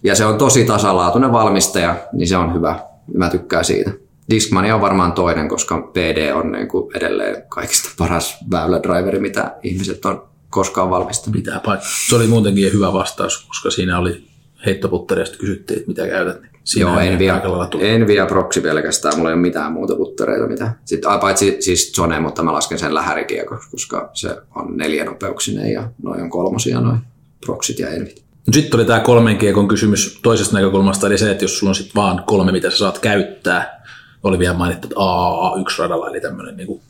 Ja 0.03 0.15
se 0.15 0.25
on 0.25 0.39
tosi 0.39 0.65
tasalaatuinen 0.65 1.33
valmistaja, 1.33 1.97
niin 2.13 2.29
se 2.29 2.37
on 2.37 2.55
hyvä. 2.55 2.79
Mä 3.15 3.31
tykkään 3.31 3.65
siitä. 3.65 3.91
Discmania 4.31 4.75
on 4.75 4.81
varmaan 4.81 5.13
toinen, 5.13 5.49
koska 5.49 5.91
PD 5.93 6.33
on 6.33 6.53
niin 6.53 6.69
kuin 6.69 6.97
edelleen 6.97 7.43
kaikista 7.49 7.91
paras 7.99 8.37
väylädriveri, 8.51 9.21
mitä 9.21 9.57
ihmiset 9.63 10.05
on 10.05 10.29
koskaan 10.51 10.91
valmistanut. 10.91 11.37
Pitää 11.37 11.61
paikka. 11.65 11.87
Se 12.09 12.17
oli 12.17 12.27
muutenkin 12.27 12.73
hyvä 12.73 12.93
vastaus, 12.93 13.47
koska 13.47 13.71
siinä 13.71 13.99
oli 13.99 14.25
heittoputterista 14.67 15.39
kysyttiin, 15.39 15.79
että 15.79 15.89
mitä 15.89 16.07
käytät. 16.07 16.50
Siinä 16.65 16.91
Joo, 16.91 17.01
Envia, 17.01 17.41
tullut. 17.41 17.75
Envia 17.81 18.27
Proxy 18.27 18.61
pelkästään, 18.61 19.17
mulla 19.17 19.31
ei 19.31 19.35
ole 19.35 19.43
mitään 19.43 19.73
muuta 19.73 19.97
puttereita. 19.97 20.47
Mitä. 20.47 20.73
Sitten, 20.85 21.11
paitsi 21.21 21.57
siis 21.61 21.93
Zone, 21.93 22.21
mutta 22.21 22.43
mä 22.43 22.53
lasken 22.53 22.79
sen 22.79 22.95
lähärikiekoksi, 22.95 23.71
koska 23.71 24.11
se 24.13 24.37
on 24.55 24.77
neljänopeuksinen 24.77 25.73
ja 25.73 25.91
noin 26.03 26.23
on 26.23 26.31
kolmosia 26.31 26.81
noin 26.81 26.99
Proxyt 27.47 27.79
ja 27.79 27.89
Envit. 27.89 28.25
Sitten 28.53 28.81
oli 28.81 28.87
tämä 28.87 29.01
kolmen 29.01 29.39
kiekon 29.39 29.69
kysymys 29.69 30.21
toisesta 30.23 30.57
näkökulmasta, 30.57 31.07
eli 31.07 31.19
se, 31.19 31.31
että 31.31 31.45
jos 31.45 31.59
sulla 31.59 31.71
on 31.71 31.75
sitten 31.75 31.95
vaan 31.95 32.23
kolme, 32.27 32.53
mitä 32.53 32.71
sä 32.71 32.77
saat 32.77 32.99
käyttää, 32.99 33.83
oli 34.23 34.39
vielä 34.39 34.55
mainittu, 34.55 34.87
että 34.87 35.01
AA1-radalla, 35.01 36.11
eli 36.11 36.21
tämmöinen 36.21 36.57
niin 36.57 36.81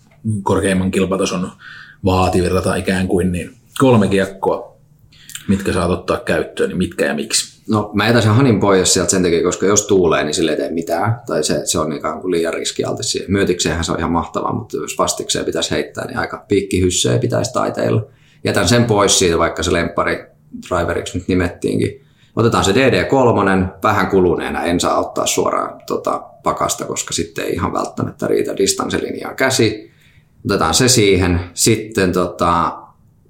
korkeimman 0.42 0.90
kilpatason 0.90 1.52
vaativin 2.04 2.52
rata 2.52 2.74
ikään 2.74 3.08
kuin, 3.08 3.32
niin 3.32 3.54
kolme 3.78 4.08
kiekkoa, 4.08 4.76
mitkä 5.48 5.72
saat 5.72 5.90
ottaa 5.90 6.16
käyttöön, 6.16 6.68
niin 6.68 6.78
mitkä 6.78 7.06
ja 7.06 7.14
miksi? 7.14 7.59
No 7.70 7.90
mä 7.94 8.06
jätän 8.06 8.22
sen 8.22 8.34
hanin 8.34 8.60
pois 8.60 8.92
sieltä 8.92 9.10
sen 9.10 9.22
takia, 9.22 9.42
koska 9.42 9.66
jos 9.66 9.86
tuulee, 9.86 10.24
niin 10.24 10.34
sille 10.34 10.50
ei 10.50 10.56
tee 10.56 10.70
mitään. 10.70 11.20
Tai 11.26 11.44
se, 11.44 11.60
se 11.64 11.78
on 11.78 11.92
ikään 11.92 12.20
kuin 12.20 12.30
liian 12.30 12.54
riskialtis 12.54 13.12
siihen. 13.12 13.32
Myötikseenhän 13.32 13.84
se 13.84 13.92
on 13.92 13.98
ihan 13.98 14.12
mahtavaa, 14.12 14.54
mutta 14.54 14.76
jos 14.76 14.98
vastikseen 14.98 15.44
pitäisi 15.44 15.70
heittää, 15.70 16.06
niin 16.06 16.18
aika 16.18 16.44
piikkihyssejä 16.48 17.18
pitäisi 17.18 17.52
taiteilla. 17.52 18.02
Jätän 18.44 18.68
sen 18.68 18.84
pois 18.84 19.18
siitä, 19.18 19.38
vaikka 19.38 19.62
se 19.62 19.72
lemppari 19.72 20.26
driveriksi 20.68 21.18
nyt 21.18 21.28
nimettiinkin. 21.28 22.04
Otetaan 22.36 22.64
se 22.64 22.72
DD3, 22.72 23.66
vähän 23.82 24.06
kuluneena, 24.06 24.62
en 24.62 24.80
saa 24.80 24.98
ottaa 25.00 25.26
suoraan 25.26 25.80
tota, 25.86 26.22
pakasta, 26.42 26.84
koska 26.84 27.14
sitten 27.14 27.44
ei 27.44 27.52
ihan 27.52 27.72
välttämättä 27.72 28.26
riitä 28.26 28.56
distanssilinjaa 28.56 29.34
käsi. 29.34 29.90
Otetaan 30.44 30.74
se 30.74 30.88
siihen. 30.88 31.40
Sitten 31.54 32.12
tota, 32.12 32.78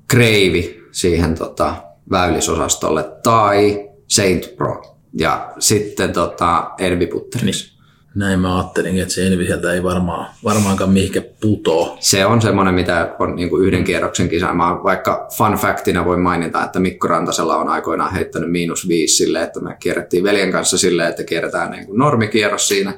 kreivi 0.09 0.85
siihen 0.93 1.35
tota, 1.35 1.75
väylisosastolle 2.11 3.05
tai 3.23 3.90
Saint 4.11 4.57
Pro. 4.57 4.97
Ja 5.19 5.53
sitten 5.59 6.13
tota, 6.13 6.71
Enviputteriksi. 6.79 7.71
Niin. 7.71 7.81
Näin 8.15 8.41
mä 8.41 8.57
ajattelinkin, 8.57 9.03
että 9.03 9.15
se 9.15 9.27
Envi 9.27 9.47
sieltä 9.47 9.73
ei 9.73 9.83
varmaan, 9.83 10.27
varmaankaan 10.45 10.91
mihinkä 10.91 11.23
putoo. 11.41 11.97
Se 12.01 12.27
on 12.27 12.43
semmoinen, 12.43 12.75
mitä 12.75 13.17
on 13.19 13.37
niin 13.37 13.51
kuin 13.51 13.67
yhden 13.67 13.85
kierroksen 13.85 14.29
kisa. 14.29 14.55
Mä 14.55 14.81
vaikka 14.85 15.29
fun 15.37 15.53
factina 15.53 16.05
voin 16.05 16.21
mainita, 16.21 16.65
että 16.65 16.81
Mikko 16.81 17.09
Rantasella 17.09 17.57
on 17.57 17.69
aikoinaan 17.69 18.13
heittänyt 18.13 18.51
miinus 18.51 18.89
viisi 18.89 19.17
silleen, 19.17 19.45
että 19.45 19.61
me 19.61 19.77
kierrettiin 19.81 20.25
veljen 20.25 20.53
kanssa 20.53 20.79
silleen, 20.79 21.09
että 21.09 21.25
kierretään 21.25 21.71
niin 21.71 21.87
kuin 21.87 21.99
normikierros 21.99 22.69
siinä. 22.69 22.93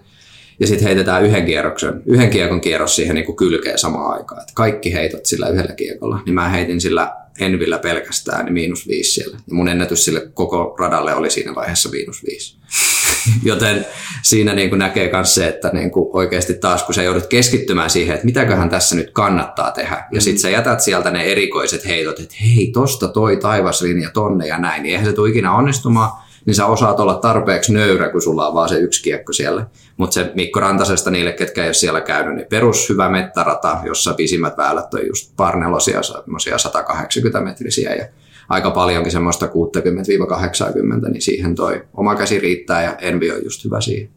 Ja 0.60 0.66
sitten 0.66 0.86
heitetään 0.86 1.24
yhden 1.24 1.46
kierroksen, 1.46 2.02
yhden 2.06 2.30
kiekon 2.30 2.60
kierros 2.60 2.96
siihen 2.96 3.14
niin 3.14 3.26
kuin 3.26 3.36
kylkeen 3.36 3.78
samaan 3.78 4.18
aikaan. 4.18 4.40
Että 4.40 4.52
kaikki 4.54 4.94
heitot 4.94 5.26
sillä 5.26 5.48
yhdellä 5.48 5.74
kiekolla. 5.74 6.20
Niin 6.26 6.34
mä 6.34 6.48
heitin 6.48 6.80
sillä 6.80 7.21
Envillä 7.38 7.78
pelkästään 7.78 8.44
niin 8.44 8.52
miinus 8.52 8.88
viisi 8.88 9.10
siellä. 9.10 9.38
Ja 9.48 9.54
mun 9.54 9.68
ennätys 9.68 10.04
sille 10.04 10.28
koko 10.34 10.76
radalle 10.78 11.14
oli 11.14 11.30
siinä 11.30 11.54
vaiheessa 11.54 11.88
miinus 11.88 12.24
viisi. 12.26 12.56
Joten 13.50 13.86
siinä 14.22 14.54
niin 14.54 14.68
kuin 14.68 14.78
näkee 14.78 15.12
myös 15.12 15.34
se, 15.34 15.48
että 15.48 15.70
niin 15.72 15.90
kuin 15.90 16.10
oikeasti 16.12 16.54
taas 16.54 16.82
kun 16.82 16.94
sä 16.94 17.02
joudut 17.02 17.26
keskittymään 17.26 17.90
siihen, 17.90 18.14
että 18.14 18.26
mitäköhän 18.26 18.70
tässä 18.70 18.96
nyt 18.96 19.10
kannattaa 19.10 19.70
tehdä. 19.70 20.04
Ja 20.12 20.20
sitten 20.20 20.42
sä 20.42 20.50
jätät 20.50 20.80
sieltä 20.80 21.10
ne 21.10 21.22
erikoiset 21.24 21.86
heitot, 21.86 22.20
että 22.20 22.34
hei, 22.40 22.70
tosta 22.72 23.08
toi 23.08 23.36
taivaslinja 23.36 24.10
tonne 24.10 24.46
ja 24.46 24.58
näin. 24.58 24.82
Niin 24.82 24.92
eihän 24.92 25.06
se 25.06 25.12
tule 25.12 25.30
ikinä 25.30 25.54
onnistumaan 25.54 26.21
niin 26.46 26.54
sä 26.54 26.66
osaat 26.66 27.00
olla 27.00 27.14
tarpeeksi 27.14 27.72
nöyrä, 27.72 28.08
kun 28.08 28.22
sulla 28.22 28.48
on 28.48 28.54
vaan 28.54 28.68
se 28.68 28.78
yksi 28.78 29.02
kiekko 29.02 29.32
siellä. 29.32 29.66
Mutta 29.96 30.14
se 30.14 30.32
Mikko 30.34 30.60
Rantasesta 30.60 31.10
niille, 31.10 31.32
ketkä 31.32 31.62
ei 31.62 31.68
ole 31.68 31.74
siellä 31.74 32.00
käynyt, 32.00 32.34
niin 32.34 32.46
perus 32.46 32.88
hyvä 32.88 33.08
mettarata, 33.08 33.78
jossa 33.84 34.14
pisimmät 34.14 34.56
väylät 34.56 34.94
on 34.94 35.06
just 35.06 35.32
parnelosia, 35.36 36.02
semmoisia 36.02 36.58
180 36.58 37.40
metrisiä 37.40 37.94
ja 37.94 38.04
aika 38.48 38.70
paljonkin 38.70 39.12
semmoista 39.12 39.46
60-80, 39.46 41.10
niin 41.10 41.22
siihen 41.22 41.54
toi 41.54 41.84
oma 41.94 42.14
käsi 42.14 42.40
riittää 42.40 42.82
ja 42.82 42.96
Envi 42.96 43.30
on 43.30 43.44
just 43.44 43.64
hyvä 43.64 43.80
siihen. 43.80 44.10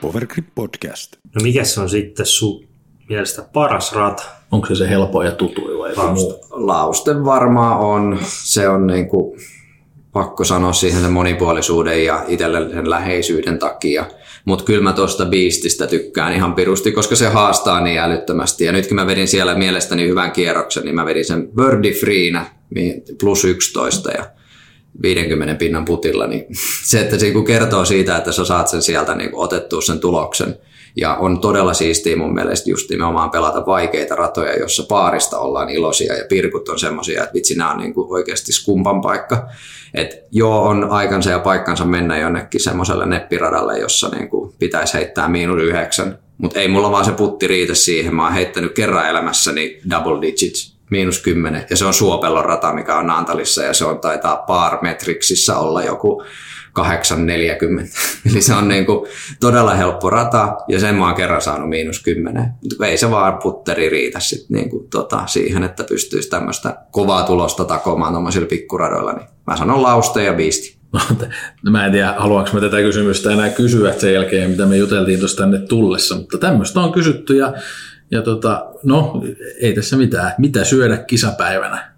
Powergrip 0.00 0.46
Podcast. 0.54 1.16
No 1.34 1.40
mikä 1.42 1.64
se 1.64 1.80
on 1.80 1.90
sitten 1.90 2.26
sun 2.26 2.68
mielestä 3.08 3.42
paras 3.52 3.92
rata? 3.92 4.22
Onko 4.50 4.66
se 4.66 4.74
se 4.74 4.88
helpoin 4.90 5.26
ja 5.26 5.32
tutuin 5.32 5.78
vai 5.78 6.14
muu? 6.14 6.44
Lausten 6.50 7.24
varmaan 7.24 7.80
on. 7.80 8.18
Se 8.22 8.68
on 8.68 8.86
niinku, 8.86 9.36
pakko 10.12 10.44
sanoa 10.44 10.72
siihen 10.72 11.00
sen 11.00 11.12
monipuolisuuden 11.12 12.04
ja 12.04 12.24
itselle 12.28 12.70
sen 12.70 12.90
läheisyyden 12.90 13.58
takia. 13.58 14.04
Mutta 14.44 14.64
kyllä 14.64 14.82
mä 14.82 14.92
tuosta 14.92 15.26
biististä 15.26 15.86
tykkään 15.86 16.32
ihan 16.32 16.54
pirusti, 16.54 16.92
koska 16.92 17.16
se 17.16 17.28
haastaa 17.28 17.80
niin 17.80 17.98
älyttömästi. 17.98 18.64
Ja 18.64 18.72
nytkin 18.72 18.94
mä 18.94 19.06
vedin 19.06 19.28
siellä 19.28 19.54
mielestäni 19.54 20.08
hyvän 20.08 20.32
kierroksen, 20.32 20.84
niin 20.84 20.94
mä 20.94 21.06
vedin 21.06 21.24
sen 21.24 21.48
Birdie 21.48 21.92
Freena 21.92 22.46
plus 23.20 23.44
11 23.44 24.10
ja 24.10 24.30
50 25.02 25.54
pinnan 25.54 25.84
putilla. 25.84 26.26
Niin 26.26 26.46
se, 26.84 27.00
että 27.00 27.18
se 27.18 27.32
kertoo 27.46 27.84
siitä, 27.84 28.16
että 28.16 28.32
sä 28.32 28.44
saat 28.44 28.68
sen 28.68 28.82
sieltä 28.82 29.14
niin 29.14 29.30
otettua 29.32 29.80
sen 29.80 30.00
tuloksen. 30.00 30.56
Ja 31.00 31.14
on 31.14 31.40
todella 31.40 31.74
siistiä 31.74 32.16
mun 32.16 32.34
mielestä 32.34 32.70
just 32.70 32.90
nimenomaan 32.90 33.30
pelata 33.30 33.66
vaikeita 33.66 34.14
ratoja, 34.14 34.58
jossa 34.58 34.82
paarista 34.88 35.38
ollaan 35.38 35.70
iloisia 35.70 36.14
ja 36.14 36.24
pirkut 36.28 36.68
on 36.68 36.78
semmoisia, 36.78 37.22
että 37.22 37.34
vitsi, 37.34 37.54
nämä 37.54 37.70
on 37.70 37.78
niin 37.78 37.94
kuin 37.94 38.12
oikeasti 38.12 38.52
skumpan 38.52 39.00
paikka. 39.00 39.48
Et 39.94 40.24
joo, 40.30 40.62
on 40.62 40.90
aikansa 40.90 41.30
ja 41.30 41.38
paikkansa 41.38 41.84
mennä 41.84 42.18
jonnekin 42.18 42.60
semmoiselle 42.60 43.06
neppiradalle, 43.06 43.78
jossa 43.78 44.08
niin 44.08 44.28
kuin 44.28 44.52
pitäisi 44.58 44.94
heittää 44.94 45.28
miinus 45.28 45.62
yhdeksän. 45.62 46.18
Mutta 46.38 46.60
ei 46.60 46.68
mulla 46.68 46.90
vaan 46.90 47.04
se 47.04 47.12
putti 47.12 47.46
riitä 47.46 47.74
siihen. 47.74 48.14
Mä 48.14 48.24
oon 48.24 48.32
heittänyt 48.32 48.74
kerran 48.74 49.08
elämässäni 49.08 49.80
double 49.90 50.22
digits, 50.22 50.76
miinus 50.90 51.22
kymmenen. 51.22 51.66
Ja 51.70 51.76
se 51.76 51.84
on 51.84 51.94
Suopellon 51.94 52.44
rata, 52.44 52.72
mikä 52.72 52.96
on 52.96 53.06
Naantalissa 53.06 53.62
ja 53.62 53.74
se 53.74 53.84
on 53.84 53.98
taitaa 53.98 54.36
par 54.36 54.78
metriksissä 54.82 55.58
olla 55.58 55.82
joku 55.82 56.22
840. 56.78 57.92
Eli 58.30 58.42
se 58.42 58.54
on 58.54 58.68
niin 58.74 58.86
kuin 58.86 59.08
todella 59.40 59.74
helppo 59.74 60.10
rata 60.10 60.56
ja 60.68 60.80
sen 60.80 60.94
mä 60.94 61.06
oon 61.06 61.14
kerran 61.14 61.42
saanut 61.42 61.68
miinus 61.68 62.02
10. 62.02 62.50
Mutta 62.62 62.86
ei 62.86 62.96
se 62.96 63.10
vaan 63.10 63.38
putteri 63.38 63.88
riitä 63.88 64.20
sit 64.20 64.50
niin 64.50 64.70
kuin 64.70 64.90
tota, 64.90 65.26
siihen, 65.26 65.62
että 65.62 65.84
pystyisi 65.84 66.30
tämmöistä 66.30 66.76
kovaa 66.90 67.22
tulosta 67.22 67.64
takomaan 67.64 68.12
tuommoisilla 68.12 68.46
pikkuradoilla. 68.46 69.12
Niin 69.12 69.28
mä 69.46 69.56
sanon 69.56 69.82
lauste 69.82 70.24
ja 70.24 70.32
biisti. 70.32 70.78
No, 71.62 71.70
mä 71.70 71.86
en 71.86 71.92
tiedä, 71.92 72.14
haluanko 72.18 72.50
mä 72.52 72.60
tätä 72.60 72.76
kysymystä 72.76 73.32
enää 73.32 73.48
kysyä 73.48 73.92
sen 73.92 74.14
jälkeen, 74.14 74.50
mitä 74.50 74.66
me 74.66 74.76
juteltiin 74.76 75.18
tuossa 75.18 75.36
tänne 75.36 75.58
tullessa, 75.58 76.16
mutta 76.16 76.38
tämmöistä 76.38 76.80
on 76.80 76.92
kysytty 76.92 77.36
ja 77.36 77.52
Ja 78.10 78.22
tota, 78.22 78.66
no, 78.82 79.22
ei 79.60 79.74
tässä 79.74 79.96
mitään. 79.96 80.32
Mitä 80.38 80.64
syödä 80.64 80.96
kisapäivänä? 80.96 81.97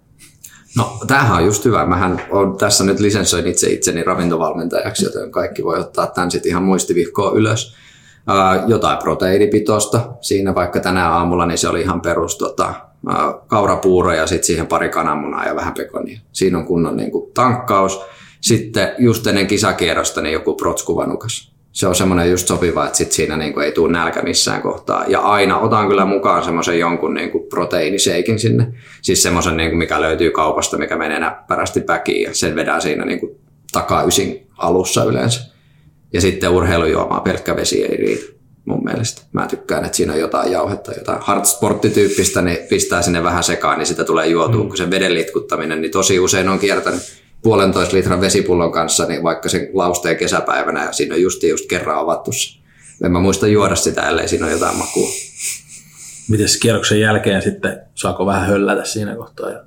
No, 0.77 0.97
tämähän 1.07 1.37
on 1.37 1.45
just 1.45 1.65
hyvä. 1.65 1.85
Mähän 1.85 2.21
on 2.29 2.57
tässä 2.57 2.83
nyt 2.83 2.99
lisensoin 2.99 3.47
itse 3.47 3.69
itseni 3.69 4.03
ravintovalmentajaksi, 4.03 5.05
joten 5.05 5.31
kaikki 5.31 5.63
voi 5.63 5.79
ottaa 5.79 6.07
tämän 6.07 6.31
sitten 6.31 6.49
ihan 6.49 6.63
muistivihkoa 6.63 7.31
ylös. 7.31 7.75
Ää, 8.27 8.63
jotain 8.67 8.97
proteiinipitoista. 8.97 10.13
Siinä 10.21 10.55
vaikka 10.55 10.79
tänä 10.79 11.09
aamulla, 11.09 11.45
niin 11.45 11.57
se 11.57 11.67
oli 11.67 11.81
ihan 11.81 12.01
perus 12.01 12.37
tota, 12.37 12.73
ää, 13.07 13.33
kaurapuuro 13.47 14.13
ja 14.13 14.27
sitten 14.27 14.45
siihen 14.45 14.67
pari 14.67 14.89
kananmunaa 14.89 15.45
ja 15.45 15.55
vähän 15.55 15.73
pekonia. 15.73 16.19
Siinä 16.31 16.57
on 16.57 16.65
kunnon 16.65 16.97
niin 16.97 17.11
kuin, 17.11 17.31
tankkaus. 17.33 18.01
Sitten 18.41 18.95
just 18.97 19.27
ennen 19.27 19.47
kisakierrosta 19.47 20.21
niin 20.21 20.33
joku 20.33 20.55
protskuvanukas. 20.55 21.50
Se 21.71 21.87
on 21.87 21.95
semmoinen 21.95 22.31
just 22.31 22.47
sopiva, 22.47 22.85
että 22.85 22.97
sit 22.97 23.11
siinä 23.11 23.37
niin 23.37 23.53
kuin, 23.53 23.65
ei 23.65 23.71
tule 23.71 23.91
nälkä 23.91 24.21
missään 24.21 24.61
kohtaa. 24.61 25.05
Ja 25.07 25.19
aina 25.19 25.59
otan 25.59 25.87
kyllä 25.87 26.05
mukaan 26.05 26.43
semmoisen 26.43 26.79
jonkun 26.79 27.13
niin 27.13 27.31
kuin, 27.31 27.47
proteiiniseikin 27.49 28.39
sinne. 28.39 28.67
Siis 29.01 29.23
semmoisen, 29.23 29.57
niin 29.57 29.69
kuin, 29.69 29.77
mikä 29.77 30.01
löytyy 30.01 30.31
kaupasta, 30.31 30.77
mikä 30.77 30.97
menee 30.97 31.19
näppärästi 31.19 31.83
väkiin 31.87 32.23
ja 32.23 32.33
sen 32.33 32.55
vedää 32.55 32.79
siinä 32.79 33.05
niin 33.05 33.19
kuin, 33.19 33.35
takaysin 33.71 34.47
alussa 34.57 35.03
yleensä. 35.03 35.41
Ja 36.13 36.21
sitten 36.21 36.49
urheilujuomaa, 36.49 37.19
pelkkä 37.19 37.55
vesi 37.55 37.83
ei 37.83 37.97
riitä 37.97 38.41
mun 38.65 38.83
mielestä. 38.83 39.21
Mä 39.33 39.47
tykkään, 39.47 39.85
että 39.85 39.97
siinä 39.97 40.13
on 40.13 40.19
jotain 40.19 40.51
jauhetta, 40.51 40.91
jotain 40.91 41.19
hardsporttityyppistä, 41.21 42.41
niin 42.41 42.57
pistää 42.69 43.01
sinne 43.01 43.23
vähän 43.23 43.43
sekaan, 43.43 43.77
niin 43.77 43.87
sitä 43.87 44.03
tulee 44.03 44.27
juotua, 44.27 44.63
mm. 44.63 44.67
kun 44.67 44.77
se 44.77 44.89
veden 44.89 45.13
litkuttaminen, 45.13 45.81
niin 45.81 45.91
tosi 45.91 46.19
usein 46.19 46.49
on 46.49 46.59
kiertänyt 46.59 47.20
puolentoista 47.43 47.95
litran 47.95 48.21
vesipullon 48.21 48.71
kanssa, 48.71 49.05
niin 49.05 49.23
vaikka 49.23 49.49
sen 49.49 49.69
lausteen 49.73 50.17
kesäpäivänä, 50.17 50.85
ja 50.85 50.91
siinä 50.91 51.15
on 51.15 51.21
just, 51.21 51.43
just 51.43 51.65
kerran 51.69 51.97
avattu 51.97 52.31
se. 52.31 52.61
En 53.03 53.11
mä 53.11 53.19
muista 53.19 53.47
juoda 53.47 53.75
sitä, 53.75 54.09
ellei 54.09 54.27
siinä 54.27 54.45
ole 54.45 54.53
jotain 54.53 54.77
makua. 54.77 55.09
Miten 56.29 56.47
kierroksen 56.61 56.99
jälkeen 56.99 57.41
sitten, 57.41 57.81
saako 57.95 58.25
vähän 58.25 58.47
höllätä 58.47 58.85
siinä 58.85 59.15
kohtaa? 59.15 59.49
Ja... 59.49 59.63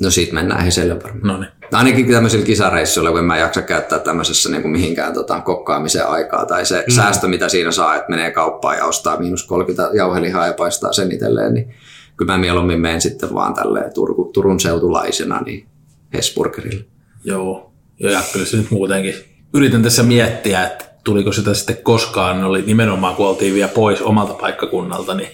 No 0.00 0.10
siitä 0.10 0.34
mennään 0.34 0.64
heselle 0.64 1.02
varmaan. 1.02 1.26
No 1.26 1.40
niin. 1.40 1.50
Ainakin 1.72 2.12
tämmöisillä 2.12 2.44
kisareissuilla, 2.44 3.10
kun 3.10 3.18
en 3.18 3.24
mä 3.24 3.38
jaksa 3.38 3.62
käyttää 3.62 3.98
tämmöisessä 3.98 4.50
niin 4.50 4.62
kuin 4.62 4.72
mihinkään 4.72 5.14
tota, 5.14 5.40
kokkaamisen 5.40 6.06
aikaa, 6.06 6.46
tai 6.46 6.66
se 6.66 6.84
mm. 6.86 6.94
säästö, 6.94 7.28
mitä 7.28 7.48
siinä 7.48 7.70
saa, 7.70 7.96
että 7.96 8.10
menee 8.10 8.30
kauppaan 8.30 8.76
ja 8.76 8.84
ostaa 8.84 9.18
miinus 9.18 9.46
30 9.46 9.90
jauhelihaa 9.96 10.46
ja 10.46 10.52
paistaa 10.52 10.92
sen 10.92 11.12
itselleen, 11.12 11.54
niin 11.54 11.74
kyllä 12.16 12.32
mä 12.32 12.38
mieluummin 12.38 12.80
menen 12.80 13.00
sitten 13.00 13.34
vaan 13.34 13.54
tälleen 13.54 13.94
Turku, 13.94 14.30
Turun 14.34 14.60
seutulaisena 14.60 15.40
niin 15.40 15.68
Hesburgerille. 16.14 16.84
Joo, 17.28 17.72
ja 17.98 18.22
kyllä 18.32 18.46
se 18.46 18.56
nyt 18.56 18.70
muutenkin. 18.70 19.14
Yritän 19.54 19.82
tässä 19.82 20.02
miettiä, 20.02 20.64
että 20.66 20.84
tuliko 21.04 21.32
sitä 21.32 21.54
sitten 21.54 21.76
koskaan, 21.76 22.44
oli 22.44 22.62
nimenomaan 22.62 23.14
kun 23.16 23.26
oltiin 23.26 23.54
vielä 23.54 23.68
pois 23.68 24.02
omalta 24.02 24.34
paikkakunnalta, 24.34 25.14
niin 25.14 25.28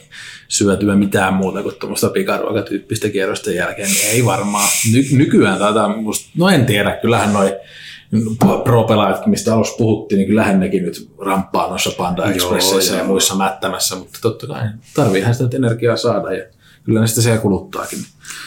syötyä 0.48 0.96
mitään 0.96 1.34
muuta 1.34 1.62
kuin 1.62 1.74
tuommoista 1.74 2.08
pikaruokatyyppistä 2.08 3.08
kierrosten 3.08 3.54
jälkeen, 3.54 3.88
niin 3.88 4.10
ei 4.10 4.24
varmaan. 4.24 4.68
Ny- 4.92 5.16
nykyään 5.18 5.58
tätä, 5.58 5.88
musta, 5.88 6.30
no 6.38 6.48
en 6.48 6.66
tiedä, 6.66 6.98
kyllähän 7.02 7.32
noin 7.32 7.52
pro 8.64 8.86
mistä 9.26 9.54
alussa 9.54 9.74
puhuttiin, 9.78 10.16
niin 10.16 10.28
kyllähän 10.28 10.60
nekin 10.60 10.82
nyt 10.82 11.10
ramppaa 11.18 11.68
noissa 11.68 11.90
Panda 11.98 12.30
Expresseissä 12.30 12.96
ja 12.96 13.04
muissa 13.04 13.34
mättämässä, 13.34 13.96
mutta 13.96 14.18
totta 14.22 14.46
kai 14.46 14.62
tarviihan 14.94 15.34
sitä 15.34 15.56
energiaa 15.56 15.96
saada 15.96 16.32
ja 16.32 16.44
kyllä 16.84 17.00
ne 17.00 17.06
sitä 17.06 17.22
siellä 17.22 17.40
kuluttaakin. 17.40 17.98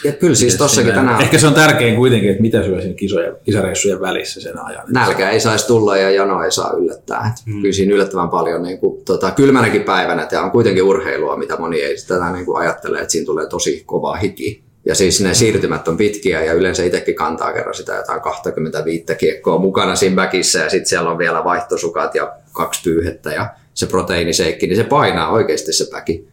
Ja 0.04 0.12
kyllä 0.12 0.34
siis 0.34 0.56
tossakin 0.56 0.94
tänään... 0.94 1.22
Ehkä 1.22 1.38
se 1.38 1.46
on 1.46 1.54
tärkein 1.54 1.96
kuitenkin, 1.96 2.30
että 2.30 2.42
mitä 2.42 2.62
syö 2.62 2.80
siinä 2.80 2.94
kisojen, 2.94 3.36
kisareissujen 3.44 4.00
välissä 4.00 4.40
sen 4.40 4.64
ajan. 4.64 4.84
Nälkä 4.88 5.30
ei 5.30 5.40
saisi 5.40 5.66
tulla 5.66 5.96
ja 5.96 6.10
jano 6.10 6.42
ei 6.42 6.52
saa 6.52 6.72
yllättää. 6.72 7.34
Hmm. 7.46 7.60
Kyllä 7.62 7.74
siinä 7.74 7.94
yllättävän 7.94 8.28
paljon 8.28 8.62
niin 8.62 8.78
kuin, 8.78 9.04
tota, 9.04 9.30
kylmänäkin 9.30 9.82
päivänä, 9.82 10.22
että 10.22 10.42
on 10.42 10.50
kuitenkin 10.50 10.82
urheilua, 10.82 11.36
mitä 11.36 11.56
moni 11.56 11.80
ei 11.80 11.96
tätä 12.08 12.32
niin 12.32 12.44
kuin 12.44 12.58
ajattele, 12.58 12.98
että 12.98 13.12
siinä 13.12 13.26
tulee 13.26 13.46
tosi 13.46 13.82
kova 13.86 14.16
hiki. 14.16 14.62
Ja 14.84 14.94
siis 14.94 15.20
ne 15.20 15.34
siirtymät 15.34 15.88
on 15.88 15.96
pitkiä 15.96 16.44
ja 16.44 16.52
yleensä 16.52 16.84
itsekin 16.84 17.14
kantaa 17.14 17.52
kerran 17.52 17.74
sitä 17.74 17.94
jotain 17.94 18.20
25 18.20 19.04
kiekkoa 19.18 19.58
mukana 19.58 19.96
siinä 19.96 20.16
väkissä 20.16 20.58
ja 20.58 20.70
sitten 20.70 20.88
siellä 20.88 21.10
on 21.10 21.18
vielä 21.18 21.44
vaihtosukat 21.44 22.14
ja 22.14 22.32
kaksi 22.52 22.82
pyyhettä 22.82 23.30
ja 23.30 23.50
se 23.74 23.86
proteiiniseikki, 23.86 24.66
niin 24.66 24.76
se 24.76 24.84
painaa 24.84 25.32
oikeasti 25.32 25.72
se 25.72 25.84
päki. 25.90 26.28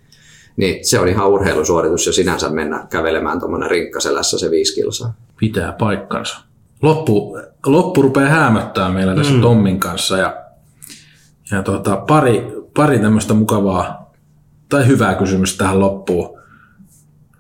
Niin 0.57 0.85
se 0.85 0.99
on 0.99 1.07
ihan 1.07 1.29
urheilusuoritus 1.29 2.05
ja 2.05 2.13
sinänsä 2.13 2.49
mennä 2.49 2.87
kävelemään 2.89 3.39
tuommoinen 3.39 3.71
rinkkaselässä 3.71 4.39
se 4.39 4.51
viisi 4.51 4.75
kilsaa. 4.75 5.13
Pitää 5.39 5.71
paikkansa. 5.71 6.37
Loppu, 6.81 7.39
loppu 7.65 8.01
rupeaa 8.01 8.29
häämöttää 8.29 8.89
meillä 8.89 9.15
tässä 9.15 9.33
mm. 9.33 9.41
Tommin 9.41 9.79
kanssa 9.79 10.17
ja, 10.17 10.37
ja 11.51 11.63
tota, 11.63 11.95
pari, 11.95 12.47
pari 12.73 12.99
tämmöistä 12.99 13.33
mukavaa 13.33 14.13
tai 14.69 14.87
hyvää 14.87 15.15
kysymystä 15.15 15.57
tähän 15.57 15.79
loppuun. 15.79 16.39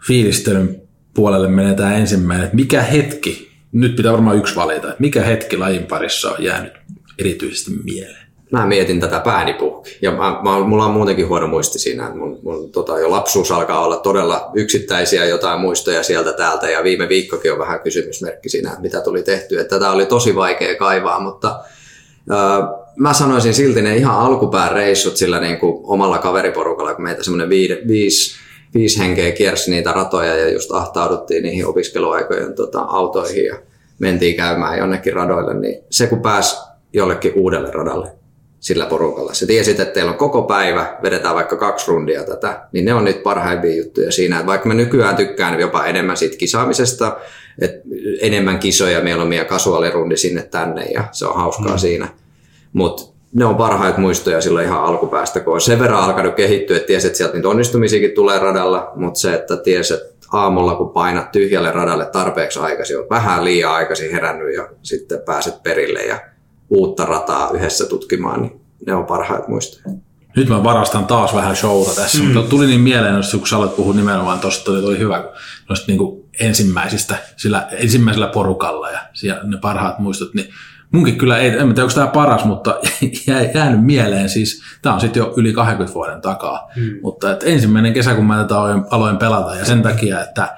Fiilistelyn 0.07 0.81
puolelle 1.13 1.47
menetään 1.47 1.95
ensimmäinen, 1.95 2.45
että 2.45 2.55
mikä 2.55 2.81
hetki, 2.81 3.51
nyt 3.71 3.95
pitää 3.95 4.11
varmaan 4.11 4.37
yksi 4.37 4.55
valita, 4.55 4.87
että 4.87 5.01
mikä 5.01 5.23
hetki 5.23 5.57
lajin 5.57 5.83
parissa 5.83 6.31
on 6.31 6.43
jäänyt 6.43 6.73
erityisesti 7.19 7.71
mieleen? 7.83 8.24
Mä 8.51 8.65
mietin 8.65 8.99
tätä 8.99 9.19
pääni 9.19 9.53
puhki. 9.53 9.97
Ja 10.01 10.11
mä, 10.11 10.39
mä, 10.43 10.59
mulla 10.59 10.85
on 10.85 10.93
muutenkin 10.93 11.27
huono 11.27 11.47
muisti 11.47 11.79
siinä, 11.79 12.09
mun, 12.09 12.39
mun 12.43 12.71
tota, 12.71 12.99
jo 12.99 13.11
lapsuus 13.11 13.51
alkaa 13.51 13.85
olla 13.85 13.97
todella 13.97 14.51
yksittäisiä 14.53 15.25
jotain 15.25 15.61
muistoja 15.61 16.03
sieltä 16.03 16.33
täältä, 16.33 16.69
ja 16.69 16.83
viime 16.83 17.09
viikkokin 17.09 17.53
on 17.53 17.59
vähän 17.59 17.79
kysymysmerkki 17.79 18.49
siinä, 18.49 18.77
mitä 18.79 19.01
tuli 19.01 19.23
tehty. 19.23 19.59
Että 19.59 19.75
tätä 19.75 19.91
oli 19.91 20.05
tosi 20.05 20.35
vaikea 20.35 20.75
kaivaa, 20.75 21.19
mutta 21.19 21.59
äh, 22.31 22.85
mä 22.95 23.13
sanoisin 23.13 23.53
silti 23.53 23.81
ne 23.81 23.97
ihan 23.97 24.19
alkupään 24.19 24.71
reissut 24.71 25.17
sillä 25.17 25.39
niin 25.39 25.59
kuin 25.59 25.79
omalla 25.83 26.17
kaveriporukalla, 26.17 26.93
kun 26.93 27.03
meitä 27.03 27.23
semmoinen 27.23 27.49
viisi, 27.49 27.77
viisi, 27.87 28.35
viisi 28.73 28.99
henkeä 28.99 29.31
kiersi 29.31 29.71
niitä 29.71 29.91
ratoja 29.91 30.37
ja 30.37 30.49
just 30.49 30.71
ahtauduttiin 30.71 31.43
niihin 31.43 31.65
opiskeluaikojen 31.65 32.55
tota, 32.55 32.79
autoihin 32.79 33.45
ja 33.45 33.55
mentiin 33.99 34.35
käymään 34.35 34.77
jonnekin 34.77 35.13
radoille, 35.13 35.53
niin 35.53 35.83
se 35.89 36.07
kun 36.07 36.21
pääsi 36.21 36.57
jollekin 36.93 37.33
uudelle 37.35 37.71
radalle, 37.71 38.11
sillä 38.65 38.85
porukalla. 38.85 39.33
Se 39.33 39.45
tiesit, 39.45 39.79
että 39.79 39.93
teillä 39.93 40.11
on 40.11 40.17
koko 40.17 40.41
päivä, 40.41 40.97
vedetään 41.03 41.35
vaikka 41.35 41.55
kaksi 41.55 41.91
rundia 41.91 42.23
tätä, 42.23 42.67
niin 42.71 42.85
ne 42.85 42.93
on 42.93 43.03
nyt 43.03 43.23
parhaimpia 43.23 43.75
juttuja 43.75 44.11
siinä. 44.11 44.35
Että 44.35 44.47
vaikka 44.47 44.67
mä 44.67 44.73
nykyään 44.73 45.15
tykkään 45.15 45.59
jopa 45.59 45.85
enemmän 45.85 46.17
siitä 46.17 46.37
kisaamisesta, 46.37 47.17
että 47.61 47.81
enemmän 48.21 48.59
kisoja, 48.59 49.03
mieluummin 49.03 49.37
ja 49.37 49.45
kasuaalirundi 49.45 50.17
sinne 50.17 50.43
tänne 50.43 50.85
ja 50.85 51.03
se 51.11 51.25
on 51.25 51.35
hauskaa 51.35 51.71
mm. 51.71 51.77
siinä. 51.77 52.07
Mutta 52.73 53.03
ne 53.33 53.45
on 53.45 53.55
parhaita 53.55 53.99
muistoja 53.99 54.41
silloin 54.41 54.65
ihan 54.65 54.83
alkupäästä, 54.83 55.39
kun 55.39 55.53
on 55.53 55.61
sen 55.61 55.79
verran 55.79 56.03
alkanut 56.03 56.35
kehittyä, 56.35 56.77
että 56.77 56.87
tiesi, 56.87 57.07
että 57.07 57.17
sieltä 57.17 57.35
niitä 57.35 57.49
onnistumisiakin 57.49 58.11
tulee 58.11 58.39
radalla, 58.39 58.91
mutta 58.95 59.19
se, 59.19 59.33
että 59.33 59.57
tiesi, 59.57 59.93
että 59.93 60.27
aamulla 60.31 60.75
kun 60.75 60.89
painat 60.89 61.31
tyhjälle 61.31 61.71
radalle 61.71 62.05
tarpeeksi 62.05 62.59
aikaisin, 62.59 62.99
on 62.99 63.09
vähän 63.09 63.45
liian 63.45 63.71
aikaisin 63.71 64.11
herännyt 64.11 64.55
ja 64.55 64.69
sitten 64.81 65.21
pääset 65.25 65.63
perille 65.63 65.99
ja 65.99 66.19
uutta 66.69 67.05
rataa 67.05 67.51
yhdessä 67.51 67.85
tutkimaan, 67.85 68.41
niin 68.41 68.61
ne 68.87 68.95
on 68.95 69.05
parhaat 69.05 69.47
muistoja. 69.47 69.95
Nyt 70.35 70.49
mä 70.49 70.63
varastan 70.63 71.05
taas 71.05 71.35
vähän 71.35 71.55
showta 71.55 71.95
tässä, 71.95 72.17
mm. 72.17 72.33
mutta 72.33 72.49
tuli 72.49 72.67
niin 72.67 72.81
mieleen, 72.81 73.21
kun 73.31 73.47
sä 73.47 73.55
aloit 73.55 73.75
puhua 73.75 73.93
nimenomaan 73.93 74.39
tuosta, 74.39 74.71
oli, 74.71 74.85
oli 74.85 74.99
hyvä 74.99 75.23
noista 75.69 75.91
niin 75.91 76.23
ensimmäisistä, 76.39 77.15
sillä 77.37 77.67
ensimmäisellä 77.71 78.27
porukalla 78.27 78.89
ja 78.89 78.99
siellä 79.13 79.43
ne 79.43 79.57
parhaat 79.57 79.99
muistot, 79.99 80.33
niin 80.33 80.49
munkin 80.91 81.17
kyllä 81.17 81.37
ei, 81.37 81.47
en 81.47 81.55
tiedä 81.55 81.81
onko 81.81 81.93
tämä 81.95 82.07
paras, 82.07 82.45
mutta 82.45 82.79
jäi, 83.27 83.51
jäänyt 83.53 83.85
mieleen, 83.85 84.29
siis 84.29 84.61
tämä 84.81 84.95
on 84.95 85.01
sitten 85.01 85.19
jo 85.19 85.33
yli 85.37 85.53
20 85.53 85.93
vuoden 85.93 86.21
takaa, 86.21 86.71
mm. 86.75 86.99
mutta 87.01 87.31
että 87.31 87.45
ensimmäinen 87.45 87.93
kesä, 87.93 88.15
kun 88.15 88.25
mä 88.25 88.37
tätä 88.37 88.55
aloin 88.89 89.17
pelata 89.17 89.55
ja 89.55 89.65
sen 89.65 89.81
takia, 89.81 90.21
että 90.21 90.55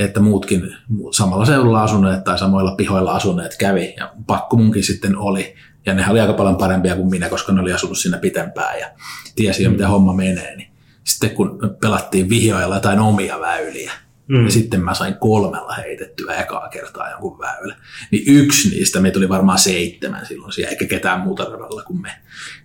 että 0.00 0.20
muutkin 0.20 0.76
samalla 1.10 1.44
seudulla 1.44 1.82
asuneet 1.82 2.24
tai 2.24 2.38
samoilla 2.38 2.74
pihoilla 2.74 3.12
asuneet 3.12 3.56
kävi 3.58 3.94
ja 3.96 4.12
pakko 4.26 4.56
munkin 4.56 4.84
sitten 4.84 5.16
oli. 5.16 5.54
Ja 5.86 5.94
ne 5.94 6.10
oli 6.10 6.20
aika 6.20 6.32
paljon 6.32 6.56
parempia 6.56 6.96
kuin 6.96 7.10
minä, 7.10 7.28
koska 7.28 7.52
ne 7.52 7.60
oli 7.60 7.72
asunut 7.72 7.98
siinä 7.98 8.18
pitempään 8.18 8.80
ja 8.80 8.90
tiesi 9.34 9.62
jo, 9.62 9.70
mm. 9.70 9.72
miten 9.72 9.88
homma 9.88 10.12
menee. 10.12 10.56
Niin 10.56 10.72
sitten 11.04 11.30
kun 11.30 11.58
pelattiin 11.80 12.28
vihjoilla 12.28 12.74
jotain 12.74 12.98
omia 12.98 13.40
väyliä, 13.40 13.92
mm. 14.28 14.44
ja 14.44 14.50
sitten 14.50 14.84
mä 14.84 14.94
sain 14.94 15.14
kolmella 15.14 15.74
heitettyä 15.74 16.34
ekaa 16.34 16.68
kertaa 16.68 17.10
jonkun 17.10 17.38
väylä. 17.38 17.76
Niin 18.10 18.22
yksi 18.26 18.70
niistä, 18.70 19.00
meitä 19.00 19.18
oli 19.18 19.28
varmaan 19.28 19.58
seitsemän 19.58 20.26
silloin 20.26 20.52
siellä, 20.52 20.70
eikä 20.70 20.86
ketään 20.86 21.20
muuta 21.20 21.44
radalla 21.44 21.82
kuin 21.82 22.02
me. 22.02 22.10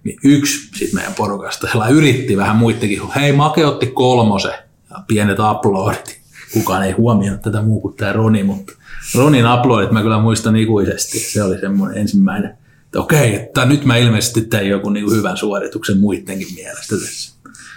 Niin 0.03 0.19
yksi 0.23 0.69
sitten 0.77 0.95
meidän 0.95 1.13
porukasta, 1.13 1.67
siellä 1.67 1.87
yritti 1.87 2.37
vähän 2.37 2.55
muittekin, 2.55 3.01
hei 3.15 3.31
Make 3.31 3.65
otti 3.65 3.87
kolmosen, 3.87 4.53
ja 4.89 5.03
pienet 5.07 5.39
aplodit 5.39 6.24
kukaan 6.53 6.83
ei 6.83 6.91
huomioinut 6.91 7.41
tätä 7.41 7.61
muu 7.61 7.81
kuin 7.81 7.97
tämä 7.97 8.13
Roni, 8.13 8.43
mutta 8.43 8.73
Ronin 9.15 9.45
uploadit 9.53 9.91
mä 9.91 10.01
kyllä 10.01 10.19
muistan 10.19 10.55
ikuisesti. 10.55 11.19
Se 11.19 11.43
oli 11.43 11.59
semmoinen 11.59 11.97
ensimmäinen, 11.97 12.57
että 12.85 12.99
okei, 12.99 13.35
että 13.35 13.65
nyt 13.65 13.85
mä 13.85 13.97
ilmeisesti 13.97 14.41
tein 14.41 14.69
joku 14.69 14.89
niin 14.89 15.11
hyvän 15.11 15.37
suorituksen 15.37 15.97
muidenkin 15.97 16.53
mielestä 16.55 16.95
tässä. 16.95 17.35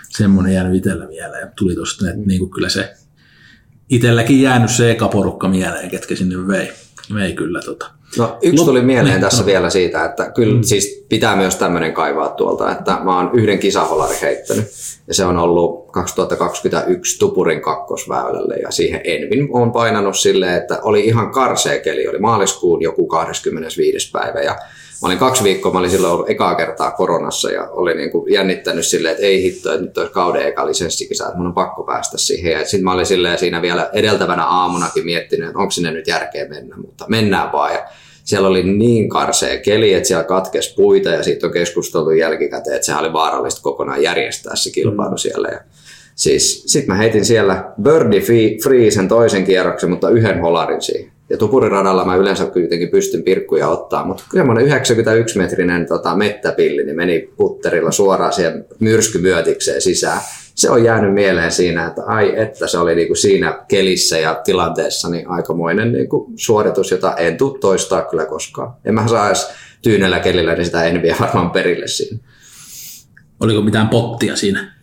Semmoinen 0.09 0.55
jäänyt 0.55 0.75
itsellä 0.75 1.07
mieleen. 1.07 1.41
Ja 1.41 1.53
tuli 1.57 1.75
tuosta, 1.75 2.11
että 2.11 2.27
niin 2.27 2.39
kuin 2.39 2.51
kyllä 2.51 2.69
se 2.69 2.95
itselläkin 3.89 4.43
jäänyt 4.43 4.71
se 4.71 4.91
eka 4.91 5.09
porukka 5.09 5.49
mieleen, 5.49 5.91
ketkä 5.91 6.17
sinne 6.17 6.47
vei, 6.47 6.73
vei 7.15 7.33
kyllä 7.33 7.61
tota. 7.61 7.98
No 8.17 8.39
yksi 8.43 8.65
tuli 8.65 8.83
mieleen 8.83 9.15
niin, 9.15 9.21
tässä 9.21 9.43
no. 9.43 9.47
vielä 9.47 9.71
siitä, 9.71 10.05
että 10.05 10.31
kyllä 10.31 10.55
mm. 10.55 10.63
siis 10.63 11.05
pitää 11.09 11.37
myös 11.37 11.57
tämmöinen 11.57 11.93
kaivaa 11.93 12.29
tuolta, 12.29 12.73
että 12.73 12.99
mä 13.03 13.17
oon 13.17 13.31
yhden 13.35 13.59
kisaholari 13.59 14.17
heittänyt 14.23 14.67
ja 15.07 15.15
se 15.15 15.25
on 15.25 15.39
ollut 15.39 15.93
2021 15.93 17.19
Tupurin 17.19 17.61
kakkosväylälle 17.61 18.57
ja 18.57 18.71
siihen 18.71 19.01
Envin 19.05 19.49
on 19.53 19.73
painanut 19.73 20.17
silleen, 20.17 20.55
että 20.55 20.79
oli 20.83 21.07
ihan 21.07 21.31
karsea 21.31 21.81
keli, 21.81 22.09
oli 22.09 22.19
maaliskuun 22.19 22.83
joku 22.83 23.07
25. 23.07 24.11
päivä 24.11 24.41
ja 24.41 24.59
Mä 25.03 25.09
olin 25.09 25.19
kaksi 25.19 25.45
viikkoa, 25.45 25.73
mä 25.73 25.79
olin 25.79 25.91
silloin 25.91 26.13
ollut 26.13 26.31
ekaa 26.31 26.55
kertaa 26.55 26.91
koronassa 26.91 27.51
ja 27.51 27.69
olin 27.71 27.97
niin 27.97 28.11
kuin 28.11 28.33
jännittänyt 28.33 28.87
silleen, 28.87 29.13
että 29.13 29.27
ei 29.27 29.43
hitto, 29.43 29.73
että 29.73 29.87
nyt 29.87 29.99
olisi 29.99 30.13
kauden 30.13 30.47
eka 30.47 30.67
lisenssikisä, 30.67 31.25
että 31.25 31.37
mun 31.37 31.47
on 31.47 31.55
pakko 31.55 31.83
päästä 31.83 32.19
siihen. 32.19 32.53
Ja 32.53 32.65
sitten 32.65 32.85
mä 32.85 32.93
olin 32.93 33.07
silleen 33.07 33.39
siinä 33.39 33.63
vielä 33.63 33.91
edeltävänä 33.93 34.45
aamunakin 34.45 35.05
miettinyt, 35.05 35.49
että 35.49 35.59
onko 35.59 35.71
sinne 35.71 35.91
nyt 35.91 36.07
järkeä 36.07 36.49
mennä, 36.49 36.77
mutta 36.77 37.05
mennään 37.09 37.53
vaan. 37.53 37.73
Ja 37.73 37.85
siellä 38.25 38.49
oli 38.49 38.63
niin 38.63 39.09
karsea 39.09 39.59
keli, 39.59 39.95
että 39.95 40.09
siellä 40.09 40.25
katkesi 40.25 40.75
puita 40.75 41.09
ja 41.09 41.23
siitä 41.23 41.47
on 41.47 41.53
keskusteltu 41.53 42.11
jälkikäteen, 42.11 42.77
että 42.77 42.87
sehän 42.87 43.05
oli 43.05 43.13
vaarallista 43.13 43.63
kokonaan 43.63 44.03
järjestää 44.03 44.57
se 44.57 44.71
kilpailu 44.71 45.11
mm. 45.11 45.19
siellä. 45.19 45.49
Ja 45.49 45.61
siis 46.15 46.63
sitten 46.67 46.95
mä 46.95 46.99
heitin 46.99 47.25
siellä 47.25 47.73
birdie 47.83 48.21
free 48.63 48.91
sen 48.91 49.09
toisen 49.09 49.45
kierroksen, 49.45 49.91
mutta 49.91 50.11
yhden 50.11 50.41
holarin 50.41 50.83
siihen. 50.83 51.18
Ja 51.31 51.37
tupuriradalla 51.37 52.05
mä 52.05 52.17
yleensä 52.17 52.47
kuitenkin 52.47 52.89
pystyn 52.89 53.23
pirkkuja 53.23 53.69
ottaa, 53.69 54.05
mutta 54.05 54.25
semmoinen 54.33 54.67
91-metrinen 54.67 55.89
tota, 55.89 56.17
mettäpilli 56.17 56.85
niin 56.85 56.97
meni 56.97 57.31
putterilla 57.37 57.91
suoraan 57.91 58.33
siihen 58.33 58.65
myrskymyötikseen 58.81 59.83
sisään. 59.83 60.21
Se 60.55 60.71
on 60.71 60.85
jäänyt 60.85 61.15
mieleen 61.15 61.53
siinä, 61.53 61.87
että 61.87 62.03
ai 62.07 62.41
että 62.41 62.67
se 62.67 62.79
oli 62.79 62.95
niinku 62.95 63.15
siinä 63.15 63.65
kelissä 63.69 64.19
ja 64.19 64.35
tilanteessa 64.45 65.09
niin 65.09 65.29
aikamoinen 65.29 65.93
niinku 65.93 66.33
suoritus, 66.37 66.91
jota 66.91 67.17
en 67.17 67.37
tule 67.37 67.59
toistaa 67.59 68.03
kyllä 68.03 68.27
koskaan. 68.27 68.73
En 68.85 68.95
mä 68.95 69.09
saa 69.09 69.27
edes 69.27 69.51
tyynellä 69.83 70.21
kelillä, 70.21 70.55
niin 70.55 70.65
sitä 70.65 70.85
en 70.85 71.03
vie 71.03 71.17
varmaan 71.21 71.51
perille 71.51 71.89
siinä. 71.89 72.19
Oliko 73.41 73.63
mitään 73.63 73.89
pottia 73.89 74.37
siinä? 74.37 74.78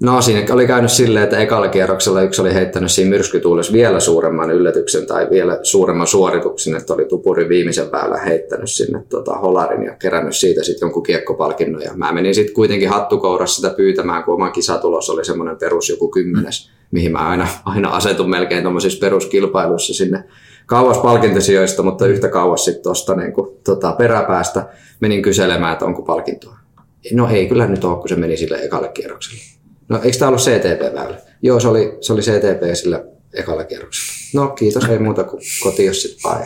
No 0.00 0.22
siinä 0.22 0.54
oli 0.54 0.66
käynyt 0.66 0.90
silleen, 0.90 1.24
että 1.24 1.38
ekalla 1.38 1.68
kierroksella 1.68 2.22
yksi 2.22 2.40
oli 2.40 2.54
heittänyt 2.54 2.90
siinä 2.90 3.10
myrskytuulessa 3.10 3.72
vielä 3.72 4.00
suuremman 4.00 4.50
yllätyksen 4.50 5.06
tai 5.06 5.30
vielä 5.30 5.58
suuremman 5.62 6.06
suorituksen, 6.06 6.76
että 6.76 6.94
oli 6.94 7.04
Tupuri 7.04 7.48
viimeisen 7.48 7.88
päällä 7.88 8.18
heittänyt 8.18 8.70
sinne 8.70 9.02
tota, 9.08 9.34
holarin 9.34 9.82
ja 9.82 9.94
kerännyt 9.94 10.36
siitä 10.36 10.64
sitten 10.64 10.86
jonkun 10.86 11.02
kiekkopalkinnon. 11.02 11.82
Ja 11.82 11.92
mä 11.94 12.12
menin 12.12 12.34
sitten 12.34 12.54
kuitenkin 12.54 12.88
hattukourassa 12.88 13.56
sitä 13.56 13.76
pyytämään, 13.76 14.24
kun 14.24 14.34
oma 14.34 14.50
kisatulos 14.50 15.10
oli 15.10 15.24
semmoinen 15.24 15.56
perus 15.56 15.88
joku 15.88 16.08
kymmenes, 16.08 16.70
mihin 16.90 17.12
mä 17.12 17.18
aina, 17.18 17.48
aina 17.64 17.88
asetun 17.88 18.30
melkein 18.30 18.62
tuommoisissa 18.62 19.00
peruskilpailuissa 19.00 19.94
sinne 19.94 20.24
kauas 20.66 20.98
palkintosijoista, 20.98 21.82
mutta 21.82 22.06
yhtä 22.06 22.28
kauas 22.28 22.64
sitten 22.64 22.82
tuosta 22.82 23.14
niin 23.14 23.32
tota, 23.64 23.92
peräpäästä 23.92 24.66
menin 25.00 25.22
kyselemään, 25.22 25.72
että 25.72 25.84
onko 25.84 26.02
palkintoa. 26.02 26.58
No 27.12 27.28
ei 27.30 27.46
kyllä 27.46 27.66
nyt 27.66 27.84
ole, 27.84 27.96
kun 27.96 28.08
se 28.08 28.16
meni 28.16 28.36
sille 28.36 28.58
ekalle 28.62 28.88
kierrokselle. 28.88 29.57
No 29.88 30.00
eikö 30.02 30.18
tämä 30.18 30.28
ollut 30.28 30.42
CTP-väylä? 30.42 31.20
Joo, 31.42 31.60
se 31.60 31.68
oli, 31.68 31.98
se 32.00 32.12
oli 32.12 32.22
CTP 32.22 32.74
sillä 32.74 33.04
ekalla 33.34 33.64
kierroksella. 33.64 34.12
No 34.34 34.48
kiitos, 34.48 34.84
ei 34.84 34.98
muuta 34.98 35.24
kuin 35.24 35.42
kotiin 35.62 35.94
sitten 35.94 36.20
vaan. 36.24 36.44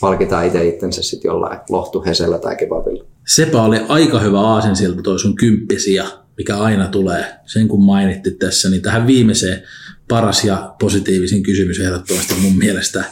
Palkitaan 0.00 0.46
itse 0.46 0.66
itsensä 0.66 1.02
sitten 1.02 1.28
jollain 1.28 1.60
lohtuhesellä 1.68 2.38
tai 2.38 2.56
kebabilla. 2.56 3.04
Sepä 3.26 3.62
oli 3.62 3.80
aika 3.88 4.20
hyvä 4.20 4.40
aasin 4.40 4.76
sieltä 4.76 5.02
toi 5.02 5.18
sun 5.18 5.36
kymppisiä, 5.36 6.06
mikä 6.36 6.56
aina 6.58 6.88
tulee. 6.88 7.24
Sen 7.46 7.68
kun 7.68 7.84
mainitti 7.84 8.30
tässä, 8.30 8.70
niin 8.70 8.82
tähän 8.82 9.06
viimeiseen 9.06 9.62
paras 10.08 10.44
ja 10.44 10.74
positiivisin 10.80 11.42
kysymys 11.42 11.80
ehdottomasti 11.80 12.34
mun 12.34 12.58
mielestä. 12.58 13.04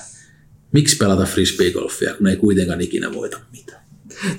Miksi 0.72 0.96
pelata 0.96 1.24
frisbeegolfia, 1.24 2.14
kun 2.14 2.26
ei 2.26 2.36
kuitenkaan 2.36 2.80
ikinä 2.80 3.14
voita 3.14 3.40
mitään? 3.52 3.81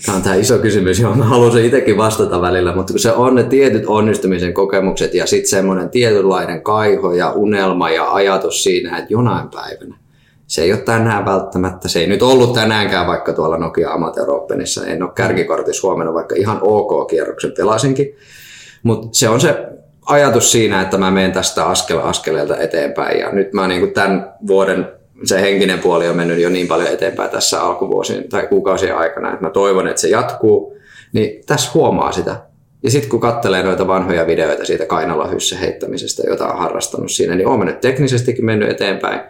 Tämä 0.06 0.16
on 0.16 0.22
tämä 0.22 0.36
iso 0.36 0.58
kysymys, 0.58 1.00
johon 1.00 1.18
mä 1.18 1.26
haluaisin 1.26 1.66
itsekin 1.66 1.98
vastata 1.98 2.42
välillä, 2.42 2.76
mutta 2.76 2.94
kun 2.94 3.00
se 3.00 3.12
on 3.12 3.36
ne 3.36 3.44
tietyt 3.44 3.84
onnistumisen 3.88 4.54
kokemukset 4.54 5.14
ja 5.14 5.28
sitten 5.28 5.50
semmoinen 5.50 5.90
tietynlainen 5.90 6.62
kaiho 6.62 7.14
ja 7.14 7.32
unelma 7.32 7.90
ja 7.90 8.12
ajatus 8.12 8.64
siinä, 8.64 8.98
että 8.98 9.14
jonain 9.14 9.50
päivänä. 9.50 9.96
Se 10.48 10.62
ei 10.62 10.72
ole 10.72 10.82
tänään 10.82 11.26
välttämättä, 11.26 11.88
se 11.88 12.00
ei 12.00 12.08
nyt 12.08 12.22
ollut 12.22 12.54
tänäänkään 12.54 13.08
vaikka 13.08 13.34
tuolla 13.34 13.58
Nokia 13.58 13.92
Amateur 13.92 14.32
Openissa, 14.32 14.86
en 14.86 15.04
ole 15.04 15.12
kärkikortissa 15.16 15.88
huomenna, 15.88 16.14
vaikka 16.14 16.36
ihan 16.36 16.60
ok-kierroksen 16.62 17.54
pelasinkin, 17.58 18.16
mutta 18.84 19.08
se 19.12 19.30
on 19.30 19.42
se 19.42 19.68
ajatus 20.06 20.52
siinä, 20.52 20.82
että 20.82 20.98
mä 20.98 21.12
menen 21.12 21.32
tästä 21.32 21.66
askel 21.66 22.00
askeleelta 22.04 22.58
eteenpäin. 22.58 23.20
Ja 23.20 23.32
nyt 23.32 23.54
mä 23.54 23.68
niin 23.68 23.94
tämän 23.94 24.34
vuoden 24.48 24.88
se 25.24 25.42
henkinen 25.42 25.80
puoli 25.80 26.08
on 26.08 26.16
mennyt 26.16 26.40
jo 26.40 26.50
niin 26.50 26.68
paljon 26.68 26.90
eteenpäin 26.90 27.30
tässä 27.30 27.62
alkuvuosien 27.62 28.30
tai 28.30 28.48
kuukausien 28.48 28.98
aikana, 28.98 29.34
että 29.34 29.46
mä 29.46 29.50
toivon, 29.50 29.88
että 29.88 30.02
se 30.02 30.10
jatkuu, 30.10 30.78
niin 31.14 31.46
tässä 31.46 31.72
huomaa 31.74 32.12
sitä. 32.12 32.36
Ja 32.84 32.92
sitten 32.92 33.10
kun 33.10 33.20
katselee 33.20 33.64
noita 33.64 33.88
vanhoja 33.88 34.28
videoita 34.28 34.66
siitä 34.66 34.86
kainalohyssä 34.86 35.58
heittämisestä, 35.58 36.24
jota 36.30 36.48
on 36.48 36.60
harrastanut 36.60 37.12
siinä, 37.12 37.36
niin 37.36 37.48
olen 37.48 37.68
nyt 37.68 37.82
teknisestikin 37.82 38.46
mennyt 38.46 38.70
eteenpäin. 38.70 39.22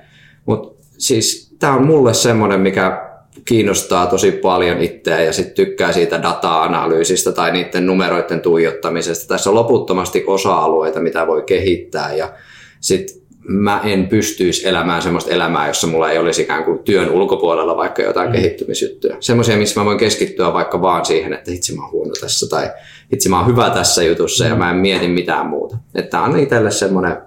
Mutta 0.46 0.86
siis 0.98 1.56
tämä 1.60 1.76
on 1.76 1.86
mulle 1.86 2.14
semmoinen, 2.14 2.60
mikä 2.60 3.14
kiinnostaa 3.46 4.08
tosi 4.08 4.32
paljon 4.32 4.82
itseä 4.82 5.22
ja 5.22 5.34
sitten 5.34 5.56
tykkää 5.56 5.92
siitä 5.92 6.22
data-analyysistä 6.22 7.32
tai 7.32 7.52
niiden 7.52 7.86
numeroiden 7.86 8.42
tuijottamisesta. 8.42 9.28
Tässä 9.28 9.50
on 9.50 9.56
loputtomasti 9.56 10.24
osa-alueita, 10.28 11.00
mitä 11.00 11.28
voi 11.28 11.42
kehittää 11.42 12.14
ja 12.14 12.34
sitten 12.80 13.23
mä 13.44 13.82
en 13.84 14.08
pystyisi 14.08 14.68
elämään 14.68 15.02
semmoista 15.02 15.32
elämää, 15.32 15.68
jossa 15.68 15.88
mulla 15.88 16.12
ei 16.12 16.18
olisi 16.18 16.42
ikään 16.42 16.64
kuin 16.64 16.80
työn 16.80 17.10
ulkopuolella 17.10 17.78
vaikka 17.78 18.02
jotain 18.02 18.30
mm. 18.30 18.34
kehittymisjuttuja. 18.34 19.18
Semmoisia, 19.20 19.58
missä 19.58 19.80
mä 19.80 19.86
voin 19.86 19.98
keskittyä 19.98 20.54
vaikka 20.54 20.82
vaan 20.82 21.06
siihen, 21.06 21.34
että 21.34 21.52
hitsi 21.52 21.76
mä 21.76 21.82
oon 21.82 21.92
huono 21.92 22.14
tässä 22.22 22.50
tai 22.50 22.72
hitsi 23.12 23.30
mä 23.30 23.40
oon 23.40 23.48
hyvä 23.48 23.70
tässä 23.70 24.04
jutussa 24.04 24.44
mm. 24.44 24.50
ja 24.50 24.56
mä 24.56 24.72
en 24.72 24.78
mieti 24.78 25.08
mitään 25.08 25.48
muuta. 25.48 25.78
Että 25.96 26.22
on 26.22 26.40
itselle 26.40 26.72
semmoinen, 26.72 27.18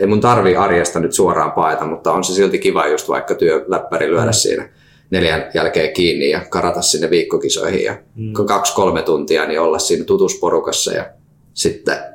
ei 0.00 0.06
mun 0.06 0.20
tarvi 0.20 0.56
arjesta 0.56 1.00
nyt 1.00 1.12
suoraan 1.12 1.52
paeta, 1.52 1.86
mutta 1.86 2.12
on 2.12 2.24
se 2.24 2.34
silti 2.34 2.58
kiva 2.58 2.88
just 2.88 3.08
vaikka 3.08 3.34
työläppäri 3.34 4.10
lyödä 4.10 4.26
mm. 4.26 4.32
siinä 4.32 4.68
neljän 5.10 5.50
jälkeen 5.54 5.92
kiinni 5.92 6.30
ja 6.30 6.40
karata 6.50 6.82
sinne 6.82 7.10
viikkokisoihin 7.10 7.84
ja 7.84 7.96
mm. 8.14 8.32
kaksi-kolme 8.32 9.02
tuntia 9.02 9.46
niin 9.46 9.60
olla 9.60 9.78
siinä 9.78 10.04
tutusporukassa 10.04 10.92
ja 10.92 11.06
sitten 11.54 12.11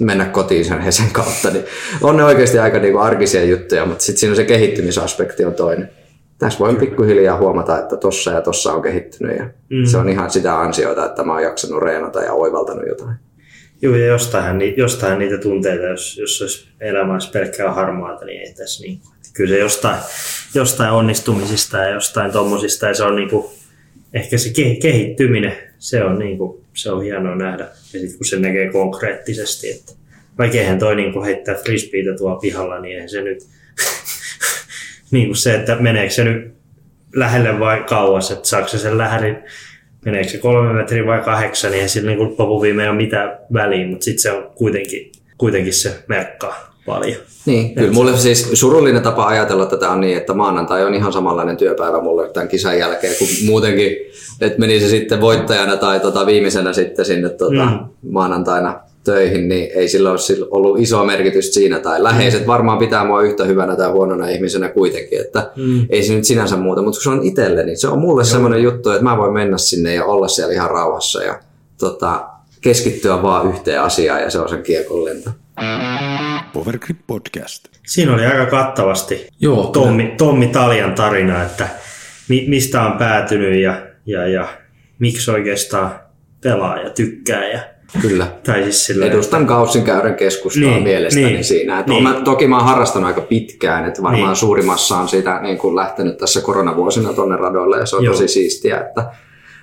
mennä 0.00 0.24
kotiin 0.24 0.64
sen 0.64 0.80
Hesen 0.80 1.10
kautta, 1.12 1.50
niin 1.50 1.64
on 2.02 2.16
ne 2.16 2.24
oikeasti 2.24 2.58
aika 2.58 2.78
niinku 2.78 2.98
arkisia 2.98 3.44
juttuja, 3.44 3.86
mutta 3.86 4.04
sitten 4.04 4.20
siinä 4.20 4.32
on 4.32 4.36
se 4.36 4.44
kehittymisaspekti 4.44 5.44
on 5.44 5.54
toinen. 5.54 5.90
Tässä 6.38 6.58
voin 6.58 6.76
pikkuhiljaa 6.76 7.38
huomata, 7.38 7.78
että 7.78 7.96
tossa 7.96 8.30
ja 8.30 8.40
tossa 8.40 8.72
on 8.72 8.82
kehittynyt 8.82 9.36
ja 9.36 9.44
mm. 9.70 9.84
se 9.84 9.96
on 9.96 10.08
ihan 10.08 10.30
sitä 10.30 10.60
ansiota, 10.60 11.06
että 11.06 11.24
mä 11.24 11.32
oon 11.32 11.42
jaksanut 11.42 11.82
reenata 11.82 12.22
ja 12.22 12.32
oivaltanut 12.32 12.88
jotain. 12.88 13.16
Joo, 13.82 13.96
ja 13.96 14.06
jostain, 14.06 14.76
jostain 14.76 15.18
niitä 15.18 15.38
tunteita, 15.38 15.84
jos, 15.84 16.18
jos 16.18 16.42
olisi 16.42 16.68
elämä 16.80 17.12
olisi 17.12 17.30
pelkkää 17.30 17.72
harmaata, 17.72 18.24
niin 18.24 18.40
ei 18.40 18.54
tässä 18.54 18.82
niin. 18.82 19.00
Kyllä 19.32 19.50
se 19.50 19.58
jostain, 19.58 19.96
jostain 20.54 20.90
onnistumisista 20.90 21.78
ja 21.78 21.90
jostain 21.90 22.32
tommosista, 22.32 22.86
ja 22.86 22.94
se 22.94 23.04
on 23.04 23.16
niin 23.16 23.30
kuin, 23.30 23.46
ehkä 24.14 24.38
se 24.38 24.50
kehittyminen, 24.82 25.52
se 25.78 26.04
on, 26.04 26.18
niin 26.18 26.38
kuin, 26.38 26.65
se 26.76 26.92
on 26.92 27.02
hienoa 27.02 27.34
nähdä. 27.34 27.64
Ja 27.64 28.00
sitten 28.00 28.18
kun 28.18 28.26
se 28.26 28.38
näkee 28.38 28.72
konkreettisesti, 28.72 29.70
että 29.70 29.92
vaikka 30.38 30.58
eihän 30.58 30.78
toi 30.78 30.96
niin 30.96 31.24
heittää 31.24 31.54
frisbeitä 31.54 32.16
tuolla 32.18 32.36
pihalla, 32.36 32.80
niin 32.80 32.94
eihän 32.94 33.08
se 33.08 33.22
nyt, 33.22 33.38
niin 35.10 35.26
kuin 35.26 35.36
se, 35.36 35.54
että 35.54 35.76
meneekö 35.76 36.14
se 36.14 36.24
nyt 36.24 36.54
lähelle 37.14 37.58
vai 37.58 37.84
kauas, 37.88 38.30
että 38.30 38.48
saako 38.48 38.68
se 38.68 38.78
sen 38.78 38.98
lähelle, 38.98 39.42
meneekö 40.04 40.28
se 40.28 40.38
kolme 40.38 40.72
metriä 40.72 41.06
vai 41.06 41.20
kahdeksan, 41.20 41.70
niin 41.70 41.82
ei 41.82 41.88
sillä 41.88 42.10
niin 42.10 42.22
loppuviimein 42.38 42.90
ole 42.90 42.96
mitään 42.96 43.38
väliä, 43.52 43.86
mutta 43.86 44.04
sitten 44.04 44.22
se 44.22 44.32
on 44.32 44.50
kuitenkin, 44.54 45.12
kuitenkin 45.38 45.74
se 45.74 46.04
merkkaa 46.08 46.75
paljon. 46.86 47.16
Niin, 47.46 47.74
kyllä 47.74 47.92
mulle 47.92 48.16
siis 48.16 48.50
surullinen 48.52 49.02
tapa 49.02 49.26
ajatella 49.26 49.66
tätä 49.66 49.90
on 49.90 50.00
niin, 50.00 50.16
että 50.16 50.34
maanantai 50.34 50.84
on 50.84 50.94
ihan 50.94 51.12
samanlainen 51.12 51.56
työpäivä 51.56 52.00
mulle 52.00 52.28
tämän 52.28 52.48
kisan 52.48 52.78
jälkeen, 52.78 53.14
kun 53.18 53.28
muutenkin, 53.46 53.96
että 54.40 54.58
meni 54.58 54.80
se 54.80 54.88
sitten 54.88 55.20
voittajana 55.20 55.76
tai 55.76 56.00
tota 56.00 56.26
viimeisenä 56.26 56.72
sitten 56.72 57.04
sinne 57.04 57.28
tota 57.28 57.66
mm. 57.66 58.10
maanantaina 58.10 58.80
töihin, 59.06 59.48
niin 59.48 59.70
ei 59.74 59.88
sillä 59.88 60.10
ole 60.10 60.18
ollut 60.50 60.80
isoa 60.80 61.04
merkitystä 61.04 61.54
siinä. 61.54 61.78
Tai 61.78 62.02
läheiset 62.02 62.40
mm. 62.40 62.46
varmaan 62.46 62.78
pitää 62.78 63.04
mua 63.04 63.22
yhtä 63.22 63.44
hyvänä 63.44 63.76
tai 63.76 63.90
huonona 63.90 64.28
ihmisenä 64.28 64.68
kuitenkin, 64.68 65.20
että 65.20 65.50
mm. 65.56 65.86
ei 65.90 66.02
se 66.02 66.14
nyt 66.14 66.24
sinänsä 66.24 66.56
muuta. 66.56 66.82
Mutta 66.82 66.98
kun 66.98 67.02
se 67.02 67.10
on 67.10 67.22
itselle, 67.22 67.66
niin 67.66 67.78
se 67.78 67.88
on 67.88 67.98
mulle 67.98 68.20
Joo. 68.20 68.30
semmoinen 68.30 68.62
juttu, 68.62 68.90
että 68.90 69.04
mä 69.04 69.16
voin 69.16 69.32
mennä 69.32 69.58
sinne 69.58 69.94
ja 69.94 70.04
olla 70.04 70.28
siellä 70.28 70.54
ihan 70.54 70.70
rauhassa 70.70 71.22
ja 71.22 71.38
tota, 71.78 72.28
keskittyä 72.66 73.22
vaan 73.22 73.48
yhteen 73.48 73.82
asiaan 73.82 74.22
ja 74.22 74.30
se 74.30 74.38
on 74.38 74.48
sen 74.48 74.62
kiekon 74.62 75.04
lento. 75.04 75.30
Powergrip 76.52 76.98
Podcast. 77.06 77.68
Siinä 77.86 78.14
oli 78.14 78.26
aika 78.26 78.46
kattavasti 78.46 79.28
Joo, 79.40 79.66
Tommi, 79.66 80.14
Tommi 80.18 80.46
Taljan 80.46 80.94
tarina, 80.94 81.42
että 81.42 81.68
mi, 82.28 82.44
mistä 82.48 82.82
on 82.82 82.98
päätynyt 82.98 83.62
ja, 83.62 83.82
ja, 84.06 84.28
ja 84.28 84.48
miksi 84.98 85.30
oikeastaan 85.30 86.00
pelaa 86.42 86.78
ja 86.78 86.90
tykkää. 86.90 87.48
Ja, 87.48 87.60
Kyllä. 88.02 88.26
Tai 88.44 88.62
siis 88.62 88.86
sillä, 88.86 89.06
Edustan 89.06 89.46
kaussin 89.46 89.84
käyrän 89.84 90.14
keskustelua 90.14 90.70
niin, 90.70 90.82
mielestäni 90.82 91.26
niin, 91.26 91.44
siinä. 91.44 91.78
Että 91.78 91.92
niin. 91.92 92.02
mä, 92.02 92.20
toki 92.24 92.46
mä 92.46 92.56
oon 92.56 92.66
harrastanut 92.66 93.06
aika 93.06 93.20
pitkään, 93.20 93.88
että 93.88 94.02
varmaan 94.02 94.26
niin. 94.26 94.36
suurimmassa 94.36 94.96
on 94.96 95.08
siitä 95.08 95.40
niin 95.42 95.58
kuin 95.58 95.76
lähtenyt 95.76 96.18
tässä 96.18 96.40
koronavuosina 96.40 97.12
tuonne 97.12 97.36
radoille 97.36 97.78
ja 97.78 97.86
se 97.86 97.96
on 97.96 98.04
Joo. 98.04 98.14
tosi 98.14 98.28
siistiä, 98.28 98.80
että 98.80 99.04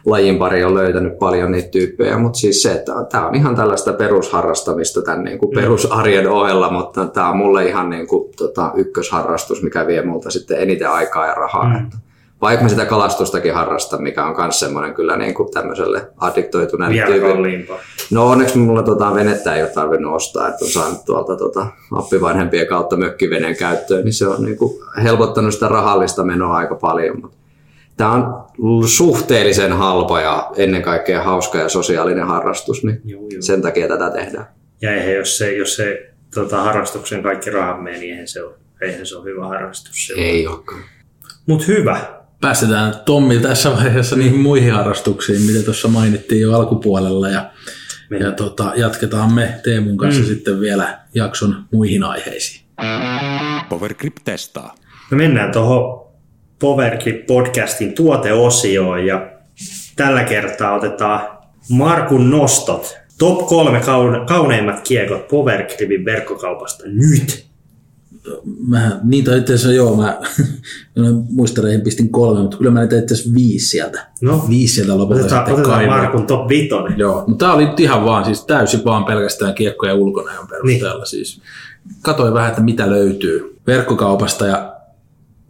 lajin 0.05 0.37
pari 0.37 0.63
on 0.63 0.73
löytänyt 0.73 1.19
paljon 1.19 1.51
niitä 1.51 1.69
tyyppejä, 1.69 2.17
mutta 2.17 2.39
siis 2.39 2.61
se, 2.61 2.71
että 2.71 2.91
tämä 3.11 3.27
on 3.27 3.35
ihan 3.35 3.55
tällaista 3.55 3.93
perusharrastamista 3.93 5.01
tämän 5.01 5.23
niin 5.23 5.39
kuin 5.39 5.51
perusarjen 5.55 6.29
ohella, 6.29 6.71
mutta 6.71 7.05
tämä 7.05 7.29
on 7.29 7.37
mulle 7.37 7.65
ihan 7.65 7.89
niin 7.89 8.07
kuin, 8.07 8.33
tota, 8.37 8.71
ykkösharrastus, 8.75 9.63
mikä 9.63 9.87
vie 9.87 10.05
multa 10.05 10.31
sitten 10.31 10.59
eniten 10.59 10.89
aikaa 10.89 11.27
ja 11.27 11.33
rahaa. 11.33 11.69
Mm. 11.69 11.75
Että 11.75 11.97
vaikka 12.41 12.63
mä 12.63 12.69
sitä 12.69 12.85
kalastustakin 12.85 13.53
harrastan, 13.53 14.03
mikä 14.03 14.25
on 14.25 14.35
myös 14.37 14.59
semmoinen 14.59 14.93
kyllä 14.93 15.17
niin 15.17 15.33
kuin 15.33 15.51
tämmöiselle 15.51 16.07
addiktoituneelle 16.17 16.95
Vielä 16.95 17.07
tyypille. 17.07 17.33
kalliimpaa. 17.33 17.79
No 18.11 18.29
onneksi 18.29 18.57
mulla 18.57 18.83
tota, 18.83 19.15
venettä 19.15 19.55
ei 19.55 19.61
ole 19.61 19.69
tarvinnut 19.69 20.15
ostaa, 20.15 20.47
että 20.47 20.65
on 20.65 20.71
saanut 20.71 21.05
tuolta 21.05 21.35
tota, 21.35 21.67
appivanhempien 21.91 22.67
kautta 22.67 22.97
mökkiveneen 22.97 23.57
käyttöön, 23.57 24.03
niin 24.03 24.13
se 24.13 24.27
on 24.27 24.43
niin 24.43 24.57
kuin, 24.57 24.73
helpottanut 25.03 25.53
sitä 25.53 25.67
rahallista 25.67 26.23
menoa 26.23 26.57
aika 26.57 26.75
paljon. 26.75 27.21
Mutta 27.21 27.37
tämä 27.97 28.11
on 28.11 28.87
suhteellisen 28.87 29.73
halpa 29.73 30.21
ja 30.21 30.51
ennen 30.55 30.81
kaikkea 30.81 31.23
hauska 31.23 31.57
ja 31.57 31.69
sosiaalinen 31.69 32.27
harrastus, 32.27 32.83
niin 32.83 33.01
Joo, 33.05 33.21
joo. 33.21 33.41
sen 33.41 33.61
takia 33.61 33.87
tätä 33.87 34.09
tehdään. 34.09 34.45
Ja 34.81 34.93
eihän, 34.93 35.13
jos 35.13 35.37
se, 35.37 35.53
jos 35.55 35.75
se 35.75 36.13
tota, 36.33 36.63
harrastuksen 36.63 37.23
kaikki 37.23 37.49
rahat 37.49 37.83
menee, 37.83 37.99
niin 37.99 38.11
eihän 38.11 38.27
se 38.27 38.43
ole, 38.43 38.53
eihän 38.81 39.05
se 39.05 39.15
ole 39.15 39.25
hyvä 39.25 39.47
harrastus. 39.47 40.13
Ei 40.17 40.47
olekaan. 40.47 40.81
Mutta 41.45 41.65
hyvä. 41.67 41.99
Päästetään 42.41 42.95
Tommi 43.05 43.39
tässä 43.39 43.71
vaiheessa 43.71 44.15
niihin 44.15 44.39
muihin 44.39 44.73
harrastuksiin, 44.73 45.41
mitä 45.41 45.65
tuossa 45.65 45.87
mainittiin 45.87 46.41
jo 46.41 46.53
alkupuolella. 46.53 47.29
Ja, 47.29 47.51
ja 48.19 48.31
tota, 48.31 48.71
jatketaan 48.75 49.33
me 49.33 49.59
Teemun 49.63 49.97
kanssa 49.97 50.21
mm. 50.21 50.27
sitten 50.27 50.59
vielä 50.59 50.99
jakson 51.15 51.63
muihin 51.71 52.03
aiheisiin. 52.03 52.65
Powergrip 53.69 54.15
testaa. 54.25 54.75
Me 55.11 55.17
mennään 55.17 55.51
tuohon 55.51 56.12
Powergrip 56.63 57.25
podcastin 57.25 57.93
tuoteosioon 57.93 59.05
ja 59.05 59.31
tällä 59.95 60.23
kertaa 60.23 60.75
otetaan 60.75 61.21
Markun 61.69 62.29
nostot. 62.29 62.97
Top 63.19 63.47
kolme 63.47 63.79
kaune- 63.79 64.25
kauneimmat 64.27 64.81
kiekot 64.81 65.27
Powergripin 65.27 66.05
verkkokaupasta 66.05 66.83
nyt. 66.85 67.45
Mä, 68.67 68.99
niitä 69.03 69.35
itse 69.35 69.53
asiassa 69.53 69.73
joo, 69.73 69.95
mä, 69.95 70.19
muisteleihin 71.35 71.81
pistin 71.81 72.09
kolme, 72.09 72.41
mutta 72.41 72.57
kyllä 72.57 72.71
mä 72.71 72.81
niitä 72.81 72.99
itse 72.99 73.13
asiassa 73.13 73.33
viisi 73.33 73.67
sieltä. 73.67 74.07
No. 74.21 74.45
Viisi 74.49 74.75
sieltä 74.75 74.97
lopulta 74.97 75.21
Otetaan, 75.21 75.45
sitten 75.45 75.65
otetaan. 75.65 75.85
Markun 75.85 76.27
top 76.27 76.49
vitonen. 76.49 76.99
Joo, 76.99 77.23
mutta 77.27 77.45
tämä 77.45 77.53
oli 77.53 77.65
nyt 77.65 77.79
ihan 77.79 78.05
vaan, 78.05 78.25
siis 78.25 78.45
täysin 78.45 78.85
vaan 78.85 79.05
pelkästään 79.05 79.55
kiekkojen 79.55 79.95
ulkonäön 79.95 80.47
perusteella. 80.47 80.97
Niin. 80.97 81.07
Siis 81.07 81.41
katoin 82.01 82.33
vähän, 82.33 82.49
että 82.49 82.61
mitä 82.61 82.89
löytyy 82.89 83.57
verkkokaupasta 83.67 84.47
ja 84.47 84.72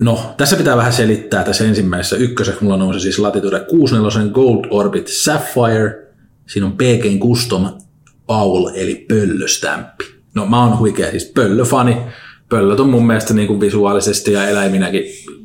no, 0.03 0.33
tässä 0.37 0.55
pitää 0.55 0.77
vähän 0.77 0.93
selittää 0.93 1.43
tässä 1.43 1.65
ensimmäisessä 1.65 2.15
ykköseksi 2.15 2.63
mulla 2.63 2.77
nousi 2.77 2.99
siis 2.99 3.19
Latitude 3.19 3.59
64 3.59 4.31
Gold 4.31 4.65
Orbit 4.69 5.07
Sapphire. 5.07 6.07
Siinä 6.47 6.65
on 6.65 6.71
PG 6.71 7.19
Custom 7.19 7.67
Paul 8.27 8.69
eli 8.75 9.05
pöllöstämppi. 9.07 10.05
No 10.35 10.45
mä 10.45 10.63
oon 10.63 10.79
huikea 10.79 11.11
siis 11.11 11.31
pöllöfani. 11.35 11.97
Pöllöt 12.49 12.79
on 12.79 12.89
mun 12.89 13.07
mielestä 13.07 13.33
niin 13.33 13.47
kuin 13.47 13.59
visuaalisesti 13.59 14.33
ja 14.33 14.47
eläiminäkin 14.47 15.03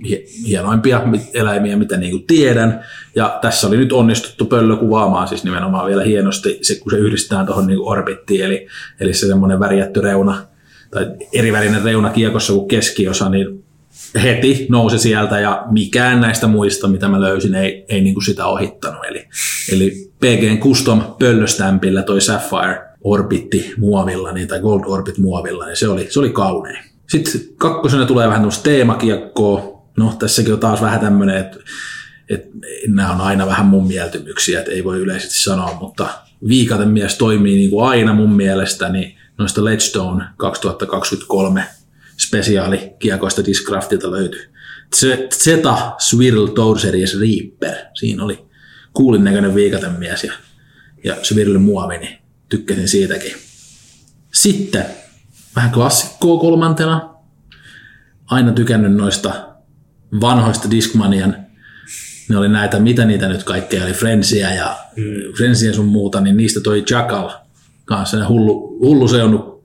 hie- 0.09 0.47
hienoimpia 0.47 1.03
eläimiä, 1.35 1.77
mitä 1.77 1.97
niin 1.97 2.11
kuin 2.11 2.27
tiedän. 2.27 2.85
Ja 3.17 3.39
tässä 3.43 3.67
oli 3.67 3.77
nyt 3.77 3.93
onnistuttu 3.93 4.45
pöllö 4.45 4.77
kuvaamaan 4.77 5.29
siis 5.29 5.45
nimenomaan 5.45 5.87
vielä 5.87 6.05
hienosti, 6.05 6.59
se, 6.63 6.81
kun 6.81 6.93
se 6.93 6.99
yhdistetään 6.99 7.47
tuohon 7.47 7.67
niin 7.67 7.81
orbittiin, 7.83 8.45
eli, 8.45 8.67
eli 9.01 9.15
se 9.15 9.27
semmoinen 9.27 9.61
värjätty 9.61 10.01
reuna, 10.01 10.47
tai 10.91 11.07
erivärinen 11.33 11.83
reuna 11.83 12.11
kiekossa 12.11 12.53
kuin 12.53 12.69
keskiosa, 12.69 13.29
niin 13.29 13.65
heti 14.23 14.67
nousi 14.71 14.99
sieltä 14.99 15.41
ja 15.41 15.65
mikään 15.71 16.21
näistä 16.21 16.47
muista, 16.47 16.89
mitä 16.89 17.09
mä 17.09 17.21
löysin, 17.21 17.55
ei, 17.55 17.85
ei 17.89 18.01
niin 18.01 18.15
kuin 18.15 18.25
sitä 18.25 18.47
ohittanut. 18.47 19.05
Eli, 19.09 19.29
eli 19.73 20.11
PGn 20.21 20.59
Custom 20.59 21.03
pöllöstämpillä 21.19 22.03
toi 22.03 22.21
Sapphire 22.21 22.81
Orbitti 23.05 23.75
muovilla, 23.79 24.33
niin, 24.33 24.49
tai 24.49 24.61
Gold 24.61 24.83
Orbit 24.87 25.19
muovilla, 25.19 25.67
niin 25.67 25.77
se 25.77 25.89
oli, 25.89 26.07
se 26.11 26.19
oli 26.19 26.31
kaunein. 26.31 26.85
Sitten 27.09 27.41
kakkosena 27.57 28.07
tulee 28.07 28.27
vähän 28.27 28.41
tämmöistä 28.41 28.63
teemakiekkoa. 28.63 29.83
No 29.97 30.13
tässäkin 30.19 30.53
on 30.53 30.61
taas 30.61 30.81
vähän 30.81 31.01
tämmöinen, 31.01 31.37
että, 31.37 31.59
että 32.29 32.49
nämä 32.89 33.13
on 33.13 33.21
aina 33.21 33.47
vähän 33.47 33.67
mun 33.67 33.87
mieltymyksiä, 33.87 34.59
että 34.59 34.71
ei 34.71 34.85
voi 34.85 34.99
yleisesti 34.99 35.35
sanoa, 35.35 35.77
mutta 35.81 36.09
viikaten 36.49 36.89
mies 36.89 37.19
toimii 37.19 37.57
niin 37.57 37.71
kuin 37.71 37.89
aina 37.89 38.15
mun 38.15 38.33
mielestä, 38.37 38.89
niin 38.89 39.17
noista 39.39 39.65
Ledgestone 39.65 40.25
2023 40.37 41.65
spesiaalikiekoista 42.21 43.45
Discraftilta 43.45 44.11
löytyy. 44.11 44.53
Zeta 45.45 45.93
Swirl 45.99 46.47
Tour 46.47 46.79
Series 46.79 47.21
Reaper. 47.21 47.77
Siinä 47.95 48.25
oli 48.25 48.47
kuulin 48.93 49.25
näköinen 49.25 49.55
viikatemies 49.55 50.25
ja, 50.25 50.33
ja 51.05 51.17
Swirl 51.23 51.59
muovi, 51.59 51.99
niin 51.99 52.19
tykkäsin 52.49 52.89
siitäkin. 52.89 53.33
Sitten 54.35 54.85
vähän 55.57 55.71
klassikkoa 55.71 56.41
kolmantena. 56.41 57.15
Aina 58.27 58.53
tykännyt 58.53 58.93
noista 58.93 59.49
vanhoista 60.21 60.71
Discmanian 60.71 61.49
ne 62.29 62.37
oli 62.37 62.49
näitä, 62.49 62.81
mitä 62.81 63.05
niitä 63.05 63.29
nyt 63.29 63.45
kaikkea 63.45 63.85
oli, 63.85 63.93
Friendsia 63.93 64.55
ja 64.55 64.77
mm. 64.97 65.33
Friendsia 65.37 65.73
sun 65.73 65.87
muuta, 65.87 66.21
niin 66.21 66.37
niistä 66.37 66.61
toi 66.61 66.85
Jackal 66.91 67.31
kanssa 67.85 68.19
se 68.19 68.25
hullu, 68.25 68.79
hullu 68.81 69.09
seunu, 69.09 69.58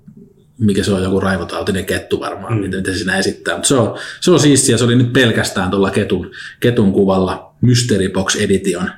mikä 0.59 0.83
se 0.83 0.91
on, 0.93 1.03
joku 1.03 1.19
raivotautinen 1.19 1.85
kettu 1.85 2.19
varmaan, 2.19 2.53
mm. 2.53 2.59
mitä, 2.59 2.77
mitä 2.77 2.93
siinä 2.93 3.17
esittää. 3.17 3.55
Mutta 3.55 3.67
se 3.67 3.75
on, 3.75 3.97
se 4.21 4.31
on 4.31 4.39
siistiä, 4.39 4.77
se 4.77 4.83
oli 4.83 4.95
nyt 4.95 5.13
pelkästään 5.13 5.71
tuolla 5.71 5.91
ketun, 5.91 6.31
ketun 6.59 6.93
kuvalla 6.93 7.55
Mystery 7.61 8.09
Box 8.09 8.35
Edition, 8.35 8.91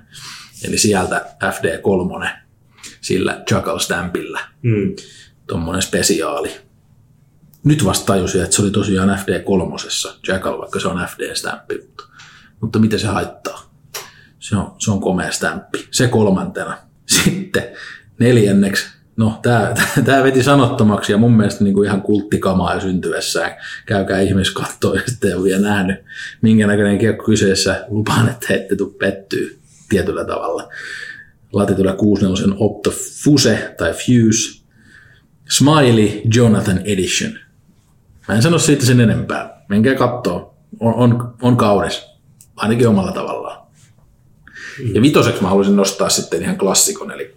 eli 0.68 0.78
sieltä 0.78 1.26
FD3 1.44 2.28
sillä 3.02 3.44
Jackal 3.52 3.80
Stampilla, 3.80 4.40
Mm. 4.62 4.96
tuommoinen 5.48 5.82
spesiaali. 5.82 6.52
Nyt 7.64 7.86
vasta 7.86 8.06
tajusin, 8.06 8.44
että 8.44 8.56
se 8.56 8.62
oli 8.62 8.72
tosiaan 8.72 9.10
FD3, 9.10 10.20
Jackal, 10.28 10.60
vaikka 10.60 10.80
se 10.80 10.88
on 10.88 11.08
FD-stämppi, 11.08 11.78
mutta, 11.82 12.04
mutta 12.62 12.80
miten 12.80 13.00
se 13.00 13.08
haittaa? 13.08 13.76
Se 14.40 14.56
on, 14.58 14.76
se 14.80 14.92
on 14.92 15.02
komea 15.02 15.32
stämppi. 15.32 15.88
Se 15.92 16.08
kolmantena. 16.08 16.78
Sitten 17.24 17.64
neljänneksi, 18.20 18.86
no 19.18 19.40
tämä 19.42 19.74
tää 20.06 20.24
veti 20.24 20.44
sanottomaksi 20.44 21.12
ja 21.12 21.18
mun 21.18 21.38
mielestä 21.38 21.64
niinku 21.64 21.84
ihan 21.84 22.02
kulttikamaa 22.02 22.74
jo 22.74 22.80
syntyessään. 22.80 23.52
Käykää 23.86 24.20
ihmis 24.20 24.52
kattoo, 24.52 24.94
jos 24.94 25.14
ette 25.14 25.36
ole 25.36 25.44
vielä 25.44 25.70
nähnyt, 25.70 25.96
minkä 26.42 26.68
näköinen 26.68 26.98
kiekko 26.98 27.26
kyseessä. 27.26 27.86
Lupaan, 27.88 28.30
että 28.30 28.54
ette 28.54 28.76
tule 28.76 28.94
pettyy 29.00 29.60
tietyllä 29.90 30.26
tavalla. 30.26 30.70
Latitude 31.54 31.94
64 31.94 32.56
Opto 32.60 32.92
Fuse 33.24 33.76
tai 33.78 33.94
Fuse. 33.94 34.66
Smiley 35.50 36.22
Jonathan 36.36 36.82
Edition. 36.86 37.32
Mä 38.28 38.36
en 38.36 38.42
sano 38.42 38.60
siitä 38.60 38.86
sen 38.86 39.00
enempää. 39.00 39.66
Menkää 39.70 39.96
kattoo. 39.96 40.56
On, 40.80 40.94
on, 40.94 41.34
on 41.42 41.58
kaunis. 41.58 42.06
Ainakin 42.56 42.88
omalla 42.88 43.12
tavallaan. 43.12 43.68
Ja 44.94 45.02
vitoseksi 45.02 45.42
mä 45.42 45.50
haluaisin 45.50 45.76
nostaa 45.76 46.10
sitten 46.10 46.42
ihan 46.42 46.58
klassikon. 46.58 47.12
Eli 47.12 47.36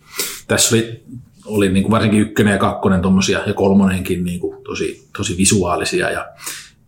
tässä 0.48 0.76
oli, 0.76 1.02
oli 1.48 1.68
niin 1.68 1.82
kuin 1.82 1.90
varsinkin 1.90 2.20
ykkönen 2.20 2.52
ja 2.52 2.58
kakkonen 2.58 3.02
tommosia, 3.02 3.40
ja 3.46 3.54
kolmonenkin 3.54 4.24
niin 4.24 4.40
kuin 4.40 4.64
tosi, 4.64 5.08
tosi 5.16 5.36
visuaalisia 5.36 6.10
ja, 6.10 6.26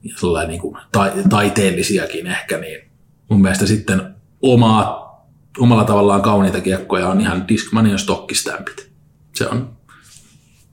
ja 0.03 0.15
sellainen 0.21 0.49
niin 0.49 0.61
kuin 0.61 0.77
ta, 0.93 1.13
taiteellisiakin 1.31 2.27
ehkä. 2.27 2.59
Niin 2.59 2.91
mun 3.31 3.43
mielestä 3.43 3.67
sitten 3.67 4.15
omaa, 4.43 5.11
omalla 5.59 5.85
tavallaan 5.85 6.23
kauniita 6.23 6.61
kiekkoja 6.61 7.09
on 7.09 7.21
ihan 7.21 7.49
Discmanian 7.49 7.99
stokkistämpit. 7.99 8.91
Se 9.35 9.49
on 9.49 9.81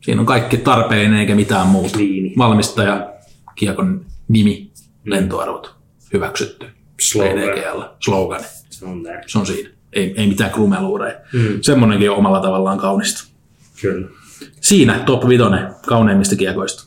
Siinä 0.08 0.22
on 0.22 0.26
kaikki 0.26 0.58
tarpeellinen 0.58 1.20
eikä 1.20 1.36
mitään 1.36 1.68
muuta. 1.68 1.98
Liini. 1.98 2.34
Valmistaja, 2.38 3.14
kiekon 3.56 4.06
nimi, 4.28 4.72
lentoarvot, 5.06 5.76
hyväksytty. 6.14 6.66
Slogan. 7.00 7.32
PDGL, 7.32 7.82
slogani. 8.00 8.44
Se 8.70 8.86
on. 8.86 9.04
Se 9.28 9.40
on 9.40 9.46
siinä. 9.46 9.70
Ei, 9.94 10.14
ei 10.18 10.28
mitään 10.28 10.52
krumeluureja. 10.52 11.20
Mm. 11.34 11.58
Semmoinenkin 11.62 12.12
on 12.12 12.18
omalla 12.18 12.40
tavallaan 12.40 12.78
kaunista. 12.78 13.37
Kyllä. 13.82 14.08
Siinä 14.62 15.00
top 15.06 15.28
5 15.28 15.44
kauneimmista 15.88 16.36
kiekoista. 16.36 16.84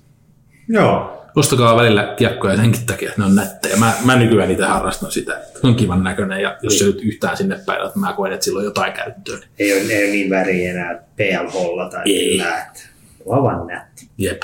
Joo. 0.69 1.17
Ostakaa 1.37 1.77
välillä 1.77 2.15
kiekkoja 2.17 2.57
senkin 2.57 2.87
takia, 2.87 3.09
että 3.09 3.21
ne 3.21 3.27
on 3.27 3.35
nättejä. 3.37 3.77
Mä, 3.77 3.93
mä 4.05 4.17
nykyään 4.17 4.51
itse 4.51 4.65
harrastan 4.65 5.11
sitä. 5.13 5.33
Se 5.61 5.67
on 5.67 5.75
kivan 5.75 6.05
näköinen 6.05 6.41
ja 6.43 6.57
jos 6.63 6.79
se 6.79 6.85
nyt 6.85 7.01
yhtään 7.03 7.37
sinne 7.37 7.59
päin, 7.67 7.87
että 7.87 7.99
mä 7.99 8.13
koen, 8.13 8.33
että 8.33 8.45
sillä 8.45 8.59
on 8.59 8.65
jotain 8.65 8.93
käyttöä. 8.93 9.37
Niin 9.37 9.49
Ei 9.59 9.73
ole, 9.73 9.93
ei 9.93 10.05
ole 10.05 10.13
niin 10.13 10.31
väriä 10.31 10.71
enää 10.71 11.03
PLHlla 11.17 11.89
tai 11.91 12.03
Ei. 12.07 12.29
millään. 12.31 12.63
että 12.67 12.81
Se 12.81 12.89
on 13.27 13.43
vaan 13.43 13.67
nätti. 13.67 14.09
jep. 14.19 14.43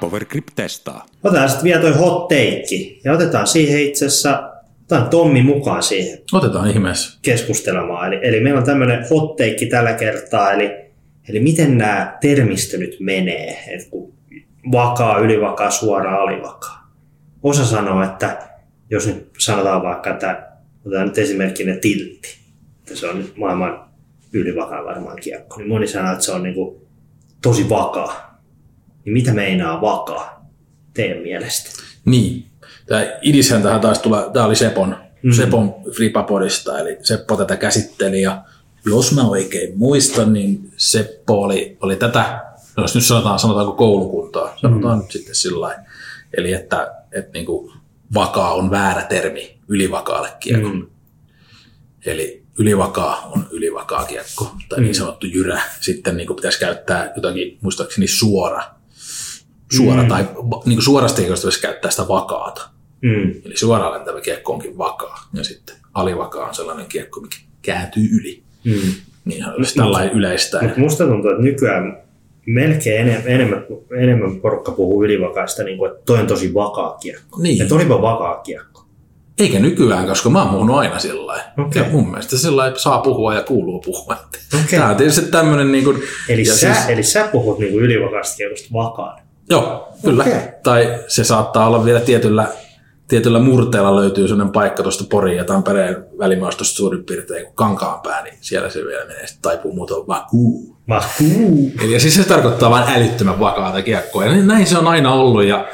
Powergrip 0.00 0.46
testaa. 0.54 1.06
Otetaan 1.24 1.48
sitten 1.48 1.64
vielä 1.64 1.80
toi 1.80 1.92
hot 1.92 2.28
take. 2.28 2.98
Ja 3.04 3.12
otetaan 3.12 3.46
siihen 3.46 3.80
itse 3.82 4.06
asiassa, 4.06 4.50
otetaan 4.80 5.10
Tommi 5.10 5.42
mukaan 5.42 5.82
siihen 5.82 6.18
Otetaan 6.32 6.70
ihmeessä. 6.70 7.18
keskustelemaan. 7.22 8.12
Eli, 8.12 8.28
eli 8.28 8.40
meillä 8.40 8.58
on 8.58 8.66
tämmöinen 8.66 9.06
hot 9.10 9.36
take 9.36 9.66
tällä 9.70 9.92
kertaa, 9.92 10.52
eli, 10.52 10.70
eli 11.28 11.40
miten 11.40 11.78
nämä 11.78 12.18
termistö 12.20 12.78
nyt 12.78 12.96
menee, 13.00 13.64
että 13.68 13.90
kun 13.90 14.14
vakaa, 14.72 15.18
ylivakaa, 15.18 15.70
suora, 15.70 16.22
alivakaa. 16.22 16.92
Osa 17.42 17.64
sanoo, 17.64 18.02
että 18.02 18.48
jos 18.90 19.06
nyt 19.06 19.30
sanotaan 19.38 19.82
vaikka, 19.82 20.10
että 20.10 20.48
otetaan 20.86 21.06
nyt 21.06 21.18
esimerkkinä 21.18 21.76
tiltti, 21.76 22.38
että 22.78 22.96
se 22.96 23.06
on 23.06 23.24
maailman 23.36 23.88
ylivakaa 24.32 24.84
varmaan 24.84 25.16
kiekko, 25.20 25.56
niin 25.56 25.68
moni 25.68 25.86
sanoo, 25.86 26.12
että 26.12 26.24
se 26.24 26.32
on 26.32 26.42
niin 26.42 26.54
kuin 26.54 26.80
tosi 27.42 27.68
vakaa. 27.68 28.42
Niin 29.04 29.12
mitä 29.12 29.32
meinaa 29.32 29.80
vakaa 29.80 30.50
teidän 30.94 31.22
mielestä? 31.22 31.70
Niin. 32.04 32.44
Tämä 32.86 33.06
idishän 33.22 33.62
tähän 33.62 33.80
taisi 33.80 34.02
tulla, 34.02 34.30
tämä 34.32 34.46
oli 34.46 34.56
Sepon, 34.56 34.96
mm. 35.22 35.32
Sepon 35.32 35.74
Flipapodista, 35.96 36.78
eli 36.78 36.98
Seppo 37.02 37.36
tätä 37.36 37.56
käsitteli 37.56 38.22
ja 38.22 38.42
jos 38.86 39.14
mä 39.14 39.28
oikein 39.28 39.78
muistan, 39.78 40.32
niin 40.32 40.70
Seppo 40.76 41.42
oli, 41.42 41.76
oli 41.80 41.96
tätä, 41.96 42.44
jos 42.76 42.94
nyt 42.94 43.04
sanotaan, 43.04 43.38
sanotaanko 43.38 43.72
koulukuntaa, 43.72 44.54
sanotaan 44.56 44.98
mm. 44.98 45.02
nyt 45.02 45.10
sitten 45.10 45.34
sillä. 45.34 45.84
Eli 46.36 46.52
että, 46.52 46.94
että 47.12 47.32
niin 47.32 47.46
kuin 47.46 47.72
vakaa 48.14 48.54
on 48.54 48.70
väärä 48.70 49.02
termi 49.02 49.58
ylivakaalle 49.68 50.32
kiekolle. 50.40 50.74
Mm. 50.74 50.86
Eli 52.06 52.42
ylivakaa 52.58 53.30
on 53.34 53.46
ylivakaa 53.50 54.04
kiekko, 54.04 54.52
tai 54.68 54.80
niin 54.80 54.94
sanottu 54.94 55.26
jyrä. 55.26 55.62
Sitten 55.80 56.16
niin 56.16 56.26
kuin 56.26 56.36
pitäisi 56.36 56.60
käyttää 56.60 57.12
jotakin, 57.16 57.58
muistaakseni 57.60 58.06
suora. 58.06 58.62
Suora 59.76 60.02
mm. 60.02 60.08
tai 60.08 60.22
niin 60.64 60.76
kuin 60.76 60.82
suorasta 60.82 61.20
kiekosta 61.20 61.46
pitäisi 61.46 61.60
käyttää 61.60 61.90
sitä 61.90 62.08
vakaata. 62.08 62.68
Mm. 63.02 63.34
Eli 63.44 63.56
suoraan 63.56 63.92
lentävä 63.92 64.20
kiekko 64.20 64.52
onkin 64.52 64.78
vakaa. 64.78 65.28
Ja 65.32 65.44
sitten 65.44 65.76
alivakaa 65.94 66.48
on 66.48 66.54
sellainen 66.54 66.86
kiekko, 66.86 67.20
mikä 67.20 67.36
kääntyy 67.62 68.08
yli. 68.12 68.42
Mm. 68.64 68.72
Niin 69.24 69.44
olisi 69.56 69.74
tällainen 69.74 70.12
yleistä. 70.12 70.58
Mutta 70.62 70.80
musta 70.80 71.06
tuntuu, 71.06 71.30
että 71.30 71.42
nykyään 71.42 72.02
melkein 72.46 73.00
enemmän, 73.00 73.28
enemmän, 73.28 73.64
enemmän 73.98 74.40
porukka 74.40 74.72
puhuu 74.72 75.04
ylivakaista, 75.04 75.62
niin 75.62 75.78
kuin, 75.78 75.90
että 75.90 76.02
toi 76.06 76.18
on 76.20 76.26
tosi 76.26 76.54
vakaa 76.54 76.96
kiekko. 77.00 77.40
Niin. 77.42 77.62
Että 77.62 77.74
olipa 77.74 78.02
vakaa 78.02 78.36
kiekko. 78.36 78.84
Eikä 79.38 79.58
nykyään, 79.58 80.06
koska 80.06 80.30
mä 80.30 80.42
oon 80.42 80.50
puhunut 80.50 80.76
aina 80.76 80.98
sillä. 80.98 81.40
Okei. 81.58 81.82
Ja 81.82 81.88
mun 81.88 82.10
mielestä 82.10 82.38
sillä 82.38 82.72
saa 82.76 82.98
puhua 82.98 83.34
ja 83.34 83.42
kuuluu 83.42 83.80
puhua. 83.80 84.16
Okei. 84.64 84.78
Tämä 84.78 84.90
on 84.90 84.96
tietysti 84.96 85.22
tämmöinen... 85.30 85.72
Niin 85.72 85.84
kuin, 85.84 86.02
Eli, 86.28 86.44
sä, 86.44 86.54
siis- 86.54 86.88
eli 86.88 87.02
sä 87.02 87.28
puhut 87.32 87.58
niin 87.58 87.72
kuin 87.72 87.84
ylivakaista 87.84 88.36
kiekosta 88.36 88.68
vakaan. 88.72 89.20
Joo, 89.50 89.88
kyllä. 90.04 90.22
Okei. 90.22 90.40
Tai 90.62 90.98
se 91.08 91.24
saattaa 91.24 91.66
olla 91.66 91.84
vielä 91.84 92.00
tietyllä, 92.00 92.48
tietyllä 93.08 93.38
murteella 93.38 93.96
löytyy 93.96 94.28
sellainen 94.28 94.52
paikka 94.52 94.82
tuosta 94.82 95.04
Porin 95.10 95.36
ja 95.36 95.44
Tampereen 95.44 95.96
välimaastosta 96.18 96.76
suurin 96.76 97.04
piirtein 97.04 97.44
kuin 97.44 97.54
Kankaanpää, 97.54 98.22
niin 98.22 98.34
siellä 98.40 98.70
se 98.70 98.84
vielä 98.84 99.04
menee 99.04 99.26
sitten 99.26 99.42
taipuu 99.42 99.74
muuten 99.74 99.96
vakuu. 100.08 100.76
Vakuu. 100.88 101.72
Eli 101.82 102.00
siis 102.00 102.14
se 102.14 102.24
tarkoittaa 102.24 102.70
vain 102.70 102.88
älyttömän 102.88 103.40
vakaata 103.40 103.82
kiekkoa. 103.82 104.24
Ja 104.24 104.42
näin 104.42 104.66
se 104.66 104.78
on 104.78 104.86
aina 104.86 105.12
ollut. 105.12 105.44
Ja 105.44 105.68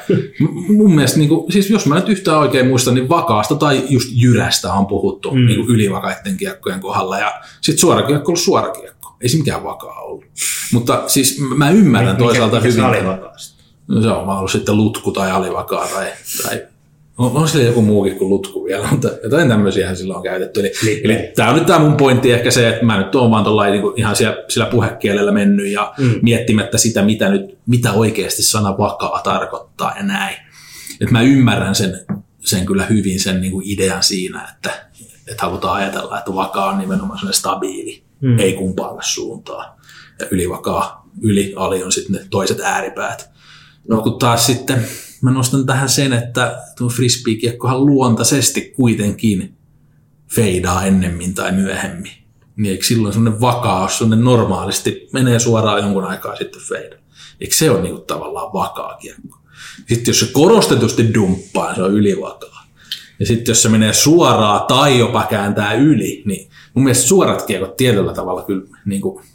mun 0.77 0.95
mielestä, 0.95 1.19
niin 1.19 1.29
kuin, 1.29 1.51
siis 1.51 1.69
jos 1.69 1.85
mä 1.85 1.95
nyt 1.95 2.09
yhtään 2.09 2.37
oikein 2.37 2.67
muistan, 2.67 2.93
niin 2.93 3.09
vakaasta 3.09 3.55
tai 3.55 3.83
just 3.89 4.09
jyrästä 4.11 4.73
on 4.73 4.85
puhuttu 4.85 5.31
mm. 5.31 5.45
niin 5.45 5.65
kuin 5.65 5.75
ylivakaiden 5.75 6.37
kiekkojen 6.37 6.79
kohdalla. 6.79 7.19
Ja 7.19 7.33
sitten 7.61 7.79
suora 7.79 8.01
kiekko 8.01 8.31
on 8.31 8.37
suora 8.37 8.69
kiekko. 8.69 9.15
Ei 9.21 9.29
se 9.29 9.37
mikään 9.37 9.63
vakaa 9.63 10.01
ollut. 10.01 10.25
Mutta 10.73 11.03
siis 11.07 11.41
mä 11.57 11.69
ymmärrän 11.69 12.17
toisaalta 12.17 12.55
mikä, 12.55 12.67
hyvin. 12.67 12.83
Mikä 12.83 12.93
se 12.93 12.99
alivakaasta? 12.99 13.63
No 13.87 14.01
se 14.01 14.07
on 14.07 14.29
ollut 14.29 14.51
sitten 14.51 14.77
lutku 14.77 15.11
tai 15.11 15.31
alivakaa 15.31 15.87
tai, 15.87 16.05
tai 16.43 16.61
on, 17.17 17.31
on 17.31 17.47
sillä 17.47 17.65
joku 17.65 17.81
muukin 17.81 18.15
kuin 18.15 18.29
lutku 18.29 18.65
vielä, 18.65 18.87
mutta 18.91 19.09
jotain 19.23 19.49
tämmöisiä 19.49 19.95
sillä 19.95 20.15
on 20.15 20.23
käytetty. 20.23 20.59
Eli, 20.59 20.71
Lippei. 20.83 21.11
eli 21.11 21.31
tämä 21.35 21.49
on 21.49 21.55
nyt 21.55 21.65
tämä 21.65 21.79
mun 21.79 21.97
pointti 21.97 22.31
ehkä 22.31 22.51
se, 22.51 22.69
että 22.69 22.85
mä 22.85 22.97
nyt 22.97 23.15
oon 23.15 23.31
vaan 23.31 23.43
tollain 23.43 23.71
niin 23.71 23.93
ihan 23.95 24.15
siellä, 24.15 24.43
sillä 24.47 24.65
puhekielellä 24.65 25.31
mennyt 25.31 25.67
ja 25.67 25.93
mm. 25.97 26.19
miettimättä 26.21 26.77
sitä, 26.77 27.01
mitä, 27.01 27.29
nyt, 27.29 27.57
mitä 27.67 27.91
oikeasti 27.91 28.43
sana 28.43 28.77
vakaa 28.77 29.21
tarkoittaa 29.23 29.93
ja 29.97 30.03
näin. 30.03 30.35
Et 31.01 31.11
mä 31.11 31.21
ymmärrän 31.21 31.75
sen, 31.75 32.05
sen 32.39 32.65
kyllä 32.65 32.85
hyvin 32.85 33.19
sen 33.19 33.41
niin 33.41 33.51
kuin 33.51 33.65
idean 33.67 34.03
siinä, 34.03 34.47
että, 34.55 34.87
että 35.27 35.45
halutaan 35.45 35.75
ajatella, 35.75 36.17
että 36.17 36.35
vakaa 36.35 36.69
on 36.69 36.77
nimenomaan 36.77 37.19
sellainen 37.19 37.39
stabiili, 37.39 38.03
mm. 38.21 38.39
ei 38.39 38.53
kumpaankaan 38.53 39.03
suuntaan. 39.03 39.75
Ja 40.19 40.27
ylivakaa, 40.31 41.09
yli, 41.21 41.53
ali 41.55 41.83
on 41.83 41.91
sitten 41.91 42.15
ne 42.15 42.27
toiset 42.29 42.59
ääripäät. 42.59 43.29
No 43.87 44.01
kun 44.01 44.19
taas 44.19 44.45
sitten 44.45 44.87
mä 45.25 45.31
nostan 45.31 45.65
tähän 45.65 45.89
sen, 45.89 46.13
että 46.13 46.61
tuo 46.77 46.89
frisbee-kiekkohan 46.89 47.85
luontaisesti 47.85 48.73
kuitenkin 48.75 49.57
feidaa 50.35 50.85
ennemmin 50.85 51.35
tai 51.35 51.51
myöhemmin. 51.51 52.11
Niin 52.55 52.71
eikö 52.71 52.85
silloin 52.85 53.13
semmoinen 53.13 53.41
vakaus, 53.41 53.97
semmoinen 53.97 54.25
normaalisti 54.25 55.09
menee 55.13 55.39
suoraan 55.39 55.81
jonkun 55.81 56.03
aikaa 56.03 56.35
sitten 56.35 56.61
feida. 56.61 56.95
Eikö 57.41 57.55
se 57.55 57.71
ole 57.71 57.81
niinku 57.81 58.01
tavallaan 58.01 58.53
vakaa 58.53 58.97
kiekko? 58.97 59.37
Sitten 59.77 60.11
jos 60.11 60.19
se 60.19 60.25
korostetusti 60.33 61.13
dumppaa, 61.13 61.75
se 61.75 61.81
on 61.83 61.93
ylivakaa. 61.93 62.65
Ja 63.19 63.25
sitten 63.25 63.51
jos 63.51 63.61
se 63.61 63.69
menee 63.69 63.93
suoraan 63.93 64.67
tai 64.67 64.99
jopa 64.99 65.23
kääntää 65.29 65.73
yli, 65.73 66.23
niin 66.25 66.49
mun 66.73 66.83
mielestä 66.83 67.07
suorat 67.07 67.45
kiekot 67.45 67.75
tietyllä 67.75 68.13
tavalla 68.13 68.43
kyllä 68.43 68.77
niin 68.85 69.01
kuin 69.01 69.25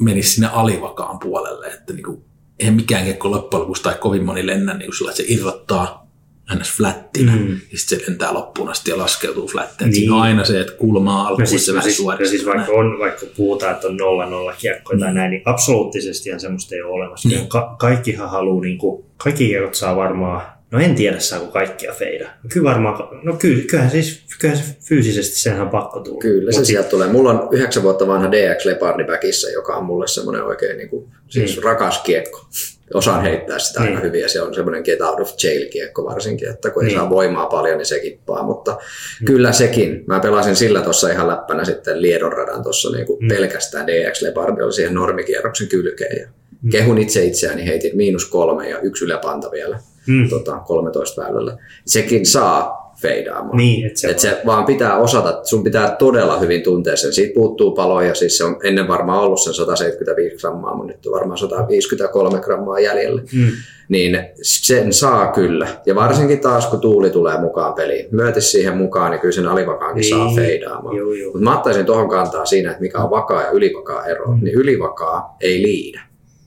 menisi 0.00 0.30
sinne 0.30 0.48
alivakaan 0.48 1.18
puolelle, 1.18 1.66
että 1.66 1.92
niin 1.92 2.04
kuin, 2.04 2.24
eihän 2.58 2.74
mikään 2.74 3.04
kiekko 3.04 3.30
loppujen 3.30 3.60
lopuksi 3.60 3.82
tai 3.82 3.94
kovin 3.94 4.24
moni 4.24 4.46
lennä 4.46 4.74
niin 4.74 4.96
sillä, 4.96 5.10
että 5.10 5.22
se 5.22 5.28
irrottaa 5.28 6.06
ns. 6.54 6.72
flättinä, 6.76 7.36
mm. 7.36 7.52
ja 7.72 7.78
sitten 7.78 8.00
se 8.00 8.04
lentää 8.06 8.34
loppuun 8.34 8.68
asti 8.68 8.90
ja 8.90 8.98
laskeutuu 8.98 9.48
flättiin. 9.48 9.90
Niin. 9.90 9.96
Siinä 9.96 10.14
on 10.14 10.20
aina 10.22 10.44
se, 10.44 10.60
että 10.60 10.72
kulmaa 10.72 11.20
alkuun 11.20 11.40
No 11.40 11.46
siis, 11.46 11.66
se 11.66 11.72
vähän 11.72 11.92
siis, 11.92 12.06
no 12.06 12.26
siis 12.26 12.46
vaikka, 12.46 12.72
on, 12.72 12.98
vaikka 12.98 13.26
puhutaan, 13.36 13.74
että 13.74 13.88
on 13.88 13.96
nolla 13.96 14.26
nolla 14.26 14.52
kiekkoja 14.58 14.98
tai 14.98 15.14
näin, 15.14 15.30
niin 15.30 15.42
absoluuttisestihan 15.44 16.40
semmoista 16.40 16.74
ei 16.74 16.82
ole 16.82 16.92
olemassa. 16.92 17.28
Niin. 17.28 17.48
Ka- 17.48 17.76
kaikkihan 17.78 18.30
haluaa, 18.30 18.64
niin 18.64 18.78
kuin, 18.78 19.04
kaikki 19.16 19.46
kiekot 19.46 19.74
saa 19.74 19.96
varmaan, 19.96 20.42
no 20.78 20.84
en 20.84 20.94
tiedä 20.94 21.18
saako 21.18 21.46
kaikkia 21.46 21.92
feida. 21.92 22.24
No 22.24 22.48
kyllä 22.52 22.70
varmaan, 22.70 23.08
no 23.22 23.36
ky, 23.36 23.64
kyllähän, 23.70 23.90
siis, 23.90 24.22
kyllähän 24.40 24.64
se 24.64 24.74
fyysisesti 24.88 25.36
senhän 25.36 25.62
on 25.62 25.70
pakko 25.70 26.00
tulla. 26.00 26.18
Kyllä 26.20 26.52
se 26.52 26.58
Mut 26.58 26.66
sieltä 26.66 26.88
tulee. 26.88 27.08
Mulla 27.08 27.30
on 27.30 27.48
yhdeksän 27.52 27.82
vuotta 27.82 28.06
vanha 28.06 28.32
DX 28.32 28.64
Leopardi 28.64 29.04
backissa, 29.04 29.50
joka 29.50 29.76
on 29.76 29.84
mulle 29.84 30.08
semmoinen 30.08 30.44
oikein 30.44 30.76
niin 30.76 30.88
kuin, 30.88 31.06
siis 31.28 31.56
Mm. 31.56 31.62
rakas 31.62 31.98
kiekko. 32.02 32.46
Osaan 32.94 33.22
heittää 33.22 33.58
sitä 33.58 33.80
Niin. 33.82 34.02
hyvin 34.02 34.20
ja 34.20 34.28
se 34.28 34.40
on 34.42 34.54
semmoinen 34.54 34.82
get 34.84 35.00
out 35.00 35.20
of 35.20 35.30
jail 35.44 35.68
kiekko 35.70 36.04
varsinkin, 36.04 36.50
että 36.50 36.70
kun 36.70 36.82
ei 36.82 36.88
Niin. 36.88 36.98
saa 36.98 37.10
voimaa 37.10 37.46
paljon, 37.46 37.78
niin 37.78 37.86
se 37.86 38.00
kippaa. 38.00 38.42
Mutta 38.42 38.78
kyllä 39.24 39.52
sekin. 39.52 40.04
Mä 40.06 40.20
pelasin 40.20 40.56
sillä 40.56 40.80
tuossa 40.80 41.10
ihan 41.10 41.28
läppänä 41.28 41.64
sitten 41.64 42.02
Liedon 42.02 42.32
radan 42.32 42.62
tuossa 42.62 42.90
niin 42.90 43.06
kuin 43.06 43.22
Mm. 43.22 43.28
pelkästään 43.28 43.86
DX 43.86 44.22
Leopardi 44.22 44.62
oli 44.62 44.72
siihen 44.72 44.94
normikierroksen 44.94 45.68
kylkeen. 45.68 46.20
Ja 46.20 46.28
kehun 46.70 46.98
itse 46.98 47.24
itseäni, 47.24 47.66
heitin 47.66 47.96
miinus 47.96 48.26
kolme 48.26 48.68
ja 48.70 48.78
yksi 48.80 49.04
yläpanta 49.04 49.50
vielä 49.50 49.78
Mm. 50.06 50.28
tota, 50.28 50.58
13 50.66 51.22
väylällä. 51.22 51.56
Sekin 51.86 52.26
saa 52.26 52.86
feidaamaan. 53.02 53.56
Niin, 53.56 53.86
että 53.86 54.00
se, 54.00 54.08
Et 54.10 54.18
se 54.18 54.40
vaan 54.46 54.64
pitää 54.64 54.96
osata, 54.98 55.40
sun 55.44 55.64
pitää 55.64 55.96
todella 55.98 56.38
hyvin 56.38 56.62
tuntea 56.62 56.96
sen. 56.96 57.12
Siitä 57.12 57.34
puuttuu 57.34 57.70
paloja, 57.74 58.14
siis 58.14 58.38
se 58.38 58.44
on 58.44 58.56
ennen 58.64 58.88
varmaan 58.88 59.20
ollut 59.20 59.40
sen 59.40 59.54
175 59.54 60.36
grammaa, 60.36 60.74
mutta 60.76 60.92
nyt 60.92 61.06
on 61.06 61.12
varmaan 61.12 61.38
153 61.38 62.40
grammaa 62.40 62.80
jäljellä. 62.80 63.22
Mm. 63.32 63.46
Niin 63.88 64.18
sen 64.42 64.92
saa 64.92 65.32
kyllä. 65.32 65.68
Ja 65.86 65.94
varsinkin 65.94 66.40
taas, 66.40 66.66
kun 66.66 66.80
tuuli 66.80 67.10
tulee 67.10 67.40
mukaan 67.40 67.74
peliin. 67.74 68.06
Myöti 68.10 68.40
siihen 68.40 68.76
mukaan, 68.76 69.10
niin 69.10 69.20
kyllä 69.20 69.32
sen 69.32 69.46
alivakaankin 69.48 70.00
Niin. 70.00 70.10
saa 70.14 70.34
feidaamaan. 70.34 70.96
Mutta 71.24 71.38
mä 71.44 71.56
ottaisin 71.56 71.86
tuohon 71.86 72.08
kantaa 72.08 72.44
siinä, 72.44 72.70
että 72.70 72.80
mikä 72.82 72.98
on 72.98 73.10
vakaa 73.10 73.42
ja 73.42 73.50
ylivakaa 73.50 74.06
ero. 74.06 74.26
Mm. 74.26 74.38
Niin 74.44 74.54
ylivakaa 74.54 75.36
ei 75.40 75.62
liidä. 75.62 76.00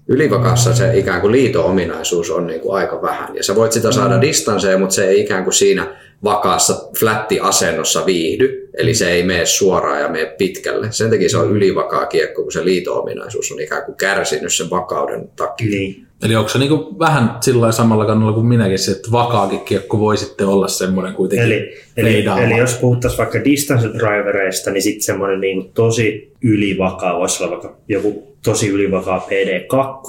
Ylivakassa 0.10 0.76
se 0.76 0.98
ikään 0.98 1.22
kuin 1.22 1.32
liito-ominaisuus 1.32 2.32
on 2.32 2.48
niin 2.48 2.60
kuin 2.62 2.76
aika 2.78 3.02
vähän. 3.02 3.36
Ja 3.36 3.44
sä 3.44 3.56
voit 3.56 3.72
sitä 3.72 3.92
saada 3.92 4.16
Mm. 4.16 4.22
distansseja, 4.22 4.78
mutta 4.78 4.96
se 4.96 5.08
ei 5.08 5.20
ikään 5.22 5.44
kuin 5.44 5.54
siinä 5.54 5.88
vakaassa 6.24 6.90
flätti-asennossa 7.00 8.06
viihdy. 8.06 8.70
Eli 8.78 8.94
se 8.94 9.12
ei 9.12 9.24
mene 9.24 9.46
suoraan 9.46 10.02
ja 10.02 10.10
mene 10.10 10.36
pitkälle. 10.38 10.88
Sen 10.92 11.10
takia 11.10 11.30
se 11.30 11.38
on 11.38 11.52
ylivakaa 11.52 12.06
kiekko, 12.06 12.44
kun 12.44 12.52
se 12.52 12.66
liito-ominaisuus 12.66 13.52
on 13.52 13.62
ikään 13.62 13.86
kuin 13.86 13.96
kärsinyt 13.96 14.54
sen 14.54 14.70
vakauden 14.70 15.30
takia. 15.36 15.70
Niin. 15.70 16.06
Eli 16.24 16.36
onko 16.36 16.50
se 16.50 16.60
niinku 16.60 17.00
vähän 17.00 17.38
sillä 17.42 17.72
samalla 17.72 18.06
kannalla 18.06 18.34
kuin 18.34 18.46
minäkin, 18.46 18.80
se, 18.80 18.92
että 18.92 19.12
vakaakin 19.12 19.60
kiekko 19.60 20.00
voi 20.00 20.18
sitten 20.18 20.48
olla 20.48 20.68
semmoinen 20.68 21.14
kuitenkin 21.14 21.46
Eli, 21.46 21.74
eli, 21.98 22.26
eli 22.44 22.58
jos 22.58 22.74
puhuttaisiin 22.74 23.18
vaikka 23.18 23.44
distance 23.44 23.88
drivereista, 23.88 24.72
niin 24.72 24.82
sitten 24.82 25.04
semmoinen 25.04 25.42
niin 25.42 25.72
tosi 25.74 26.32
ylivakaa 26.42 27.20
voisi 27.20 27.44
olla 27.44 27.52
vaikka 27.52 27.78
joku 27.88 28.38
tosi 28.44 28.68
ylivakaa 28.68 29.28
PD2, 29.30 30.08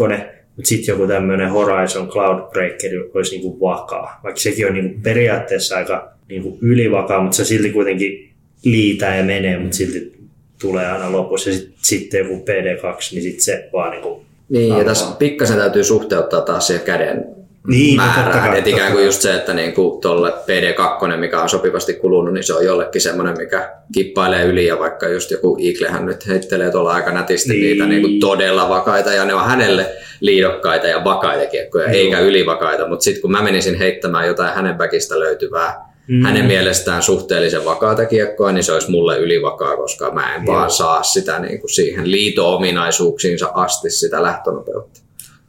mutta 0.61 0.69
sitten 0.69 0.93
joku 0.93 1.07
tämmöinen 1.07 1.51
Horizon 1.51 2.09
Cloud 2.09 2.51
Breaker 2.51 2.91
olisi 3.15 3.31
niin 3.31 3.43
kuin 3.43 3.61
vakaa. 3.61 4.21
Vaikka 4.25 4.41
sekin 4.41 4.67
on 4.67 4.75
niin 4.75 4.91
kuin 4.91 5.03
periaatteessa 5.03 5.77
aika 5.77 6.13
niin 6.29 6.43
kuin 6.43 6.59
ylivakaa, 6.61 7.23
mutta 7.23 7.37
se 7.37 7.45
silti 7.45 7.71
kuitenkin 7.71 8.31
liitää 8.65 9.17
ja 9.17 9.25
menee, 9.25 9.59
mutta 9.59 9.77
silti 9.77 10.13
tulee 10.61 10.87
aina 10.87 11.13
lopussa. 11.13 11.51
Ja 11.51 11.57
sitten 11.57 11.75
sit 11.83 12.13
joku 12.13 12.35
PD2, 12.35 13.13
niin 13.13 13.23
sitten 13.23 13.41
se 13.41 13.69
vaan 13.73 13.91
niin 13.91 14.03
kuin 14.03 14.21
Niin, 14.49 14.79
ja 14.79 14.85
tässä 14.85 15.17
pikkasen 15.19 15.57
täytyy 15.57 15.85
suhteuttaa 15.85 16.41
taas 16.41 16.67
siihen 16.67 16.85
käden 16.85 17.25
Niin, 17.69 17.97
no 17.97 18.03
totta 18.05 18.21
määrään. 18.21 18.49
kai, 18.49 18.59
että 18.59 18.71
ikään 18.71 18.83
totta 18.83 18.95
kuin 18.95 19.05
just 19.07 19.23
se, 19.23 19.35
että 19.35 19.55
niin 19.55 19.73
kuin 19.73 20.01
tuolle 20.01 20.31
PD2, 20.31 21.17
mikä 21.17 21.43
on 21.43 21.49
sopivasti 21.49 21.95
kulunut, 21.95 22.35
niin 22.35 22.45
se 22.45 22.55
on 22.55 22.65
jollekin 22.65 23.01
semmoinen, 23.01 23.39
mikä 23.39 23.71
kippailee 23.95 24.45
yli. 24.45 24.67
Ja 24.67 24.79
vaikka 24.79 25.09
just 25.09 25.31
joku 25.31 25.59
Eaglehän 25.63 26.07
nyt 26.07 26.29
heittelee 26.29 26.71
tuolla 26.71 26.93
aika 26.93 27.13
nätisti 27.13 27.53
Niin. 27.53 27.63
niitä 27.63 27.87
niin 27.87 28.03
kuin 28.03 28.21
todella 28.21 28.69
vakaita. 28.69 29.13
Ja 29.13 29.25
ne 29.25 29.35
on 29.35 29.45
hänelle 29.45 29.87
liidokkaita 30.21 30.87
ja 30.87 31.05
vakaita 31.05 31.51
kiekkoja, 31.51 31.85
Joo. 31.85 31.95
eikä 31.95 32.21
ylivakaita. 32.21 32.89
Mutta 32.89 33.03
sitten 33.05 33.21
kun 33.23 33.31
mä 33.31 33.43
menisin 33.43 33.79
heittämään 33.79 34.27
jotain 34.27 34.55
hänen 34.55 34.79
väkistä 34.79 35.19
löytyvää 35.19 35.75
mm. 36.09 36.23
hänen 36.23 36.45
mielestään 36.47 37.03
suhteellisen 37.03 37.65
vakaata 37.65 38.07
kiekkoa, 38.07 38.53
niin 38.53 38.65
se 38.65 38.73
olisi 38.73 38.91
mulle 38.91 39.19
ylivakaa, 39.19 39.77
koska 39.77 40.11
mä 40.11 40.35
en 40.35 40.43
Joo. 40.47 40.55
vaan 40.55 40.71
saa 40.71 41.03
sitä 41.03 41.39
niin 41.39 41.61
kuin 41.61 41.71
siihen 41.71 42.11
liito-ominaisuuksiinsa 42.11 43.51
asti 43.55 43.91
sitä 43.91 44.23
lähtönopeutta. 44.23 45.01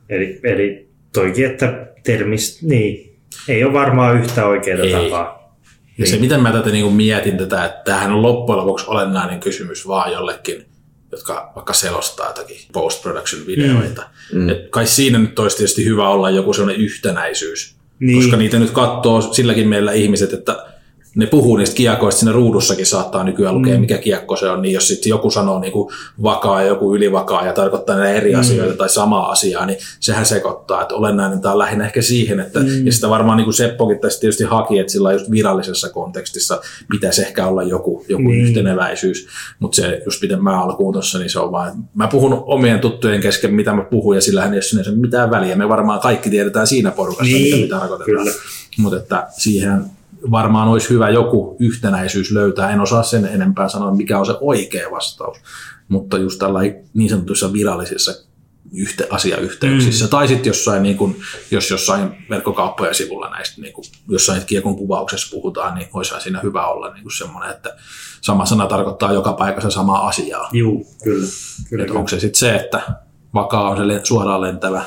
Eli, 0.09 0.39
eli 0.43 0.87
toikin, 1.13 1.45
että 1.45 1.87
termist, 2.03 2.61
niin, 2.61 3.17
ei 3.47 3.63
ole 3.63 3.73
varmaan 3.73 4.17
yhtä 4.17 4.45
oikeaa 4.45 4.79
ei. 4.79 4.91
tapaa. 4.91 5.41
Ja 5.97 6.07
se, 6.07 6.17
miten 6.17 6.41
mä 6.41 6.51
tätä 6.51 6.69
niin 6.69 6.83
kuin 6.83 6.95
mietin 6.95 7.37
tätä, 7.37 7.65
että 7.65 7.81
tämähän 7.85 8.11
on 8.11 8.21
loppujen 8.21 8.59
lopuksi 8.59 8.85
olennainen 8.87 9.39
kysymys 9.39 9.87
vaan 9.87 10.11
jollekin 10.11 10.65
jotka 11.11 11.51
vaikka 11.55 11.73
selostaa 11.73 12.27
jotakin 12.27 12.57
post-production-videoita. 12.73 14.03
Mm. 14.33 14.49
Et 14.49 14.69
kai 14.69 14.87
siinä 14.87 15.19
nyt 15.19 15.39
olisi 15.39 15.57
tietysti 15.57 15.85
hyvä 15.85 16.09
olla 16.09 16.29
joku 16.29 16.53
sellainen 16.53 16.81
yhtenäisyys, 16.81 17.75
niin. 17.99 18.21
koska 18.21 18.37
niitä 18.37 18.59
nyt 18.59 18.71
katsoo 18.71 19.21
silläkin 19.21 19.67
meillä 19.67 19.91
ihmiset, 19.91 20.33
että 20.33 20.65
ne 21.15 21.25
puhuu 21.25 21.57
niistä 21.57 21.75
kiekoista, 21.75 22.19
siinä 22.19 22.31
ruudussakin 22.31 22.85
saattaa 22.85 23.23
nykyään 23.23 23.55
lukea, 23.55 23.75
mm. 23.75 23.81
mikä 23.81 23.97
kiekko 23.97 24.35
se 24.35 24.49
on, 24.49 24.61
niin 24.61 24.73
jos 24.73 24.87
sitten 24.87 25.09
joku 25.09 25.31
sanoo 25.31 25.59
niin 25.59 25.73
kuin 25.73 25.93
vakaa 26.23 26.61
ja 26.61 26.67
joku 26.67 26.95
ylivakaa 26.95 27.45
ja 27.45 27.53
tarkoittaa 27.53 27.97
ne 27.97 28.17
eri 28.17 28.33
mm. 28.33 28.39
asioita 28.39 28.77
tai 28.77 28.89
samaa 28.89 29.31
asiaa, 29.31 29.65
niin 29.65 29.77
sehän 29.99 30.25
sekoittaa, 30.25 30.81
että 30.81 30.95
olennainen 30.95 31.41
tämä 31.41 31.51
on 31.51 31.57
lähinnä 31.57 31.85
ehkä 31.85 32.01
siihen, 32.01 32.39
että 32.39 32.59
mm. 32.59 32.85
ja 32.85 32.91
sitä 32.91 33.09
varmaan 33.09 33.37
niin 33.37 33.45
kuin 33.45 33.53
Seppokin 33.53 33.99
tässä 33.99 34.19
tietysti 34.19 34.43
haki, 34.43 34.79
että 34.79 34.91
sillä 34.91 35.13
just 35.13 35.31
virallisessa 35.31 35.89
kontekstissa 35.89 36.61
pitäisi 36.91 37.21
ehkä 37.21 37.47
olla 37.47 37.63
joku, 37.63 38.05
joku 38.09 38.23
mm. 38.23 38.41
yhteneväisyys, 38.41 39.27
mutta 39.59 39.75
se 39.75 40.01
just 40.05 40.21
miten 40.21 40.43
mä 40.43 40.63
alkuun 40.63 40.93
tuossa, 40.93 41.19
niin 41.19 41.29
se 41.29 41.39
on 41.39 41.51
vaan, 41.51 41.71
mä 41.95 42.07
puhun 42.07 42.43
omien 42.45 42.79
tuttujen 42.79 43.21
kesken, 43.21 43.53
mitä 43.53 43.73
mä 43.73 43.83
puhun 43.83 44.15
ja 44.15 44.21
sillähän 44.21 44.53
ei 44.53 44.59
ole 44.87 44.95
mitään 44.95 45.31
väliä, 45.31 45.55
me 45.55 45.69
varmaan 45.69 45.99
kaikki 45.99 46.29
tiedetään 46.29 46.67
siinä 46.67 46.91
porukassa, 46.91 47.33
niin. 47.33 47.61
mitä 47.61 47.75
me 47.75 47.79
tarkoitetaan. 47.79 48.27
Mutta 48.77 48.97
että 48.97 49.27
siihen 49.37 49.85
varmaan 50.31 50.67
olisi 50.67 50.89
hyvä 50.89 51.09
joku 51.09 51.55
yhtenäisyys 51.59 52.31
löytää. 52.31 52.71
En 52.71 52.81
osaa 52.81 53.03
sen 53.03 53.25
enempää 53.25 53.69
sanoa, 53.69 53.95
mikä 53.95 54.19
on 54.19 54.25
se 54.25 54.33
oikea 54.41 54.91
vastaus, 54.91 55.37
mutta 55.87 56.17
just 56.17 56.39
tällä 56.39 56.59
niin 56.93 57.09
sanotuissa 57.09 57.53
virallisissa 57.53 58.11
yhte, 58.73 59.07
asiayhteyksissä. 59.09 60.05
Mm. 60.05 60.09
Tai 60.09 60.27
sitten 60.27 60.49
jossain, 60.49 60.83
niin 60.83 60.97
kun, 60.97 61.15
jos 61.51 61.69
jossain 61.69 62.25
verkkokauppojen 62.29 62.95
sivulla 62.95 63.29
näistä, 63.29 63.61
niin 63.61 63.73
kun, 63.73 63.83
jossain 64.09 64.45
kiekon 64.45 64.75
kuvauksessa 64.75 65.35
puhutaan, 65.35 65.75
niin 65.75 65.87
olisi 65.93 66.13
siinä 66.19 66.39
hyvä 66.43 66.67
olla 66.67 66.93
niin 66.93 67.11
semmoinen, 67.17 67.51
että 67.51 67.75
sama 68.21 68.45
sana 68.45 68.67
tarkoittaa 68.67 69.13
joka 69.13 69.33
paikassa 69.33 69.69
samaa 69.69 70.07
asiaa. 70.07 70.49
Joo, 70.51 70.71
kyllä. 71.03 71.27
kyllä, 71.69 71.85
kyllä. 71.85 71.99
Onko 71.99 72.07
se 72.07 72.19
sitten 72.19 72.39
se, 72.39 72.55
että 72.55 72.81
vakaa 73.33 73.69
on 73.69 73.77
se 73.77 73.83
suoraan 74.03 74.41
lentävä 74.41 74.83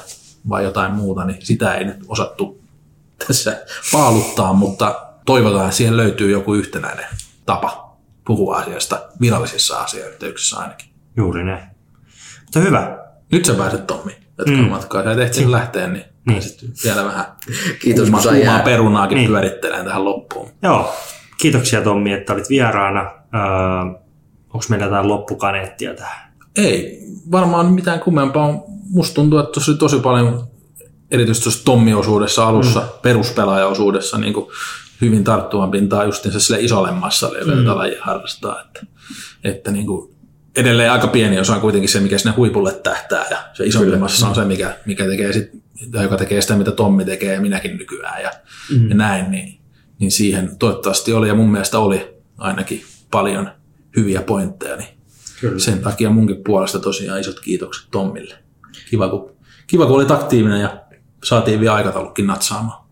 vai 0.49 0.65
jotain 0.65 0.93
muuta, 0.93 1.25
niin 1.25 1.47
sitä 1.47 1.75
ei 1.75 1.85
nyt 1.85 1.97
osattu 2.09 2.61
tässä 3.27 3.63
paaluttaa, 3.93 4.53
mutta 4.53 5.04
toivotaan, 5.27 5.65
että 5.65 5.77
siihen 5.77 5.97
löytyy 5.97 6.31
joku 6.31 6.55
yhtenäinen 6.55 7.07
tapa 7.47 7.97
puhua 8.27 8.57
asiasta 8.57 9.03
virallisissa 9.21 9.79
asiayhteyksissä 9.79 10.57
ainakin. 10.59 10.89
Juuri 11.17 11.45
näin. 11.45 11.65
Mutta 12.43 12.61
hyvä. 12.61 12.99
Nyt 13.33 13.45
sä 13.45 13.55
pääset 13.55 13.87
Tommi 13.87 14.17
jatkaa 14.39 14.63
mm. 14.63 14.71
matkaa. 14.71 15.05
Sä 15.05 15.25
et 15.25 15.35
sen 15.35 15.53
lähteen, 15.53 15.93
niin, 15.93 16.05
niin. 16.27 16.43
vielä 16.85 17.05
vähän 17.05 17.25
Kiitos, 17.83 18.03
kuumaa, 18.03 18.23
kun 18.23 18.33
kuumaa 18.33 18.59
perunaakin 18.59 19.17
niin. 19.17 19.31
pyöritteleen 19.31 19.85
tähän 19.85 20.05
loppuun. 20.05 20.51
Joo, 20.63 20.95
kiitoksia 21.39 21.83
Tommi, 21.83 22.13
että 22.13 22.33
olit 22.33 22.49
vieraana. 22.49 23.01
Öö, 23.01 24.01
onko 24.45 24.65
meillä 24.69 24.87
jotain 24.87 25.09
loppukaneettia 25.09 25.95
tähän? 25.95 26.33
Ei, 26.57 27.01
varmaan 27.31 27.67
mitään 27.67 28.01
kummempaa. 28.01 28.63
Musta 28.91 29.15
tuntuu, 29.15 29.39
että 29.39 29.53
tosi, 29.53 29.75
tosi 29.75 30.01
paljon 30.01 30.49
erityisesti 31.11 31.45
tuossa 31.45 31.65
Tommi-osuudessa 31.65 32.49
alussa, 32.49 32.81
mm. 32.81 32.87
peruspelaajaosuudessa, 33.03 34.19
niin 34.19 34.35
kuin 34.35 34.47
hyvin 35.01 35.25
tarttuvan 35.25 35.71
pintaa 35.71 36.05
justiinsa 36.05 36.41
sille 36.41 36.61
isolle 36.61 36.93
massalle, 36.93 37.39
joka 37.39 37.53
mm. 37.53 37.67
lajia 37.67 38.05
harrastaa. 38.05 38.61
Että, 38.61 38.87
että 39.45 39.71
niin 39.71 39.87
kuin 39.87 40.15
edelleen 40.57 40.93
aika 40.93 41.07
pieni 41.07 41.39
osa 41.39 41.55
on 41.55 41.61
kuitenkin 41.61 41.89
se, 41.89 42.01
mikä 42.01 42.19
sinne 42.19 42.37
huipulle 42.37 42.73
tähtää, 42.73 43.27
ja 43.31 43.39
se 43.53 43.65
isompi 43.65 43.87
Kyllä. 43.87 43.99
massa 43.99 44.29
on 44.29 44.35
se, 44.35 44.45
mikä, 44.45 44.77
mikä 44.87 45.05
tekee 45.07 45.33
sit, 45.33 45.51
joka 46.03 46.17
tekee 46.17 46.41
sitä, 46.41 46.57
mitä 46.57 46.71
Tommi 46.71 47.05
tekee 47.05 47.35
ja 47.35 47.41
minäkin 47.41 47.77
nykyään 47.77 48.23
ja, 48.23 48.31
mm. 48.71 48.89
ja 48.89 48.95
näin, 48.95 49.31
niin, 49.31 49.61
niin 49.99 50.11
siihen 50.11 50.57
toivottavasti 50.59 51.13
oli, 51.13 51.29
ja 51.29 51.35
mun 51.35 51.51
mielestä 51.51 51.79
oli 51.79 52.15
ainakin 52.39 52.83
paljon 53.11 53.51
hyviä 53.97 54.23
pointteja, 54.23 54.77
niin 54.77 54.89
Kyllä. 55.41 55.59
sen 55.59 55.79
takia 55.79 56.11
munkin 56.11 56.45
puolesta 56.45 56.79
tosiaan 56.79 57.21
isot 57.21 57.41
kiitokset 57.41 57.89
Tommille. 57.91 58.35
Kiva, 58.91 59.09
kun, 59.09 59.33
kiva, 59.67 59.87
kun 59.87 59.97
olit 59.97 60.11
aktiivinen 60.11 60.61
ja 60.61 60.81
saatiin 61.25 61.61
vielä 61.61 61.75
aikataulukin 61.75 62.27
natsaamaan. 62.27 62.84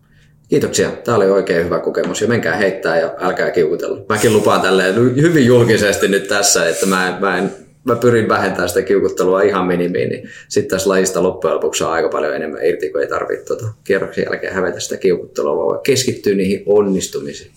Kiitoksia. 0.53 0.91
Tämä 0.91 1.17
oli 1.17 1.29
oikein 1.29 1.65
hyvä 1.65 1.79
kokemus 1.79 2.21
ja 2.21 2.27
menkää 2.27 2.55
heittää 2.55 2.99
ja 2.99 3.13
älkää 3.19 3.51
kiukutella. 3.51 4.05
Mäkin 4.09 4.33
lupaan 4.33 4.61
tälleen 4.61 4.95
hyvin 4.95 5.45
julkisesti 5.45 6.07
nyt 6.07 6.27
tässä, 6.27 6.69
että 6.69 6.85
mä, 6.85 7.17
mä, 7.21 7.37
en, 7.37 7.51
mä 7.83 7.95
pyrin 7.95 8.29
vähentämään 8.29 8.69
sitä 8.69 8.81
kiukuttelua 8.81 9.41
ihan 9.41 9.67
minimiin, 9.67 10.09
niin 10.09 10.29
sitten 10.47 10.69
tässä 10.69 10.89
lajista 10.89 11.23
loppujen 11.23 11.55
lopuksi 11.55 11.83
on 11.83 11.91
aika 11.91 12.09
paljon 12.09 12.35
enemmän 12.35 12.65
irti, 12.65 12.89
kun 12.89 13.01
ei 13.01 13.07
tarvitse 13.07 13.45
tuota 13.45 13.65
kierroksen 13.83 14.23
jälkeen 14.23 14.53
hävetä 14.53 14.79
sitä 14.79 14.97
kiukuttelua, 14.97 15.65
vaan 15.65 15.79
keskittyy 15.83 16.35
niihin 16.35 16.63
onnistumisiin 16.65 17.51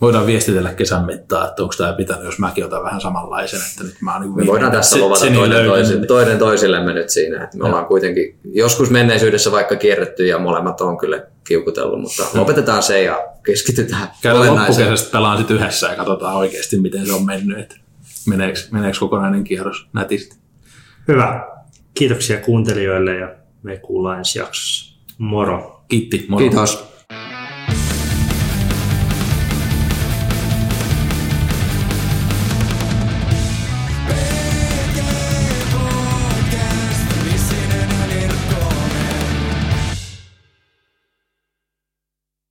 voidaan 0.00 0.26
viestitellä 0.26 0.74
kesän 0.74 1.06
mittaan, 1.06 1.48
että 1.48 1.62
onko 1.62 1.74
tämä 1.78 1.92
pitänyt, 1.92 2.24
jos 2.24 2.38
mäkin 2.38 2.64
otan 2.64 2.84
vähän 2.84 3.00
samanlaisen, 3.00 3.60
että 3.70 3.84
nyt 3.84 3.96
mä 4.00 4.12
oon 4.12 4.22
niin 4.22 4.36
Me 4.36 4.46
voidaan 4.46 4.72
tässä 4.72 4.96
se, 4.96 5.02
luvata 5.02 5.26
toinen, 5.34 5.66
toisille, 5.66 6.06
toinen 6.06 6.38
toisillemme 6.38 6.92
nyt 6.92 7.10
siinä, 7.10 7.44
että 7.44 7.58
me 7.58 7.64
ja. 7.64 7.66
ollaan 7.66 7.86
kuitenkin 7.86 8.38
joskus 8.44 8.90
menneisyydessä 8.90 9.52
vaikka 9.52 9.76
kierretty 9.76 10.26
ja 10.26 10.38
molemmat 10.38 10.80
on 10.80 10.98
kyllä 10.98 11.22
kiukutellut, 11.44 12.00
mutta 12.00 12.22
ja. 12.22 12.40
lopetetaan 12.40 12.82
se 12.82 13.02
ja 13.02 13.26
keskitytään 13.42 14.08
Käydään 14.22 14.56
loppukesästä 14.56 15.12
pelaan 15.12 15.38
sitten 15.38 15.56
yhdessä 15.56 15.86
ja 15.86 15.96
katsotaan 15.96 16.36
oikeasti, 16.36 16.80
miten 16.80 17.06
se 17.06 17.12
on 17.12 17.26
mennyt, 17.26 17.58
että 17.58 17.76
meneekö, 18.26 18.58
meneekö 18.70 18.98
kokonainen 19.00 19.44
kierros 19.44 19.88
nätisti. 19.92 20.36
Hyvä. 21.08 21.46
Kiitoksia 21.94 22.40
kuuntelijoille 22.40 23.16
ja 23.16 23.34
me 23.62 23.76
kuullaan 23.76 24.18
ensi 24.18 24.38
jaksossa. 24.38 24.98
Moro. 25.18 25.84
Kiitti. 25.88 26.26
Moro. 26.28 26.40
Kiitos. 26.40 26.87